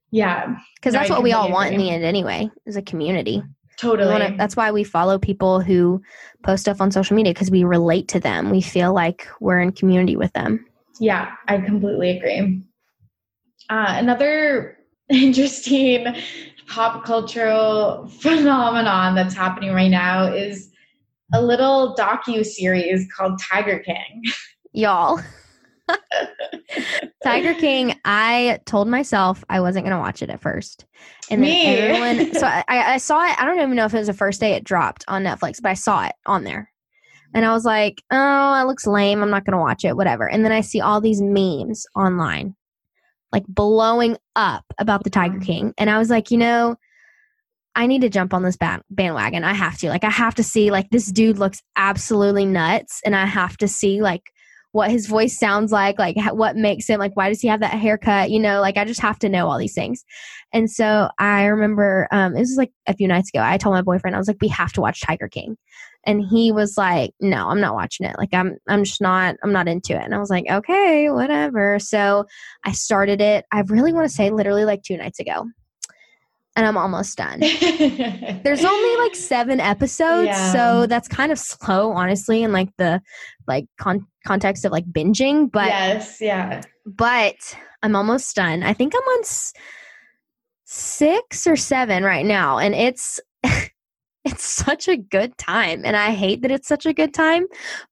yeah 0.10 0.56
Because 0.76 0.94
No, 0.96 1.00
that's 1.02 1.12
I 1.12 1.14
what 1.14 1.24
we 1.24 1.34
all 1.34 1.52
want 1.52 1.72
in 1.74 1.78
the 1.78 1.90
end 1.92 2.04
anyway, 2.04 2.50
is 2.66 2.76
a 2.76 2.82
community. 2.82 3.44
Totally 3.78 4.12
wanna, 4.12 4.36
that's 4.38 4.56
why 4.56 4.72
we 4.72 4.84
follow 4.84 5.18
people 5.20 5.60
who 5.62 6.02
post 6.44 6.62
stuff 6.62 6.82
on 6.82 6.92
social 6.92 7.16
media 7.16 7.34
because 7.34 7.50
we 7.52 7.64
relate 7.64 8.08
to 8.10 8.20
them. 8.20 8.50
We 8.52 8.62
feel 8.62 8.94
like 8.94 9.28
we're 9.40 9.60
in 9.60 9.72
community 9.72 10.16
with 10.16 10.34
them. 10.34 10.66
Yeah, 11.02 11.32
I 11.48 11.58
completely 11.58 12.16
agree. 12.18 12.62
Uh, 13.72 13.96
another 13.98 14.78
interesting 15.10 16.06
pop 16.68 17.04
cultural 17.04 18.08
phenomenon 18.20 19.16
that's 19.16 19.34
happening 19.34 19.74
right 19.74 19.90
now 19.90 20.32
is 20.32 20.70
a 21.34 21.42
little 21.42 21.96
docu 21.98 22.46
series 22.46 23.12
called 23.12 23.42
Tiger 23.42 23.80
King. 23.80 24.24
Y'all. 24.74 25.20
Tiger 27.24 27.56
King, 27.56 28.00
I 28.06 28.60
told 28.66 28.88
myself 28.88 29.44
I 29.50 29.60
wasn't 29.60 29.86
going 29.86 29.96
to 29.96 30.00
watch 30.00 30.22
it 30.22 30.30
at 30.30 30.40
first. 30.40 30.86
And 31.32 31.42
Me. 31.42 31.64
then 31.66 31.92
everyone, 31.92 32.34
so 32.36 32.46
I, 32.46 32.64
I 32.68 32.98
saw 32.98 33.24
it. 33.26 33.42
I 33.42 33.46
don't 33.46 33.58
even 33.58 33.76
know 33.76 33.86
if 33.86 33.94
it 33.96 33.98
was 33.98 34.08
the 34.08 34.14
first 34.14 34.40
day 34.40 34.54
it 34.54 34.64
dropped 34.64 35.04
on 35.08 35.24
Netflix, 35.24 35.60
but 35.62 35.70
I 35.70 35.74
saw 35.74 36.06
it 36.06 36.14
on 36.28 36.44
there. 36.44 36.71
And 37.34 37.46
I 37.46 37.54
was 37.54 37.66
like, 37.66 38.02
oh, 38.12 38.62
it 38.62 38.68
looks 38.68 38.88
lame. 38.88 39.22
I'm 39.22 39.30
not 39.30 39.46
going 39.46 39.58
to 39.58 39.62
watch 39.62 39.86
it, 39.86 39.96
whatever. 39.96 40.30
And 40.30 40.44
then 40.44 40.52
I 40.52 40.62
see 40.62 40.82
all 40.82 41.00
these 41.02 41.22
memes 41.22 41.86
online, 41.96 42.56
like 43.32 43.46
blowing 43.48 44.18
up 44.36 44.66
about 44.78 45.04
the 45.04 45.10
Tiger 45.10 45.40
Mhm. 45.40 45.46
King. 45.46 45.74
And 45.78 45.90
I 45.90 45.98
was 45.98 46.10
like, 46.10 46.32
you 46.32 46.38
know, 46.38 46.76
I 47.74 47.88
need 47.88 48.02
to 48.02 48.10
jump 48.10 48.34
on 48.34 48.44
this 48.44 48.58
bandwagon. 48.90 49.46
I 49.46 49.54
have 49.54 49.78
to. 49.78 49.88
Like, 49.90 50.04
I 50.04 50.10
have 50.10 50.36
to 50.36 50.44
see, 50.44 50.72
like, 50.72 50.90
this 50.90 51.10
dude 51.10 51.40
looks 51.40 51.62
absolutely 51.78 52.46
nuts. 52.46 53.00
And 53.06 53.16
I 53.16 53.26
have 53.26 53.56
to 53.58 53.68
see, 53.68 54.02
like, 54.02 54.24
what 54.72 54.90
his 54.90 55.08
voice 55.08 55.38
sounds 55.38 55.72
like, 55.72 56.00
like 56.00 56.16
what 56.34 56.56
makes 56.56 56.88
him 56.88 57.00
like 57.00 57.16
why 57.16 57.30
does 57.30 57.42
he 57.42 57.48
have 57.48 57.60
that 57.60 57.74
haircut? 57.74 58.32
You 58.32 58.40
know, 58.40 58.62
like 58.62 58.78
I 58.78 58.86
just 58.86 59.02
have 59.02 59.20
to 59.20 59.30
know 59.30 59.48
all 59.48 59.58
these 59.58 59.74
things. 59.74 60.04
And 60.54 60.70
so 60.70 61.10
I 61.20 61.46
remember 61.46 62.08
um, 62.12 62.34
this 62.34 62.50
was 62.50 62.58
like 62.58 62.72
a 62.88 62.96
few 62.96 63.08
nights 63.08 63.30
ago. 63.30 63.42
I 63.44 63.58
told 63.58 63.76
my 63.76 63.82
boyfriend 63.82 64.16
I 64.16 64.20
was 64.20 64.28
like, 64.28 64.42
we 64.42 64.48
have 64.50 64.74
to 64.74 64.82
watch 64.82 65.02
Tiger 65.02 65.28
King, 65.28 65.58
and 66.06 66.24
he 66.24 66.52
was 66.52 66.78
like, 66.78 67.12
no, 67.20 67.50
I'm 67.50 67.62
not 67.62 67.76
watching 67.76 68.06
it. 68.06 68.16
Like 68.18 68.34
I'm 68.34 68.58
I'm 68.68 68.84
just 68.84 69.02
not 69.02 69.36
I'm 69.44 69.54
not 69.54 69.68
into 69.68 69.94
it. 69.94 70.04
And 70.04 70.16
I 70.16 70.20
was 70.20 70.30
like, 70.30 70.46
okay, 70.50 71.10
whatever. 71.10 71.80
So 71.80 72.26
I 72.64 72.72
started 72.72 73.22
it. 73.22 73.46
I 73.52 73.62
really 73.62 73.94
want 73.94 74.08
to 74.10 74.16
say 74.16 74.30
literally 74.30 74.66
like 74.66 74.84
two 74.84 74.98
nights 74.98 75.20
ago 75.20 75.46
and 76.56 76.66
I'm 76.66 76.78
almost 76.78 77.18
done. 77.18 77.40
There's 78.44 78.66
only 78.66 78.98
like 79.04 79.16
seven 79.16 79.60
episodes, 79.60 80.28
yeah. 80.28 80.52
so 80.54 80.86
that's 80.88 81.08
kind 81.08 81.32
of 81.32 81.40
slow, 81.40 81.92
honestly, 81.92 82.44
in 82.44 82.52
like 82.52 82.70
the 82.78 83.02
like 83.48 83.66
con- 83.80 84.06
context 84.26 84.66
of 84.66 84.72
like 84.72 84.86
binging. 84.86 85.50
But 85.52 85.68
yes, 85.68 86.20
yeah. 86.20 86.62
But 86.86 87.36
I'm 87.84 87.96
almost 87.96 88.36
done. 88.36 88.64
I 88.64 88.74
think 88.74 88.94
I'm 88.96 89.02
on 89.02 89.20
s- 89.22 89.54
six 90.66 91.48
or 91.48 91.56
seven 91.56 92.04
right 92.04 92.26
now, 92.26 92.58
and 92.58 92.76
it's 92.76 93.20
it's 94.26 94.44
such 94.44 94.88
a 94.88 94.98
good 94.98 95.38
time. 95.38 95.84
And 95.86 95.96
I 95.96 96.12
hate 96.12 96.42
that 96.42 96.52
it's 96.52 96.68
such 96.68 96.86
a 96.86 96.94
good 96.94 97.14
time, 97.14 97.46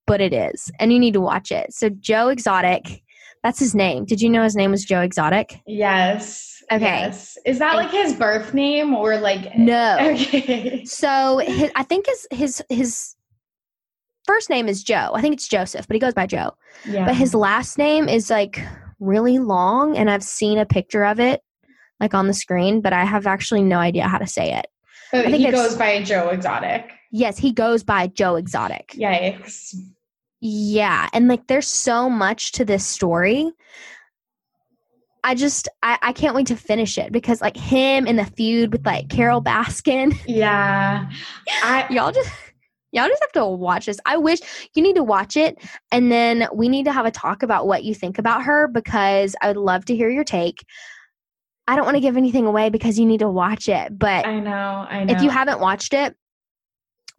but 0.05 0.22
it 0.22 0.34
is, 0.34 0.70
and 0.80 0.91
you 0.91 0.99
need 0.99 1.14
to 1.14 1.22
watch 1.22 1.51
it. 1.51 1.74
So 1.74 1.89
Joe 1.89 2.28
Exotic, 2.28 3.03
that's 3.44 3.60
his 3.60 3.74
name. 3.74 4.06
Did 4.06 4.22
you 4.22 4.30
know 4.30 4.44
his 4.44 4.56
name 4.56 4.72
was 4.72 4.84
Joe 4.84 5.02
Exotic? 5.02 5.62
Yes. 5.66 6.62
Okay. 6.72 6.84
Yes. 6.84 7.38
Is 7.46 7.60
that 7.60 7.76
like 7.76 7.90
his 7.90 8.14
birth 8.14 8.54
name 8.54 8.94
or 8.94 9.18
like 9.18 9.58
No. 9.58 9.98
Okay. 10.00 10.84
So 10.86 11.40
his, 11.40 11.72
I 11.76 11.84
think 11.84 12.06
his 12.06 12.28
his 12.32 12.64
his 12.70 13.16
first 14.26 14.50
name 14.50 14.68
is 14.68 14.84
Joe. 14.84 15.12
I 15.14 15.22
think 15.22 15.34
it's 15.34 15.48
Joseph, 15.48 15.88
but 15.88 15.96
he 15.96 16.00
goes 16.00 16.14
by 16.14 16.28
Joe. 16.28 16.52
Yeah. 16.88 17.06
But 17.06 17.16
his 17.16 17.34
last 17.34 17.78
name 17.78 18.08
is 18.08 18.30
like 18.30 18.62
really 19.00 19.40
long 19.40 19.98
and 19.98 20.10
I've 20.10 20.24
seen 20.24 20.60
a 20.60 20.66
picture 20.66 21.06
of 21.06 21.20
it 21.20 21.42
like 22.00 22.14
on 22.14 22.28
the 22.28 22.34
screen, 22.34 22.82
but 22.82 22.94
I 22.94 23.04
have 23.06 23.28
actually 23.28 23.64
no 23.64 23.78
idea 23.78 24.08
how 24.08 24.18
to 24.18 24.28
say 24.28 24.54
it. 24.54 24.68
I 25.12 25.24
think 25.24 25.38
he 25.38 25.52
goes 25.52 25.76
by 25.76 26.04
Joe 26.04 26.30
Exotic. 26.30 26.92
Yes, 27.12 27.38
he 27.38 27.52
goes 27.52 27.84
by 27.84 28.08
Joe 28.08 28.36
Exotic. 28.36 28.94
Yikes. 28.96 29.76
Yeah, 30.42 31.10
and 31.14 31.28
like 31.28 31.48
there's 31.48 31.68
so 31.68 32.10
much 32.10 32.54
to 32.54 32.66
this 32.66 32.86
story 32.86 33.52
I 35.24 35.36
just 35.36 35.68
I, 35.84 35.98
I 36.02 36.14
can't 36.14 36.36
wait 36.36 36.48
to 36.48 36.56
finish 36.56 36.98
it 36.98 37.12
because 37.12 37.42
like 37.42 37.58
him 37.58 38.08
in 38.08 38.16
the 38.16 38.26
feud 38.26 38.72
with 38.72 38.86
like 38.86 39.10
Carole 39.10 39.42
Baskin. 39.42 40.18
Yeah. 40.28 41.10
I 41.64 41.88
y'all 41.90 42.12
just 42.12 42.30
y'all 42.92 43.08
just 43.08 43.22
have 43.22 43.32
to 43.34 43.46
watch 43.46 43.88
this. 43.88 44.00
I 44.06 44.18
wish 44.18 44.40
you 44.76 44.84
need 44.84 44.96
to 44.96 45.04
watch 45.04 45.36
it 45.36 45.58
and 45.92 46.12
then 46.12 46.48
we 46.54 46.70
need 46.70 46.86
to 46.86 46.92
have 46.92 47.06
a 47.06 47.12
talk 47.12 47.44
about 47.44 47.68
what 47.68 47.84
you 47.84 47.94
think 47.94 48.18
about 48.20 48.44
her 48.44 48.68
because 48.68 49.36
I 49.42 49.48
would 49.48 49.58
love 49.58 49.86
to 49.86 49.96
hear 49.96 50.10
your 50.10 50.24
take. 50.24 50.64
I 51.68 51.76
don't 51.76 51.86
want 51.86 51.96
to 51.96 52.02
give 52.02 52.18
anything 52.18 52.46
away 52.46 52.70
because 52.70 52.98
you 52.98 53.06
need 53.06 53.20
to 53.20 53.30
watch 53.30 53.70
it, 53.70 53.98
but 53.98 54.26
I 54.26 54.40
know, 54.40 54.52
I 54.90 55.04
know. 55.04 55.14
If 55.14 55.22
you 55.22 55.30
haven't 55.30 55.60
watched 55.60 55.94
it, 55.94 56.16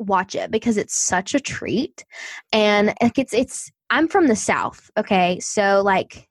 watch 0.00 0.34
it 0.34 0.50
because 0.50 0.76
it's 0.76 0.96
such 0.96 1.34
a 1.34 1.40
treat. 1.40 2.04
And 2.52 2.94
like 3.02 3.18
it's 3.18 3.34
it's 3.34 3.70
I'm 3.90 4.08
from 4.08 4.28
the 4.28 4.36
south, 4.36 4.90
okay? 4.96 5.38
So 5.40 5.82
like 5.84 6.28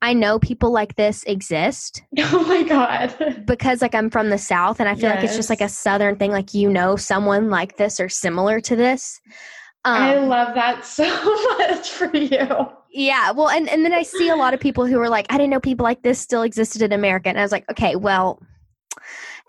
I 0.00 0.12
know 0.12 0.38
people 0.38 0.70
like 0.70 0.94
this 0.94 1.24
exist. 1.24 2.02
Oh 2.20 2.44
my 2.46 2.62
god. 2.62 3.44
because 3.46 3.82
like 3.82 3.94
I'm 3.94 4.10
from 4.10 4.30
the 4.30 4.38
south 4.38 4.80
and 4.80 4.88
I 4.88 4.94
feel 4.94 5.04
yes. 5.04 5.16
like 5.16 5.24
it's 5.24 5.36
just 5.36 5.50
like 5.50 5.60
a 5.60 5.68
southern 5.68 6.16
thing 6.16 6.30
like 6.30 6.54
you 6.54 6.68
know 6.68 6.96
someone 6.96 7.50
like 7.50 7.76
this 7.76 7.98
or 7.98 8.08
similar 8.08 8.60
to 8.60 8.76
this. 8.76 9.20
Um, 9.84 10.02
I 10.02 10.18
love 10.18 10.54
that 10.54 10.84
so 10.84 11.04
much 11.58 11.90
for 11.90 12.14
you. 12.14 12.48
Yeah, 12.90 13.30
well 13.32 13.48
and 13.48 13.68
and 13.68 13.84
then 13.84 13.92
I 13.92 14.02
see 14.02 14.28
a 14.28 14.36
lot 14.36 14.54
of 14.54 14.60
people 14.60 14.86
who 14.86 15.00
are 15.00 15.08
like 15.08 15.26
I 15.30 15.36
didn't 15.36 15.50
know 15.50 15.60
people 15.60 15.84
like 15.84 16.02
this 16.02 16.20
still 16.20 16.42
existed 16.42 16.82
in 16.82 16.92
America 16.92 17.28
and 17.28 17.38
I 17.38 17.42
was 17.42 17.52
like 17.52 17.68
okay, 17.70 17.96
well 17.96 18.40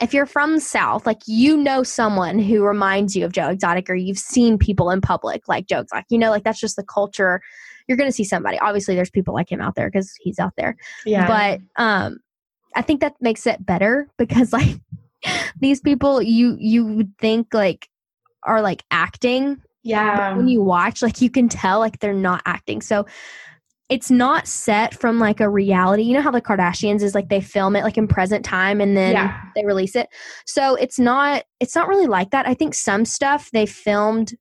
if 0.02 0.14
you're 0.14 0.26
from 0.26 0.56
the 0.56 0.62
South, 0.62 1.06
like 1.06 1.22
you 1.26 1.58
know 1.58 1.84
someone 1.84 2.40
who 2.40 2.64
reminds 2.64 3.16
you 3.16 3.26
of 3.26 3.32
Joe 3.32 3.50
Exotic 3.50 3.90
or 3.90 3.96
you've 3.96 4.20
seen 4.20 4.58
people 4.58 4.92
in 4.92 5.02
public 5.02 5.48
like 5.48 5.68
Joe 5.68 5.80
Exotic, 5.80 6.06
you 6.10 6.18
know, 6.18 6.30
like 6.30 6.44
that's 6.44 6.60
just 6.60 6.76
the 6.76 6.84
culture 6.84 7.42
you're 7.90 7.98
going 7.98 8.08
to 8.08 8.16
see 8.16 8.24
somebody. 8.24 8.58
Obviously, 8.60 8.96
there's 8.96 9.10
people 9.10 9.34
like 9.34 9.52
him 9.52 9.60
out 9.60 9.76
there 9.76 9.90
because 9.90 10.14
he's 10.22 10.38
out 10.38 10.54
there. 10.56 10.78
Yeah. 11.06 11.28
But 11.28 11.84
um, 11.84 12.20
I 12.76 12.84
think 12.84 13.02
that 13.02 13.16
makes 13.20 13.48
it 13.48 13.66
better 13.66 14.08
because 14.18 14.54
like 14.54 14.80
these 15.60 15.82
people, 15.82 16.22
you 16.22 16.56
you 16.60 16.86
would 16.86 17.18
think 17.18 17.54
like 17.54 17.90
are 18.44 18.62
like 18.62 18.86
acting. 18.92 19.62
Yeah. 19.82 20.36
when 20.36 20.48
you 20.48 20.62
watch, 20.62 21.02
like 21.02 21.20
you 21.20 21.32
can 21.32 21.50
tell 21.50 21.80
like 21.80 22.00
they're 22.00 22.14
not 22.14 22.44
acting. 22.46 22.82
So 22.82 23.08
it's 23.90 24.12
not 24.12 24.48
set 24.48 24.94
from 24.94 25.18
like 25.18 25.40
a 25.40 25.50
reality. 25.50 26.04
You 26.04 26.14
know 26.14 26.22
how 26.22 26.32
the 26.32 26.42
Kardashians 26.42 27.02
is 27.02 27.16
like 27.16 27.30
they 27.30 27.42
film 27.42 27.76
it 27.76 27.84
like 27.84 27.98
in 27.98 28.08
present 28.08 28.46
time 28.46 28.80
and 28.80 28.96
then 28.96 29.14
yeah. 29.14 29.42
they 29.56 29.66
release 29.66 29.96
it. 29.96 30.08
So 30.46 30.76
it's 30.76 31.00
not 31.00 31.44
it's 31.60 31.76
not 31.76 31.88
really 31.88 32.08
like 32.08 32.30
that. 32.30 32.48
I 32.48 32.54
think 32.54 32.76
some 32.76 33.04
stuff 33.04 33.50
they 33.52 33.66
filmed 33.66 34.34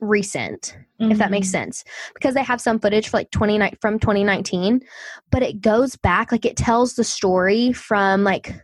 recent 0.00 0.76
mm-hmm. 1.00 1.10
if 1.10 1.18
that 1.18 1.30
makes 1.30 1.48
mm-hmm. 1.48 1.64
sense 1.64 1.84
because 2.14 2.34
they 2.34 2.42
have 2.42 2.60
some 2.60 2.78
footage 2.78 3.08
for 3.08 3.16
like 3.16 3.30
20 3.32 3.72
from 3.80 3.98
2019 3.98 4.80
but 5.32 5.42
it 5.42 5.60
goes 5.60 5.96
back 5.96 6.30
like 6.30 6.44
it 6.44 6.56
tells 6.56 6.94
the 6.94 7.02
story 7.02 7.72
from 7.72 8.22
like 8.22 8.54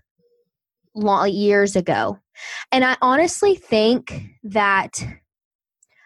long 0.95 1.29
years 1.29 1.75
ago 1.75 2.17
and 2.71 2.85
i 2.85 2.97
honestly 3.03 3.57
think 3.57 4.27
that 4.45 5.05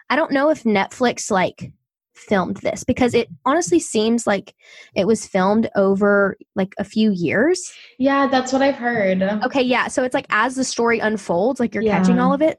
i 0.09 0.16
don't 0.16 0.32
know 0.32 0.49
if 0.49 0.62
netflix 0.62 1.30
like 1.30 1.72
filmed 2.18 2.56
this 2.58 2.84
because 2.84 3.14
it 3.14 3.28
honestly 3.44 3.78
seems 3.78 4.26
like 4.26 4.54
it 4.94 5.06
was 5.06 5.26
filmed 5.26 5.70
over 5.76 6.36
like 6.54 6.74
a 6.78 6.84
few 6.84 7.10
years 7.12 7.72
yeah 7.98 8.26
that's 8.26 8.52
what 8.52 8.62
i've 8.62 8.74
heard 8.74 9.22
okay 9.22 9.62
yeah 9.62 9.88
so 9.88 10.02
it's 10.02 10.14
like 10.14 10.26
as 10.30 10.56
the 10.56 10.64
story 10.64 10.98
unfolds 10.98 11.60
like 11.60 11.74
you're 11.74 11.84
yeah. 11.84 11.98
catching 11.98 12.18
all 12.18 12.32
of 12.32 12.42
it 12.42 12.58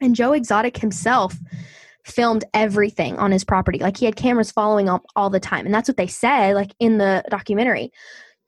and 0.00 0.14
joe 0.14 0.32
exotic 0.32 0.76
himself 0.76 1.36
filmed 2.04 2.44
everything 2.54 3.18
on 3.18 3.30
his 3.30 3.44
property. 3.44 3.78
Like 3.78 3.96
he 3.96 4.06
had 4.06 4.16
cameras 4.16 4.50
following 4.50 4.88
up 4.88 5.04
all 5.14 5.30
the 5.30 5.40
time. 5.40 5.66
And 5.66 5.74
that's 5.74 5.88
what 5.88 5.96
they 5.96 6.06
said, 6.06 6.54
like 6.54 6.74
in 6.80 6.98
the 6.98 7.22
documentary. 7.30 7.92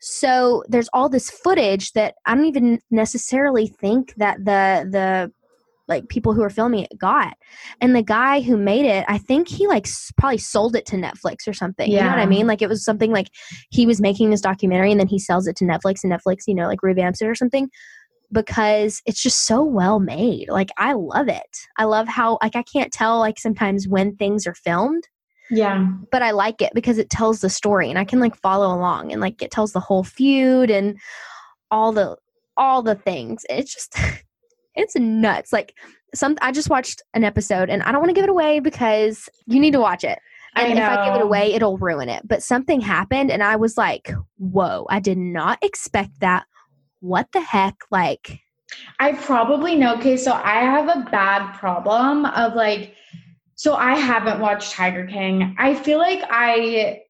So 0.00 0.64
there's 0.68 0.88
all 0.94 1.08
this 1.08 1.30
footage 1.30 1.92
that 1.92 2.14
I 2.26 2.34
don't 2.34 2.46
even 2.46 2.80
necessarily 2.90 3.66
think 3.66 4.14
that 4.16 4.38
the 4.38 4.88
the 4.90 5.32
like 5.90 6.08
people 6.08 6.32
who 6.32 6.40
were 6.40 6.48
filming 6.48 6.84
it 6.84 6.98
got. 6.98 7.36
And 7.82 7.94
the 7.94 8.02
guy 8.02 8.40
who 8.40 8.56
made 8.56 8.86
it, 8.86 9.04
I 9.08 9.18
think 9.18 9.48
he 9.48 9.66
like 9.66 9.86
probably 10.16 10.38
sold 10.38 10.74
it 10.76 10.86
to 10.86 10.96
Netflix 10.96 11.46
or 11.46 11.52
something. 11.52 11.90
Yeah. 11.90 11.98
You 11.98 12.04
know 12.04 12.10
what 12.10 12.22
I 12.22 12.26
mean? 12.26 12.46
Like 12.46 12.62
it 12.62 12.68
was 12.68 12.82
something 12.82 13.12
like 13.12 13.28
he 13.70 13.84
was 13.84 14.00
making 14.00 14.30
this 14.30 14.40
documentary 14.40 14.90
and 14.90 14.98
then 15.00 15.08
he 15.08 15.18
sells 15.18 15.46
it 15.46 15.56
to 15.56 15.64
Netflix 15.66 16.02
and 16.02 16.12
Netflix, 16.12 16.44
you 16.46 16.54
know, 16.54 16.66
like 16.66 16.80
revamps 16.80 17.20
it 17.20 17.26
or 17.26 17.34
something 17.34 17.68
because 18.32 19.02
it's 19.06 19.22
just 19.22 19.46
so 19.46 19.62
well 19.62 20.00
made. 20.00 20.48
Like 20.48 20.70
I 20.78 20.92
love 20.92 21.28
it. 21.28 21.56
I 21.76 21.84
love 21.84 22.08
how 22.08 22.38
like 22.42 22.56
I 22.56 22.62
can't 22.62 22.92
tell 22.92 23.18
like 23.18 23.38
sometimes 23.38 23.88
when 23.88 24.16
things 24.16 24.46
are 24.46 24.54
filmed. 24.54 25.04
Yeah. 25.50 25.88
But 26.12 26.22
I 26.22 26.30
like 26.30 26.62
it 26.62 26.72
because 26.74 26.98
it 26.98 27.10
tells 27.10 27.40
the 27.40 27.50
story 27.50 27.90
and 27.90 27.98
I 27.98 28.04
can 28.04 28.20
like 28.20 28.36
follow 28.36 28.72
along 28.74 29.10
and 29.10 29.20
like 29.20 29.42
it 29.42 29.50
tells 29.50 29.72
the 29.72 29.80
whole 29.80 30.04
feud 30.04 30.70
and 30.70 30.96
all 31.70 31.92
the 31.92 32.16
all 32.56 32.82
the 32.82 32.94
things. 32.94 33.44
It's 33.50 33.74
just 33.74 33.96
it's 34.80 34.96
nuts. 34.96 35.52
Like 35.52 35.74
some 36.14 36.36
I 36.42 36.52
just 36.52 36.70
watched 36.70 37.02
an 37.14 37.24
episode 37.24 37.70
and 37.70 37.82
I 37.82 37.92
don't 37.92 38.00
want 38.00 38.10
to 38.10 38.14
give 38.14 38.24
it 38.24 38.30
away 38.30 38.60
because 38.60 39.28
you 39.46 39.60
need 39.60 39.72
to 39.72 39.80
watch 39.80 40.04
it. 40.04 40.18
And 40.56 40.78
I 40.78 40.82
if 40.82 40.98
I 40.98 41.06
give 41.06 41.14
it 41.20 41.24
away, 41.24 41.52
it'll 41.54 41.78
ruin 41.78 42.08
it. 42.08 42.26
But 42.26 42.42
something 42.42 42.80
happened 42.80 43.30
and 43.30 43.42
I 43.42 43.56
was 43.56 43.76
like, 43.76 44.12
whoa, 44.38 44.86
I 44.90 44.98
did 44.98 45.18
not 45.18 45.58
expect 45.62 46.20
that 46.20 46.44
what 47.00 47.28
the 47.32 47.40
heck? 47.40 47.76
Like, 47.90 48.40
I 48.98 49.12
probably 49.12 49.74
know. 49.74 49.96
Okay, 49.96 50.16
so 50.16 50.32
I 50.32 50.60
have 50.60 50.88
a 50.88 51.08
bad 51.10 51.54
problem 51.54 52.26
of 52.26 52.54
like, 52.54 52.94
so 53.54 53.74
I 53.74 53.96
haven't 53.96 54.40
watched 54.40 54.72
Tiger 54.72 55.06
King. 55.06 55.54
I 55.58 55.74
feel 55.74 55.98
like 55.98 56.22
I, 56.30 57.00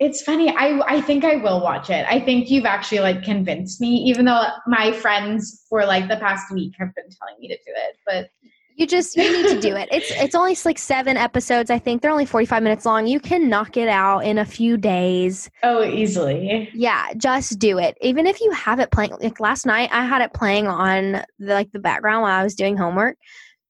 it's 0.00 0.22
funny. 0.22 0.50
I 0.50 0.80
I 0.86 1.00
think 1.00 1.24
I 1.24 1.36
will 1.36 1.60
watch 1.60 1.90
it. 1.90 2.04
I 2.08 2.20
think 2.20 2.50
you've 2.50 2.64
actually 2.64 3.00
like 3.00 3.22
convinced 3.22 3.80
me, 3.80 3.96
even 4.08 4.24
though 4.24 4.42
my 4.66 4.92
friends 4.92 5.64
for 5.68 5.86
like 5.86 6.08
the 6.08 6.16
past 6.16 6.52
week 6.52 6.74
have 6.78 6.94
been 6.94 7.08
telling 7.10 7.40
me 7.40 7.48
to 7.48 7.56
do 7.56 7.72
it. 7.74 7.96
But 8.06 8.30
you 8.76 8.88
just 8.88 9.16
you 9.16 9.30
need 9.30 9.48
to 9.54 9.60
do 9.60 9.76
it. 9.76 9.88
It's 9.92 10.10
it's 10.16 10.34
only 10.34 10.56
like 10.64 10.78
seven 10.78 11.16
episodes. 11.16 11.70
I 11.70 11.78
think 11.78 12.02
they're 12.02 12.10
only 12.10 12.26
forty 12.26 12.46
five 12.46 12.62
minutes 12.62 12.84
long. 12.84 13.06
You 13.06 13.20
can 13.20 13.48
knock 13.48 13.76
it 13.76 13.88
out 13.88 14.20
in 14.20 14.38
a 14.38 14.44
few 14.44 14.76
days. 14.76 15.48
Oh, 15.62 15.84
easily. 15.84 16.70
Yeah, 16.74 17.12
just 17.16 17.58
do 17.60 17.78
it. 17.78 17.96
Even 18.00 18.26
if 18.26 18.40
you 18.40 18.50
have 18.50 18.80
it 18.80 18.90
playing. 18.90 19.12
Like 19.20 19.38
last 19.38 19.64
night, 19.64 19.90
I 19.92 20.04
had 20.04 20.22
it 20.22 20.32
playing 20.32 20.66
on 20.66 21.22
the, 21.38 21.54
like 21.54 21.70
the 21.70 21.78
background 21.78 22.22
while 22.22 22.40
I 22.40 22.42
was 22.42 22.54
doing 22.54 22.76
homework. 22.76 23.16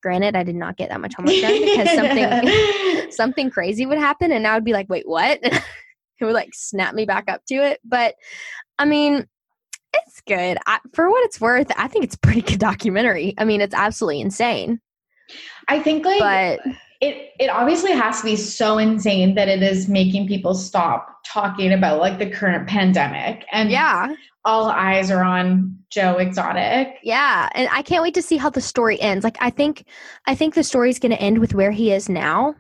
Granted, 0.03 0.37
I 0.37 0.43
did 0.43 0.57
not 0.57 0.77
get 0.77 0.91
that 0.91 1.01
much 1.01 1.15
homework 1.15 1.41
done 1.41 1.61
because 1.61 1.91
something 1.95 3.11
something 3.11 3.51
crazy 3.51 3.85
would 3.85 3.99
happen, 3.99 4.33
and 4.33 4.47
I 4.47 4.55
would 4.55 4.65
be 4.65 4.73
like, 4.73 4.89
"Wait, 4.89 5.07
what?" 5.07 5.39
It 6.21 6.25
would 6.25 6.35
like 6.35 6.51
snap 6.53 6.95
me 6.95 7.05
back 7.05 7.25
up 7.29 7.45
to 7.47 7.55
it. 7.55 7.81
But 7.85 8.15
I 8.79 8.85
mean, 8.85 9.27
it's 9.95 10.21
good. 10.27 10.59
I, 10.67 10.79
for 10.93 11.11
what 11.11 11.25
it's 11.25 11.41
worth, 11.41 11.71
I 11.77 11.89
think 11.89 12.05
it's 12.05 12.17
pretty 12.17 12.43
good 12.43 12.61
documentary. 12.61 13.35
I 13.39 13.45
mean, 13.45 13.61
it's 13.61 13.75
absolutely 13.75 14.21
insane. 14.21 14.81
I 15.69 15.81
think 15.81 16.05
like 16.05 16.21
but 16.21 16.75
it 17.01 17.33
it 17.39 17.49
obviously 17.49 17.93
has 17.93 18.21
to 18.21 18.25
be 18.25 18.37
so 18.37 18.79
insane 18.79 19.35
that 19.35 19.49
it 19.49 19.63
is 19.63 19.89
making 19.89 20.27
people 20.27 20.55
stop 20.55 21.19
talking 21.25 21.73
about 21.73 22.01
like 22.01 22.19
the 22.19 22.29
current 22.29 22.69
pandemic 22.69 23.45
and 23.53 23.71
yeah 23.71 24.15
all 24.45 24.69
eyes 24.69 25.11
are 25.11 25.23
on 25.23 25.77
joe 25.91 26.17
exotic 26.19 26.99
yeah 27.03 27.49
and 27.55 27.69
i 27.73 27.83
can't 27.83 28.03
wait 28.03 28.15
to 28.15 28.23
see 28.23 28.37
how 28.37 28.51
the 28.51 28.61
story 28.61 29.01
ends 29.01 29.25
like 29.25 29.37
i 29.41 29.51
think 29.51 29.87
i 30.27 30.35
think 30.35 30.55
the 30.55 30.65
story's 30.65 30.99
going 30.99 31.13
to 31.13 31.21
end 31.21 31.39
with 31.39 31.55
where 31.55 31.71
he 31.71 31.93
is 31.93 32.09
now 32.09 32.55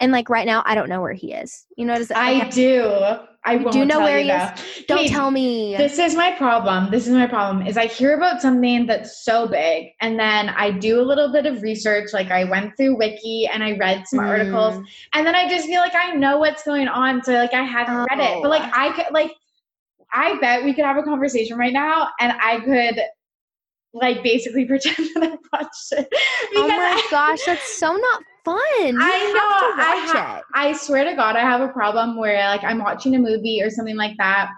and 0.00 0.12
like 0.12 0.28
right 0.28 0.46
now 0.46 0.62
i 0.66 0.74
don't 0.74 0.88
know 0.88 1.00
where 1.00 1.12
he 1.12 1.32
is 1.32 1.66
you 1.76 1.84
know 1.84 1.96
does 1.96 2.10
i 2.14 2.48
do 2.50 3.18
I 3.44 3.58
do 3.58 3.84
know 3.84 4.00
where 4.00 4.20
he 4.20 4.30
is? 4.30 4.84
Don't 4.86 5.08
tell 5.08 5.32
me. 5.32 5.76
This 5.76 5.98
is 5.98 6.14
my 6.14 6.30
problem. 6.32 6.90
This 6.92 7.08
is 7.08 7.12
my 7.12 7.26
problem. 7.26 7.66
Is 7.66 7.76
I 7.76 7.86
hear 7.86 8.16
about 8.16 8.40
something 8.40 8.86
that's 8.86 9.24
so 9.24 9.48
big, 9.48 9.88
and 10.00 10.16
then 10.16 10.50
I 10.50 10.70
do 10.70 11.00
a 11.00 11.02
little 11.02 11.32
bit 11.32 11.46
of 11.46 11.60
research. 11.60 12.12
Like 12.12 12.30
I 12.30 12.44
went 12.44 12.76
through 12.76 12.96
Wiki 12.96 13.48
and 13.52 13.64
I 13.64 13.76
read 13.76 14.06
some 14.06 14.20
mm. 14.20 14.28
articles, 14.28 14.76
and 15.12 15.26
then 15.26 15.34
I 15.34 15.48
just 15.48 15.66
feel 15.66 15.80
like 15.80 15.94
I 15.94 16.12
know 16.12 16.38
what's 16.38 16.62
going 16.62 16.86
on. 16.86 17.24
So 17.24 17.32
like 17.32 17.52
I 17.52 17.62
haven't 17.62 17.96
oh. 17.96 18.06
read 18.10 18.20
it, 18.20 18.42
but 18.42 18.48
like 18.48 18.70
I 18.72 18.92
could 18.92 19.12
like 19.12 19.32
I 20.12 20.38
bet 20.38 20.62
we 20.62 20.72
could 20.72 20.84
have 20.84 20.98
a 20.98 21.02
conversation 21.02 21.58
right 21.58 21.72
now, 21.72 22.10
and 22.20 22.32
I 22.40 22.60
could 22.60 23.00
like 23.92 24.22
basically 24.22 24.64
pretend 24.66 25.08
that 25.16 25.32
I 25.32 25.36
watched 25.52 25.92
it. 25.92 26.08
Oh 26.54 26.68
my 26.68 26.74
I, 26.74 27.08
gosh, 27.10 27.44
that's 27.44 27.76
so 27.76 27.92
not 27.92 28.22
fun. 28.44 28.60
You 28.86 28.98
I 29.00 29.32
know. 29.32 29.82
I, 29.84 30.12
ha- 30.12 30.42
I 30.54 30.72
swear 30.72 31.04
to 31.04 31.14
God, 31.14 31.36
I 31.36 31.40
have 31.40 31.60
a 31.60 31.68
problem 31.68 32.16
where 32.16 32.38
like 32.48 32.64
I'm 32.64 32.78
watching 32.78 33.14
a 33.14 33.18
movie 33.18 33.60
or 33.62 33.70
something 33.70 33.96
like 33.96 34.16
that. 34.18 34.50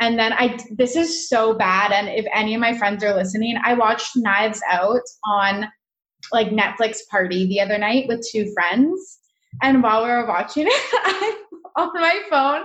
And 0.00 0.18
then 0.18 0.32
I, 0.32 0.58
this 0.76 0.94
is 0.94 1.28
so 1.28 1.54
bad. 1.54 1.90
And 1.90 2.08
if 2.08 2.24
any 2.32 2.54
of 2.54 2.60
my 2.60 2.76
friends 2.78 3.02
are 3.02 3.14
listening, 3.14 3.58
I 3.64 3.74
watched 3.74 4.16
Knives 4.16 4.60
Out 4.70 5.02
on 5.24 5.66
like 6.32 6.48
Netflix 6.48 6.98
party 7.10 7.46
the 7.48 7.60
other 7.60 7.78
night 7.78 8.06
with 8.08 8.24
two 8.30 8.52
friends. 8.52 9.18
And 9.62 9.82
while 9.82 10.04
we 10.04 10.10
were 10.10 10.26
watching 10.26 10.66
it, 10.68 11.44
I'm 11.76 11.88
on 11.88 12.00
my 12.00 12.20
phone 12.30 12.64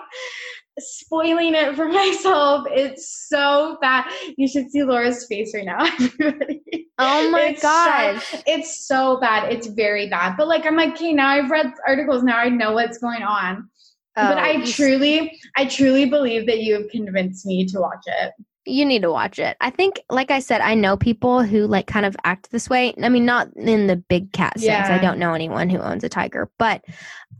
spoiling 0.79 1.53
it 1.55 1.75
for 1.75 1.87
myself. 1.89 2.65
It's 2.71 3.27
so 3.29 3.77
bad. 3.81 4.05
You 4.37 4.47
should 4.47 4.71
see 4.71 4.83
Laura's 4.83 5.25
face 5.27 5.53
right 5.53 5.65
now, 5.65 5.85
everybody. 6.19 6.82
Oh 6.99 7.29
my 7.31 7.41
it's 7.49 7.61
gosh. 7.61 8.23
So, 8.23 8.39
it's 8.45 8.87
so 8.87 9.19
bad. 9.19 9.51
It's 9.51 9.67
very 9.67 10.09
bad. 10.09 10.35
But 10.37 10.47
like 10.47 10.65
I'm 10.65 10.75
like, 10.75 10.93
okay, 10.93 11.13
now 11.13 11.29
I've 11.29 11.49
read 11.49 11.73
articles, 11.87 12.23
now 12.23 12.37
I 12.37 12.49
know 12.49 12.73
what's 12.73 12.99
going 12.99 13.23
on. 13.23 13.69
Oh, 14.15 14.27
but 14.29 14.37
I 14.37 14.63
truly, 14.63 15.39
I 15.57 15.65
truly 15.65 16.05
believe 16.05 16.45
that 16.45 16.59
you 16.59 16.75
have 16.75 16.89
convinced 16.89 17.47
me 17.47 17.65
to 17.65 17.79
watch 17.79 18.03
it. 18.05 18.33
You 18.65 18.85
need 18.85 19.01
to 19.01 19.11
watch 19.11 19.39
it. 19.39 19.57
I 19.59 19.71
think, 19.71 20.01
like 20.09 20.29
I 20.29 20.39
said, 20.39 20.61
I 20.61 20.75
know 20.75 20.95
people 20.95 21.41
who 21.41 21.65
like 21.65 21.87
kind 21.87 22.05
of 22.05 22.15
act 22.23 22.51
this 22.51 22.69
way. 22.69 22.93
I 23.01 23.09
mean, 23.09 23.25
not 23.25 23.49
in 23.57 23.87
the 23.87 23.95
big 23.95 24.31
cat 24.31 24.59
sense. 24.59 24.87
Yeah. 24.87 24.95
I 24.95 24.99
don't 24.99 25.17
know 25.17 25.33
anyone 25.33 25.69
who 25.69 25.79
owns 25.79 26.03
a 26.03 26.09
tiger, 26.09 26.49
but 26.59 26.85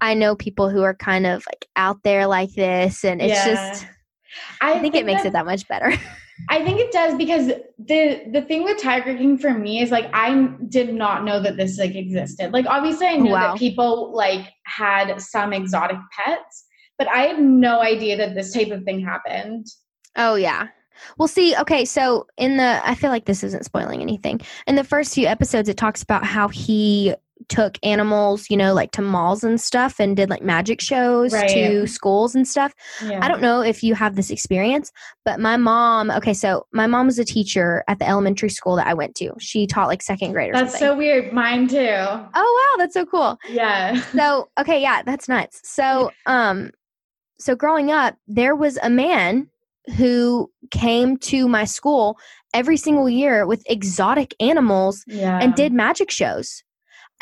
I 0.02 0.16
know 0.16 0.36
people 0.36 0.70
who 0.70 0.82
are 0.82 0.96
kind 0.96 1.28
of 1.28 1.46
like 1.48 1.68
out 1.76 2.00
there 2.04 2.26
like 2.26 2.54
this, 2.56 3.06
and 3.06 3.22
it's 3.22 3.34
yeah. 3.34 3.46
just. 3.46 3.88
I, 4.60 4.72
I 4.72 4.80
think, 4.80 4.94
think, 4.94 4.96
it 4.96 5.06
makes 5.06 5.22
that, 5.22 5.30
it 5.30 5.34
that 5.34 5.46
much 5.46 5.68
better. 5.68 5.94
I 6.50 6.64
think 6.64 6.80
it 6.80 6.92
does 6.92 7.16
because 7.16 7.48
the 7.48 8.24
the 8.32 8.42
thing 8.48 8.64
with 8.64 8.82
Tiger 8.82 9.16
King 9.16 9.38
for 9.38 9.54
me 9.54 9.82
is 9.82 9.92
like 9.92 10.10
I 10.14 10.50
did 10.68 10.94
not 10.94 11.24
know 11.24 11.40
that 11.42 11.58
this 11.58 11.78
like 11.78 11.96
existed. 11.96 12.52
Like 12.52 12.66
obviously 12.66 13.08
I 13.08 13.14
oh, 13.14 13.20
knew 13.20 13.32
wow. 13.32 13.52
that 13.52 13.60
people 13.60 14.14
like 14.14 14.50
had 14.66 15.22
some 15.22 15.54
exotic 15.54 15.98
pets, 16.12 16.66
but 16.98 17.08
I 17.08 17.28
had 17.28 17.42
no 17.42 17.82
idea 17.82 18.18
that 18.18 18.36
this 18.36 18.54
type 18.54 18.72
of 18.72 18.84
thing 18.84 19.00
happened. 19.04 19.68
Oh 20.16 20.36
yeah. 20.36 20.68
Well, 21.18 21.28
see, 21.28 21.56
okay, 21.58 21.86
so 21.86 22.28
in 22.38 22.58
the, 22.58 22.80
I 22.88 22.94
feel 22.94 23.10
like 23.10 23.26
this 23.26 23.44
isn't 23.44 23.66
spoiling 23.66 24.02
anything. 24.02 24.42
In 24.68 24.76
the 24.76 24.84
first 24.84 25.16
few 25.16 25.26
episodes, 25.26 25.68
it 25.68 25.76
talks 25.76 26.04
about 26.04 26.24
how 26.24 26.48
he 26.48 27.16
took 27.50 27.78
animals, 27.84 28.50
you 28.50 28.58
know, 28.58 28.74
like 28.74 28.92
to 28.92 29.02
malls 29.02 29.44
and 29.44 29.60
stuff 29.60 30.00
and 30.00 30.16
did 30.16 30.30
like 30.30 30.42
magic 30.42 30.82
shows 30.82 31.34
right. 31.34 31.50
to 31.50 31.88
schools 31.88 32.36
and 32.36 32.48
stuff. 32.48 32.74
Yeah. 33.04 33.20
I 33.22 33.28
don't 33.28 33.42
know 33.42 33.62
if 33.62 33.84
you 33.84 33.96
have 33.96 34.16
this 34.16 34.30
experience, 34.30 34.92
but 35.26 35.40
my 35.40 35.58
mom, 35.58 36.12
okay, 36.12 36.34
so 36.34 36.66
my 36.72 36.88
mom 36.88 37.08
was 37.08 37.20
a 37.20 37.26
teacher 37.26 37.84
at 37.88 38.00
the 38.00 38.08
elementary 38.08 38.50
school 38.50 38.76
that 38.76 38.88
I 38.88 38.94
went 38.94 39.16
to. 39.16 39.34
She 39.40 39.68
taught 39.68 39.88
like 39.88 40.02
second 40.02 40.34
grade 40.34 40.54
That's 40.54 40.72
something. 40.72 40.88
so 40.88 40.98
weird. 40.98 41.34
Mine 41.34 41.68
too. 41.68 41.78
Oh 41.80 42.28
wow, 42.34 42.78
that's 42.78 42.94
so 42.94 43.06
cool. 43.06 43.38
Yeah. 43.50 44.02
So, 44.14 44.48
okay, 44.60 44.82
yeah, 44.82 45.02
that's 45.02 45.28
nuts. 45.28 45.62
So, 45.64 46.12
um 46.28 46.72
so 47.40 47.56
growing 47.56 47.92
up, 47.92 48.16
there 48.28 48.56
was 48.56 48.78
a 48.82 48.90
man 48.90 49.50
who 49.98 50.50
came 50.72 51.18
to 51.18 51.48
my 51.48 51.66
school 51.66 52.18
every 52.54 52.78
single 52.78 53.10
year 53.10 53.46
with 53.46 53.64
exotic 53.70 54.34
animals 54.40 55.04
yeah. 55.08 55.40
and 55.42 55.54
did 55.56 55.74
magic 55.74 56.10
shows. 56.12 56.64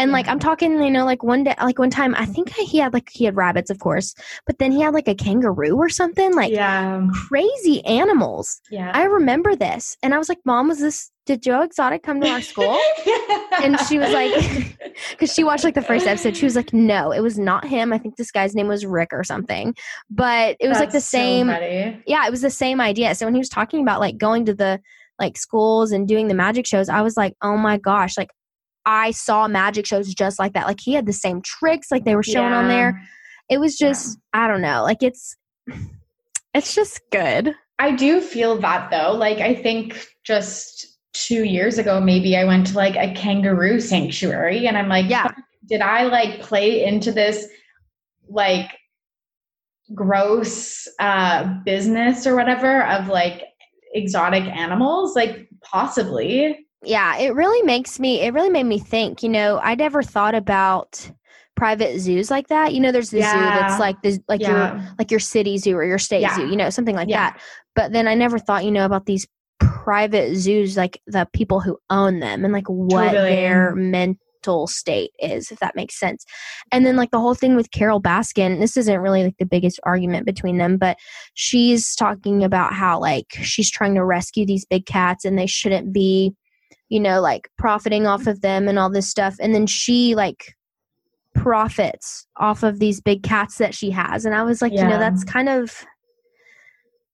And 0.02 0.12
like 0.12 0.28
I'm 0.28 0.40
talking, 0.40 0.82
you 0.82 0.90
know, 0.90 1.06
like 1.06 1.22
one 1.22 1.44
day, 1.44 1.54
like 1.62 1.78
one 1.78 1.92
time, 1.92 2.16
I 2.18 2.26
think 2.26 2.50
he 2.50 2.80
had 2.80 2.92
like 2.92 3.08
he 3.12 3.24
had 3.24 3.36
rabbits, 3.36 3.70
of 3.70 3.78
course, 3.78 4.16
but 4.48 4.58
then 4.58 4.72
he 4.72 4.82
had 4.82 4.96
like 4.96 5.08
a 5.08 5.14
kangaroo 5.14 5.76
or 5.76 5.90
something, 5.90 6.34
like 6.34 6.52
yeah. 6.52 7.08
crazy 7.28 7.86
animals. 7.86 8.62
Yeah, 8.72 8.92
I 8.96 9.04
remember 9.04 9.56
this, 9.56 9.98
and 10.02 10.16
I 10.16 10.18
was 10.18 10.28
like, 10.28 10.40
"Mom, 10.44 10.70
was 10.70 10.80
this? 10.80 11.12
Did 11.28 11.44
Joe 11.44 11.62
Exotic 11.62 12.02
come 12.02 12.20
to 12.20 12.28
our 12.30 12.42
school?" 12.42 12.80
and 13.62 13.80
she 13.82 14.00
was 14.00 14.12
like, 14.12 14.76
because 15.12 15.32
she 15.32 15.44
watched 15.44 15.64
like 15.64 15.76
the 15.76 15.84
first 15.84 16.08
episode, 16.08 16.36
she 16.36 16.46
was 16.46 16.56
like, 16.56 16.74
"No, 16.74 17.12
it 17.12 17.20
was 17.20 17.38
not 17.38 17.64
him. 17.64 17.94
I 17.94 18.00
think 18.00 18.16
this 18.16 18.32
guy's 18.32 18.56
name 18.56 18.70
was 18.70 18.88
Rick 18.88 19.10
or 19.12 19.24
something." 19.24 19.76
But 20.10 20.58
it 20.60 20.68
was 20.68 20.80
That's 20.80 20.88
like 20.88 20.94
the 20.94 21.02
same. 21.02 21.48
So 21.48 22.02
yeah, 22.08 22.26
it 22.26 22.32
was 22.32 22.42
the 22.42 22.50
same 22.50 22.82
idea. 22.82 23.14
So 23.14 23.28
when 23.28 23.36
he 23.36 23.40
was 23.40 23.50
talking 23.50 23.84
about 23.84 24.00
like 24.00 24.18
going 24.18 24.46
to 24.46 24.56
the 24.56 24.80
like 25.20 25.38
schools 25.38 25.92
and 25.92 26.08
doing 26.08 26.28
the 26.28 26.34
magic 26.34 26.66
shows, 26.66 26.90
I 26.90 27.04
was 27.04 27.16
like, 27.16 27.36
"Oh 27.44 27.56
my 27.56 27.78
gosh!" 27.78 28.18
Like 28.18 28.32
I 28.86 29.12
saw 29.12 29.48
magic 29.48 29.86
shows 29.86 30.14
just 30.14 30.40
like 30.40 30.54
that. 30.54 30.66
Like 30.66 30.80
he 30.82 30.94
had 30.94 31.06
the 31.06 31.14
same 31.14 31.42
tricks 31.42 31.92
like 31.92 32.06
they 32.06 32.16
were 32.16 32.24
showing 32.24 32.52
yeah. 32.52 32.60
on 32.60 32.68
there. 32.68 33.02
It 33.50 33.60
was 33.60 33.78
just 33.78 34.18
yeah. 34.34 34.46
I 34.46 34.48
don't 34.48 34.62
know. 34.62 34.84
Like 34.84 35.04
it's 35.04 35.36
it's 36.54 36.74
just 36.74 37.02
good. 37.12 37.54
I 37.80 37.92
do 37.92 38.22
feel 38.22 38.58
that 38.60 38.92
though. 38.92 39.14
Like 39.14 39.38
I 39.40 39.56
think 39.56 40.08
just 40.24 40.88
2 41.14 41.44
years 41.44 41.78
ago 41.78 42.00
maybe 42.00 42.38
I 42.38 42.46
went 42.46 42.68
to 42.68 42.76
like 42.76 42.96
a 42.96 43.14
kangaroo 43.14 43.80
sanctuary 43.80 44.68
and 44.68 44.78
I'm 44.78 44.88
like, 44.88 45.10
yeah. 45.10 45.30
Did 45.68 45.82
I 45.82 46.04
like 46.04 46.42
play 46.42 46.84
into 46.84 47.12
this 47.12 47.48
like 48.28 48.70
gross 49.94 50.88
uh 51.00 51.54
business 51.66 52.26
or 52.26 52.36
whatever 52.36 52.84
of 52.86 53.08
like 53.08 53.44
exotic 53.94 54.44
animals? 54.44 55.16
Like 55.16 55.48
possibly 55.64 56.66
yeah, 56.84 57.18
it 57.18 57.36
really 57.36 57.62
makes 57.64 58.00
me, 58.00 58.22
it 58.22 58.34
really 58.34 58.50
made 58.50 58.66
me 58.66 58.80
think, 58.80 59.24
you 59.24 59.30
know, 59.30 59.60
I 59.60 59.76
never 59.76 60.02
thought 60.02 60.36
about 60.36 61.12
private 61.56 62.00
zoos 62.00 62.32
like 62.32 62.48
that. 62.48 62.74
You 62.74 62.80
know, 62.80 62.92
there's 62.92 63.12
the 63.12 63.20
yeah. 63.20 63.34
zoo 63.34 63.40
that's 63.40 63.80
like 63.80 64.02
the 64.02 64.20
like 64.28 64.42
yeah. 64.42 64.74
your 64.74 64.96
like 64.98 65.12
your 65.12 65.20
city 65.20 65.58
zoo 65.58 65.76
or 65.76 65.86
your 65.86 66.00
state 66.00 66.22
yeah. 66.22 66.36
zoo, 66.36 66.48
you 66.48 66.56
know, 66.56 66.70
something 66.70 66.96
like 66.96 67.10
that. 67.10 67.40
But 67.76 67.92
then 67.92 68.08
I 68.08 68.16
never 68.16 68.40
thought, 68.40 68.66
you 68.66 68.72
know, 68.72 68.86
about 68.86 69.06
these 69.06 69.28
private 69.60 70.36
zoos, 70.36 70.76
like 70.76 71.00
the 71.06 71.28
people 71.34 71.60
who 71.60 71.78
own 71.90 72.20
them 72.20 72.44
and 72.44 72.54
like 72.54 72.68
what 72.68 73.12
totally. 73.12 73.30
their 73.30 73.76
mental 73.76 74.66
state 74.66 75.12
is, 75.20 75.52
if 75.52 75.60
that 75.60 75.76
makes 75.76 76.00
sense. 76.00 76.26
And 76.72 76.84
then 76.84 76.96
like 76.96 77.12
the 77.12 77.20
whole 77.20 77.36
thing 77.36 77.56
with 77.56 77.70
Carole 77.72 78.02
Baskin, 78.02 78.60
this 78.60 78.76
isn't 78.76 79.00
really 79.00 79.24
like 79.24 79.38
the 79.38 79.46
biggest 79.46 79.80
argument 79.84 80.26
between 80.26 80.58
them, 80.58 80.78
but 80.78 80.98
she's 81.36 81.96
talking 81.96 82.44
about 82.44 82.74
how 82.74 83.00
like 83.00 83.28
she's 83.42 83.70
trying 83.70 83.94
to 83.96 84.04
rescue 84.04 84.48
these 84.48 84.66
big 84.66 84.88
cats 84.88 85.26
and 85.26 85.38
they 85.38 85.48
shouldn't 85.48 85.94
be 85.94 86.34
you 86.92 87.00
know, 87.00 87.22
like 87.22 87.50
profiting 87.58 88.06
off 88.06 88.28
of 88.28 88.42
them 88.42 88.68
and 88.68 88.78
all 88.78 88.90
this 88.90 89.10
stuff. 89.10 89.38
And 89.40 89.56
then 89.56 89.66
she 89.66 90.14
like 90.14 90.58
profits 91.34 92.28
off 92.36 92.64
of 92.64 92.80
these 92.80 93.00
big 93.00 93.24
cats 93.24 93.58
that 93.60 93.74
she 93.74 93.90
has. 93.92 94.26
And 94.26 94.36
I 94.36 94.44
was 94.44 94.62
like, 94.62 94.74
yeah. 94.74 94.84
you 94.84 94.90
know, 94.90 95.00
that's 95.00 95.24
kind 95.24 95.48
of 95.48 95.86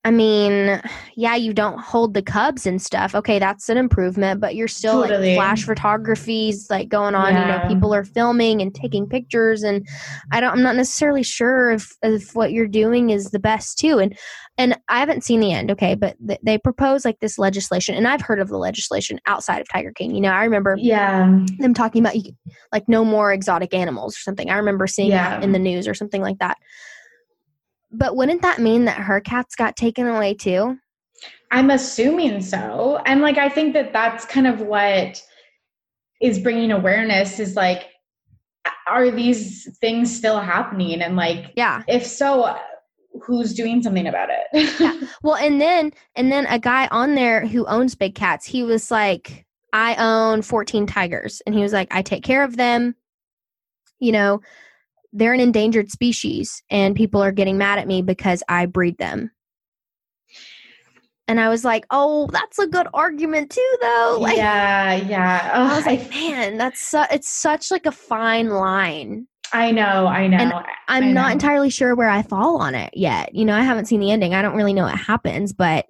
I 0.04 0.12
mean, 0.12 0.82
yeah, 1.16 1.36
you 1.36 1.54
don't 1.54 1.80
hold 1.80 2.14
the 2.14 2.22
cubs 2.22 2.66
and 2.66 2.82
stuff. 2.82 3.14
Okay, 3.14 3.40
that's 3.40 3.68
an 3.68 3.78
improvement, 3.78 4.40
but 4.40 4.56
you're 4.56 4.70
still 4.70 5.02
totally. 5.02 5.36
like 5.36 5.38
flash 5.38 5.64
photography's 5.66 6.70
like 6.70 6.88
going 6.88 7.14
on. 7.14 7.34
Yeah. 7.34 7.42
You 7.42 7.64
know, 7.64 7.74
people 7.74 7.94
are 7.94 8.06
filming 8.06 8.62
and 8.62 8.74
taking 8.74 9.08
pictures, 9.08 9.64
and 9.64 9.86
I 10.32 10.40
don't. 10.40 10.54
I'm 10.54 10.64
not 10.64 10.78
necessarily 10.78 11.24
sure 11.24 11.72
if 11.72 11.94
if 12.04 12.34
what 12.36 12.54
you're 12.54 12.68
doing 12.68 13.10
is 13.10 13.32
the 13.32 13.40
best 13.40 13.80
too. 13.80 14.00
And 14.00 14.18
and 14.58 14.80
I 14.88 15.00
haven't 15.00 15.26
seen 15.26 15.42
the 15.42 15.52
end. 15.52 15.72
Okay, 15.72 15.94
but 15.96 16.16
th- 16.26 16.40
they 16.42 16.58
propose 16.58 17.04
like 17.04 17.20
this 17.20 17.38
legislation, 17.38 17.96
and 17.96 18.08
I've 18.08 18.22
heard 18.22 18.40
of 18.40 18.48
the 18.48 18.58
legislation 18.58 19.20
outside 19.26 19.60
of 19.60 19.68
Tiger 19.68 19.92
King. 19.92 20.16
You 20.16 20.22
know, 20.22 20.32
I 20.32 20.46
remember 20.46 20.78
yeah 20.80 21.44
them 21.60 21.74
talking 21.74 22.02
about 22.02 22.16
like 22.72 22.88
no 22.88 23.04
more 23.04 23.34
exotic 23.34 23.74
animals 23.74 24.16
or 24.16 24.20
something. 24.20 24.50
I 24.50 24.56
remember 24.56 24.88
seeing 24.88 25.10
yeah. 25.10 25.32
that 25.32 25.44
in 25.44 25.52
the 25.52 25.60
news 25.60 25.86
or 25.86 25.94
something 25.94 26.22
like 26.22 26.38
that. 26.38 26.58
But 27.98 28.16
wouldn't 28.16 28.44
that 28.44 28.60
mean 28.60 28.86
that 28.86 28.98
her 28.98 29.20
cats 29.20 29.56
got 29.56 29.76
taken 29.76 30.06
away 30.08 30.36
too? 30.36 30.78
I'm 31.50 31.72
assuming 31.72 32.42
so. 32.42 33.02
And 33.06 33.22
like, 33.22 33.38
I 33.38 33.50
think 33.50 33.74
that 33.74 33.92
that's 33.92 34.24
kind 34.26 34.46
of 34.46 34.62
what 34.62 35.24
is 36.22 36.38
bringing 36.38 36.72
awareness 36.72 37.40
is 37.40 37.56
like, 37.56 37.88
are 38.88 39.10
these 39.10 39.68
things 39.80 40.16
still 40.16 40.40
happening? 40.40 41.02
And 41.02 41.16
like, 41.16 41.54
yeah, 41.56 41.82
if 41.88 42.06
so, 42.06 42.56
who's 43.24 43.54
doing 43.54 43.82
something 43.82 44.08
about 44.08 44.30
it? 44.30 44.76
yeah. 44.80 45.00
Well, 45.24 45.36
and 45.36 45.60
then, 45.60 45.92
and 46.16 46.32
then 46.32 46.46
a 46.46 46.60
guy 46.60 46.88
on 46.92 47.16
there 47.16 47.48
who 47.48 47.66
owns 47.66 47.96
big 47.96 48.14
cats, 48.14 48.46
he 48.46 48.62
was 48.62 48.92
like, 48.92 49.46
I 49.74 49.96
own 49.96 50.44
14 50.44 50.86
tigers. 50.86 51.42
And 51.46 51.56
he 51.56 51.62
was 51.62 51.74
like, 51.74 51.88
I 51.92 52.04
take 52.04 52.24
care 52.24 52.44
of 52.44 52.58
them 52.58 52.96
you 54.00 54.12
know, 54.12 54.42
they're 55.14 55.34
an 55.34 55.40
endangered 55.40 55.90
species 55.92 56.62
and 56.70 56.96
people 56.96 57.24
are 57.24 57.32
getting 57.32 57.58
mad 57.58 57.80
at 57.80 57.88
me 57.88 58.02
because 58.02 58.44
I 58.50 58.66
breed 58.66 58.98
them. 58.98 59.32
And 61.30 61.42
I 61.42 61.50
was 61.50 61.66
like, 61.66 61.86
oh, 61.90 62.30
that's 62.32 62.58
a 62.58 62.68
good 62.68 62.88
argument 62.94 63.52
too, 63.52 63.78
though. 63.82 64.18
Like, 64.22 64.38
yeah, 64.38 64.96
yeah. 64.96 65.52
I 65.54 65.76
was 65.76 65.86
like, 65.86 66.10
man, 66.10 66.58
that's 66.58 66.82
su- 66.82 67.04
it's 67.12 67.30
such 67.30 67.70
like 67.70 67.86
a 67.86 67.92
fine 67.92 68.50
line. 68.50 69.28
I 69.54 69.72
know, 69.72 70.08
I 70.08 70.28
know. 70.28 70.38
And 70.38 70.54
I'm 70.88 71.04
I 71.04 71.12
not 71.12 71.32
entirely 71.32 71.70
sure 71.70 71.96
where 71.96 72.10
I 72.10 72.22
fall 72.22 72.62
on 72.62 72.76
it 72.76 72.92
yet. 72.96 73.34
You 73.34 73.46
know, 73.46 73.56
I 73.56 73.62
haven't 73.62 73.86
seen 73.86 74.00
the 74.00 74.12
ending. 74.12 74.34
I 74.34 74.42
don't 74.42 74.56
really 74.56 74.74
know 74.74 74.84
what 74.84 74.98
happens, 74.98 75.54
but 75.54 75.86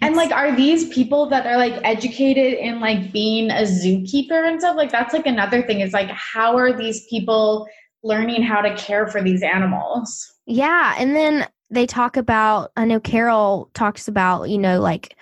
And 0.00 0.16
like, 0.16 0.32
are 0.32 0.54
these 0.54 0.88
people 0.88 1.26
that 1.30 1.46
are 1.46 1.56
like 1.56 1.80
educated 1.84 2.54
in 2.54 2.80
like 2.80 3.12
being 3.12 3.50
a 3.50 3.62
zookeeper 3.62 4.48
and 4.48 4.60
stuff? 4.60 4.76
Like, 4.76 4.90
that's 4.92 5.12
like 5.12 5.26
another 5.26 5.62
thing 5.62 5.80
is 5.80 5.92
like, 5.92 6.10
how 6.10 6.56
are 6.56 6.72
these 6.72 7.06
people 7.06 7.66
learning 8.04 8.42
how 8.42 8.60
to 8.60 8.74
care 8.76 9.08
for 9.08 9.20
these 9.22 9.42
animals? 9.42 10.32
Yeah, 10.46 10.94
and 10.98 11.16
then 11.16 11.48
they 11.70 11.86
talk 11.86 12.16
about. 12.16 12.70
I 12.76 12.84
know 12.84 13.00
Carole 13.00 13.70
talks 13.74 14.06
about 14.06 14.44
you 14.50 14.58
know 14.58 14.78
like 14.80 15.16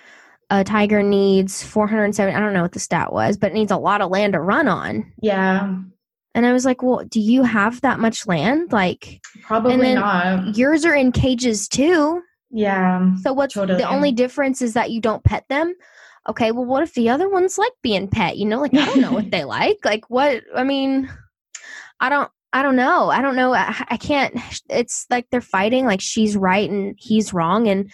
a 0.49 0.63
tiger 0.63 1.01
needs 1.01 1.63
407. 1.63 2.35
I 2.35 2.39
don't 2.39 2.53
know 2.53 2.61
what 2.61 2.73
the 2.73 2.79
stat 2.79 3.11
was, 3.11 3.37
but 3.37 3.51
it 3.51 3.53
needs 3.55 3.71
a 3.71 3.77
lot 3.77 4.01
of 4.01 4.11
land 4.11 4.33
to 4.33 4.39
run 4.39 4.67
on. 4.67 5.11
Yeah, 5.21 5.73
And 6.35 6.45
I 6.45 6.53
was 6.53 6.63
like, 6.65 6.83
well, 6.83 7.03
do 7.09 7.19
you 7.19 7.41
have 7.43 7.81
that 7.81 7.99
much 7.99 8.27
land? 8.27 8.71
Like 8.71 9.21
probably 9.41 9.95
not. 9.95 10.55
yours 10.55 10.85
are 10.85 10.93
in 10.93 11.11
cages 11.11 11.67
too. 11.67 12.21
Yeah, 12.51 13.15
So 13.23 13.33
what's 13.33 13.55
Totally. 13.55 13.79
the 13.79 13.89
only 13.89 14.11
difference 14.11 14.61
is 14.61 14.73
that 14.75 14.91
you 14.91 15.01
don't 15.01 15.23
pet 15.23 15.43
them? 15.49 15.73
Okay, 16.29 16.51
well, 16.51 16.65
what 16.65 16.83
if 16.83 16.93
the 16.93 17.09
other 17.09 17.27
ones 17.27 17.57
like 17.57 17.71
being 17.81 18.07
pet? 18.07 18.37
You 18.37 18.45
know, 18.45 18.59
like 18.61 18.75
I 18.75 18.85
don't 18.85 19.01
know 19.01 19.11
what 19.13 19.31
they 19.31 19.45
like. 19.45 19.77
Like 19.83 20.07
what? 20.11 20.43
I 20.55 20.63
mean, 20.63 21.09
I 21.99 22.09
don't. 22.09 22.29
I 22.53 22.61
don't 22.61 22.75
know. 22.75 23.09
I 23.09 23.21
don't 23.21 23.35
know. 23.35 23.53
I, 23.53 23.85
I 23.89 23.97
can't. 23.97 24.35
It's 24.69 25.05
like 25.09 25.27
they're 25.31 25.41
fighting. 25.41 25.85
Like 25.85 26.01
she's 26.01 26.37
right 26.37 26.69
and 26.69 26.95
he's 26.99 27.33
wrong, 27.33 27.67
and 27.67 27.91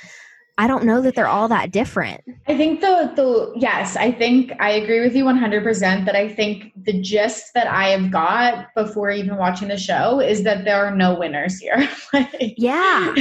I 0.57 0.67
don't 0.67 0.83
know 0.83 0.99
that 1.01 1.15
they're 1.15 1.29
all 1.29 1.47
that 1.47 1.71
different. 1.71 2.21
I 2.49 2.57
think 2.57 2.81
the 2.81 3.13
the 3.15 3.53
yes, 3.55 3.95
I 3.95 4.11
think 4.11 4.51
I 4.59 4.71
agree 4.71 4.99
with 4.99 5.15
you 5.15 5.23
100% 5.23 6.05
that 6.05 6.15
I 6.17 6.27
think 6.27 6.73
the 6.75 6.99
gist 7.01 7.53
that 7.53 7.67
I 7.67 7.87
have 7.91 8.11
got 8.11 8.67
before 8.75 9.09
even 9.11 9.37
watching 9.37 9.69
the 9.69 9.77
show 9.77 10.19
is 10.19 10.43
that 10.43 10.65
there 10.65 10.85
are 10.85 10.93
no 10.93 11.17
winners 11.17 11.57
here. 11.59 11.87
Like- 12.13 12.55
Yeah. 12.57 13.13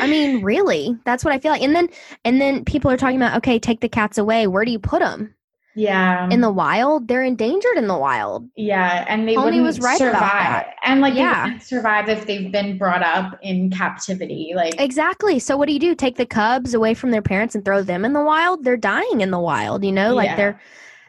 I 0.00 0.06
mean, 0.06 0.42
really, 0.42 0.94
that's 1.06 1.24
what 1.24 1.32
I 1.32 1.38
feel 1.38 1.52
like. 1.52 1.62
And 1.62 1.74
then, 1.74 1.88
and 2.26 2.38
then 2.40 2.64
people 2.66 2.90
are 2.90 2.96
talking 2.98 3.16
about, 3.16 3.38
okay, 3.38 3.58
take 3.58 3.80
the 3.80 3.88
cats 3.88 4.18
away. 4.18 4.46
Where 4.46 4.64
do 4.66 4.70
you 4.72 4.78
put 4.78 5.00
them 5.00 5.34
yeah. 5.74 6.28
in 6.30 6.40
the 6.40 6.50
wild? 6.52 7.08
They're 7.08 7.22
endangered 7.22 7.76
in 7.76 7.86
the 7.86 7.96
wild. 7.96 8.48
yeah, 8.56 9.04
and 9.08 9.28
they 9.28 9.36
wouldn't 9.36 9.62
was 9.62 9.80
right 9.80 9.98
survive. 9.98 10.14
about 10.16 10.32
that. 10.32 10.74
And 10.84 11.00
like 11.00 11.14
Yeah. 11.14 11.58
survive 11.58 12.08
if 12.08 12.26
they've 12.26 12.50
been 12.52 12.78
brought 12.78 13.02
up 13.02 13.38
in 13.42 13.70
captivity. 13.70 14.52
Like 14.54 14.80
Exactly. 14.80 15.38
So 15.38 15.56
what 15.56 15.66
do 15.66 15.72
you 15.72 15.80
do? 15.80 15.94
Take 15.94 16.16
the 16.16 16.26
cubs 16.26 16.74
away 16.74 16.94
from 16.94 17.10
their 17.10 17.22
parents 17.22 17.54
and 17.54 17.64
throw 17.64 17.82
them 17.82 18.04
in 18.04 18.12
the 18.12 18.22
wild? 18.22 18.64
They're 18.64 18.76
dying 18.76 19.20
in 19.20 19.30
the 19.30 19.38
wild, 19.40 19.84
you 19.84 19.92
know? 19.92 20.14
Like 20.14 20.26
Yeah. 20.30 20.36
they're 20.36 20.60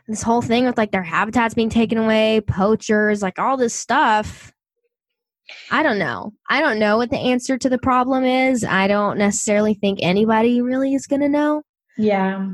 this 0.08 0.22
whole 0.22 0.42
thing 0.42 0.66
with 0.66 0.78
like 0.78 0.92
their 0.92 1.02
habitats 1.04 1.56
being 1.56 1.70
taken 1.70 1.98
away, 1.98 2.42
poachers, 2.42 3.22
like 3.24 3.40
all 3.40 3.58
this 3.58 3.74
stuff. 3.74 4.52
I 5.72 5.84
don't 5.84 6.00
know. 6.00 6.34
I 6.50 6.60
don't 6.60 6.80
know 6.80 6.98
what 6.98 7.10
the 7.12 7.18
answer 7.20 7.58
to 7.58 7.70
the 7.70 7.78
problem 7.78 8.24
is. 8.24 8.64
I 8.64 8.88
don't 8.88 9.18
necessarily 9.18 9.74
think 9.76 10.00
anybody 10.02 10.62
really 10.62 10.94
is 10.96 11.06
going 11.08 11.22
to 11.22 11.30
know. 11.30 11.64
yeah. 11.98 12.48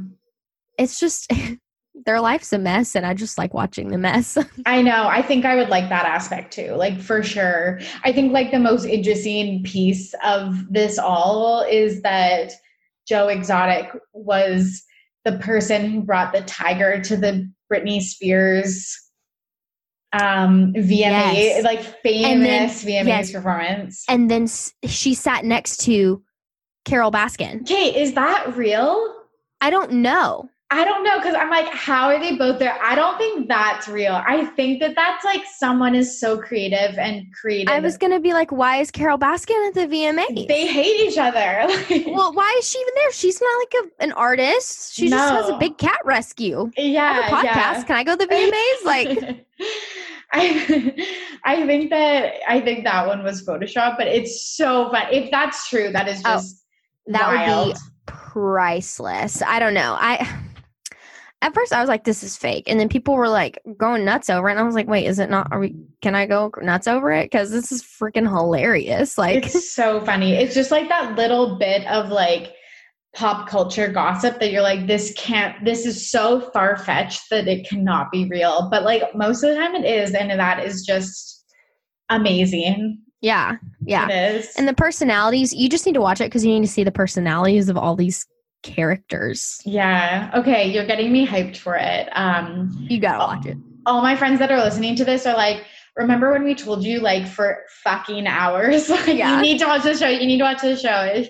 It's 0.77 0.99
just 0.99 1.31
their 2.05 2.19
life's 2.21 2.51
a 2.53 2.57
mess 2.57 2.95
and 2.95 3.05
I 3.05 3.13
just 3.13 3.37
like 3.37 3.53
watching 3.53 3.89
the 3.89 3.97
mess. 3.97 4.37
I 4.65 4.81
know. 4.81 5.07
I 5.07 5.21
think 5.21 5.45
I 5.45 5.55
would 5.55 5.69
like 5.69 5.89
that 5.89 6.05
aspect 6.05 6.53
too. 6.53 6.73
Like 6.75 6.99
for 6.99 7.23
sure. 7.23 7.79
I 8.03 8.11
think 8.11 8.33
like 8.33 8.51
the 8.51 8.59
most 8.59 8.85
interesting 8.85 9.63
piece 9.63 10.13
of 10.23 10.71
this 10.71 10.97
all 10.97 11.61
is 11.69 12.01
that 12.01 12.51
Joe 13.07 13.27
Exotic 13.27 13.91
was 14.13 14.83
the 15.25 15.33
person 15.39 15.89
who 15.91 16.01
brought 16.01 16.33
the 16.33 16.41
tiger 16.41 17.01
to 17.01 17.17
the 17.17 17.49
Britney 17.71 18.01
Spears 18.01 18.97
um 20.13 20.73
VMA 20.73 20.89
Yes. 20.89 21.63
like 21.63 21.79
And 22.03 22.43
then- 22.43 22.69
famous 22.69 22.83
VMAs 22.83 23.07
yes. 23.07 23.31
performance. 23.31 24.03
and 24.09 24.29
then 24.29 24.47
she 24.85 25.13
sat 25.13 25.45
next 25.45 25.77
to 25.85 26.21
Carole 26.83 27.11
Baskin. 27.11 27.61
Okay, 27.61 28.01
is 28.01 28.13
that 28.13 28.55
real? 28.57 29.15
I 29.61 29.69
don't 29.69 29.91
know. 29.93 30.49
I 30.73 30.85
don't 30.85 31.03
know 31.03 31.17
because 31.17 31.35
I'm 31.35 31.49
like, 31.49 31.67
how 31.67 32.07
are 32.07 32.17
they 32.17 32.37
both 32.37 32.57
there? 32.57 32.79
I 32.81 32.95
don't 32.95 33.17
think 33.17 33.49
that's 33.49 33.89
real. 33.89 34.21
I 34.25 34.45
think 34.45 34.79
that 34.79 34.95
that's 34.95 35.25
like 35.25 35.41
someone 35.57 35.93
is 35.93 36.17
so 36.17 36.37
creative 36.37 36.97
and 36.97 37.25
creative. 37.33 37.67
I 37.73 37.79
was 37.79 37.97
going 37.97 38.13
to 38.13 38.21
be 38.21 38.31
like, 38.31 38.53
why 38.53 38.77
is 38.77 38.89
Carole 38.89 39.17
Baskin 39.17 39.67
at 39.67 39.73
the 39.73 39.81
VMA? 39.81 40.47
they 40.47 40.67
hate 40.67 41.01
each 41.01 41.17
other. 41.17 41.67
Like, 41.91 42.05
well, 42.07 42.31
why 42.33 42.55
is 42.59 42.69
she 42.69 42.79
even 42.79 42.93
there? 42.95 43.11
She's 43.11 43.41
not 43.41 43.57
like 43.59 43.73
a, 43.73 44.03
an 44.03 44.11
artist. 44.13 44.93
She 44.93 45.09
just 45.09 45.31
has 45.33 45.49
a 45.49 45.57
big 45.57 45.77
cat 45.77 45.99
rescue. 46.05 46.71
Yeah, 46.77 47.23
podcast. 47.29 47.43
yeah. 47.43 47.83
Can 47.83 47.95
I 47.97 48.03
go 48.03 48.15
to 48.15 48.25
the 48.25 48.33
VMAs? 48.33 48.85
Like, 48.85 49.45
I, 50.33 51.07
I 51.43 51.65
think 51.65 51.89
that 51.89 52.35
I 52.47 52.61
think 52.61 52.85
that 52.85 53.07
one 53.07 53.23
was 53.23 53.45
Photoshop, 53.45 53.97
but 53.97 54.07
it's 54.07 54.55
so 54.55 54.89
fun. 54.91 55.07
If 55.11 55.29
that's 55.31 55.67
true, 55.67 55.91
that 55.91 56.07
is 56.07 56.21
Oh, 56.23 56.35
just 56.35 56.63
that 57.07 57.65
would 57.65 57.73
be 57.73 57.79
priceless. 58.05 59.41
I 59.41 59.59
don't 59.59 59.73
know. 59.73 59.97
I 59.99 60.25
at 61.41 61.53
first 61.53 61.73
I 61.73 61.79
was 61.79 61.89
like, 61.89 62.03
this 62.03 62.23
is 62.23 62.37
fake, 62.37 62.65
and 62.67 62.79
then 62.79 62.89
people 62.89 63.15
were 63.15 63.29
like 63.29 63.59
going 63.77 64.05
nuts 64.05 64.29
over 64.29 64.49
it, 64.49 64.51
and 64.51 64.59
I 64.59 64.63
was 64.63 64.75
like, 64.75 64.87
wait, 64.87 65.05
is 65.05 65.19
it 65.19 65.29
not? 65.29 65.47
Are 65.51 65.59
we? 65.59 65.75
Can 66.01 66.15
I 66.15 66.25
go 66.25 66.51
nuts 66.61 66.87
over 66.87 67.11
it? 67.11 67.25
Because 67.25 67.51
this 67.51 67.71
is 67.71 67.83
freaking 67.83 68.29
hilarious. 68.29 69.17
Like, 69.17 69.45
it's 69.45 69.71
so 69.73 70.01
funny. 70.05 70.33
It's 70.33 70.55
just 70.55 70.71
like 70.71 70.89
that 70.89 71.15
little 71.15 71.57
bit 71.57 71.85
of 71.87 72.09
like 72.09 72.53
pop 73.13 73.47
culture 73.47 73.89
gossip 73.89 74.39
that 74.39 74.51
you're 74.51 74.61
like, 74.61 74.87
this 74.87 75.13
can't, 75.17 75.63
this 75.65 75.85
is 75.85 76.09
so 76.09 76.39
far 76.51 76.77
fetched 76.77 77.29
that 77.29 77.47
it 77.47 77.67
cannot 77.67 78.11
be 78.11 78.27
real. 78.29 78.69
But 78.69 78.83
like 78.83 79.03
most 79.15 79.43
of 79.43 79.49
the 79.49 79.55
time 79.55 79.75
it 79.75 79.85
is. 79.85 80.13
And 80.13 80.31
that 80.31 80.65
is 80.65 80.85
just 80.85 81.45
amazing. 82.09 82.99
yeah, 83.21 83.57
yeah. 83.85 84.07
It 84.09 84.35
is. 84.35 84.55
And 84.55 84.67
the 84.67 84.73
personalities, 84.73 85.53
you 85.53 85.69
just 85.69 85.85
need 85.85 85.93
to 85.93 86.01
watch 86.01 86.21
it 86.21 86.25
because 86.25 86.45
you 86.45 86.53
need 86.53 86.65
to 86.65 86.71
see 86.71 86.83
the 86.83 86.91
personalities 86.91 87.69
of 87.69 87.77
all 87.77 87.95
these 87.95 88.25
characters. 88.63 89.61
yeah. 89.65 90.31
Okay. 90.35 90.71
You're 90.71 90.85
getting 90.85 91.11
me 91.11 91.25
hyped 91.27 91.57
for 91.57 91.75
it. 91.75 92.09
Um, 92.13 92.85
You 92.89 92.99
gotta 92.99 93.19
watch 93.19 93.45
it. 93.45 93.57
all 93.85 94.01
my 94.01 94.15
friends 94.15 94.39
that 94.39 94.51
are 94.51 94.57
listening 94.63 94.95
to 94.97 95.05
this 95.05 95.25
are 95.25 95.35
like, 95.35 95.63
remember 95.95 96.31
when 96.31 96.43
we 96.43 96.55
told 96.55 96.83
you 96.83 96.99
like 96.99 97.27
for 97.27 97.63
fucking 97.83 98.27
hours, 98.27 98.89
like 98.95 99.07
Yeah. 99.07 99.35
you 99.35 99.41
need 99.41 99.59
to 99.59 99.65
watch 99.65 99.83
the 99.83 99.95
show. 99.95 100.07
You 100.07 100.25
need 100.25 100.37
to 100.37 100.43
watch 100.43 100.61
the 100.61 100.75
show. 100.75 101.25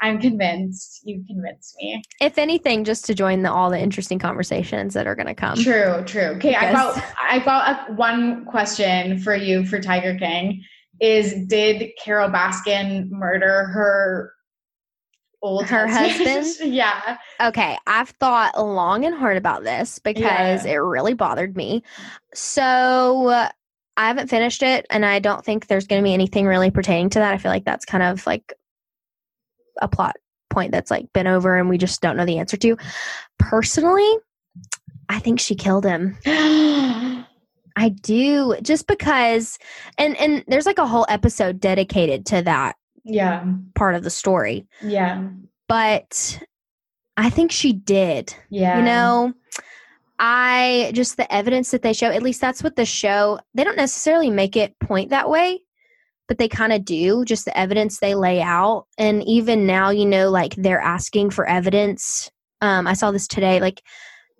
I'm 0.00 0.20
convinced. 0.20 1.02
You 1.04 1.22
convinced 1.28 1.76
me. 1.78 2.02
If 2.20 2.36
anything, 2.36 2.82
just 2.82 3.04
to 3.04 3.14
join 3.14 3.42
the, 3.42 3.52
all 3.52 3.70
the 3.70 3.78
interesting 3.80 4.18
conversations 4.18 4.94
that 4.94 5.06
are 5.06 5.14
gonna 5.14 5.34
come. 5.34 5.56
True, 5.58 6.02
true. 6.04 6.34
Okay, 6.36 6.56
I 6.56 6.72
got 6.72 7.00
I 7.20 7.38
got 7.38 7.90
a, 7.90 7.92
one 7.94 8.44
question 8.46 9.18
for 9.20 9.34
you 9.36 9.64
for 9.64 9.80
Tiger 9.80 10.16
King. 10.18 10.64
Is 11.00 11.46
did 11.46 11.90
Carole 12.02 12.30
Baskin 12.30 13.10
murder 13.10 13.64
her 13.66 14.32
old 15.42 15.66
Her 15.68 15.86
husband? 15.88 16.72
yeah. 16.72 17.18
Okay, 17.40 17.76
I've 17.86 18.10
thought 18.10 18.58
long 18.58 19.04
and 19.04 19.14
hard 19.14 19.36
about 19.36 19.64
this 19.64 19.98
because 19.98 20.64
it 20.64 20.76
really 20.76 21.14
bothered 21.14 21.56
me. 21.56 21.82
So 22.32 23.28
uh, 23.28 23.48
I 23.96 24.06
haven't 24.08 24.28
finished 24.30 24.62
it, 24.62 24.86
and 24.90 25.04
I 25.04 25.18
don't 25.18 25.44
think 25.44 25.66
there's 25.66 25.86
going 25.86 26.00
to 26.02 26.06
be 26.06 26.14
anything 26.14 26.46
really 26.46 26.70
pertaining 26.70 27.10
to 27.10 27.18
that. 27.18 27.34
I 27.34 27.38
feel 27.38 27.50
like 27.50 27.64
that's 27.64 27.84
kind 27.84 28.02
of 28.02 28.26
like 28.26 28.54
a 29.80 29.88
plot 29.88 30.16
point 30.50 30.72
that's 30.72 30.90
like 30.90 31.12
been 31.12 31.26
over, 31.26 31.58
and 31.58 31.68
we 31.68 31.78
just 31.78 32.00
don't 32.00 32.16
know 32.16 32.24
the 32.26 32.38
answer 32.38 32.56
to. 32.58 32.76
Personally, 33.38 34.16
I 35.08 35.18
think 35.18 35.40
she 35.40 35.54
killed 35.54 35.84
him. 35.84 36.16
I 37.74 37.88
do, 37.88 38.54
just 38.62 38.86
because, 38.86 39.58
and 39.98 40.16
and 40.18 40.44
there's 40.46 40.66
like 40.66 40.78
a 40.78 40.86
whole 40.86 41.06
episode 41.08 41.58
dedicated 41.58 42.26
to 42.26 42.42
that 42.42 42.76
yeah. 43.04 43.44
part 43.74 43.94
of 43.94 44.02
the 44.02 44.10
story, 44.10 44.66
Yeah. 44.82 45.28
but 45.68 46.40
I 47.16 47.30
think 47.30 47.52
she 47.52 47.72
did. 47.72 48.34
Yeah. 48.50 48.78
You 48.78 48.84
know, 48.84 49.32
I 50.18 50.92
just 50.94 51.16
the 51.16 51.32
evidence 51.32 51.70
that 51.72 51.82
they 51.82 51.92
show, 51.92 52.06
at 52.06 52.22
least 52.22 52.40
that's 52.40 52.62
what 52.62 52.76
the 52.76 52.84
show, 52.86 53.38
they 53.54 53.64
don't 53.64 53.76
necessarily 53.76 54.30
make 54.30 54.56
it 54.56 54.78
point 54.78 55.10
that 55.10 55.28
way, 55.28 55.60
but 56.28 56.38
they 56.38 56.48
kind 56.48 56.72
of 56.72 56.84
do, 56.84 57.24
just 57.24 57.44
the 57.44 57.56
evidence 57.58 57.98
they 57.98 58.14
lay 58.14 58.40
out. 58.40 58.86
And 58.98 59.22
even 59.24 59.66
now, 59.66 59.90
you 59.90 60.06
know, 60.06 60.30
like 60.30 60.54
they're 60.56 60.80
asking 60.80 61.30
for 61.30 61.46
evidence. 61.46 62.30
Um, 62.60 62.86
I 62.86 62.92
saw 62.94 63.10
this 63.10 63.26
today, 63.26 63.60
like 63.60 63.82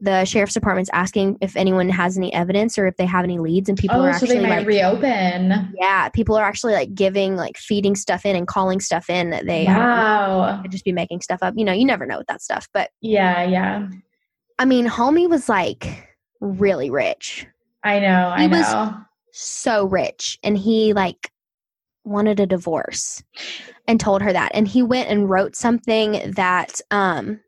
the 0.04 0.24
sheriff's 0.24 0.54
department's 0.54 0.90
asking 0.92 1.38
if 1.40 1.56
anyone 1.56 1.88
has 1.88 2.18
any 2.18 2.34
evidence 2.34 2.76
or 2.76 2.88
if 2.88 2.96
they 2.96 3.06
have 3.06 3.22
any 3.22 3.38
leads, 3.38 3.68
and 3.68 3.78
people 3.78 3.98
Oh, 3.98 4.02
are 4.02 4.12
so 4.12 4.16
actually 4.24 4.38
they 4.40 4.48
might 4.48 4.58
like, 4.58 4.66
reopen. 4.66 5.72
yeah, 5.80 6.08
people 6.08 6.36
are 6.36 6.44
actually 6.44 6.72
like 6.74 6.92
giving, 6.94 7.36
like 7.36 7.56
feeding 7.56 7.94
stuff 7.94 8.26
in 8.26 8.34
and 8.34 8.46
calling 8.48 8.80
stuff 8.80 9.08
in 9.08 9.30
that 9.30 9.46
they 9.46 9.66
I 9.66 9.72
know, 9.72 9.78
Wow. 10.38 10.58
could 10.62 10.72
just 10.72 10.84
be 10.84 10.90
making 10.92 11.20
stuff 11.20 11.38
up. 11.40 11.54
You 11.56 11.64
know, 11.64 11.72
you 11.72 11.84
never 11.84 12.04
know 12.04 12.18
with 12.18 12.26
that 12.26 12.42
stuff, 12.42 12.68
but 12.74 12.90
Yeah, 13.00 13.44
yeah. 13.44 13.88
I 14.58 14.64
mean, 14.64 14.86
homie 14.88 15.28
was 15.30 15.48
like 15.48 16.08
really 16.40 16.90
rich. 16.90 17.46
I 17.84 18.00
know. 18.00 18.28
I 18.34 18.42
He 18.42 18.48
was- 18.48 18.72
know. 18.72 18.96
so 19.32 19.86
rich 19.86 20.36
and 20.42 20.58
he 20.58 20.92
like 20.92 21.30
wanted 22.04 22.40
a 22.40 22.46
divorce 22.46 23.22
and 23.86 24.00
told 24.00 24.20
her 24.22 24.32
that 24.32 24.50
and 24.54 24.66
he 24.66 24.82
went 24.82 25.08
and 25.08 25.30
wrote 25.30 25.54
something 25.54 26.32
that 26.34 26.80
um 26.90 27.38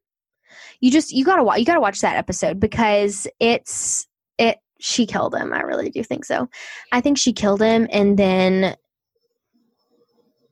you 0.85 0.91
just 0.91 1.13
you 1.13 1.25
gotta 1.25 1.43
watch 1.43 1.59
you 1.59 1.65
gotta 1.65 1.81
watch 1.81 2.03
that 2.03 2.17
episode 2.17 2.61
because 2.61 3.27
it's 3.41 4.07
it 4.37 4.59
she 4.79 5.07
killed 5.07 5.35
him. 5.35 5.51
I 5.55 5.63
really 5.63 5.89
do 5.89 6.05
think 6.05 6.27
so. 6.27 6.47
I 6.93 7.01
think 7.01 7.17
she 7.17 7.33
killed 7.33 7.63
him 7.63 7.89
and 7.91 8.19
then 8.19 8.77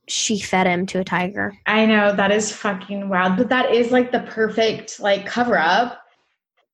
she 0.09 0.40
fed 0.40 0.66
him 0.66 0.86
to 0.86 1.00
a 1.00 1.04
tiger. 1.04 1.52
I 1.66 1.84
know 1.84 2.16
that 2.16 2.30
is 2.30 2.50
fucking 2.50 3.10
wild 3.10 3.36
but 3.36 3.50
that 3.50 3.74
is 3.74 3.90
like 3.90 4.10
the 4.10 4.20
perfect 4.20 5.00
like 5.00 5.26
cover 5.26 5.59
up 5.59 6.00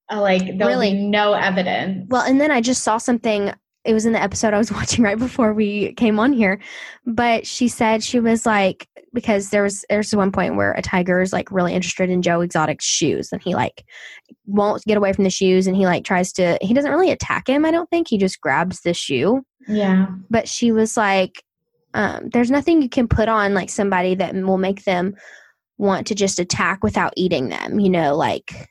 uh, 0.09 0.21
like 0.21 0.57
there'll 0.57 0.75
really? 0.75 0.95
no 0.95 1.33
evidence. 1.33 2.07
Well 2.09 2.23
and 2.23 2.41
then 2.41 2.53
i 2.53 2.61
just 2.61 2.85
saw 2.85 2.97
something 2.97 3.53
it 3.89 3.95
was 3.95 4.05
in 4.05 4.13
the 4.13 4.23
episode 4.23 4.53
I 4.53 4.59
was 4.59 4.71
watching 4.79 5.03
right 5.03 5.19
before 5.19 5.55
we 5.55 5.95
came 5.95 6.19
on 6.19 6.33
here. 6.33 6.61
But 7.07 7.47
she 7.47 7.69
said 7.69 8.05
she 8.05 8.21
was 8.21 8.45
like 8.45 8.87
because 9.15 9.49
there 9.49 9.63
was 9.63 9.85
there's 9.89 10.15
one 10.15 10.31
point 10.31 10.57
where 10.57 10.73
a 10.73 10.83
tiger 10.83 11.23
is 11.23 11.33
like 11.33 11.51
really 11.51 11.73
interested 11.73 12.11
in 12.11 12.21
Joe 12.21 12.43
Exotic's 12.43 12.85
shoes 12.85 13.31
and 13.33 13.43
he 13.43 13.55
like 13.55 13.85
won't 14.47 14.85
get 14.85 14.99
away 14.99 15.15
from 15.15 15.25
the 15.25 15.31
shoes 15.31 15.67
and 15.67 15.75
he 15.75 15.87
like 15.87 16.05
tries 16.05 16.33
to 16.35 16.59
he 16.61 16.75
doesn't 16.75 16.91
really 16.91 17.11
attack 17.11 17.49
him, 17.49 17.65
I 17.65 17.71
don't 17.71 17.89
think. 17.89 18.09
He 18.09 18.19
just 18.19 18.41
grabs 18.43 18.83
the 18.83 18.93
shoe. 18.93 19.43
Yeah. 19.67 20.09
But 20.29 20.49
she 20.49 20.71
was 20.71 20.97
like, 20.97 21.43
um, 21.95 22.29
there's 22.29 22.51
nothing 22.51 22.83
you 22.83 22.91
can 22.91 23.09
put 23.09 23.29
on 23.29 23.55
like 23.55 23.71
somebody 23.71 24.15
that 24.17 24.35
will 24.35 24.59
make 24.59 24.85
them 24.85 25.17
want 25.79 26.07
to 26.09 26.15
just 26.15 26.39
attack 26.39 26.85
without 26.85 27.15
eating 27.17 27.49
them, 27.49 27.81
you 27.81 27.89
know, 27.89 28.15
like 28.15 28.69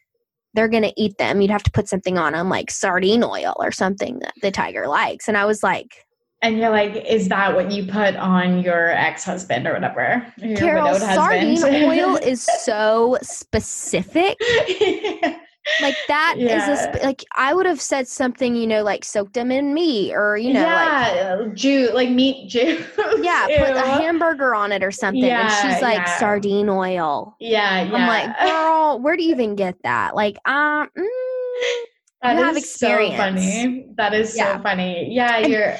they're 0.57 0.67
going 0.67 0.81
to 0.81 0.93
eat 0.97 1.15
them, 1.19 1.39
you'd 1.39 1.51
have 1.51 1.61
to 1.61 1.69
put 1.69 1.87
something 1.87 2.17
on 2.17 2.33
them 2.33 2.49
like 2.49 2.71
sardine 2.71 3.23
oil 3.23 3.55
or 3.59 3.71
something 3.71 4.17
that 4.17 4.33
the 4.41 4.49
tiger 4.49 4.87
likes. 4.87 5.27
And 5.27 5.37
I 5.37 5.45
was 5.45 5.61
like, 5.61 6.03
and 6.41 6.57
you're 6.57 6.71
like, 6.71 6.95
is 6.95 7.29
that 7.29 7.55
what 7.55 7.71
you 7.71 7.85
put 7.85 8.15
on 8.15 8.63
your 8.63 8.89
ex 8.89 9.23
husband 9.23 9.67
or 9.67 9.73
whatever? 9.73 10.25
Your 10.37 10.57
Carole, 10.57 10.95
sardine 10.95 11.63
oil 11.63 12.15
is 12.23 12.41
so 12.41 13.19
specific. 13.21 14.35
yeah. 14.81 15.37
Like 15.81 15.95
that 16.07 16.35
yeah. 16.37 16.71
is 16.71 16.79
a, 16.79 17.05
like 17.05 17.23
I 17.35 17.53
would 17.53 17.65
have 17.65 17.81
said 17.81 18.07
something, 18.07 18.55
you 18.55 18.67
know, 18.67 18.83
like 18.83 19.03
soak 19.03 19.33
them 19.33 19.51
in 19.51 19.73
meat 19.73 20.13
or 20.13 20.37
you 20.37 20.53
know, 20.53 20.61
yeah, 20.61 21.35
like 21.39 21.53
juice, 21.55 21.93
like 21.93 22.09
meat 22.09 22.49
juice. 22.49 22.85
Yeah, 23.19 23.47
Ew. 23.47 23.57
put 23.59 23.75
a 23.75 23.81
hamburger 23.81 24.55
on 24.55 24.71
it 24.71 24.83
or 24.83 24.91
something. 24.91 25.23
Yeah, 25.23 25.41
and 25.41 25.73
she's 25.73 25.81
like 25.81 25.97
yeah. 25.97 26.17
sardine 26.17 26.69
oil. 26.69 27.35
Yeah, 27.39 27.83
yeah. 27.83 27.95
I'm 27.95 28.07
like, 28.07 28.39
girl, 28.41 28.99
where 28.99 29.15
do 29.15 29.23
you 29.23 29.31
even 29.31 29.55
get 29.55 29.75
that? 29.83 30.15
Like, 30.15 30.37
um, 30.45 30.89
mm, 30.97 31.83
that 32.21 32.37
have 32.37 32.57
experience. 32.57 33.15
so 33.15 33.17
funny. 33.17 33.87
That 33.95 34.13
is 34.13 34.33
so 34.33 34.59
funny. 34.59 35.13
Yeah, 35.13 35.37
and 35.37 35.51
you're 35.51 35.77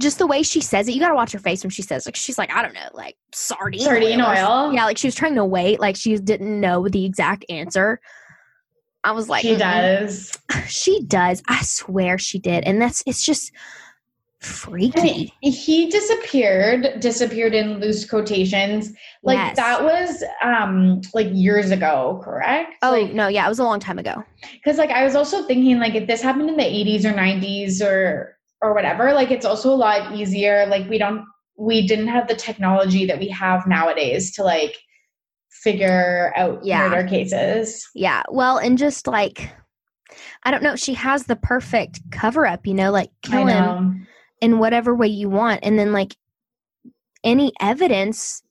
just 0.00 0.18
the 0.18 0.26
way 0.26 0.42
she 0.42 0.60
says 0.60 0.88
it, 0.88 0.94
you 0.94 1.00
gotta 1.00 1.14
watch 1.14 1.32
her 1.32 1.38
face 1.38 1.62
when 1.62 1.70
she 1.70 1.82
says 1.82 2.06
like 2.06 2.16
she's 2.16 2.38
like, 2.38 2.52
I 2.52 2.62
don't 2.62 2.74
know, 2.74 2.88
like 2.92 3.16
sardine 3.32 3.80
sardine 3.80 4.20
oil. 4.20 4.28
oil. 4.28 4.72
Yeah, 4.72 4.84
like 4.84 4.98
she 4.98 5.06
was 5.06 5.14
trying 5.14 5.36
to 5.36 5.44
wait, 5.44 5.80
like 5.80 5.96
she 5.96 6.16
didn't 6.18 6.60
know 6.60 6.88
the 6.88 7.04
exact 7.04 7.44
answer. 7.48 8.00
I 9.04 9.12
was 9.12 9.28
like, 9.28 9.42
she 9.42 9.56
does. 9.56 10.36
She 10.66 11.02
does. 11.02 11.42
I 11.46 11.62
swear 11.62 12.16
she 12.16 12.38
did. 12.38 12.64
And 12.64 12.80
that's, 12.80 13.02
it's 13.06 13.22
just 13.22 13.52
freaky. 14.40 15.32
he 15.40 15.90
disappeared, 15.90 17.00
disappeared 17.00 17.54
in 17.54 17.80
loose 17.80 18.08
quotations. 18.08 18.92
Like 19.22 19.36
yes. 19.36 19.56
that 19.56 19.82
was 19.82 20.24
um 20.42 21.02
like 21.12 21.28
years 21.32 21.70
ago, 21.70 22.20
correct? 22.24 22.74
Oh, 22.82 22.90
like, 22.90 23.12
no, 23.12 23.28
yeah, 23.28 23.44
it 23.44 23.48
was 23.48 23.58
a 23.58 23.64
long 23.64 23.80
time 23.80 23.98
ago. 23.98 24.22
Cuz 24.64 24.78
like 24.78 24.90
I 24.90 25.04
was 25.04 25.14
also 25.14 25.44
thinking 25.44 25.78
like 25.78 25.94
if 25.94 26.06
this 26.06 26.22
happened 26.22 26.48
in 26.48 26.56
the 26.56 26.62
80s 26.62 27.04
or 27.04 27.12
90s 27.12 27.82
or 27.82 28.38
or 28.60 28.74
whatever, 28.74 29.12
like 29.12 29.30
it's 29.30 29.46
also 29.46 29.72
a 29.72 29.76
lot 29.76 30.14
easier 30.14 30.66
like 30.66 30.88
we 30.88 30.98
don't 30.98 31.24
we 31.56 31.86
didn't 31.86 32.08
have 32.08 32.28
the 32.28 32.34
technology 32.34 33.06
that 33.06 33.18
we 33.18 33.28
have 33.28 33.66
nowadays 33.66 34.32
to 34.32 34.42
like 34.42 34.76
figure 35.64 36.32
out 36.36 36.64
yeah. 36.64 36.88
murder 36.88 37.08
cases. 37.08 37.88
Yeah. 37.94 38.22
Well, 38.30 38.58
and 38.58 38.78
just 38.78 39.06
like 39.06 39.50
I 40.44 40.50
don't 40.50 40.62
know, 40.62 40.76
she 40.76 40.94
has 40.94 41.24
the 41.24 41.36
perfect 41.36 42.00
cover 42.12 42.46
up, 42.46 42.66
you 42.66 42.74
know, 42.74 42.92
like 42.92 43.10
kill 43.22 43.46
him 43.46 44.06
in 44.40 44.58
whatever 44.58 44.94
way 44.94 45.08
you 45.08 45.28
want 45.28 45.60
and 45.62 45.78
then 45.78 45.92
like 45.92 46.14
any 47.24 47.52
evidence 47.60 48.42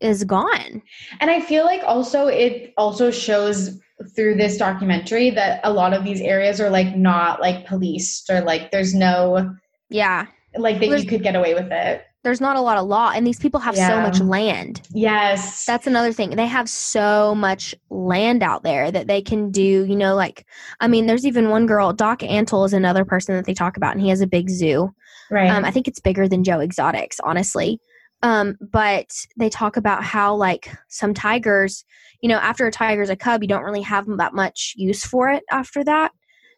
is 0.00 0.24
gone. 0.24 0.82
And 1.20 1.30
I 1.30 1.40
feel 1.40 1.64
like 1.64 1.82
also 1.84 2.26
it 2.26 2.72
also 2.76 3.10
shows 3.10 3.78
through 4.14 4.34
this 4.34 4.56
documentary 4.56 5.30
that 5.30 5.60
a 5.64 5.72
lot 5.72 5.92
of 5.92 6.04
these 6.04 6.20
areas 6.20 6.60
are 6.60 6.70
like 6.70 6.96
not 6.96 7.40
like 7.40 7.66
policed 7.66 8.28
or 8.30 8.40
like 8.42 8.70
there's 8.70 8.94
no 8.94 9.54
yeah 9.88 10.26
like 10.58 10.78
that 10.80 11.00
you 11.00 11.06
could 11.06 11.22
get 11.22 11.34
away 11.34 11.54
with 11.54 11.72
it 11.72 12.04
there's 12.26 12.40
not 12.40 12.56
a 12.56 12.60
lot 12.60 12.76
of 12.76 12.88
law 12.88 13.12
and 13.14 13.24
these 13.24 13.38
people 13.38 13.60
have 13.60 13.76
yeah. 13.76 13.86
so 13.86 14.00
much 14.00 14.18
land. 14.18 14.82
Yes. 14.90 15.64
That's 15.64 15.86
another 15.86 16.12
thing. 16.12 16.30
They 16.30 16.48
have 16.48 16.68
so 16.68 17.36
much 17.36 17.72
land 17.88 18.42
out 18.42 18.64
there 18.64 18.90
that 18.90 19.06
they 19.06 19.22
can 19.22 19.52
do 19.52 19.62
you 19.62 19.94
know 19.94 20.16
like 20.16 20.44
i 20.80 20.88
mean 20.88 21.06
there's 21.06 21.24
even 21.24 21.50
one 21.50 21.66
girl 21.66 21.92
doc 21.92 22.18
antle 22.20 22.66
is 22.66 22.72
another 22.72 23.04
person 23.04 23.36
that 23.36 23.44
they 23.44 23.54
talk 23.54 23.76
about 23.76 23.92
and 23.92 24.00
he 24.00 24.08
has 24.08 24.20
a 24.20 24.26
big 24.26 24.50
zoo. 24.50 24.90
Right. 25.30 25.48
Um, 25.48 25.64
i 25.64 25.70
think 25.70 25.86
it's 25.86 26.00
bigger 26.00 26.26
than 26.26 26.42
joe 26.42 26.58
exotics 26.60 27.20
honestly. 27.22 27.78
Um, 28.22 28.56
but 28.72 29.06
they 29.38 29.48
talk 29.48 29.76
about 29.76 30.02
how 30.02 30.34
like 30.34 30.74
some 30.88 31.14
tigers 31.14 31.84
you 32.22 32.28
know 32.28 32.38
after 32.38 32.66
a 32.66 32.72
tiger's 32.72 33.08
a 33.08 33.14
cub 33.14 33.42
you 33.42 33.48
don't 33.48 33.62
really 33.62 33.82
have 33.82 34.04
that 34.16 34.34
much 34.34 34.74
use 34.76 35.04
for 35.04 35.28
it 35.30 35.44
after 35.52 35.84
that. 35.84 36.10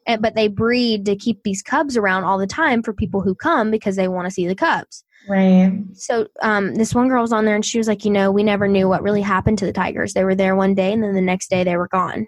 And, 0.06 0.22
but 0.22 0.34
they 0.34 0.48
breed 0.48 1.04
to 1.04 1.16
keep 1.16 1.42
these 1.42 1.60
cubs 1.60 1.94
around 1.94 2.24
all 2.24 2.38
the 2.38 2.46
time 2.46 2.82
for 2.82 2.94
people 2.94 3.20
who 3.20 3.34
come 3.34 3.70
because 3.70 3.96
they 3.96 4.08
want 4.08 4.26
to 4.26 4.30
see 4.30 4.48
the 4.48 4.54
cubs 4.54 5.04
Right. 5.28 5.72
So 5.94 6.26
um, 6.42 6.74
this 6.74 6.94
one 6.94 7.08
girl 7.08 7.22
was 7.22 7.32
on 7.32 7.44
there 7.44 7.54
and 7.54 7.64
she 7.64 7.78
was 7.78 7.88
like, 7.88 8.04
you 8.04 8.10
know, 8.10 8.30
we 8.30 8.42
never 8.42 8.68
knew 8.68 8.88
what 8.88 9.02
really 9.02 9.20
happened 9.20 9.58
to 9.58 9.66
the 9.66 9.72
tigers. 9.72 10.14
They 10.14 10.24
were 10.24 10.34
there 10.34 10.56
one 10.56 10.74
day 10.74 10.92
and 10.92 11.02
then 11.02 11.14
the 11.14 11.20
next 11.20 11.50
day 11.50 11.64
they 11.64 11.76
were 11.76 11.88
gone. 11.88 12.26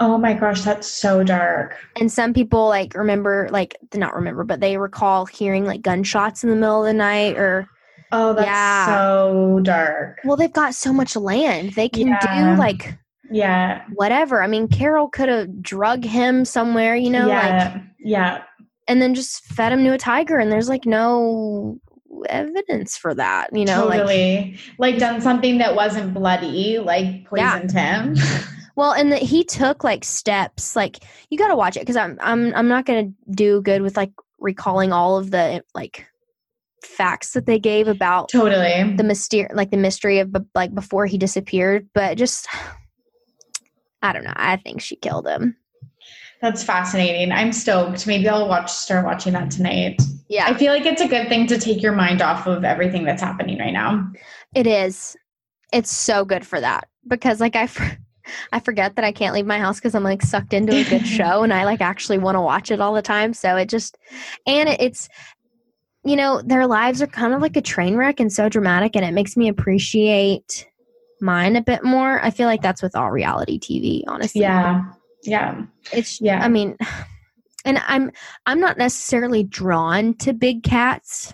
Oh 0.00 0.18
my 0.18 0.34
gosh, 0.34 0.62
that's 0.62 0.88
so 0.88 1.22
dark. 1.22 1.76
And 1.96 2.10
some 2.10 2.34
people 2.34 2.68
like 2.68 2.94
remember, 2.94 3.48
like 3.50 3.76
not 3.94 4.14
remember, 4.14 4.44
but 4.44 4.60
they 4.60 4.76
recall 4.76 5.24
hearing 5.24 5.64
like 5.64 5.82
gunshots 5.82 6.42
in 6.42 6.50
the 6.50 6.56
middle 6.56 6.84
of 6.84 6.86
the 6.86 6.94
night 6.94 7.36
or. 7.36 7.68
Oh, 8.12 8.32
that's 8.32 8.46
yeah. 8.46 8.86
so 8.86 9.60
dark. 9.62 10.18
Well, 10.24 10.36
they've 10.36 10.52
got 10.52 10.74
so 10.74 10.92
much 10.92 11.16
land. 11.16 11.72
They 11.72 11.88
can 11.88 12.08
yeah. 12.08 12.54
do 12.54 12.58
like 12.58 12.96
yeah 13.30 13.84
whatever. 13.94 14.42
I 14.42 14.46
mean, 14.46 14.68
Carole 14.68 15.08
could 15.08 15.28
have 15.28 15.62
drug 15.62 16.04
him 16.04 16.44
somewhere, 16.44 16.94
you 16.94 17.10
know, 17.10 17.26
yeah. 17.26 17.72
like 17.72 17.82
yeah, 17.98 18.42
and 18.86 19.00
then 19.00 19.14
just 19.14 19.44
fed 19.44 19.72
him 19.72 19.84
to 19.84 19.92
a 19.92 19.98
tiger, 19.98 20.38
and 20.38 20.50
there's 20.50 20.68
like 20.68 20.86
no 20.86 21.78
evidence 22.28 22.96
for 22.96 23.14
that, 23.14 23.48
you 23.52 23.64
know, 23.64 23.88
totally. 23.88 24.58
like 24.78 24.94
like 24.94 24.98
done 24.98 25.20
something 25.20 25.58
that 25.58 25.74
wasn't 25.74 26.14
bloody, 26.14 26.78
like 26.78 27.24
poisoned 27.26 27.72
yeah. 27.72 28.02
him. 28.02 28.16
Well, 28.76 28.92
and 28.92 29.12
that 29.12 29.22
he 29.22 29.44
took 29.44 29.84
like 29.84 30.04
steps. 30.04 30.74
Like 30.74 31.04
you 31.30 31.38
got 31.38 31.48
to 31.48 31.56
watch 31.56 31.76
it 31.76 31.80
because 31.80 31.96
I'm 31.96 32.18
I'm 32.20 32.54
I'm 32.54 32.68
not 32.68 32.86
gonna 32.86 33.10
do 33.30 33.62
good 33.62 33.82
with 33.82 33.96
like 33.96 34.10
recalling 34.40 34.92
all 34.92 35.16
of 35.16 35.30
the 35.30 35.62
like 35.74 36.06
facts 36.82 37.32
that 37.32 37.46
they 37.46 37.58
gave 37.58 37.88
about 37.88 38.28
totally 38.30 38.94
the 38.96 39.04
mystery, 39.04 39.46
like 39.54 39.70
the 39.70 39.76
mystery 39.76 40.18
of 40.18 40.34
like 40.54 40.74
before 40.74 41.06
he 41.06 41.18
disappeared. 41.18 41.88
But 41.94 42.18
just 42.18 42.48
I 44.02 44.12
don't 44.12 44.24
know. 44.24 44.34
I 44.34 44.56
think 44.56 44.80
she 44.80 44.96
killed 44.96 45.26
him. 45.26 45.56
That's 46.44 46.62
fascinating. 46.62 47.32
I'm 47.32 47.54
stoked. 47.54 48.06
Maybe 48.06 48.28
I'll 48.28 48.46
watch 48.46 48.70
start 48.70 49.06
watching 49.06 49.32
that 49.32 49.50
tonight. 49.50 50.02
Yeah. 50.28 50.44
I 50.44 50.52
feel 50.52 50.74
like 50.74 50.84
it's 50.84 51.00
a 51.00 51.08
good 51.08 51.30
thing 51.30 51.46
to 51.46 51.56
take 51.56 51.80
your 51.82 51.92
mind 51.92 52.20
off 52.20 52.46
of 52.46 52.64
everything 52.64 53.04
that's 53.04 53.22
happening 53.22 53.58
right 53.58 53.72
now. 53.72 54.12
It 54.54 54.66
is. 54.66 55.16
It's 55.72 55.90
so 55.90 56.22
good 56.22 56.46
for 56.46 56.60
that 56.60 56.86
because 57.08 57.40
like 57.40 57.56
I 57.56 57.66
I 58.52 58.60
forget 58.60 58.94
that 58.96 59.06
I 59.06 59.10
can't 59.10 59.32
leave 59.32 59.46
my 59.46 59.58
house 59.58 59.78
because 59.78 59.94
I'm 59.94 60.02
like 60.02 60.20
sucked 60.20 60.52
into 60.52 60.76
a 60.76 60.84
good 60.84 61.06
show 61.06 61.44
and 61.44 61.52
I 61.54 61.64
like 61.64 61.80
actually 61.80 62.18
want 62.18 62.36
to 62.36 62.42
watch 62.42 62.70
it 62.70 62.78
all 62.78 62.92
the 62.92 63.00
time. 63.00 63.32
So 63.32 63.56
it 63.56 63.70
just 63.70 63.96
and 64.46 64.68
it's 64.68 65.08
you 66.04 66.14
know, 66.14 66.42
their 66.42 66.66
lives 66.66 67.00
are 67.00 67.06
kind 67.06 67.32
of 67.32 67.40
like 67.40 67.56
a 67.56 67.62
train 67.62 67.96
wreck 67.96 68.20
and 68.20 68.30
so 68.30 68.50
dramatic 68.50 68.96
and 68.96 69.04
it 69.06 69.14
makes 69.14 69.34
me 69.34 69.48
appreciate 69.48 70.66
mine 71.22 71.56
a 71.56 71.62
bit 71.62 71.84
more. 71.84 72.22
I 72.22 72.30
feel 72.30 72.48
like 72.48 72.60
that's 72.60 72.82
with 72.82 72.94
all 72.94 73.10
reality 73.10 73.58
TV, 73.58 74.02
honestly. 74.06 74.42
Yeah 74.42 74.84
yeah 75.26 75.62
it's 75.92 76.20
yeah 76.20 76.42
i 76.42 76.48
mean 76.48 76.76
and 77.64 77.78
i'm 77.86 78.10
i'm 78.46 78.60
not 78.60 78.78
necessarily 78.78 79.42
drawn 79.42 80.14
to 80.14 80.32
big 80.32 80.62
cats 80.62 81.32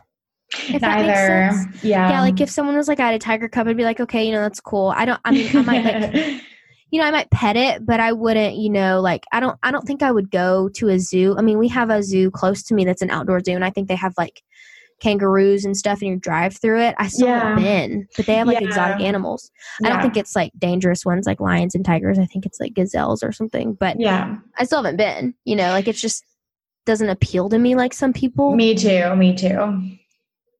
if 0.68 0.82
Neither. 0.82 1.70
Yeah. 1.82 2.10
Yeah. 2.10 2.20
Like 2.20 2.40
if 2.40 2.50
someone 2.50 2.76
was 2.76 2.88
like, 2.88 3.00
I 3.00 3.06
had 3.06 3.14
a 3.14 3.18
tiger 3.18 3.48
cub, 3.48 3.68
I'd 3.68 3.76
be 3.76 3.84
like, 3.84 4.00
okay, 4.00 4.24
you 4.24 4.32
know, 4.32 4.40
that's 4.40 4.60
cool. 4.60 4.92
I 4.96 5.04
don't, 5.04 5.20
I 5.24 5.30
mean, 5.30 5.56
I 5.56 5.62
might 5.62 5.84
like, 5.84 6.42
you 6.90 7.00
know, 7.00 7.06
I 7.06 7.10
might 7.10 7.30
pet 7.30 7.56
it, 7.56 7.86
but 7.86 8.00
I 8.00 8.12
wouldn't, 8.12 8.56
you 8.56 8.70
know, 8.70 9.00
like, 9.00 9.24
I 9.32 9.40
don't, 9.40 9.56
I 9.62 9.70
don't 9.70 9.86
think 9.86 10.02
I 10.02 10.10
would 10.10 10.30
go 10.30 10.68
to 10.70 10.88
a 10.88 10.98
zoo. 10.98 11.36
I 11.38 11.42
mean, 11.42 11.58
we 11.58 11.68
have 11.68 11.90
a 11.90 12.02
zoo 12.02 12.30
close 12.30 12.62
to 12.64 12.74
me 12.74 12.84
that's 12.84 13.02
an 13.02 13.10
outdoor 13.10 13.40
zoo, 13.40 13.52
and 13.52 13.64
I 13.64 13.70
think 13.70 13.88
they 13.88 13.94
have 13.94 14.14
like 14.18 14.42
kangaroos 15.00 15.64
and 15.64 15.76
stuff 15.76 16.00
and 16.00 16.10
you 16.10 16.16
drive 16.16 16.56
through 16.56 16.80
it. 16.80 16.94
I 16.98 17.08
still 17.08 17.28
yeah. 17.28 17.40
haven't 17.40 17.62
been, 17.62 18.08
but 18.16 18.26
they 18.26 18.34
have 18.34 18.46
like 18.46 18.60
yeah. 18.60 18.68
exotic 18.68 19.00
animals. 19.00 19.50
Yeah. 19.80 19.88
I 19.88 19.90
don't 19.90 20.02
think 20.02 20.16
it's 20.16 20.36
like 20.36 20.52
dangerous 20.58 21.04
ones 21.04 21.26
like 21.26 21.40
lions 21.40 21.74
and 21.74 21.84
tigers. 21.84 22.18
I 22.18 22.26
think 22.26 22.46
it's 22.46 22.60
like 22.60 22.74
gazelles 22.74 23.22
or 23.22 23.32
something. 23.32 23.74
But 23.74 23.98
yeah, 23.98 24.36
I 24.58 24.64
still 24.64 24.82
haven't 24.82 24.96
been. 24.96 25.34
You 25.44 25.56
know, 25.56 25.70
like 25.70 25.88
it's 25.88 26.00
just 26.00 26.24
doesn't 26.86 27.08
appeal 27.08 27.48
to 27.48 27.58
me 27.58 27.74
like 27.74 27.92
some 27.92 28.12
people. 28.12 28.54
Me 28.54 28.74
too. 28.74 29.14
Me 29.16 29.34
too. 29.34 29.90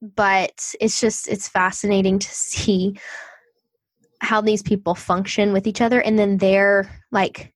But 0.03 0.75
it's 0.81 1.01
just 1.01 1.29
it's 1.29 1.49
fascinating 1.49 2.19
to 2.19 2.29
see 2.29 2.97
how 4.23 4.41
these 4.41 4.63
people 4.63 4.95
function 4.95 5.53
with 5.53 5.67
each 5.67 5.81
other 5.81 6.01
and 6.01 6.19
then 6.19 6.37
they're 6.37 6.91
like 7.11 7.55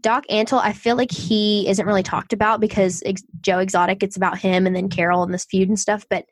Doc 0.00 0.24
Antle, 0.30 0.60
I 0.62 0.72
feel 0.72 0.96
like 0.96 1.10
he 1.10 1.68
isn't 1.68 1.86
really 1.86 2.02
talked 2.02 2.32
about 2.32 2.60
because 2.60 3.02
Ex- 3.04 3.24
Joe 3.40 3.58
Exotic, 3.58 4.02
it's 4.02 4.16
about 4.16 4.38
him 4.38 4.66
and 4.66 4.74
then 4.74 4.88
Carole 4.88 5.22
and 5.22 5.34
this 5.34 5.44
feud 5.44 5.68
and 5.68 5.78
stuff. 5.78 6.06
But 6.08 6.26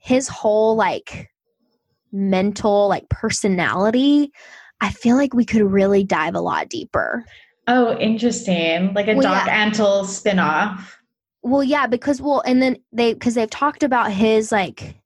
his 0.00 0.28
whole 0.28 0.76
like 0.76 1.30
mental 2.12 2.88
like 2.88 3.08
personality, 3.08 4.32
I 4.80 4.90
feel 4.90 5.16
like 5.16 5.34
we 5.34 5.44
could 5.44 5.62
really 5.62 6.04
dive 6.04 6.34
a 6.34 6.40
lot 6.40 6.68
deeper. 6.68 7.24
Oh, 7.66 7.96
interesting. 7.98 8.94
Like 8.94 9.08
a 9.08 9.14
well, 9.14 9.22
Doc 9.22 9.46
yeah. 9.46 9.70
Antle 9.70 10.04
spinoff. 10.04 10.94
Well, 11.42 11.62
yeah, 11.62 11.86
because 11.86 12.20
well, 12.20 12.42
and 12.44 12.60
then 12.60 12.76
they 12.92 13.14
because 13.14 13.34
they've 13.34 13.48
talked 13.48 13.82
about 13.82 14.12
his 14.12 14.50
like 14.50 14.99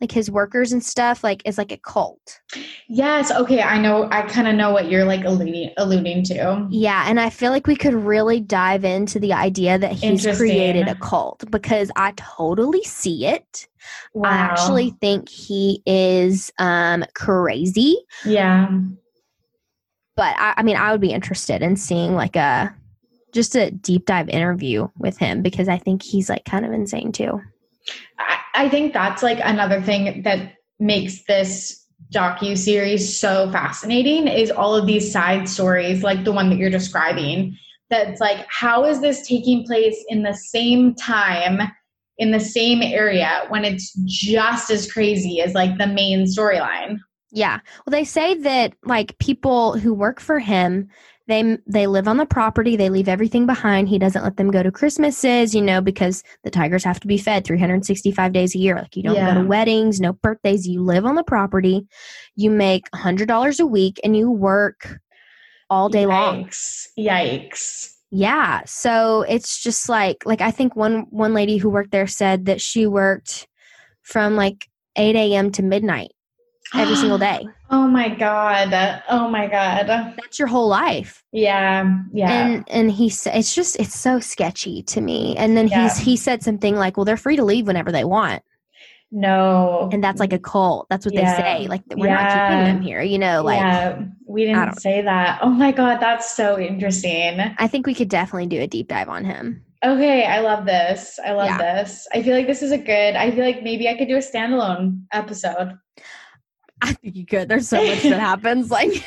like 0.00 0.10
his 0.10 0.30
workers 0.30 0.72
and 0.72 0.82
stuff 0.82 1.22
like 1.22 1.42
is 1.44 1.58
like 1.58 1.72
a 1.72 1.76
cult. 1.76 2.40
Yes 2.88 3.30
okay 3.30 3.62
i 3.62 3.78
know 3.78 4.08
i 4.10 4.22
kind 4.22 4.48
of 4.48 4.54
know 4.54 4.72
what 4.72 4.90
you're 4.90 5.04
like 5.04 5.24
alluding 5.24 5.72
alluding 5.76 6.24
to. 6.24 6.66
Yeah 6.70 7.04
and 7.06 7.20
i 7.20 7.30
feel 7.30 7.50
like 7.50 7.66
we 7.66 7.76
could 7.76 7.94
really 7.94 8.40
dive 8.40 8.84
into 8.84 9.18
the 9.20 9.32
idea 9.32 9.78
that 9.78 9.92
he's 9.92 10.26
created 10.36 10.88
a 10.88 10.94
cult 10.96 11.48
because 11.50 11.90
i 11.96 12.12
totally 12.16 12.82
see 12.84 13.26
it. 13.26 13.68
Wow. 14.14 14.30
i 14.30 14.34
actually 14.34 14.90
think 15.00 15.28
he 15.28 15.82
is 15.86 16.50
um 16.58 17.04
crazy. 17.14 17.98
Yeah. 18.24 18.70
But 20.16 20.34
I, 20.38 20.54
I 20.58 20.62
mean 20.62 20.76
i 20.76 20.92
would 20.92 21.00
be 21.00 21.12
interested 21.12 21.62
in 21.62 21.76
seeing 21.76 22.14
like 22.14 22.36
a 22.36 22.74
just 23.32 23.54
a 23.54 23.70
deep 23.70 24.06
dive 24.06 24.28
interview 24.28 24.88
with 24.98 25.18
him 25.18 25.42
because 25.42 25.68
i 25.68 25.78
think 25.78 26.02
he's 26.02 26.28
like 26.28 26.44
kind 26.44 26.64
of 26.64 26.72
insane 26.72 27.12
too. 27.12 27.40
I 28.18 28.39
think 28.68 28.92
that's 28.92 29.22
like 29.22 29.38
another 29.42 29.80
thing 29.80 30.22
that 30.22 30.54
makes 30.78 31.24
this 31.24 31.86
docu 32.12 32.56
series 32.56 33.18
so 33.18 33.50
fascinating 33.52 34.26
is 34.26 34.50
all 34.50 34.74
of 34.74 34.86
these 34.86 35.12
side 35.12 35.48
stories 35.48 36.02
like 36.02 36.24
the 36.24 36.32
one 36.32 36.48
that 36.48 36.56
you're 36.56 36.70
describing 36.70 37.56
that's 37.90 38.20
like 38.20 38.46
how 38.48 38.84
is 38.84 39.00
this 39.00 39.26
taking 39.26 39.64
place 39.64 40.02
in 40.08 40.22
the 40.22 40.34
same 40.34 40.94
time 40.94 41.60
in 42.20 42.30
the 42.30 42.40
same 42.40 42.82
area 42.82 43.44
when 43.48 43.64
it's 43.64 43.92
just 44.04 44.70
as 44.70 44.90
crazy 44.90 45.40
as 45.40 45.54
like 45.54 45.78
the 45.78 45.86
main 45.86 46.24
storyline? 46.24 46.98
Yeah. 47.32 47.60
Well 47.84 47.90
they 47.90 48.04
say 48.04 48.34
that 48.34 48.74
like 48.84 49.18
people 49.18 49.78
who 49.78 49.92
work 49.92 50.20
for 50.20 50.38
him 50.38 50.88
they 51.30 51.58
they 51.66 51.86
live 51.86 52.08
on 52.08 52.16
the 52.16 52.26
property. 52.26 52.76
They 52.76 52.90
leave 52.90 53.08
everything 53.08 53.46
behind. 53.46 53.88
He 53.88 53.98
doesn't 53.98 54.22
let 54.22 54.36
them 54.36 54.50
go 54.50 54.62
to 54.62 54.72
christmases 54.72 55.54
you 55.54 55.62
know 55.62 55.80
because 55.80 56.22
the 56.44 56.50
tigers 56.50 56.84
have 56.84 57.00
to 57.00 57.06
be 57.06 57.18
fed 57.18 57.44
365 57.44 58.32
days 58.32 58.54
a 58.54 58.58
year. 58.58 58.76
Like 58.76 58.96
you 58.96 59.02
don't 59.02 59.14
yeah. 59.14 59.34
go 59.34 59.40
to 59.42 59.46
weddings 59.46 60.00
no 60.00 60.12
birthdays. 60.14 60.66
You 60.66 60.82
live 60.82 61.04
on 61.04 61.14
the 61.14 61.24
property. 61.24 61.86
You 62.36 62.50
make 62.50 62.90
$100 62.90 63.60
a 63.60 63.66
week 63.66 64.00
and 64.02 64.16
you 64.16 64.30
work 64.30 65.00
all 65.68 65.88
day 65.88 66.04
yikes. 66.04 66.08
long. 66.08 66.50
Yikes. 66.98 67.90
Yeah. 68.10 68.62
So 68.66 69.22
it's 69.22 69.62
just 69.62 69.88
like 69.88 70.26
like 70.26 70.40
i 70.40 70.50
think 70.50 70.74
one 70.74 71.06
one 71.10 71.32
lady 71.32 71.56
who 71.56 71.70
worked 71.70 71.92
there 71.92 72.06
said 72.06 72.46
that 72.46 72.60
she 72.60 72.86
worked 72.86 73.46
from 74.02 74.34
like 74.34 74.68
8 74.96 75.14
a.m 75.14 75.52
to 75.52 75.62
midnight 75.62 76.10
every 76.74 76.96
single 76.96 77.18
day. 77.30 77.46
Oh 77.70 77.86
my 77.86 78.08
god. 78.08 79.02
Oh 79.08 79.28
my 79.28 79.46
god. 79.46 79.86
That's 79.86 80.38
your 80.38 80.48
whole 80.48 80.68
life. 80.68 81.24
Yeah. 81.32 81.98
Yeah. 82.12 82.30
And 82.30 82.64
and 82.68 82.90
he 82.90 83.08
said 83.08 83.36
it's 83.36 83.54
just 83.54 83.78
it's 83.78 83.98
so 83.98 84.20
sketchy 84.20 84.82
to 84.84 85.00
me. 85.00 85.36
And 85.36 85.56
then 85.56 85.68
yeah. 85.68 85.84
he's 85.84 85.98
he 85.98 86.16
said 86.16 86.42
something 86.42 86.76
like, 86.76 86.96
"Well, 86.96 87.04
they're 87.04 87.16
free 87.16 87.36
to 87.36 87.44
leave 87.44 87.66
whenever 87.66 87.92
they 87.92 88.04
want." 88.04 88.42
No. 89.12 89.88
And 89.92 90.02
that's 90.02 90.20
like 90.20 90.32
a 90.32 90.38
cult. 90.38 90.86
That's 90.88 91.04
what 91.04 91.14
yeah. 91.14 91.34
they 91.34 91.42
say. 91.42 91.68
Like 91.68 91.82
we're 91.90 92.06
yeah. 92.06 92.22
not 92.22 92.30
keeping 92.30 92.64
them 92.64 92.82
here, 92.82 93.02
you 93.02 93.18
know, 93.18 93.42
like 93.42 93.58
Yeah. 93.58 94.02
We 94.26 94.44
didn't 94.44 94.80
say 94.80 95.02
that. 95.02 95.40
Oh 95.42 95.50
my 95.50 95.72
god, 95.72 95.98
that's 95.98 96.36
so 96.36 96.58
interesting. 96.58 97.40
I 97.58 97.66
think 97.66 97.86
we 97.86 97.94
could 97.94 98.08
definitely 98.08 98.46
do 98.46 98.60
a 98.60 98.66
deep 98.66 98.88
dive 98.88 99.08
on 99.08 99.24
him. 99.24 99.64
Okay, 99.82 100.24
I 100.26 100.40
love 100.40 100.66
this. 100.66 101.18
I 101.24 101.32
love 101.32 101.58
this. 101.58 102.06
I 102.12 102.22
feel 102.22 102.34
like 102.34 102.46
this 102.46 102.62
is 102.62 102.70
a 102.70 102.78
good. 102.78 103.16
I 103.16 103.30
feel 103.30 103.44
like 103.44 103.62
maybe 103.62 103.88
I 103.88 103.96
could 103.96 104.08
do 104.08 104.16
a 104.16 104.18
standalone 104.18 105.04
episode. 105.12 105.78
I 106.82 106.92
think 106.94 107.16
you 107.16 107.26
could. 107.26 107.48
There's 107.48 107.68
so 107.68 107.84
much 107.84 108.02
that 108.02 108.20
happens. 108.20 108.70
Like 108.70 109.04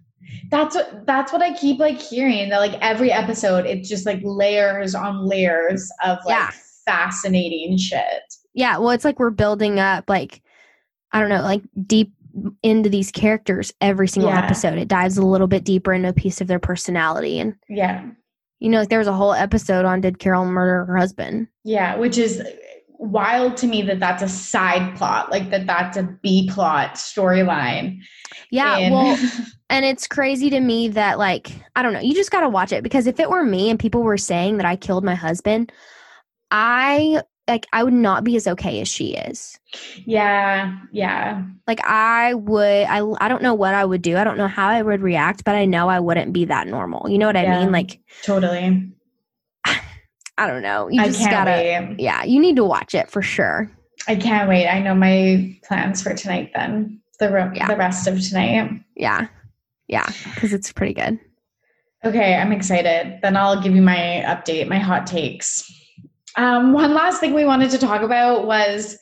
that's 0.50 0.74
what 0.74 1.06
that's 1.06 1.32
what 1.32 1.42
I 1.42 1.54
keep 1.54 1.78
like 1.78 2.00
hearing 2.00 2.48
that 2.50 2.58
like 2.58 2.78
every 2.80 3.12
episode 3.12 3.66
it's 3.66 3.88
just 3.88 4.06
like 4.06 4.20
layers 4.22 4.94
on 4.94 5.26
layers 5.26 5.90
of 6.04 6.18
like 6.24 6.36
yeah. 6.36 6.50
fascinating 6.84 7.76
shit. 7.78 8.22
Yeah, 8.54 8.78
well 8.78 8.90
it's 8.90 9.04
like 9.04 9.18
we're 9.18 9.30
building 9.30 9.78
up 9.78 10.08
like 10.08 10.42
I 11.12 11.20
don't 11.20 11.28
know, 11.28 11.42
like 11.42 11.62
deep 11.86 12.12
into 12.62 12.88
these 12.88 13.10
characters 13.10 13.72
every 13.80 14.08
single 14.08 14.30
yeah. 14.30 14.44
episode. 14.44 14.78
It 14.78 14.88
dives 14.88 15.18
a 15.18 15.26
little 15.26 15.46
bit 15.46 15.64
deeper 15.64 15.92
into 15.92 16.08
a 16.08 16.12
piece 16.12 16.40
of 16.40 16.46
their 16.46 16.58
personality 16.58 17.38
and 17.40 17.56
Yeah. 17.68 18.06
You 18.60 18.68
know, 18.68 18.80
like 18.80 18.90
there 18.90 18.98
was 18.98 19.08
a 19.08 19.12
whole 19.12 19.32
episode 19.32 19.86
on 19.86 20.02
did 20.02 20.18
Carole 20.18 20.44
murder 20.44 20.84
her 20.84 20.96
husband? 20.96 21.48
Yeah, 21.64 21.96
which 21.96 22.18
is 22.18 22.42
wild 23.00 23.56
to 23.56 23.66
me 23.66 23.82
that 23.82 23.98
that's 23.98 24.22
a 24.22 24.28
side 24.28 24.96
plot, 24.96 25.30
like 25.30 25.50
that 25.50 25.66
that's 25.66 25.96
a 25.96 26.02
B 26.22 26.48
plot 26.52 26.94
storyline. 26.94 28.00
Yeah, 28.50 28.76
and- 28.76 28.94
well, 28.94 29.18
and 29.70 29.84
it's 29.84 30.06
crazy 30.06 30.50
to 30.50 30.60
me 30.60 30.88
that 30.88 31.18
like 31.18 31.50
I 31.74 31.82
don't 31.82 31.92
know, 31.92 32.00
you 32.00 32.14
just 32.14 32.30
got 32.30 32.40
to 32.40 32.48
watch 32.48 32.72
it 32.72 32.84
because 32.84 33.06
if 33.06 33.18
it 33.18 33.30
were 33.30 33.44
me 33.44 33.70
and 33.70 33.78
people 33.78 34.02
were 34.02 34.18
saying 34.18 34.58
that 34.58 34.66
I 34.66 34.76
killed 34.76 35.04
my 35.04 35.14
husband, 35.14 35.72
I 36.50 37.22
like 37.48 37.66
I 37.72 37.82
would 37.82 37.94
not 37.94 38.22
be 38.22 38.36
as 38.36 38.46
okay 38.46 38.80
as 38.80 38.88
she 38.88 39.14
is. 39.14 39.58
Yeah, 40.04 40.76
yeah. 40.92 41.44
Like 41.66 41.80
I 41.84 42.34
would 42.34 42.84
I 42.84 43.02
I 43.20 43.28
don't 43.28 43.42
know 43.42 43.54
what 43.54 43.74
I 43.74 43.84
would 43.84 44.02
do. 44.02 44.16
I 44.16 44.24
don't 44.24 44.36
know 44.38 44.48
how 44.48 44.68
I 44.68 44.82
would 44.82 45.00
react, 45.00 45.44
but 45.44 45.54
I 45.54 45.64
know 45.64 45.88
I 45.88 46.00
wouldn't 46.00 46.32
be 46.32 46.44
that 46.44 46.68
normal. 46.68 47.08
You 47.08 47.18
know 47.18 47.26
what 47.26 47.36
I 47.36 47.44
yeah, 47.44 47.60
mean? 47.60 47.72
Like 47.72 48.00
Totally. 48.22 48.92
I 50.40 50.46
don't 50.46 50.62
know. 50.62 50.88
You 50.88 51.04
just 51.04 51.20
gotta, 51.28 51.50
wait. 51.50 52.00
yeah, 52.00 52.24
you 52.24 52.40
need 52.40 52.56
to 52.56 52.64
watch 52.64 52.94
it 52.94 53.10
for 53.10 53.20
sure. 53.20 53.70
I 54.08 54.16
can't 54.16 54.48
wait. 54.48 54.66
I 54.66 54.80
know 54.80 54.94
my 54.94 55.54
plans 55.68 56.00
for 56.00 56.14
tonight. 56.14 56.52
Then 56.54 56.98
the 57.18 57.30
re- 57.30 57.50
yeah. 57.54 57.66
the 57.66 57.76
rest 57.76 58.06
of 58.06 58.18
tonight. 58.26 58.70
Yeah, 58.96 59.26
yeah, 59.86 60.10
because 60.34 60.54
it's 60.54 60.72
pretty 60.72 60.94
good. 60.94 61.20
Okay, 62.06 62.36
I'm 62.36 62.52
excited. 62.52 63.18
Then 63.20 63.36
I'll 63.36 63.60
give 63.60 63.74
you 63.74 63.82
my 63.82 64.24
update, 64.26 64.66
my 64.66 64.78
hot 64.78 65.06
takes. 65.06 65.70
Um, 66.36 66.72
one 66.72 66.94
last 66.94 67.20
thing 67.20 67.34
we 67.34 67.44
wanted 67.44 67.70
to 67.72 67.78
talk 67.78 68.00
about 68.00 68.46
was 68.46 68.96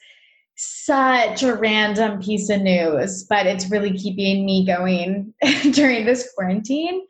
such 0.56 1.44
a 1.44 1.54
random 1.54 2.20
piece 2.20 2.50
of 2.50 2.62
news, 2.62 3.22
but 3.30 3.46
it's 3.46 3.70
really 3.70 3.96
keeping 3.96 4.44
me 4.44 4.66
going 4.66 5.32
during 5.70 6.04
this 6.04 6.32
quarantine. 6.34 7.06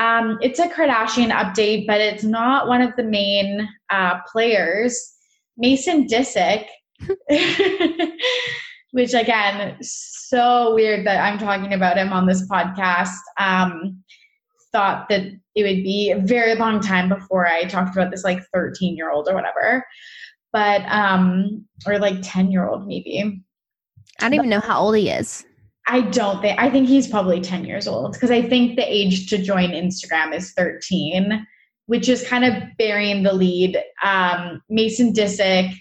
Um, 0.00 0.38
it's 0.40 0.58
a 0.58 0.66
Kardashian 0.66 1.30
update, 1.30 1.86
but 1.86 2.00
it's 2.00 2.24
not 2.24 2.66
one 2.66 2.80
of 2.80 2.96
the 2.96 3.02
main 3.02 3.68
uh, 3.90 4.20
players. 4.32 4.98
Mason 5.58 6.06
Disick, 6.06 6.64
which 8.92 9.12
again, 9.12 9.76
so 9.82 10.74
weird 10.74 11.06
that 11.06 11.20
I'm 11.22 11.38
talking 11.38 11.74
about 11.74 11.98
him 11.98 12.14
on 12.14 12.26
this 12.26 12.48
podcast. 12.48 13.14
Um, 13.38 14.02
thought 14.72 15.08
that 15.10 15.22
it 15.54 15.62
would 15.64 15.82
be 15.82 16.12
a 16.12 16.18
very 16.18 16.54
long 16.54 16.80
time 16.80 17.08
before 17.08 17.46
I 17.46 17.64
talked 17.64 17.94
about 17.94 18.10
this 18.10 18.24
like 18.24 18.40
13 18.54 18.96
year 18.96 19.10
old 19.10 19.28
or 19.28 19.34
whatever, 19.34 19.84
but 20.50 20.80
um, 20.86 21.66
or 21.86 21.98
like 21.98 22.18
10 22.22 22.50
year 22.50 22.66
old 22.66 22.86
maybe. 22.86 23.42
I 24.18 24.24
don't 24.24 24.34
even 24.34 24.48
know 24.48 24.60
how 24.60 24.80
old 24.80 24.96
he 24.96 25.10
is. 25.10 25.44
I 25.86 26.02
don't 26.02 26.40
think 26.40 26.58
I 26.58 26.70
think 26.70 26.88
he's 26.88 27.08
probably 27.08 27.40
10 27.40 27.64
years 27.64 27.88
old 27.88 28.12
because 28.12 28.30
I 28.30 28.42
think 28.42 28.76
the 28.76 28.84
age 28.86 29.28
to 29.30 29.38
join 29.38 29.70
Instagram 29.70 30.34
is 30.34 30.52
13, 30.52 31.46
which 31.86 32.08
is 32.08 32.26
kind 32.26 32.44
of 32.44 32.62
burying 32.78 33.22
the 33.22 33.32
lead. 33.32 33.82
Um, 34.02 34.62
Mason 34.68 35.12
Disick 35.12 35.74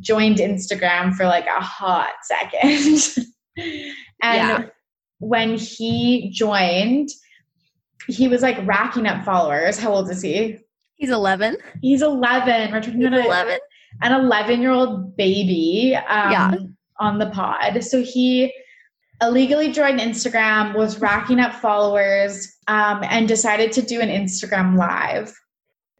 joined 0.00 0.36
Instagram 0.36 1.14
for 1.14 1.26
like 1.26 1.46
a 1.46 1.60
hot 1.60 2.12
second. 2.22 3.26
and 3.56 3.84
yeah. 4.22 4.64
when 5.18 5.56
he 5.56 6.30
joined, 6.30 7.10
he 8.08 8.28
was 8.28 8.42
like 8.42 8.66
racking 8.66 9.06
up 9.06 9.24
followers. 9.24 9.78
How 9.78 9.92
old 9.92 10.10
is 10.10 10.22
he? 10.22 10.58
He's 10.96 11.10
11. 11.10 11.56
He's 11.80 12.02
11. 12.02 12.72
We're 12.72 12.80
talking 12.80 13.04
about 13.04 13.24
11. 13.26 13.58
an 14.02 14.12
11 14.12 14.62
year 14.62 14.70
old 14.70 15.16
baby 15.16 15.96
um, 15.96 16.30
yeah. 16.30 16.54
on 16.98 17.18
the 17.18 17.30
pod. 17.30 17.82
So 17.84 18.02
he 18.02 18.52
illegally 19.22 19.72
joined 19.72 20.00
Instagram, 20.00 20.74
was 20.76 21.00
racking 21.00 21.40
up 21.40 21.54
followers, 21.54 22.56
um, 22.66 23.02
and 23.04 23.26
decided 23.28 23.72
to 23.72 23.82
do 23.82 24.00
an 24.00 24.08
Instagram 24.08 24.76
live. 24.76 25.32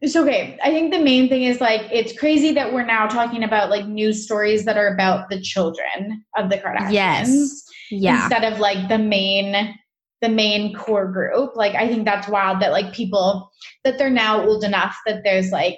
It's 0.01 0.17
okay. 0.17 0.59
I 0.61 0.69
think 0.71 0.91
the 0.91 0.99
main 0.99 1.29
thing 1.29 1.43
is 1.43 1.61
like 1.61 1.81
it's 1.89 2.17
crazy 2.19 2.51
that 2.53 2.73
we're 2.73 2.85
now 2.85 3.07
talking 3.07 3.43
about 3.43 3.69
like 3.69 3.87
news 3.87 4.25
stories 4.25 4.65
that 4.65 4.77
are 4.77 4.93
about 4.93 5.29
the 5.29 5.39
children 5.39 6.25
of 6.35 6.49
the 6.49 6.57
Kardashians. 6.57 6.91
Yes. 6.91 7.63
Yeah. 7.89 8.23
Instead 8.23 8.43
of 8.51 8.59
like 8.59 8.89
the 8.89 8.97
main 8.97 9.75
the 10.21 10.29
main 10.29 10.73
core 10.73 11.09
group. 11.09 11.55
Like 11.55 11.75
I 11.75 11.87
think 11.87 12.03
that's 12.05 12.27
wild 12.27 12.61
that 12.61 12.71
like 12.71 12.93
people 12.93 13.49
that 13.85 13.97
they're 13.97 14.09
now 14.09 14.45
old 14.45 14.65
enough 14.65 14.97
that 15.05 15.23
there's 15.23 15.51
like 15.51 15.77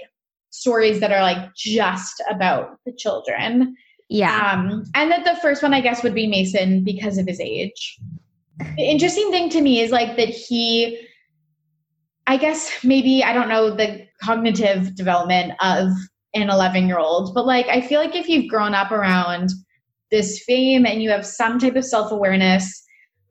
stories 0.49 0.99
that 1.01 1.11
are 1.11 1.21
like 1.21 1.53
just 1.55 2.21
about 2.29 2.77
the 2.85 2.93
children. 2.93 3.75
Yeah. 4.09 4.51
Um, 4.53 4.83
and 4.93 5.11
that 5.11 5.23
the 5.23 5.35
first 5.41 5.63
one, 5.63 5.73
I 5.73 5.81
guess, 5.81 6.03
would 6.03 6.13
be 6.13 6.27
Mason 6.27 6.83
because 6.83 7.17
of 7.17 7.27
his 7.27 7.39
age. 7.39 7.97
The 8.59 8.83
interesting 8.83 9.31
thing 9.31 9.49
to 9.49 9.61
me 9.61 9.81
is 9.81 9.91
like 9.91 10.15
that 10.17 10.29
he, 10.29 11.07
I 12.27 12.37
guess, 12.37 12.71
maybe, 12.83 13.23
I 13.23 13.33
don't 13.33 13.49
know 13.49 13.75
the 13.75 14.07
cognitive 14.21 14.95
development 14.95 15.53
of 15.59 15.89
an 16.33 16.49
11 16.49 16.87
year 16.87 16.99
old, 16.99 17.33
but 17.33 17.45
like, 17.45 17.67
I 17.67 17.81
feel 17.81 17.99
like 17.99 18.15
if 18.15 18.29
you've 18.29 18.49
grown 18.49 18.73
up 18.73 18.91
around 18.91 19.49
this 20.11 20.43
fame 20.43 20.85
and 20.85 21.01
you 21.01 21.09
have 21.09 21.25
some 21.25 21.59
type 21.59 21.75
of 21.75 21.83
self 21.83 22.11
awareness 22.11 22.83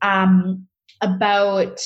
um, 0.03 0.67
about 1.01 1.81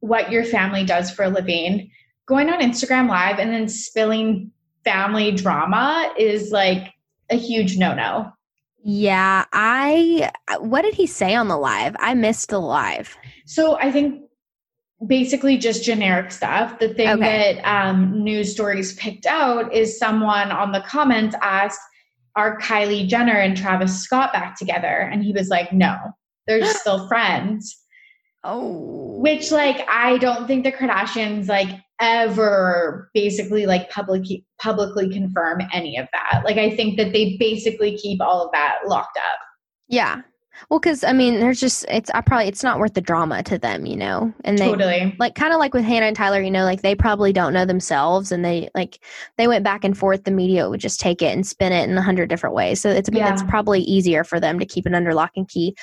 what 0.00 0.30
your 0.30 0.44
family 0.44 0.84
does 0.84 1.10
for 1.10 1.24
a 1.24 1.28
living, 1.28 1.90
going 2.26 2.48
on 2.48 2.60
Instagram 2.60 3.08
Live 3.08 3.38
and 3.38 3.52
then 3.52 3.68
spilling 3.68 4.50
family 4.84 5.32
drama 5.32 6.12
is 6.16 6.52
like 6.52 6.92
a 7.30 7.36
huge 7.36 7.78
no 7.78 7.94
no. 7.94 8.32
Yeah, 8.82 9.44
I 9.52 10.30
what 10.58 10.82
did 10.82 10.94
he 10.94 11.06
say 11.06 11.34
on 11.34 11.48
the 11.48 11.56
live? 11.56 11.94
I 11.98 12.14
missed 12.14 12.48
the 12.48 12.60
live. 12.60 13.16
So 13.46 13.78
I 13.78 13.90
think 13.92 14.22
basically 15.06 15.58
just 15.58 15.84
generic 15.84 16.30
stuff. 16.32 16.78
The 16.78 16.94
thing 16.94 17.08
okay. 17.08 17.54
that 17.54 17.70
um, 17.70 18.22
news 18.22 18.52
stories 18.52 18.94
picked 18.94 19.26
out 19.26 19.72
is 19.72 19.98
someone 19.98 20.50
on 20.50 20.72
the 20.72 20.80
comments 20.80 21.36
asked, 21.42 21.80
"Are 22.36 22.58
Kylie 22.58 23.06
Jenner 23.06 23.36
and 23.36 23.56
Travis 23.56 24.00
Scott 24.00 24.32
back 24.32 24.56
together?" 24.56 25.08
And 25.12 25.22
he 25.22 25.32
was 25.32 25.48
like, 25.48 25.72
"No, 25.72 25.96
they're 26.46 26.64
still 26.74 27.06
friends." 27.06 27.76
Oh, 28.42 29.18
which 29.18 29.50
like 29.50 29.86
I 29.88 30.18
don't 30.18 30.46
think 30.46 30.64
the 30.64 30.72
Kardashians 30.72 31.48
like 31.48 31.68
ever 32.00 33.10
basically 33.12 33.66
like 33.66 33.90
publicly 33.90 34.46
publicly 34.60 35.10
confirm 35.10 35.60
any 35.72 35.98
of 35.98 36.08
that. 36.12 36.42
Like 36.44 36.56
I 36.56 36.74
think 36.74 36.96
that 36.96 37.12
they 37.12 37.36
basically 37.38 37.96
keep 37.96 38.20
all 38.22 38.46
of 38.46 38.52
that 38.52 38.78
locked 38.86 39.18
up. 39.18 39.40
Yeah. 39.88 40.22
Well, 40.68 40.80
because 40.80 41.04
I 41.04 41.12
mean, 41.12 41.40
there's 41.40 41.60
just 41.60 41.86
it's 41.88 42.10
I 42.10 42.20
probably 42.20 42.48
it's 42.48 42.62
not 42.62 42.78
worth 42.78 42.94
the 42.94 43.00
drama 43.00 43.42
to 43.44 43.58
them, 43.58 43.86
you 43.86 43.96
know. 43.96 44.32
And 44.44 44.58
they 44.58 44.66
totally 44.66 45.14
like 45.18 45.34
kind 45.34 45.52
of 45.52 45.58
like 45.58 45.72
with 45.72 45.84
Hannah 45.84 46.06
and 46.06 46.16
Tyler, 46.16 46.40
you 46.40 46.50
know, 46.50 46.64
like 46.64 46.82
they 46.82 46.94
probably 46.94 47.32
don't 47.32 47.54
know 47.54 47.64
themselves, 47.64 48.30
and 48.32 48.44
they 48.44 48.68
like 48.74 49.02
they 49.38 49.48
went 49.48 49.64
back 49.64 49.84
and 49.84 49.96
forth. 49.96 50.24
The 50.24 50.30
media 50.30 50.68
would 50.68 50.80
just 50.80 51.00
take 51.00 51.22
it 51.22 51.34
and 51.34 51.46
spin 51.46 51.72
it 51.72 51.88
in 51.88 51.96
a 51.96 52.02
hundred 52.02 52.28
different 52.28 52.54
ways. 52.54 52.80
So 52.80 52.90
it's 52.90 53.08
yeah. 53.10 53.32
it's 53.32 53.42
probably 53.44 53.80
easier 53.80 54.24
for 54.24 54.38
them 54.38 54.58
to 54.58 54.66
keep 54.66 54.86
it 54.86 54.94
under 54.94 55.14
lock 55.14 55.32
and 55.36 55.48
key. 55.48 55.76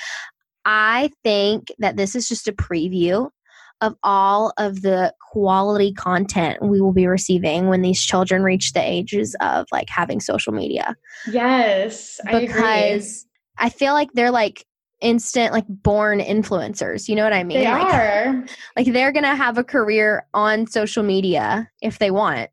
I 0.67 1.11
think 1.23 1.69
that 1.79 1.95
this 1.95 2.13
is 2.13 2.27
just 2.27 2.49
a 2.49 2.51
preview 2.51 3.29
of 3.79 3.95
all 4.03 4.51
of 4.57 4.81
the 4.81 5.13
quality 5.31 5.93
content 5.93 6.61
we 6.61 6.81
will 6.81 6.91
be 6.91 7.07
receiving 7.07 7.67
when 7.67 7.81
these 7.83 8.01
children 8.01 8.43
reach 8.43 8.73
the 8.73 8.81
ages 8.81 9.33
of 9.39 9.65
like 9.71 9.89
having 9.89 10.19
social 10.19 10.51
media. 10.51 10.95
Yes, 11.31 12.19
because 12.29 13.25
I, 13.57 13.67
I 13.67 13.69
feel 13.69 13.93
like 13.93 14.11
they're 14.13 14.31
like 14.31 14.65
instant 14.99 15.53
like 15.53 15.65
born 15.69 16.19
influencers. 16.19 17.07
You 17.07 17.15
know 17.15 17.23
what 17.23 17.33
I 17.33 17.45
mean? 17.45 17.59
They 17.59 17.65
like, 17.65 17.93
are. 17.93 18.45
Like 18.75 18.91
they're 18.91 19.13
gonna 19.13 19.35
have 19.35 19.57
a 19.57 19.63
career 19.63 20.27
on 20.33 20.67
social 20.67 21.03
media 21.03 21.69
if 21.81 21.97
they 21.97 22.11
want 22.11 22.49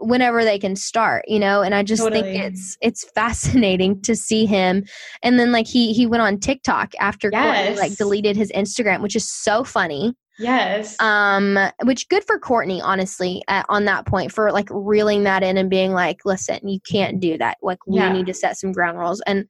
whenever 0.00 0.44
they 0.44 0.58
can 0.58 0.76
start 0.76 1.24
you 1.28 1.38
know 1.38 1.62
and 1.62 1.74
i 1.74 1.82
just 1.82 2.02
totally. 2.02 2.22
think 2.22 2.44
it's 2.44 2.76
it's 2.80 3.04
fascinating 3.14 4.00
to 4.02 4.14
see 4.14 4.46
him 4.46 4.84
and 5.22 5.38
then 5.38 5.52
like 5.52 5.66
he 5.66 5.92
he 5.92 6.06
went 6.06 6.22
on 6.22 6.38
tiktok 6.38 6.92
after 7.00 7.30
yes. 7.32 7.76
Kourtney, 7.76 7.78
like 7.78 7.96
deleted 7.96 8.36
his 8.36 8.52
instagram 8.52 9.02
which 9.02 9.16
is 9.16 9.28
so 9.28 9.64
funny 9.64 10.14
yes 10.38 11.00
um 11.00 11.58
which 11.82 12.08
good 12.08 12.24
for 12.24 12.38
kourtney 12.38 12.80
honestly 12.82 13.42
uh, 13.48 13.64
on 13.68 13.84
that 13.86 14.06
point 14.06 14.32
for 14.32 14.52
like 14.52 14.68
reeling 14.70 15.24
that 15.24 15.42
in 15.42 15.56
and 15.56 15.68
being 15.68 15.92
like 15.92 16.24
listen 16.24 16.60
you 16.66 16.78
can't 16.88 17.20
do 17.20 17.36
that 17.36 17.58
like 17.60 17.78
we 17.86 17.96
yeah. 17.96 18.12
need 18.12 18.26
to 18.26 18.34
set 18.34 18.56
some 18.56 18.70
ground 18.72 18.98
rules 18.98 19.20
and 19.26 19.46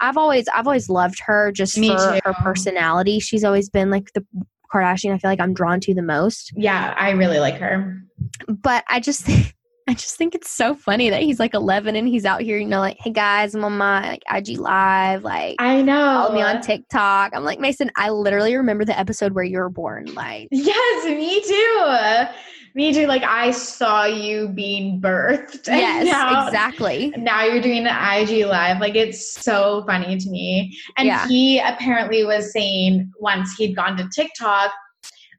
i've 0.00 0.16
always 0.16 0.46
i've 0.54 0.66
always 0.66 0.88
loved 0.88 1.20
her 1.26 1.50
just 1.50 1.76
Me 1.76 1.88
for 1.88 1.96
too. 1.96 2.20
her 2.24 2.34
personality 2.34 3.18
she's 3.18 3.42
always 3.42 3.68
been 3.68 3.90
like 3.90 4.12
the 4.12 4.24
kardashian 4.72 5.12
i 5.12 5.18
feel 5.18 5.30
like 5.30 5.40
i'm 5.40 5.54
drawn 5.54 5.80
to 5.80 5.92
the 5.92 6.02
most 6.02 6.52
yeah 6.54 6.94
i 6.96 7.10
really 7.10 7.40
like 7.40 7.56
her 7.56 8.00
but 8.48 8.84
i 8.88 9.00
just 9.00 9.22
think 9.24 9.54
I 9.88 9.94
just 9.94 10.16
think 10.16 10.34
it's 10.34 10.50
so 10.50 10.74
funny 10.74 11.08
that 11.08 11.22
he's 11.22 11.40
like 11.40 11.54
11 11.54 11.96
and 11.96 12.06
he's 12.06 12.26
out 12.26 12.42
here, 12.42 12.58
you 12.58 12.66
know, 12.66 12.80
like, 12.80 12.98
hey 13.00 13.10
guys, 13.10 13.54
I'm 13.54 13.64
on 13.64 13.78
my 13.78 14.06
like 14.06 14.22
IG 14.30 14.58
live, 14.58 15.24
like, 15.24 15.56
I 15.58 15.80
know, 15.80 15.94
follow 15.94 16.34
me 16.34 16.42
on 16.42 16.60
TikTok. 16.60 17.34
I'm 17.34 17.42
like, 17.42 17.58
Mason, 17.58 17.90
I 17.96 18.10
literally 18.10 18.54
remember 18.54 18.84
the 18.84 18.98
episode 18.98 19.32
where 19.32 19.44
you 19.44 19.56
were 19.56 19.70
born. 19.70 20.12
Like, 20.12 20.48
yes, 20.52 21.06
me 21.06 21.40
too. 21.40 22.26
Me 22.74 22.92
too. 22.92 23.06
Like, 23.06 23.22
I 23.22 23.50
saw 23.50 24.04
you 24.04 24.50
being 24.50 25.00
birthed. 25.00 25.68
Yes, 25.68 26.04
now, 26.04 26.46
exactly. 26.46 27.14
Now 27.16 27.44
you're 27.44 27.62
doing 27.62 27.86
an 27.86 28.20
IG 28.20 28.44
live. 28.44 28.80
Like, 28.80 28.94
it's 28.94 29.42
so 29.42 29.84
funny 29.86 30.18
to 30.18 30.30
me. 30.30 30.78
And 30.98 31.06
yeah. 31.06 31.26
he 31.26 31.60
apparently 31.60 32.26
was 32.26 32.52
saying 32.52 33.10
once 33.20 33.54
he'd 33.56 33.74
gone 33.74 33.96
to 33.96 34.08
TikTok, 34.14 34.70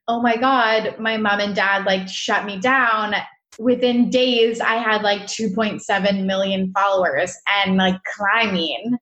oh 0.07 0.23
my 0.23 0.37
God, 0.37 0.95
my 0.97 1.17
mom 1.17 1.39
and 1.39 1.55
dad 1.55 1.85
like 1.85 2.09
shut 2.09 2.45
me 2.45 2.59
down 2.59 3.13
within 3.59 4.09
days 4.09 4.61
I 4.61 4.75
had 4.75 5.03
like 5.03 5.23
2.7 5.23 6.25
million 6.25 6.71
followers 6.71 7.35
and 7.47 7.77
like 7.77 7.99
climbing. 8.15 8.97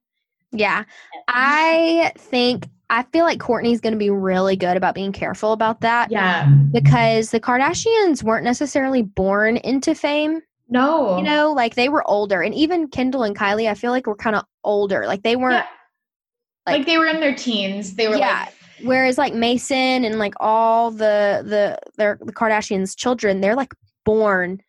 Yeah. 0.52 0.84
I 1.28 2.12
think 2.18 2.68
I 2.90 3.04
feel 3.04 3.24
like 3.24 3.40
Kourtney's 3.40 3.82
going 3.82 3.94
to 3.94 4.00
be 4.00 4.10
really 4.10 4.56
good 4.56 4.76
about 4.76 4.96
being 4.96 5.12
careful 5.12 5.54
about 5.54 5.82
that. 5.82 6.12
Yeah. 6.12 6.50
Because 6.74 7.32
the 7.32 7.40
Kardashians 7.40 8.24
weren't 8.24 8.44
necessarily 8.44 9.04
born 9.04 9.58
into 9.58 9.94
fame. 9.94 10.42
No. 10.70 11.18
You 11.18 11.24
know, 11.24 11.54
like 11.54 11.76
they 11.76 11.90
were 11.90 12.08
older. 12.10 12.42
And 12.42 12.54
even 12.56 12.88
Kendall 12.88 13.24
and 13.24 13.38
Kylie, 13.38 13.70
I 13.70 13.76
feel 13.76 13.92
like 13.92 14.08
were 14.08 14.16
kind 14.16 14.36
of 14.36 14.44
older. 14.64 15.06
Like 15.06 15.22
they 15.22 15.36
weren't. 15.36 15.54
Yeah. 15.54 15.66
Like, 16.66 16.80
like, 16.80 16.86
they 16.86 16.98
were 16.98 17.06
in 17.06 17.20
their 17.20 17.36
teens. 17.36 17.96
They 17.96 18.08
were 18.08 18.18
yeah. 18.18 18.46
like. 18.46 18.54
Whereas 18.84 19.18
like 19.18 19.34
Mason 19.34 20.04
and 20.04 20.20
like 20.20 20.36
all 20.40 20.92
the 20.92 21.42
the 21.44 21.80
their 21.96 22.20
the 22.22 22.34
Kardashians 22.34 22.96
children, 22.96 23.42
they're 23.42 23.56
like 23.56 23.74
born 24.08 24.62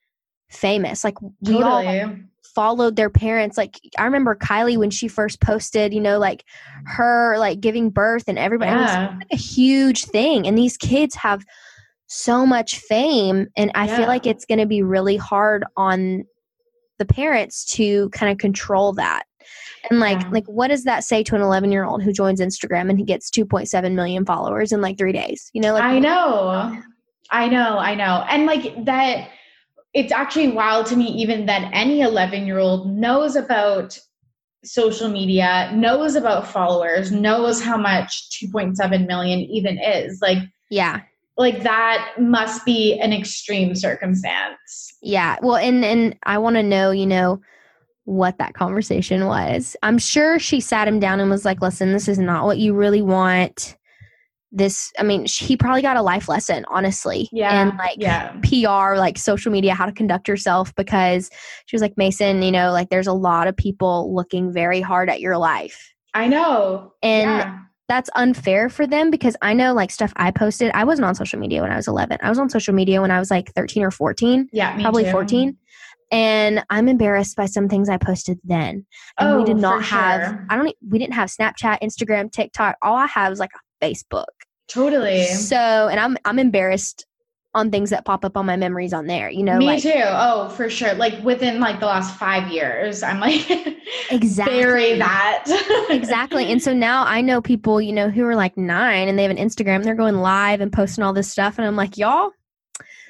famous. 0.51 1.05
Like 1.05 1.23
we 1.23 1.31
totally. 1.45 2.01
all 2.01 2.17
followed 2.55 2.97
their 2.97 3.09
parents. 3.09 3.57
Like 3.57 3.79
I 3.97 4.05
remember 4.05 4.35
Kylie 4.35 4.77
when 4.77 4.91
she 4.91 5.07
first 5.07 5.41
posted, 5.41 5.95
you 5.95 6.01
know, 6.01 6.19
like 6.19 6.45
her 6.87 7.39
like 7.39 7.61
giving 7.61 7.89
birth 7.89 8.25
and 8.27 8.37
everybody 8.37 8.73
yeah. 8.73 9.11
was 9.11 9.19
like 9.19 9.29
a 9.31 9.37
huge 9.37 10.07
thing. 10.07 10.45
And 10.45 10.59
these 10.59 10.77
kids 10.77 11.15
have 11.15 11.45
so 12.09 12.45
much 12.45 12.81
fame 12.81 13.47
and 13.57 13.71
I 13.77 13.87
yeah. 13.87 13.97
feel 13.99 14.07
like 14.09 14.27
it's 14.27 14.45
going 14.45 14.59
to 14.59 14.67
be 14.67 14.83
really 14.83 15.17
hard 15.17 15.65
on 15.77 16.25
the 16.99 17.05
parents 17.05 17.65
to 17.77 18.09
kind 18.11 18.33
of 18.33 18.39
control 18.39 18.93
that. 18.95 19.23
And 19.89 20.01
like 20.01 20.21
yeah. 20.21 20.31
like 20.31 20.47
what 20.47 20.67
does 20.67 20.83
that 20.83 21.05
say 21.05 21.23
to 21.23 21.37
an 21.37 21.43
11 21.43 21.71
year 21.71 21.85
old 21.85 22.03
who 22.03 22.13
joins 22.13 22.41
Instagram 22.41 22.91
and 22.91 22.99
he 22.99 23.05
gets 23.05 23.31
2.7 23.31 23.95
million 23.95 24.27
followers 24.27 24.73
in 24.73 24.81
like 24.81 24.99
3 24.99 25.13
days? 25.13 25.49
You 25.53 25.61
know 25.61 25.75
like 25.75 25.85
I 25.85 26.01
know. 26.01 26.83
I 27.31 27.49
know, 27.49 27.79
I 27.79 27.95
know. 27.95 28.25
And 28.29 28.47
like 28.47 28.85
that 28.85 29.31
it's 29.95 30.13
actually 30.13 30.49
wild 30.49 30.87
to 30.87 30.97
me 30.97 31.07
even 31.07 31.47
that 31.47 31.71
any 31.73 32.03
11 32.03 32.47
year 32.47 32.59
old 32.59 32.89
knows 32.93 33.37
about 33.37 33.99
social 34.65 35.09
media, 35.09 35.73
knows 35.75 36.15
about 36.15 36.47
followers, 36.47 37.11
knows 37.11 37.63
how 37.63 37.77
much 37.77 38.29
2.7 38.43 39.07
million 39.07 39.41
even 39.41 39.79
is. 39.79 40.21
Like, 40.21 40.39
yeah. 40.71 41.01
Like 41.37 41.63
that 41.63 42.15
must 42.19 42.65
be 42.65 42.99
an 42.99 43.13
extreme 43.13 43.75
circumstance. 43.75 44.93
Yeah. 45.01 45.37
Well, 45.41 45.57
and 45.57 45.85
and 45.85 46.17
I 46.25 46.39
want 46.39 46.57
to 46.57 46.65
know, 46.65 46.91
you 46.91 47.07
know, 47.07 47.41
what 48.05 48.39
that 48.39 48.55
conversation 48.55 49.27
was. 49.27 49.77
I'm 49.85 49.99
sure 49.99 50.41
she 50.41 50.61
sat 50.61 50.89
him 50.89 50.99
down 50.99 51.21
and 51.21 51.31
was 51.31 51.45
like, 51.45 51.63
"Listen, 51.63 51.93
this 51.93 52.09
is 52.09 52.19
not 52.19 52.45
what 52.45 52.59
you 52.59 52.75
really 52.75 53.03
want 53.03 53.78
this 54.51 54.91
i 54.99 55.03
mean 55.03 55.27
he 55.27 55.57
probably 55.57 55.83
got 55.83 55.97
a 55.97 56.03
life 56.03 56.29
lesson 56.29 56.65
honestly 56.69 57.29
yeah 57.33 57.63
and 57.63 57.77
like 57.77 57.97
yeah. 57.99 58.33
pr 58.43 58.97
like 58.97 59.19
social 59.19 59.53
media 59.53 59.75
how 59.75 59.85
to 59.85 59.93
conduct 59.93 60.27
yourself 60.27 60.75
because 60.75 61.31
she 61.67 61.75
was 61.75 61.83
like 61.83 61.97
mason 61.97 62.43
you 62.43 62.51
know 62.51 62.73
like 62.73 62.89
there's 62.89 63.07
a 63.07 63.13
lot 63.13 63.47
of 63.47 63.57
people 63.57 64.15
looking 64.15 64.53
very 64.53 64.81
hard 64.81 65.11
at 65.11 65.21
your 65.21 65.37
life 65.37 65.93
i 66.15 66.27
know 66.27 66.93
and 67.03 67.29
yeah. 67.29 67.59
that's 67.89 68.09
unfair 68.17 68.71
for 68.71 68.87
them 68.87 69.11
because 69.11 69.37
i 69.43 69.53
know 69.53 69.75
like 69.75 69.91
stuff 69.91 70.13
i 70.17 70.31
posted 70.31 70.71
i 70.73 70.83
wasn't 70.83 71.05
on 71.05 71.15
social 71.15 71.39
media 71.39 71.61
when 71.61 71.71
i 71.71 71.77
was 71.77 71.87
11 71.87 72.17
i 72.23 72.29
was 72.31 72.39
on 72.39 72.49
social 72.49 72.75
media 72.75 73.03
when 73.03 73.11
i 73.11 73.19
was 73.19 73.31
like 73.31 73.53
13 73.55 73.83
or 73.83 73.91
14 73.91 74.49
yeah 74.53 74.81
probably 74.81 75.05
too. 75.05 75.13
14 75.13 75.57
and 76.11 76.65
I'm 76.71 76.89
embarrassed 76.89 77.37
by 77.37 77.45
some 77.45 77.69
things 77.69 77.91
I 77.91 77.99
posted 77.99 78.39
then. 78.43 78.87
And 79.19 79.29
oh, 79.29 79.39
we 79.39 79.45
did 79.45 79.59
not 79.59 79.85
have 79.85 80.23
sure. 80.23 80.47
I 80.49 80.57
don't 80.57 80.75
we 80.89 80.99
didn't 80.99 81.13
have 81.13 81.29
Snapchat, 81.29 81.83
Instagram, 81.83 82.33
TikTok. 82.33 82.77
All 82.81 82.97
I 82.97 83.07
have 83.07 83.31
is 83.31 83.39
like 83.39 83.51
a 83.55 83.59
Facebook. 83.81 84.27
Totally. 84.69 85.25
So, 85.27 85.57
and 85.57 85.99
I'm 85.99 86.17
I'm 86.25 86.39
embarrassed 86.39 87.07
on 87.55 87.71
things 87.71 87.91
that 87.91 88.05
pop 88.05 88.25
up 88.25 88.37
on 88.37 88.45
my 88.45 88.57
memories 88.57 88.93
on 88.93 89.07
there. 89.07 89.31
You 89.31 89.43
know, 89.43 89.59
me 89.59 89.67
like, 89.67 89.83
too. 89.83 89.93
Oh, 89.95 90.49
for 90.51 90.69
sure. 90.69 90.95
Like 90.95 91.23
within 91.25 91.61
like 91.61 91.81
the 91.81 91.87
last 91.87 92.17
five 92.19 92.51
years, 92.53 93.03
I'm 93.03 93.21
like 93.21 93.49
exactly 94.11 94.59
bury 94.59 94.99
that 94.99 95.45
exactly. 95.91 96.51
And 96.53 96.63
so 96.63 96.73
now 96.75 97.05
I 97.05 97.21
know 97.23 97.41
people, 97.41 97.81
you 97.81 97.93
know, 97.93 98.11
who 98.11 98.25
are 98.27 98.37
like 98.37 98.57
nine 98.57 99.09
and 99.09 99.19
they 99.19 99.23
have 99.23 99.31
an 99.31 99.39
Instagram. 99.39 99.83
They're 99.83 99.95
going 99.95 100.17
live 100.17 100.61
and 100.61 100.73
posting 100.73 101.03
all 101.03 101.13
this 101.13 101.31
stuff, 101.31 101.59
and 101.59 101.67
I'm 101.67 101.77
like, 101.77 101.97
y'all, 101.97 102.31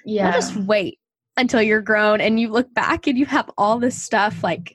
yeah, 0.05 0.33
just 0.33 0.57
wait 0.57 0.99
until 1.37 1.63
you're 1.63 1.83
grown 1.83 2.21
and 2.21 2.39
you 2.41 2.49
look 2.49 2.73
back 2.75 3.07
and 3.07 3.17
you 3.17 3.27
have 3.27 3.49
all 3.57 3.79
this 3.79 4.01
stuff 4.01 4.43
like 4.43 4.75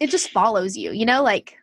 it 0.00 0.10
just 0.10 0.30
follows 0.30 0.76
you, 0.76 0.90
you 0.90 1.06
know, 1.06 1.22
like 1.22 1.56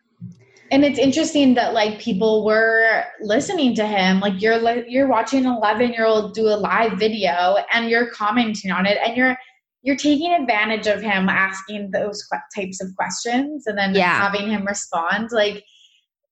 and 0.72 0.86
it's 0.86 1.00
interesting 1.00 1.56
that 1.56 1.74
like 1.74 2.00
people 2.00 2.46
were 2.46 3.04
listening 3.22 3.76
to 3.76 3.86
him 3.86 4.20
like 4.20 4.41
you're 4.41 4.60
you're 4.88 5.08
watching 5.08 5.46
an 5.46 5.54
11 5.54 5.94
year 5.94 6.06
old 6.06 6.34
do 6.34 6.48
a 6.48 6.56
live 6.58 6.94
video 7.00 7.58
and 7.72 7.90
you're 7.90 8.10
commenting 8.12 8.72
on 8.72 8.86
it 8.86 8.98
and 9.06 9.18
you're 9.18 9.36
you're 9.82 9.96
taking 9.96 10.34
advantage 10.34 10.88
of 10.88 11.02
him 11.02 11.30
asking 11.30 11.91
those 11.91 12.24
types 12.56 12.82
of 12.82 12.94
questions 12.96 13.66
and 13.66 13.78
then 13.78 13.94
yeah. 13.96 14.20
having 14.20 14.50
him 14.50 14.66
respond 14.66 15.30
like 15.32 15.64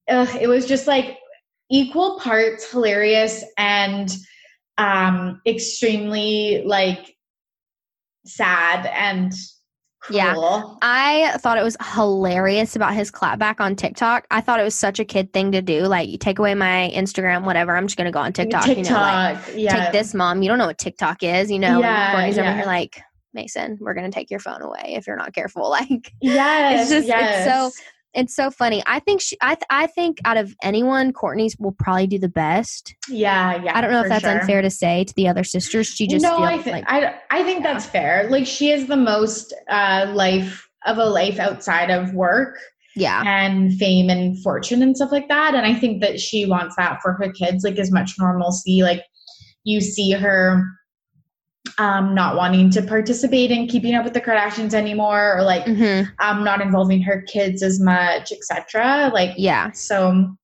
ugh, 0.08 0.28
it 0.40 0.46
was 0.46 0.66
just 0.66 0.86
like 0.86 1.18
equal 1.70 2.18
parts 2.20 2.70
hilarious 2.70 3.44
and 3.56 4.16
um 4.78 5.40
extremely 5.46 6.62
like 6.64 7.14
sad 8.24 8.86
and 8.86 9.32
Cool. 10.00 10.16
Yeah. 10.16 10.64
I 10.82 11.36
thought 11.38 11.58
it 11.58 11.64
was 11.64 11.76
hilarious 11.94 12.76
about 12.76 12.94
his 12.94 13.10
clapback 13.10 13.60
on 13.60 13.74
TikTok. 13.74 14.26
I 14.30 14.40
thought 14.40 14.60
it 14.60 14.64
was 14.64 14.74
such 14.74 15.00
a 15.00 15.04
kid 15.04 15.32
thing 15.32 15.52
to 15.52 15.60
do. 15.60 15.82
Like, 15.82 16.08
you 16.08 16.18
take 16.18 16.38
away 16.38 16.54
my 16.54 16.92
Instagram, 16.94 17.44
whatever. 17.44 17.76
I'm 17.76 17.86
just 17.86 17.96
going 17.96 18.06
to 18.06 18.12
go 18.12 18.20
on 18.20 18.32
TikTok. 18.32 18.64
TikTok. 18.64 18.86
You 18.86 18.92
know, 18.92 19.00
like, 19.00 19.54
yeah. 19.56 19.84
Take 19.84 19.92
this, 19.92 20.14
mom. 20.14 20.42
You 20.42 20.48
don't 20.48 20.58
know 20.58 20.66
what 20.66 20.78
TikTok 20.78 21.22
is. 21.22 21.50
You 21.50 21.58
know, 21.58 21.80
yeah, 21.80 22.14
Kourtney's 22.14 22.36
yeah. 22.36 22.48
over 22.48 22.56
here 22.56 22.66
like, 22.66 23.02
Mason, 23.34 23.76
we're 23.80 23.94
going 23.94 24.10
to 24.10 24.14
take 24.14 24.30
your 24.30 24.40
phone 24.40 24.62
away 24.62 24.94
if 24.96 25.06
you're 25.06 25.16
not 25.16 25.34
careful. 25.34 25.68
Like, 25.78 26.12
yes. 26.20 26.82
It's 26.82 26.90
just, 26.90 27.08
yes. 27.08 27.46
it's 27.46 27.76
so 27.76 27.84
it's 28.14 28.34
so 28.34 28.50
funny. 28.50 28.82
I 28.86 29.00
think 29.00 29.20
she, 29.20 29.36
I, 29.40 29.54
th- 29.54 29.66
I 29.70 29.86
think 29.86 30.18
out 30.24 30.36
of 30.36 30.54
anyone, 30.62 31.12
Kourtney's 31.12 31.56
will 31.58 31.72
probably 31.72 32.06
do 32.06 32.18
the 32.18 32.28
best. 32.28 32.94
Yeah, 33.08 33.62
yeah. 33.62 33.76
I 33.76 33.80
don't 33.80 33.90
know 33.90 34.02
if 34.02 34.08
that's 34.08 34.24
sure. 34.24 34.38
unfair 34.38 34.62
to 34.62 34.70
say 34.70 35.04
to 35.04 35.14
the 35.14 35.28
other 35.28 35.44
sisters. 35.44 35.86
She 35.86 36.06
just 36.06 36.22
no, 36.22 36.38
I 36.38 36.58
think 36.58 36.76
like, 36.76 36.84
I, 36.88 37.16
I 37.30 37.42
think 37.44 37.62
yeah. 37.62 37.72
that's 37.72 37.86
fair. 37.86 38.28
Like 38.30 38.46
she 38.46 38.70
is 38.70 38.86
the 38.86 38.96
most 38.96 39.54
uh, 39.68 40.10
life 40.14 40.68
of 40.86 40.98
a 40.98 41.04
life 41.04 41.38
outside 41.38 41.90
of 41.90 42.12
work. 42.14 42.58
Yeah, 42.96 43.22
and 43.24 43.72
fame 43.74 44.10
and 44.10 44.42
fortune 44.42 44.82
and 44.82 44.96
stuff 44.96 45.12
like 45.12 45.28
that. 45.28 45.54
And 45.54 45.64
I 45.64 45.74
think 45.74 46.02
that 46.02 46.18
she 46.18 46.46
wants 46.46 46.74
that 46.76 46.98
for 47.00 47.12
her 47.12 47.30
kids, 47.30 47.62
like 47.62 47.78
as 47.78 47.92
much 47.92 48.14
normalcy. 48.18 48.82
Like 48.82 49.04
you 49.62 49.80
see 49.80 50.10
her 50.12 50.64
um, 51.78 52.14
not 52.14 52.36
wanting 52.36 52.70
to 52.70 52.82
participate 52.82 53.50
in 53.50 53.68
keeping 53.68 53.94
up 53.94 54.04
with 54.04 54.14
the 54.14 54.20
Kardashians 54.20 54.74
anymore, 54.74 55.36
or 55.38 55.42
like 55.42 55.64
mm-hmm. 55.64 56.10
um, 56.18 56.44
not 56.44 56.60
involving 56.60 57.00
her 57.02 57.22
kids 57.22 57.62
as 57.62 57.80
much, 57.80 58.32
etc. 58.32 59.10
Like, 59.14 59.34
yeah. 59.36 59.70
So 59.72 60.36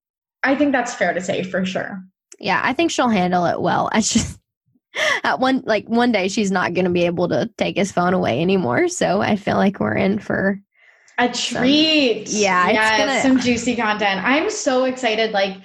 I 0.43 0.55
think 0.55 0.73
that's 0.73 0.95
fair 0.95 1.13
to 1.13 1.21
say 1.21 1.43
for 1.43 1.65
sure. 1.65 2.03
Yeah, 2.39 2.61
I 2.63 2.73
think 2.73 2.91
she'll 2.91 3.09
handle 3.09 3.47
it 3.47 3.61
well. 3.61 3.89
I 3.93 4.01
just 4.01 4.39
at 5.25 5.41
one 5.41 5.63
like 5.67 5.89
one 5.89 6.13
day 6.13 6.29
she's 6.29 6.51
not 6.51 6.75
going 6.75 6.85
to 6.85 6.91
be 6.91 7.07
able 7.07 7.29
to 7.29 7.51
take 7.59 7.77
his 7.77 7.91
phone 7.91 8.15
away 8.15 8.41
anymore. 8.41 8.89
So 8.89 9.21
I 9.21 9.37
feel 9.37 9.57
like 9.57 9.81
we're 9.81 9.97
in 9.97 10.19
for 10.19 10.61
a 11.19 11.29
treat. 11.29 12.29
Some, 12.29 12.41
yeah, 12.41 12.71
yeah, 12.71 12.99
gonna, 12.99 13.21
some 13.21 13.41
juicy 13.41 13.77
content. 13.77 14.21
I'm 14.25 14.51
so 14.51 14.85
excited. 14.85 15.33
Like 15.33 15.57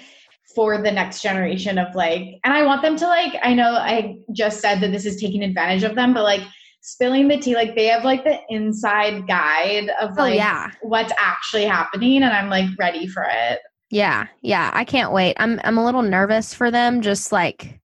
for 0.60 0.78
the 0.82 0.92
next 0.92 1.22
generation 1.22 1.78
of 1.78 1.88
like 1.96 2.38
and 2.44 2.54
i 2.54 2.66
want 2.66 2.82
them 2.82 2.98
to 2.98 3.08
like 3.08 3.34
i 3.44 3.54
know 3.54 3.76
i 3.76 4.14
just 4.34 4.60
said 4.60 4.82
that 4.82 4.92
this 4.92 5.06
is 5.06 5.16
taking 5.16 5.42
advantage 5.42 5.84
of 5.84 5.96
them 5.96 6.14
but 6.14 6.24
like 6.24 6.42
spilling 6.82 7.30
the 7.30 7.38
tea 7.38 7.56
like 7.56 7.76
they 7.76 7.86
have 7.86 8.04
like 8.04 8.26
the 8.26 8.38
inside 8.50 9.26
guide 9.26 9.90
of 10.02 10.10
oh, 10.12 10.22
like 10.22 10.34
oh, 10.34 10.36
yeah. 10.36 10.70
what's 10.82 11.14
actually 11.18 11.64
happening 11.64 12.24
and 12.24 12.34
i'm 12.34 12.50
like 12.50 12.66
ready 12.78 13.08
for 13.08 13.26
it 13.26 13.62
yeah 13.90 14.28
yeah 14.42 14.70
i 14.74 14.84
can't 14.84 15.14
wait 15.14 15.34
i'm 15.40 15.62
i'm 15.64 15.78
a 15.78 15.86
little 15.86 16.02
nervous 16.02 16.54
for 16.54 16.70
them 16.70 17.00
just 17.00 17.32
like 17.32 17.80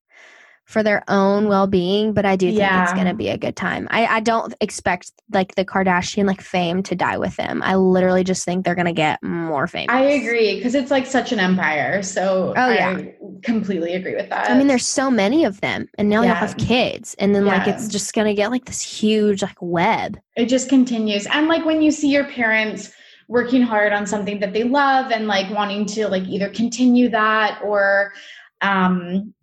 for 0.65 0.81
their 0.81 1.03
own 1.07 1.47
well-being 1.47 2.11
but 2.13 2.25
i 2.25 2.35
do 2.35 2.47
think 2.47 2.59
yeah. 2.59 2.83
it's 2.83 2.93
going 2.93 3.05
to 3.05 3.13
be 3.13 3.29
a 3.29 3.37
good 3.37 3.55
time 3.55 3.87
I, 3.91 4.05
I 4.05 4.19
don't 4.19 4.53
expect 4.61 5.11
like 5.31 5.55
the 5.55 5.63
kardashian 5.63 6.25
like 6.25 6.41
fame 6.41 6.83
to 6.83 6.95
die 6.95 7.17
with 7.17 7.35
them 7.35 7.61
i 7.63 7.75
literally 7.75 8.23
just 8.23 8.43
think 8.45 8.65
they're 8.65 8.75
going 8.75 8.85
to 8.85 8.93
get 8.93 9.21
more 9.23 9.67
famous 9.67 9.93
i 9.93 10.01
agree 10.01 10.55
because 10.55 10.75
it's 10.75 10.91
like 10.91 11.05
such 11.05 11.31
an 11.31 11.39
empire 11.39 12.01
so 12.01 12.53
oh 12.55 12.61
I 12.61 12.73
yeah 12.73 13.01
completely 13.43 13.93
agree 13.93 14.15
with 14.15 14.29
that 14.29 14.49
i 14.49 14.57
mean 14.57 14.67
there's 14.67 14.85
so 14.85 15.11
many 15.11 15.45
of 15.45 15.61
them 15.61 15.87
and 15.97 16.09
now 16.09 16.21
yeah. 16.21 16.29
you'll 16.29 16.35
have 16.35 16.57
kids 16.57 17.15
and 17.19 17.35
then 17.35 17.45
yeah. 17.45 17.57
like 17.57 17.67
it's 17.67 17.87
just 17.87 18.13
going 18.13 18.27
to 18.27 18.33
get 18.33 18.49
like 18.49 18.65
this 18.65 18.81
huge 18.81 19.41
like 19.41 19.57
web 19.61 20.19
it 20.35 20.47
just 20.47 20.67
continues 20.67 21.27
and 21.27 21.47
like 21.47 21.63
when 21.65 21.81
you 21.81 21.91
see 21.91 22.09
your 22.09 22.25
parents 22.25 22.91
working 23.27 23.61
hard 23.61 23.93
on 23.93 24.05
something 24.05 24.39
that 24.39 24.53
they 24.53 24.63
love 24.63 25.11
and 25.11 25.27
like 25.27 25.49
wanting 25.51 25.85
to 25.85 26.07
like 26.07 26.23
either 26.23 26.49
continue 26.49 27.09
that 27.09 27.59
or 27.63 28.13
um 28.61 29.33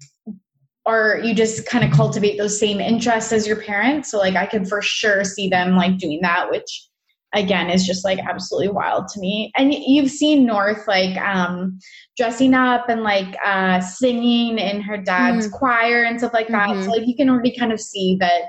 or 0.84 1.20
you 1.22 1.34
just 1.34 1.66
kind 1.66 1.84
of 1.84 1.90
cultivate 1.92 2.36
those 2.38 2.58
same 2.58 2.80
interests 2.80 3.32
as 3.32 3.46
your 3.46 3.60
parents. 3.60 4.10
So 4.10 4.18
like 4.18 4.34
I 4.34 4.46
could 4.46 4.68
for 4.68 4.82
sure 4.82 5.24
see 5.24 5.48
them 5.48 5.76
like 5.76 5.98
doing 5.98 6.20
that, 6.22 6.50
which 6.50 6.88
again 7.34 7.70
is 7.70 7.86
just 7.86 8.04
like 8.04 8.18
absolutely 8.18 8.68
wild 8.68 9.08
to 9.08 9.20
me. 9.20 9.52
And 9.56 9.72
you've 9.72 10.10
seen 10.10 10.44
North 10.44 10.86
like 10.88 11.16
um 11.18 11.78
dressing 12.16 12.54
up 12.54 12.88
and 12.88 13.02
like 13.02 13.36
uh 13.44 13.80
singing 13.80 14.58
in 14.58 14.80
her 14.82 14.98
dad's 14.98 15.48
mm. 15.48 15.52
choir 15.52 16.04
and 16.04 16.18
stuff 16.18 16.34
like 16.34 16.48
that. 16.48 16.68
Mm-hmm. 16.68 16.82
So 16.82 16.90
like 16.90 17.06
you 17.06 17.16
can 17.16 17.30
already 17.30 17.56
kind 17.56 17.72
of 17.72 17.80
see 17.80 18.16
that 18.20 18.42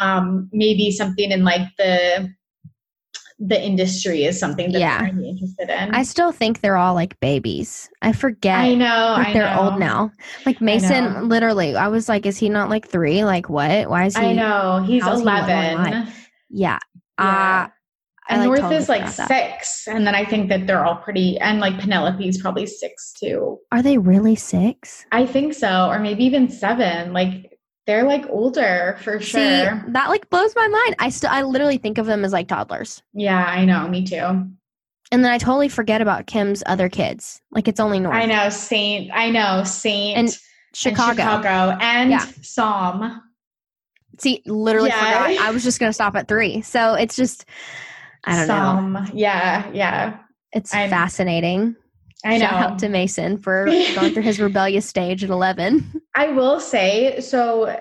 um 0.00 0.48
maybe 0.52 0.90
something 0.90 1.30
in 1.30 1.42
like 1.42 1.68
the 1.78 2.32
the 3.38 3.62
industry 3.62 4.24
is 4.24 4.38
something 4.38 4.72
that 4.72 4.80
yeah. 4.80 5.00
they're 5.00 5.24
interested 5.24 5.68
in. 5.68 5.94
I 5.94 6.02
still 6.04 6.32
think 6.32 6.60
they're 6.60 6.76
all 6.76 6.94
like 6.94 7.18
babies. 7.20 7.90
I 8.00 8.12
forget. 8.12 8.58
I 8.58 8.74
know. 8.74 9.14
Like 9.18 9.28
I 9.28 9.32
they're 9.34 9.54
know. 9.54 9.70
old 9.70 9.78
now. 9.78 10.10
Like 10.46 10.60
Mason, 10.60 11.28
literally, 11.28 11.76
I 11.76 11.88
was 11.88 12.08
like, 12.08 12.24
is 12.24 12.38
he 12.38 12.48
not 12.48 12.70
like 12.70 12.88
three? 12.88 13.24
Like 13.24 13.48
what? 13.50 13.90
Why 13.90 14.06
is 14.06 14.16
he? 14.16 14.24
I 14.24 14.32
know. 14.32 14.82
He's 14.86 15.06
11. 15.06 15.84
He 15.84 16.12
yeah. 16.50 16.78
yeah. 17.18 17.66
Uh, 17.66 17.68
and 18.28 18.40
like 18.40 18.46
North 18.46 18.60
totally 18.60 18.76
is 18.76 18.88
like 18.88 19.08
six. 19.08 19.86
And 19.86 20.06
then 20.06 20.14
I 20.14 20.24
think 20.24 20.48
that 20.48 20.66
they're 20.66 20.84
all 20.84 20.96
pretty, 20.96 21.38
and 21.38 21.60
like 21.60 21.78
Penelope's 21.78 22.40
probably 22.40 22.66
six 22.66 23.12
too. 23.12 23.58
Are 23.70 23.82
they 23.82 23.98
really 23.98 24.34
six? 24.34 25.04
I 25.12 25.26
think 25.26 25.54
so. 25.54 25.88
Or 25.88 25.98
maybe 25.98 26.24
even 26.24 26.48
seven. 26.48 27.12
Like 27.12 27.55
they're 27.86 28.04
like 28.04 28.26
older 28.28 28.98
for 29.02 29.20
sure. 29.20 29.40
See, 29.40 29.90
that 29.92 30.08
like 30.08 30.28
blows 30.28 30.54
my 30.56 30.68
mind. 30.68 30.96
I 30.98 31.08
still 31.10 31.30
I 31.30 31.42
literally 31.42 31.78
think 31.78 31.98
of 31.98 32.06
them 32.06 32.24
as 32.24 32.32
like 32.32 32.48
toddlers. 32.48 33.02
Yeah, 33.12 33.44
I 33.44 33.64
know, 33.64 33.86
me 33.88 34.04
too. 34.04 34.50
And 35.12 35.24
then 35.24 35.30
I 35.32 35.38
totally 35.38 35.68
forget 35.68 36.00
about 36.00 36.26
Kim's 36.26 36.64
other 36.66 36.88
kids. 36.88 37.40
Like 37.52 37.68
it's 37.68 37.78
only 37.78 38.00
North. 38.00 38.16
I 38.16 38.26
know, 38.26 38.48
Saint. 38.48 39.10
I 39.12 39.30
know, 39.30 39.62
Saint 39.64 40.18
and 40.18 40.38
Chicago. 40.74 41.10
And 41.10 41.18
Chicago 41.18 41.78
and 41.80 42.10
yeah. 42.10 42.26
Psalm. 42.42 43.22
See, 44.18 44.42
literally 44.46 44.88
yeah. 44.88 45.22
forgot. 45.28 45.46
I 45.46 45.50
was 45.52 45.62
just 45.62 45.78
gonna 45.78 45.92
stop 45.92 46.16
at 46.16 46.26
three. 46.26 46.62
So 46.62 46.94
it's 46.94 47.14
just 47.14 47.44
I 48.24 48.36
don't 48.36 48.46
Psalm. 48.46 48.92
know. 48.94 49.06
Yeah, 49.14 49.70
yeah. 49.72 50.18
It's 50.52 50.74
I'm, 50.74 50.90
fascinating. 50.90 51.76
I 52.26 52.38
know. 52.38 52.46
Shout 52.46 52.72
out 52.72 52.78
to 52.80 52.88
Mason 52.88 53.38
for 53.38 53.64
going 53.94 54.12
through 54.12 54.22
his 54.22 54.40
rebellious 54.40 54.86
stage 54.86 55.22
at 55.22 55.30
11. 55.30 56.02
I 56.14 56.28
will 56.28 56.60
say, 56.60 57.20
so 57.20 57.80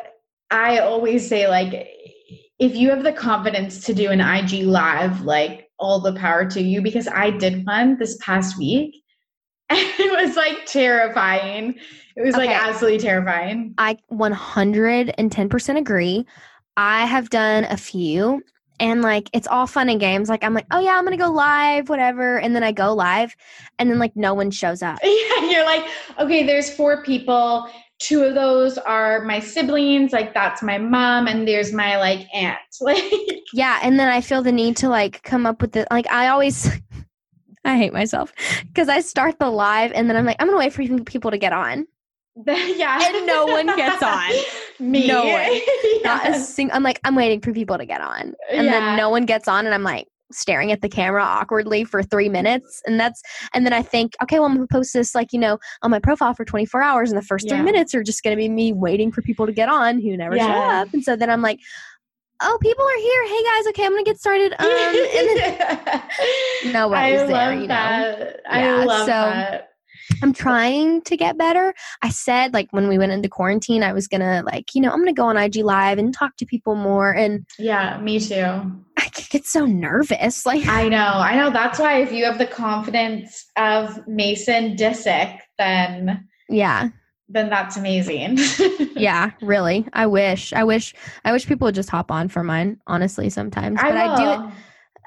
I 0.52 0.80
always 0.80 1.28
say, 1.28 1.48
like, 1.48 1.90
if 2.60 2.76
you 2.76 2.90
have 2.90 3.04
the 3.04 3.12
confidence 3.12 3.84
to 3.86 3.94
do 3.94 4.10
an 4.10 4.22
IG 4.22 4.66
live, 4.66 5.22
like, 5.22 5.70
all 5.78 6.00
the 6.00 6.14
power 6.14 6.46
to 6.52 6.62
you, 6.62 6.82
because 6.82 7.08
I 7.08 7.32
did 7.32 7.66
one 7.66 7.98
this 7.98 8.18
past 8.22 8.58
week. 8.58 8.96
And 9.68 9.80
it 9.80 10.26
was 10.28 10.36
like 10.36 10.68
terrifying. 10.68 11.74
It 12.16 12.22
was 12.22 12.36
okay. 12.36 12.46
like 12.46 12.56
absolutely 12.56 13.00
terrifying. 13.00 13.74
I 13.80 13.98
110% 14.12 15.78
agree. 15.78 16.26
I 16.78 17.06
have 17.08 17.32
done 17.32 17.64
a 17.64 17.76
few 17.76 18.44
and 18.80 19.02
like 19.02 19.30
it's 19.34 19.48
all 19.48 19.68
fun 19.68 19.90
and 19.90 20.00
games 20.00 20.30
like 20.30 20.44
i'm 20.44 20.54
like 20.54 20.66
oh 20.72 20.80
yeah 20.80 20.98
i'm 20.98 21.04
gonna 21.04 21.18
go 21.18 21.32
live 21.32 21.90
whatever 21.90 22.40
and 22.40 22.56
then 22.56 22.64
i 22.64 22.72
go 22.72 22.94
live 22.94 23.36
and 23.80 23.90
then 23.90 24.00
like 24.00 24.16
no 24.16 24.34
one 24.34 24.52
shows 24.52 24.82
up 24.82 24.98
yeah 25.04 25.50
you're 25.50 25.66
like 25.66 25.86
okay 26.20 26.46
there's 26.46 26.70
four 26.70 27.04
people 27.04 27.68
two 28.00 28.24
of 28.24 28.36
those 28.36 28.78
are 28.78 29.22
my 29.24 29.40
siblings 29.40 30.12
like 30.12 30.34
that's 30.34 30.62
my 30.62 30.78
mom 30.78 31.28
and 31.28 31.48
there's 31.48 31.72
my 31.72 31.98
like 31.98 32.28
aunt 32.34 32.58
like 32.82 33.02
yeah 33.54 33.80
and 33.82 34.00
then 34.00 34.08
i 34.08 34.20
feel 34.22 34.42
the 34.42 34.52
need 34.52 34.76
to 34.76 34.90
like 34.90 35.24
come 35.24 35.46
up 35.46 35.62
with 35.62 35.72
the 35.72 35.88
like 35.92 36.10
i 36.12 36.28
always 36.28 36.70
i 37.66 37.78
hate 37.78 37.94
myself 37.94 38.34
because 38.68 38.90
i 38.90 39.00
start 39.00 39.40
the 39.40 39.50
live 39.50 39.92
and 39.94 40.10
then 40.10 40.18
i'm 40.18 40.26
like 40.26 40.36
i'm 40.40 40.48
gonna 40.48 40.58
wait 40.58 40.74
for 40.74 40.84
people 41.04 41.32
to 41.32 41.38
get 41.38 41.54
on 41.54 41.88
yeah. 42.46 43.00
And 43.02 43.26
no 43.26 43.46
one 43.46 43.68
gets 43.76 44.04
on. 44.04 44.32
Me. 44.80 45.08
No 45.08 45.20
one. 45.26 45.32
yes. 45.32 46.04
Not 46.04 46.30
a 46.30 46.40
sing- 46.40 46.72
I'm 46.72 46.84
like, 46.84 47.00
I'm 47.04 47.16
waiting 47.16 47.42
for 47.42 47.54
people 47.54 47.78
to 47.78 47.86
get 47.86 48.02
on. 48.02 48.34
And 48.52 48.66
yeah. 48.66 48.72
then 48.72 48.98
no 48.98 49.10
one 49.10 49.26
gets 49.26 49.48
on 49.48 49.66
and 49.66 49.74
I'm 49.74 49.84
like 49.84 50.08
staring 50.32 50.72
at 50.72 50.82
the 50.82 50.90
camera 50.90 51.24
awkwardly 51.24 51.84
for 51.84 52.04
three 52.04 52.30
minutes. 52.30 52.82
And 52.86 53.00
that's 53.00 53.22
and 53.54 53.66
then 53.66 53.74
I 53.74 53.82
think, 53.82 54.14
okay, 54.24 54.40
well 54.40 54.48
I'm 54.48 54.56
gonna 54.56 54.68
post 54.68 54.94
this 54.94 55.16
like, 55.16 55.34
you 55.34 55.40
know, 55.40 55.58
on 55.82 55.92
my 55.92 56.00
profile 56.00 56.34
for 56.34 56.46
24 56.46 56.82
hours 56.82 57.12
and 57.12 57.18
the 57.18 57.26
first 57.26 57.46
yeah. 57.46 57.56
three 57.56 57.64
minutes 57.64 57.94
are 57.96 58.04
just 58.04 58.24
gonna 58.24 58.36
be 58.36 58.50
me 58.50 58.74
waiting 58.74 59.12
for 59.12 59.22
people 59.22 59.46
to 59.46 59.52
get 59.52 59.70
on 59.70 60.02
who 60.02 60.18
never 60.18 60.36
yeah. 60.36 60.48
show 60.48 60.82
up. 60.82 60.94
And 60.94 61.04
so 61.04 61.16
then 61.16 61.30
I'm 61.30 61.42
like, 61.42 61.60
oh, 62.42 62.58
people 62.62 62.84
are 62.84 62.98
here. 62.98 63.28
Hey 63.28 63.44
guys, 63.44 63.68
okay, 63.68 63.86
I'm 63.86 63.92
gonna 63.92 64.04
get 64.04 64.20
started. 64.20 64.54
Um, 64.60 64.68
then 64.68 66.04
nobody's 66.74 67.22
I 67.22 67.26
there, 67.28 67.54
you 67.54 67.62
know. 67.62 67.68
That. 67.68 68.42
I 68.48 68.84
love 68.84 69.02
so, 69.02 69.06
that 69.06 69.75
I'm 70.22 70.34
trying 70.46 71.02
to 71.04 71.18
get 71.18 71.38
better. 71.38 71.74
I 72.02 72.10
said 72.10 72.54
like 72.54 72.68
when 72.72 72.88
we 72.88 72.98
went 72.98 73.12
into 73.12 73.30
quarantine, 73.30 73.84
I 73.84 73.94
was 73.94 74.08
gonna 74.08 74.44
like, 74.46 74.74
you 74.74 74.82
know, 74.82 74.92
I'm 74.92 75.00
gonna 75.00 75.14
go 75.14 75.26
on 75.26 75.38
IG 75.38 75.58
live 75.58 75.98
and 75.98 76.14
talk 76.14 76.36
to 76.38 76.46
people 76.46 76.76
more. 76.76 77.12
And 77.12 77.46
yeah, 77.58 78.00
me 78.00 78.20
too. 78.20 78.36
I 78.98 79.10
get 79.30 79.46
so 79.46 79.66
nervous. 79.66 80.46
Like 80.46 80.68
I 80.68 80.88
know, 80.88 80.98
I 80.98 81.36
know. 81.36 81.50
That's 81.50 81.80
why 81.80 82.02
if 82.02 82.12
you 82.12 82.26
have 82.26 82.38
the 82.38 82.48
confidence 82.48 83.46
of 83.58 84.08
Mason 84.08 84.76
Disick, 84.76 85.40
then 85.58 86.28
yeah, 86.50 86.90
then 87.28 87.50
that's 87.50 87.76
amazing. 87.78 88.38
yeah, 88.96 89.32
really. 89.42 89.88
I 89.94 90.06
wish. 90.08 90.54
I 90.54 90.64
wish. 90.64 90.94
I 91.24 91.32
wish 91.32 91.48
people 91.48 91.66
would 91.66 91.76
just 91.76 91.90
hop 91.90 92.12
on 92.12 92.30
for 92.30 92.44
mine. 92.44 92.80
Honestly, 92.88 93.30
sometimes, 93.30 93.82
but 93.82 93.98
I, 93.98 94.14
I 94.14 94.16
do 94.16 94.44
it. 94.44 94.54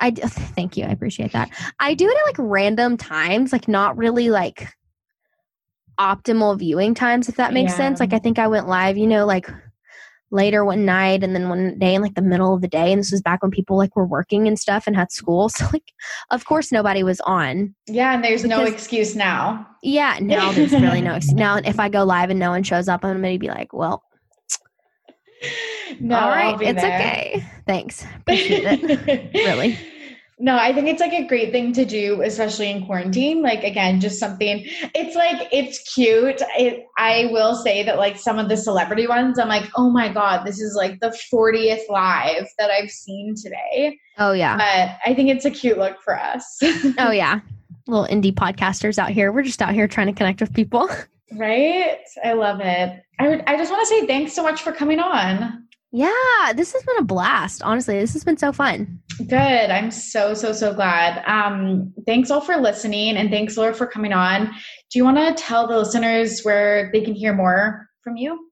I 0.01 0.11
do, 0.11 0.23
thank 0.23 0.77
you. 0.77 0.85
I 0.85 0.91
appreciate 0.91 1.33
that. 1.33 1.51
I 1.81 1.95
do 1.95 2.09
it 2.09 2.17
at 2.17 2.27
like 2.27 2.37
random 2.39 2.97
times, 2.97 3.53
like 3.53 3.69
not 3.69 3.97
really 3.97 4.31
like 4.31 4.69
optimal 5.99 6.59
viewing 6.59 6.95
times, 6.95 7.29
if 7.29 7.37
that 7.37 7.53
makes 7.53 7.73
yeah. 7.73 7.77
sense. 7.77 8.01
Like 8.01 8.13
I 8.13 8.19
think 8.19 8.39
I 8.39 8.47
went 8.47 8.69
live, 8.69 8.97
you 8.97 9.07
know, 9.07 9.27
like 9.27 9.49
later 10.31 10.65
one 10.65 10.85
night 10.85 11.25
and 11.25 11.35
then 11.35 11.49
one 11.49 11.79
day 11.79 11.95
in 11.95 12.03
like 12.03 12.15
the 12.15 12.23
middle 12.23 12.55
of 12.55 12.61
the 12.61 12.69
day. 12.69 12.93
And 12.93 13.01
this 13.01 13.11
was 13.11 13.23
back 13.23 13.43
when 13.43 13.51
people 13.51 13.77
like 13.77 13.97
were 13.97 14.07
working 14.07 14.47
and 14.47 14.59
stuff 14.59 14.87
and 14.87 14.95
had 14.97 15.11
school. 15.13 15.49
So 15.59 15.67
like 15.73 15.93
of 16.31 16.45
course 16.45 16.71
nobody 16.71 17.03
was 17.03 17.21
on. 17.21 17.75
Yeah, 17.87 18.15
and 18.15 18.23
there's 18.23 18.43
because, 18.43 18.59
no 18.59 18.65
excuse 18.65 19.17
now. 19.17 19.67
Yeah, 19.83 20.19
now 20.21 20.53
there's 20.53 20.73
really 20.73 21.01
no 21.01 21.15
excuse. 21.15 21.35
Now 21.35 21.57
if 21.57 21.81
I 21.81 21.89
go 21.89 22.05
live 22.05 22.31
and 22.31 22.39
no 22.39 22.51
one 22.51 22.63
shows 22.63 22.89
up, 22.89 23.05
I'm 23.05 23.23
gonna 23.23 23.39
be 23.39 23.49
like, 23.49 23.73
well, 23.73 24.03
no, 26.01 26.19
all 26.19 26.29
right, 26.29 26.61
it's 26.61 26.83
there. 26.83 26.99
okay. 26.99 27.47
Thanks. 27.67 28.05
Appreciate 28.17 28.65
it. 28.65 29.31
really. 29.35 29.79
No, 30.41 30.57
I 30.57 30.73
think 30.73 30.87
it's 30.87 31.01
like 31.01 31.13
a 31.13 31.27
great 31.27 31.51
thing 31.51 31.73
to 31.73 31.85
do, 31.85 32.23
especially 32.23 32.71
in 32.71 32.87
quarantine. 32.87 33.43
Like 33.43 33.65
again, 33.65 34.01
just 34.01 34.21
something. 34.21 34.65
It's 34.95 35.17
like 35.17 35.49
it's 35.51 35.81
cute. 35.93 36.41
It, 36.57 36.87
I 36.97 37.29
will 37.33 37.57
say 37.57 37.83
that 37.83 37.99
like 37.99 38.17
some 38.17 38.39
of 38.39 38.49
the 38.49 38.57
celebrity 38.57 39.09
ones, 39.09 39.39
I'm 39.39 39.49
like, 39.49 39.69
oh 39.77 39.91
my 39.91 40.09
god, 40.09 40.45
this 40.45 40.61
is 40.61 40.77
like 40.77 41.01
the 41.01 41.17
40th 41.33 41.89
live 41.89 42.47
that 42.59 42.71
I've 42.71 42.91
seen 42.91 43.35
today. 43.35 43.99
Oh 44.19 44.33
yeah. 44.33 44.57
But 44.57 45.11
I 45.11 45.15
think 45.15 45.31
it's 45.31 45.45
a 45.45 45.51
cute 45.51 45.79
look 45.79 46.01
for 46.03 46.19
us. 46.19 46.59
oh 46.99 47.11
yeah, 47.11 47.41
little 47.89 48.07
indie 48.07 48.33
podcasters 48.33 48.99
out 48.99 49.11
here. 49.11 49.33
We're 49.33 49.43
just 49.43 49.61
out 49.61 49.75
here 49.75 49.89
trying 49.89 50.07
to 50.07 50.13
connect 50.13 50.41
with 50.41 50.55
people. 50.55 50.89
Right. 51.31 51.99
I 52.25 52.33
love 52.33 52.61
it. 52.61 53.03
I 53.19 53.29
would. 53.29 53.45
I 53.47 53.57
just 53.59 53.71
want 53.71 53.83
to 53.83 53.87
say 53.87 54.07
thanks 54.07 54.33
so 54.33 54.43
much 54.43 54.63
for 54.63 54.73
coming 54.73 54.99
on. 54.99 55.68
Yeah, 55.91 56.53
this 56.55 56.73
has 56.75 56.83
been 56.83 56.99
a 56.99 57.05
blast. 57.05 57.63
Honestly, 57.63 57.99
this 57.99 58.13
has 58.13 58.23
been 58.23 58.37
so 58.37 58.53
fun. 58.53 59.01
Good. 59.27 59.71
I'm 59.71 59.91
so, 59.91 60.35
so, 60.35 60.53
so 60.53 60.75
glad. 60.75 61.25
Um, 61.27 61.95
thanks 62.07 62.31
all 62.31 62.43
for 62.43 62.57
listening 62.57 63.17
and 63.17 63.31
thanks, 63.31 63.57
Laura, 63.57 63.75
for 63.75 63.87
coming 63.87 64.13
on. 64.13 64.47
Do 64.91 64.99
you 64.99 65.05
want 65.05 65.17
to 65.17 65.43
tell 65.43 65.67
the 65.67 65.79
listeners 65.79 66.43
where 66.43 66.91
they 66.93 67.01
can 67.01 67.15
hear 67.15 67.35
more 67.35 67.89
from 68.03 68.17
you? 68.17 68.49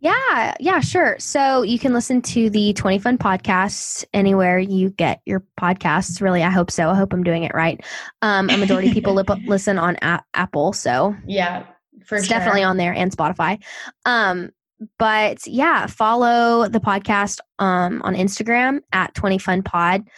Yeah, 0.00 0.54
yeah, 0.60 0.80
sure. 0.80 1.16
So 1.18 1.62
you 1.62 1.78
can 1.78 1.94
listen 1.94 2.20
to 2.22 2.50
the 2.50 2.74
20 2.74 2.98
Fun 2.98 3.16
podcasts 3.16 4.04
anywhere 4.12 4.58
you 4.58 4.90
get 4.90 5.22
your 5.24 5.42
podcasts. 5.58 6.20
Really, 6.20 6.42
I 6.42 6.50
hope 6.50 6.70
so. 6.70 6.90
I 6.90 6.94
hope 6.94 7.14
I'm 7.14 7.22
doing 7.22 7.44
it 7.44 7.52
right. 7.54 7.82
Um, 8.20 8.50
a 8.50 8.58
majority 8.58 8.88
of 8.88 8.94
people 8.94 9.14
listen 9.46 9.78
on 9.78 9.96
a- 10.02 10.22
Apple, 10.34 10.74
so 10.74 11.16
yeah, 11.26 11.64
for 12.04 12.16
it's 12.16 12.26
sure. 12.26 12.38
definitely 12.38 12.64
on 12.64 12.76
there 12.76 12.92
and 12.92 13.10
Spotify. 13.16 13.62
Um, 14.04 14.50
but 14.98 15.46
yeah, 15.46 15.86
follow 15.86 16.68
the 16.68 16.80
podcast 16.80 17.40
um, 17.58 18.02
on 18.02 18.14
Instagram 18.14 18.80
at 18.92 19.14
20 19.14 19.38
Fun 19.38 19.62
Pod. 19.62 20.08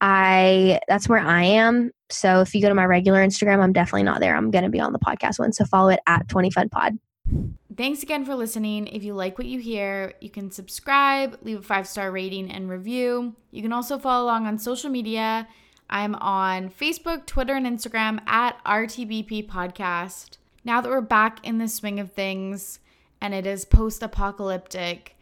I 0.00 0.80
that's 0.88 1.08
where 1.08 1.20
I 1.20 1.44
am. 1.44 1.90
So 2.10 2.40
if 2.40 2.54
you 2.54 2.60
go 2.60 2.68
to 2.68 2.74
my 2.74 2.84
regular 2.84 3.24
Instagram, 3.24 3.60
I'm 3.60 3.72
definitely 3.72 4.02
not 4.02 4.20
there. 4.20 4.36
I'm 4.36 4.50
going 4.50 4.64
to 4.64 4.70
be 4.70 4.80
on 4.80 4.92
the 4.92 4.98
podcast 4.98 5.38
one. 5.38 5.52
So 5.52 5.64
follow 5.64 5.88
it 5.88 6.00
at 6.06 6.28
20 6.28 6.50
Fun 6.50 6.68
Pod. 6.68 6.98
Thanks 7.76 8.02
again 8.02 8.24
for 8.24 8.34
listening. 8.34 8.86
If 8.88 9.02
you 9.02 9.14
like 9.14 9.38
what 9.38 9.46
you 9.46 9.58
hear, 9.58 10.12
you 10.20 10.30
can 10.30 10.50
subscribe, 10.50 11.38
leave 11.42 11.58
a 11.58 11.62
five 11.62 11.88
star 11.88 12.10
rating 12.12 12.50
and 12.50 12.68
review. 12.68 13.34
You 13.50 13.62
can 13.62 13.72
also 13.72 13.98
follow 13.98 14.24
along 14.24 14.46
on 14.46 14.58
social 14.58 14.90
media. 14.90 15.48
I'm 15.90 16.14
on 16.16 16.70
Facebook, 16.70 17.26
Twitter, 17.26 17.54
and 17.54 17.66
Instagram 17.66 18.20
at 18.28 18.62
RTBP 18.64 19.48
Podcast. 19.48 20.38
Now 20.64 20.80
that 20.80 20.88
we're 20.88 21.00
back 21.00 21.44
in 21.46 21.58
the 21.58 21.68
swing 21.68 22.00
of 22.00 22.12
things, 22.12 22.78
and 23.24 23.32
it 23.32 23.46
is 23.46 23.64
post 23.64 24.02
apocalyptic. 24.02 25.16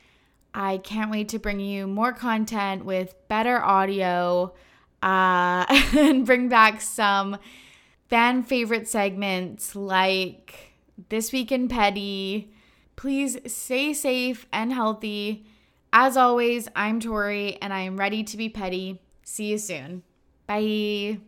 I 0.53 0.79
can't 0.79 1.09
wait 1.09 1.29
to 1.29 1.39
bring 1.39 1.61
you 1.61 1.87
more 1.87 2.13
content 2.13 2.85
with 2.85 3.15
better 3.29 3.63
audio 3.63 4.53
uh, 5.01 5.65
and 5.97 6.27
bring 6.27 6.49
back 6.49 6.81
some 6.81 7.39
fan 8.09 8.43
favorite 8.43 8.89
segments 8.89 9.77
like 9.77 10.75
This 11.11 11.33
Week 11.33 11.53
in 11.53 11.69
Petty. 11.69 12.53
Please 12.97 13.39
stay 13.47 13.93
safe 13.93 14.49
and 14.53 14.73
healthy. 14.73 15.47
As 15.93 16.17
always, 16.17 16.67
I'm 16.75 16.99
Tori 16.99 17.57
and 17.63 17.73
I 17.73 17.83
am 17.83 17.97
ready 17.97 18.25
to 18.25 18.37
be 18.37 18.49
petty. 18.49 19.01
See 19.23 19.53
you 19.53 19.59
soon. 19.59 20.03
Bye. 20.49 21.21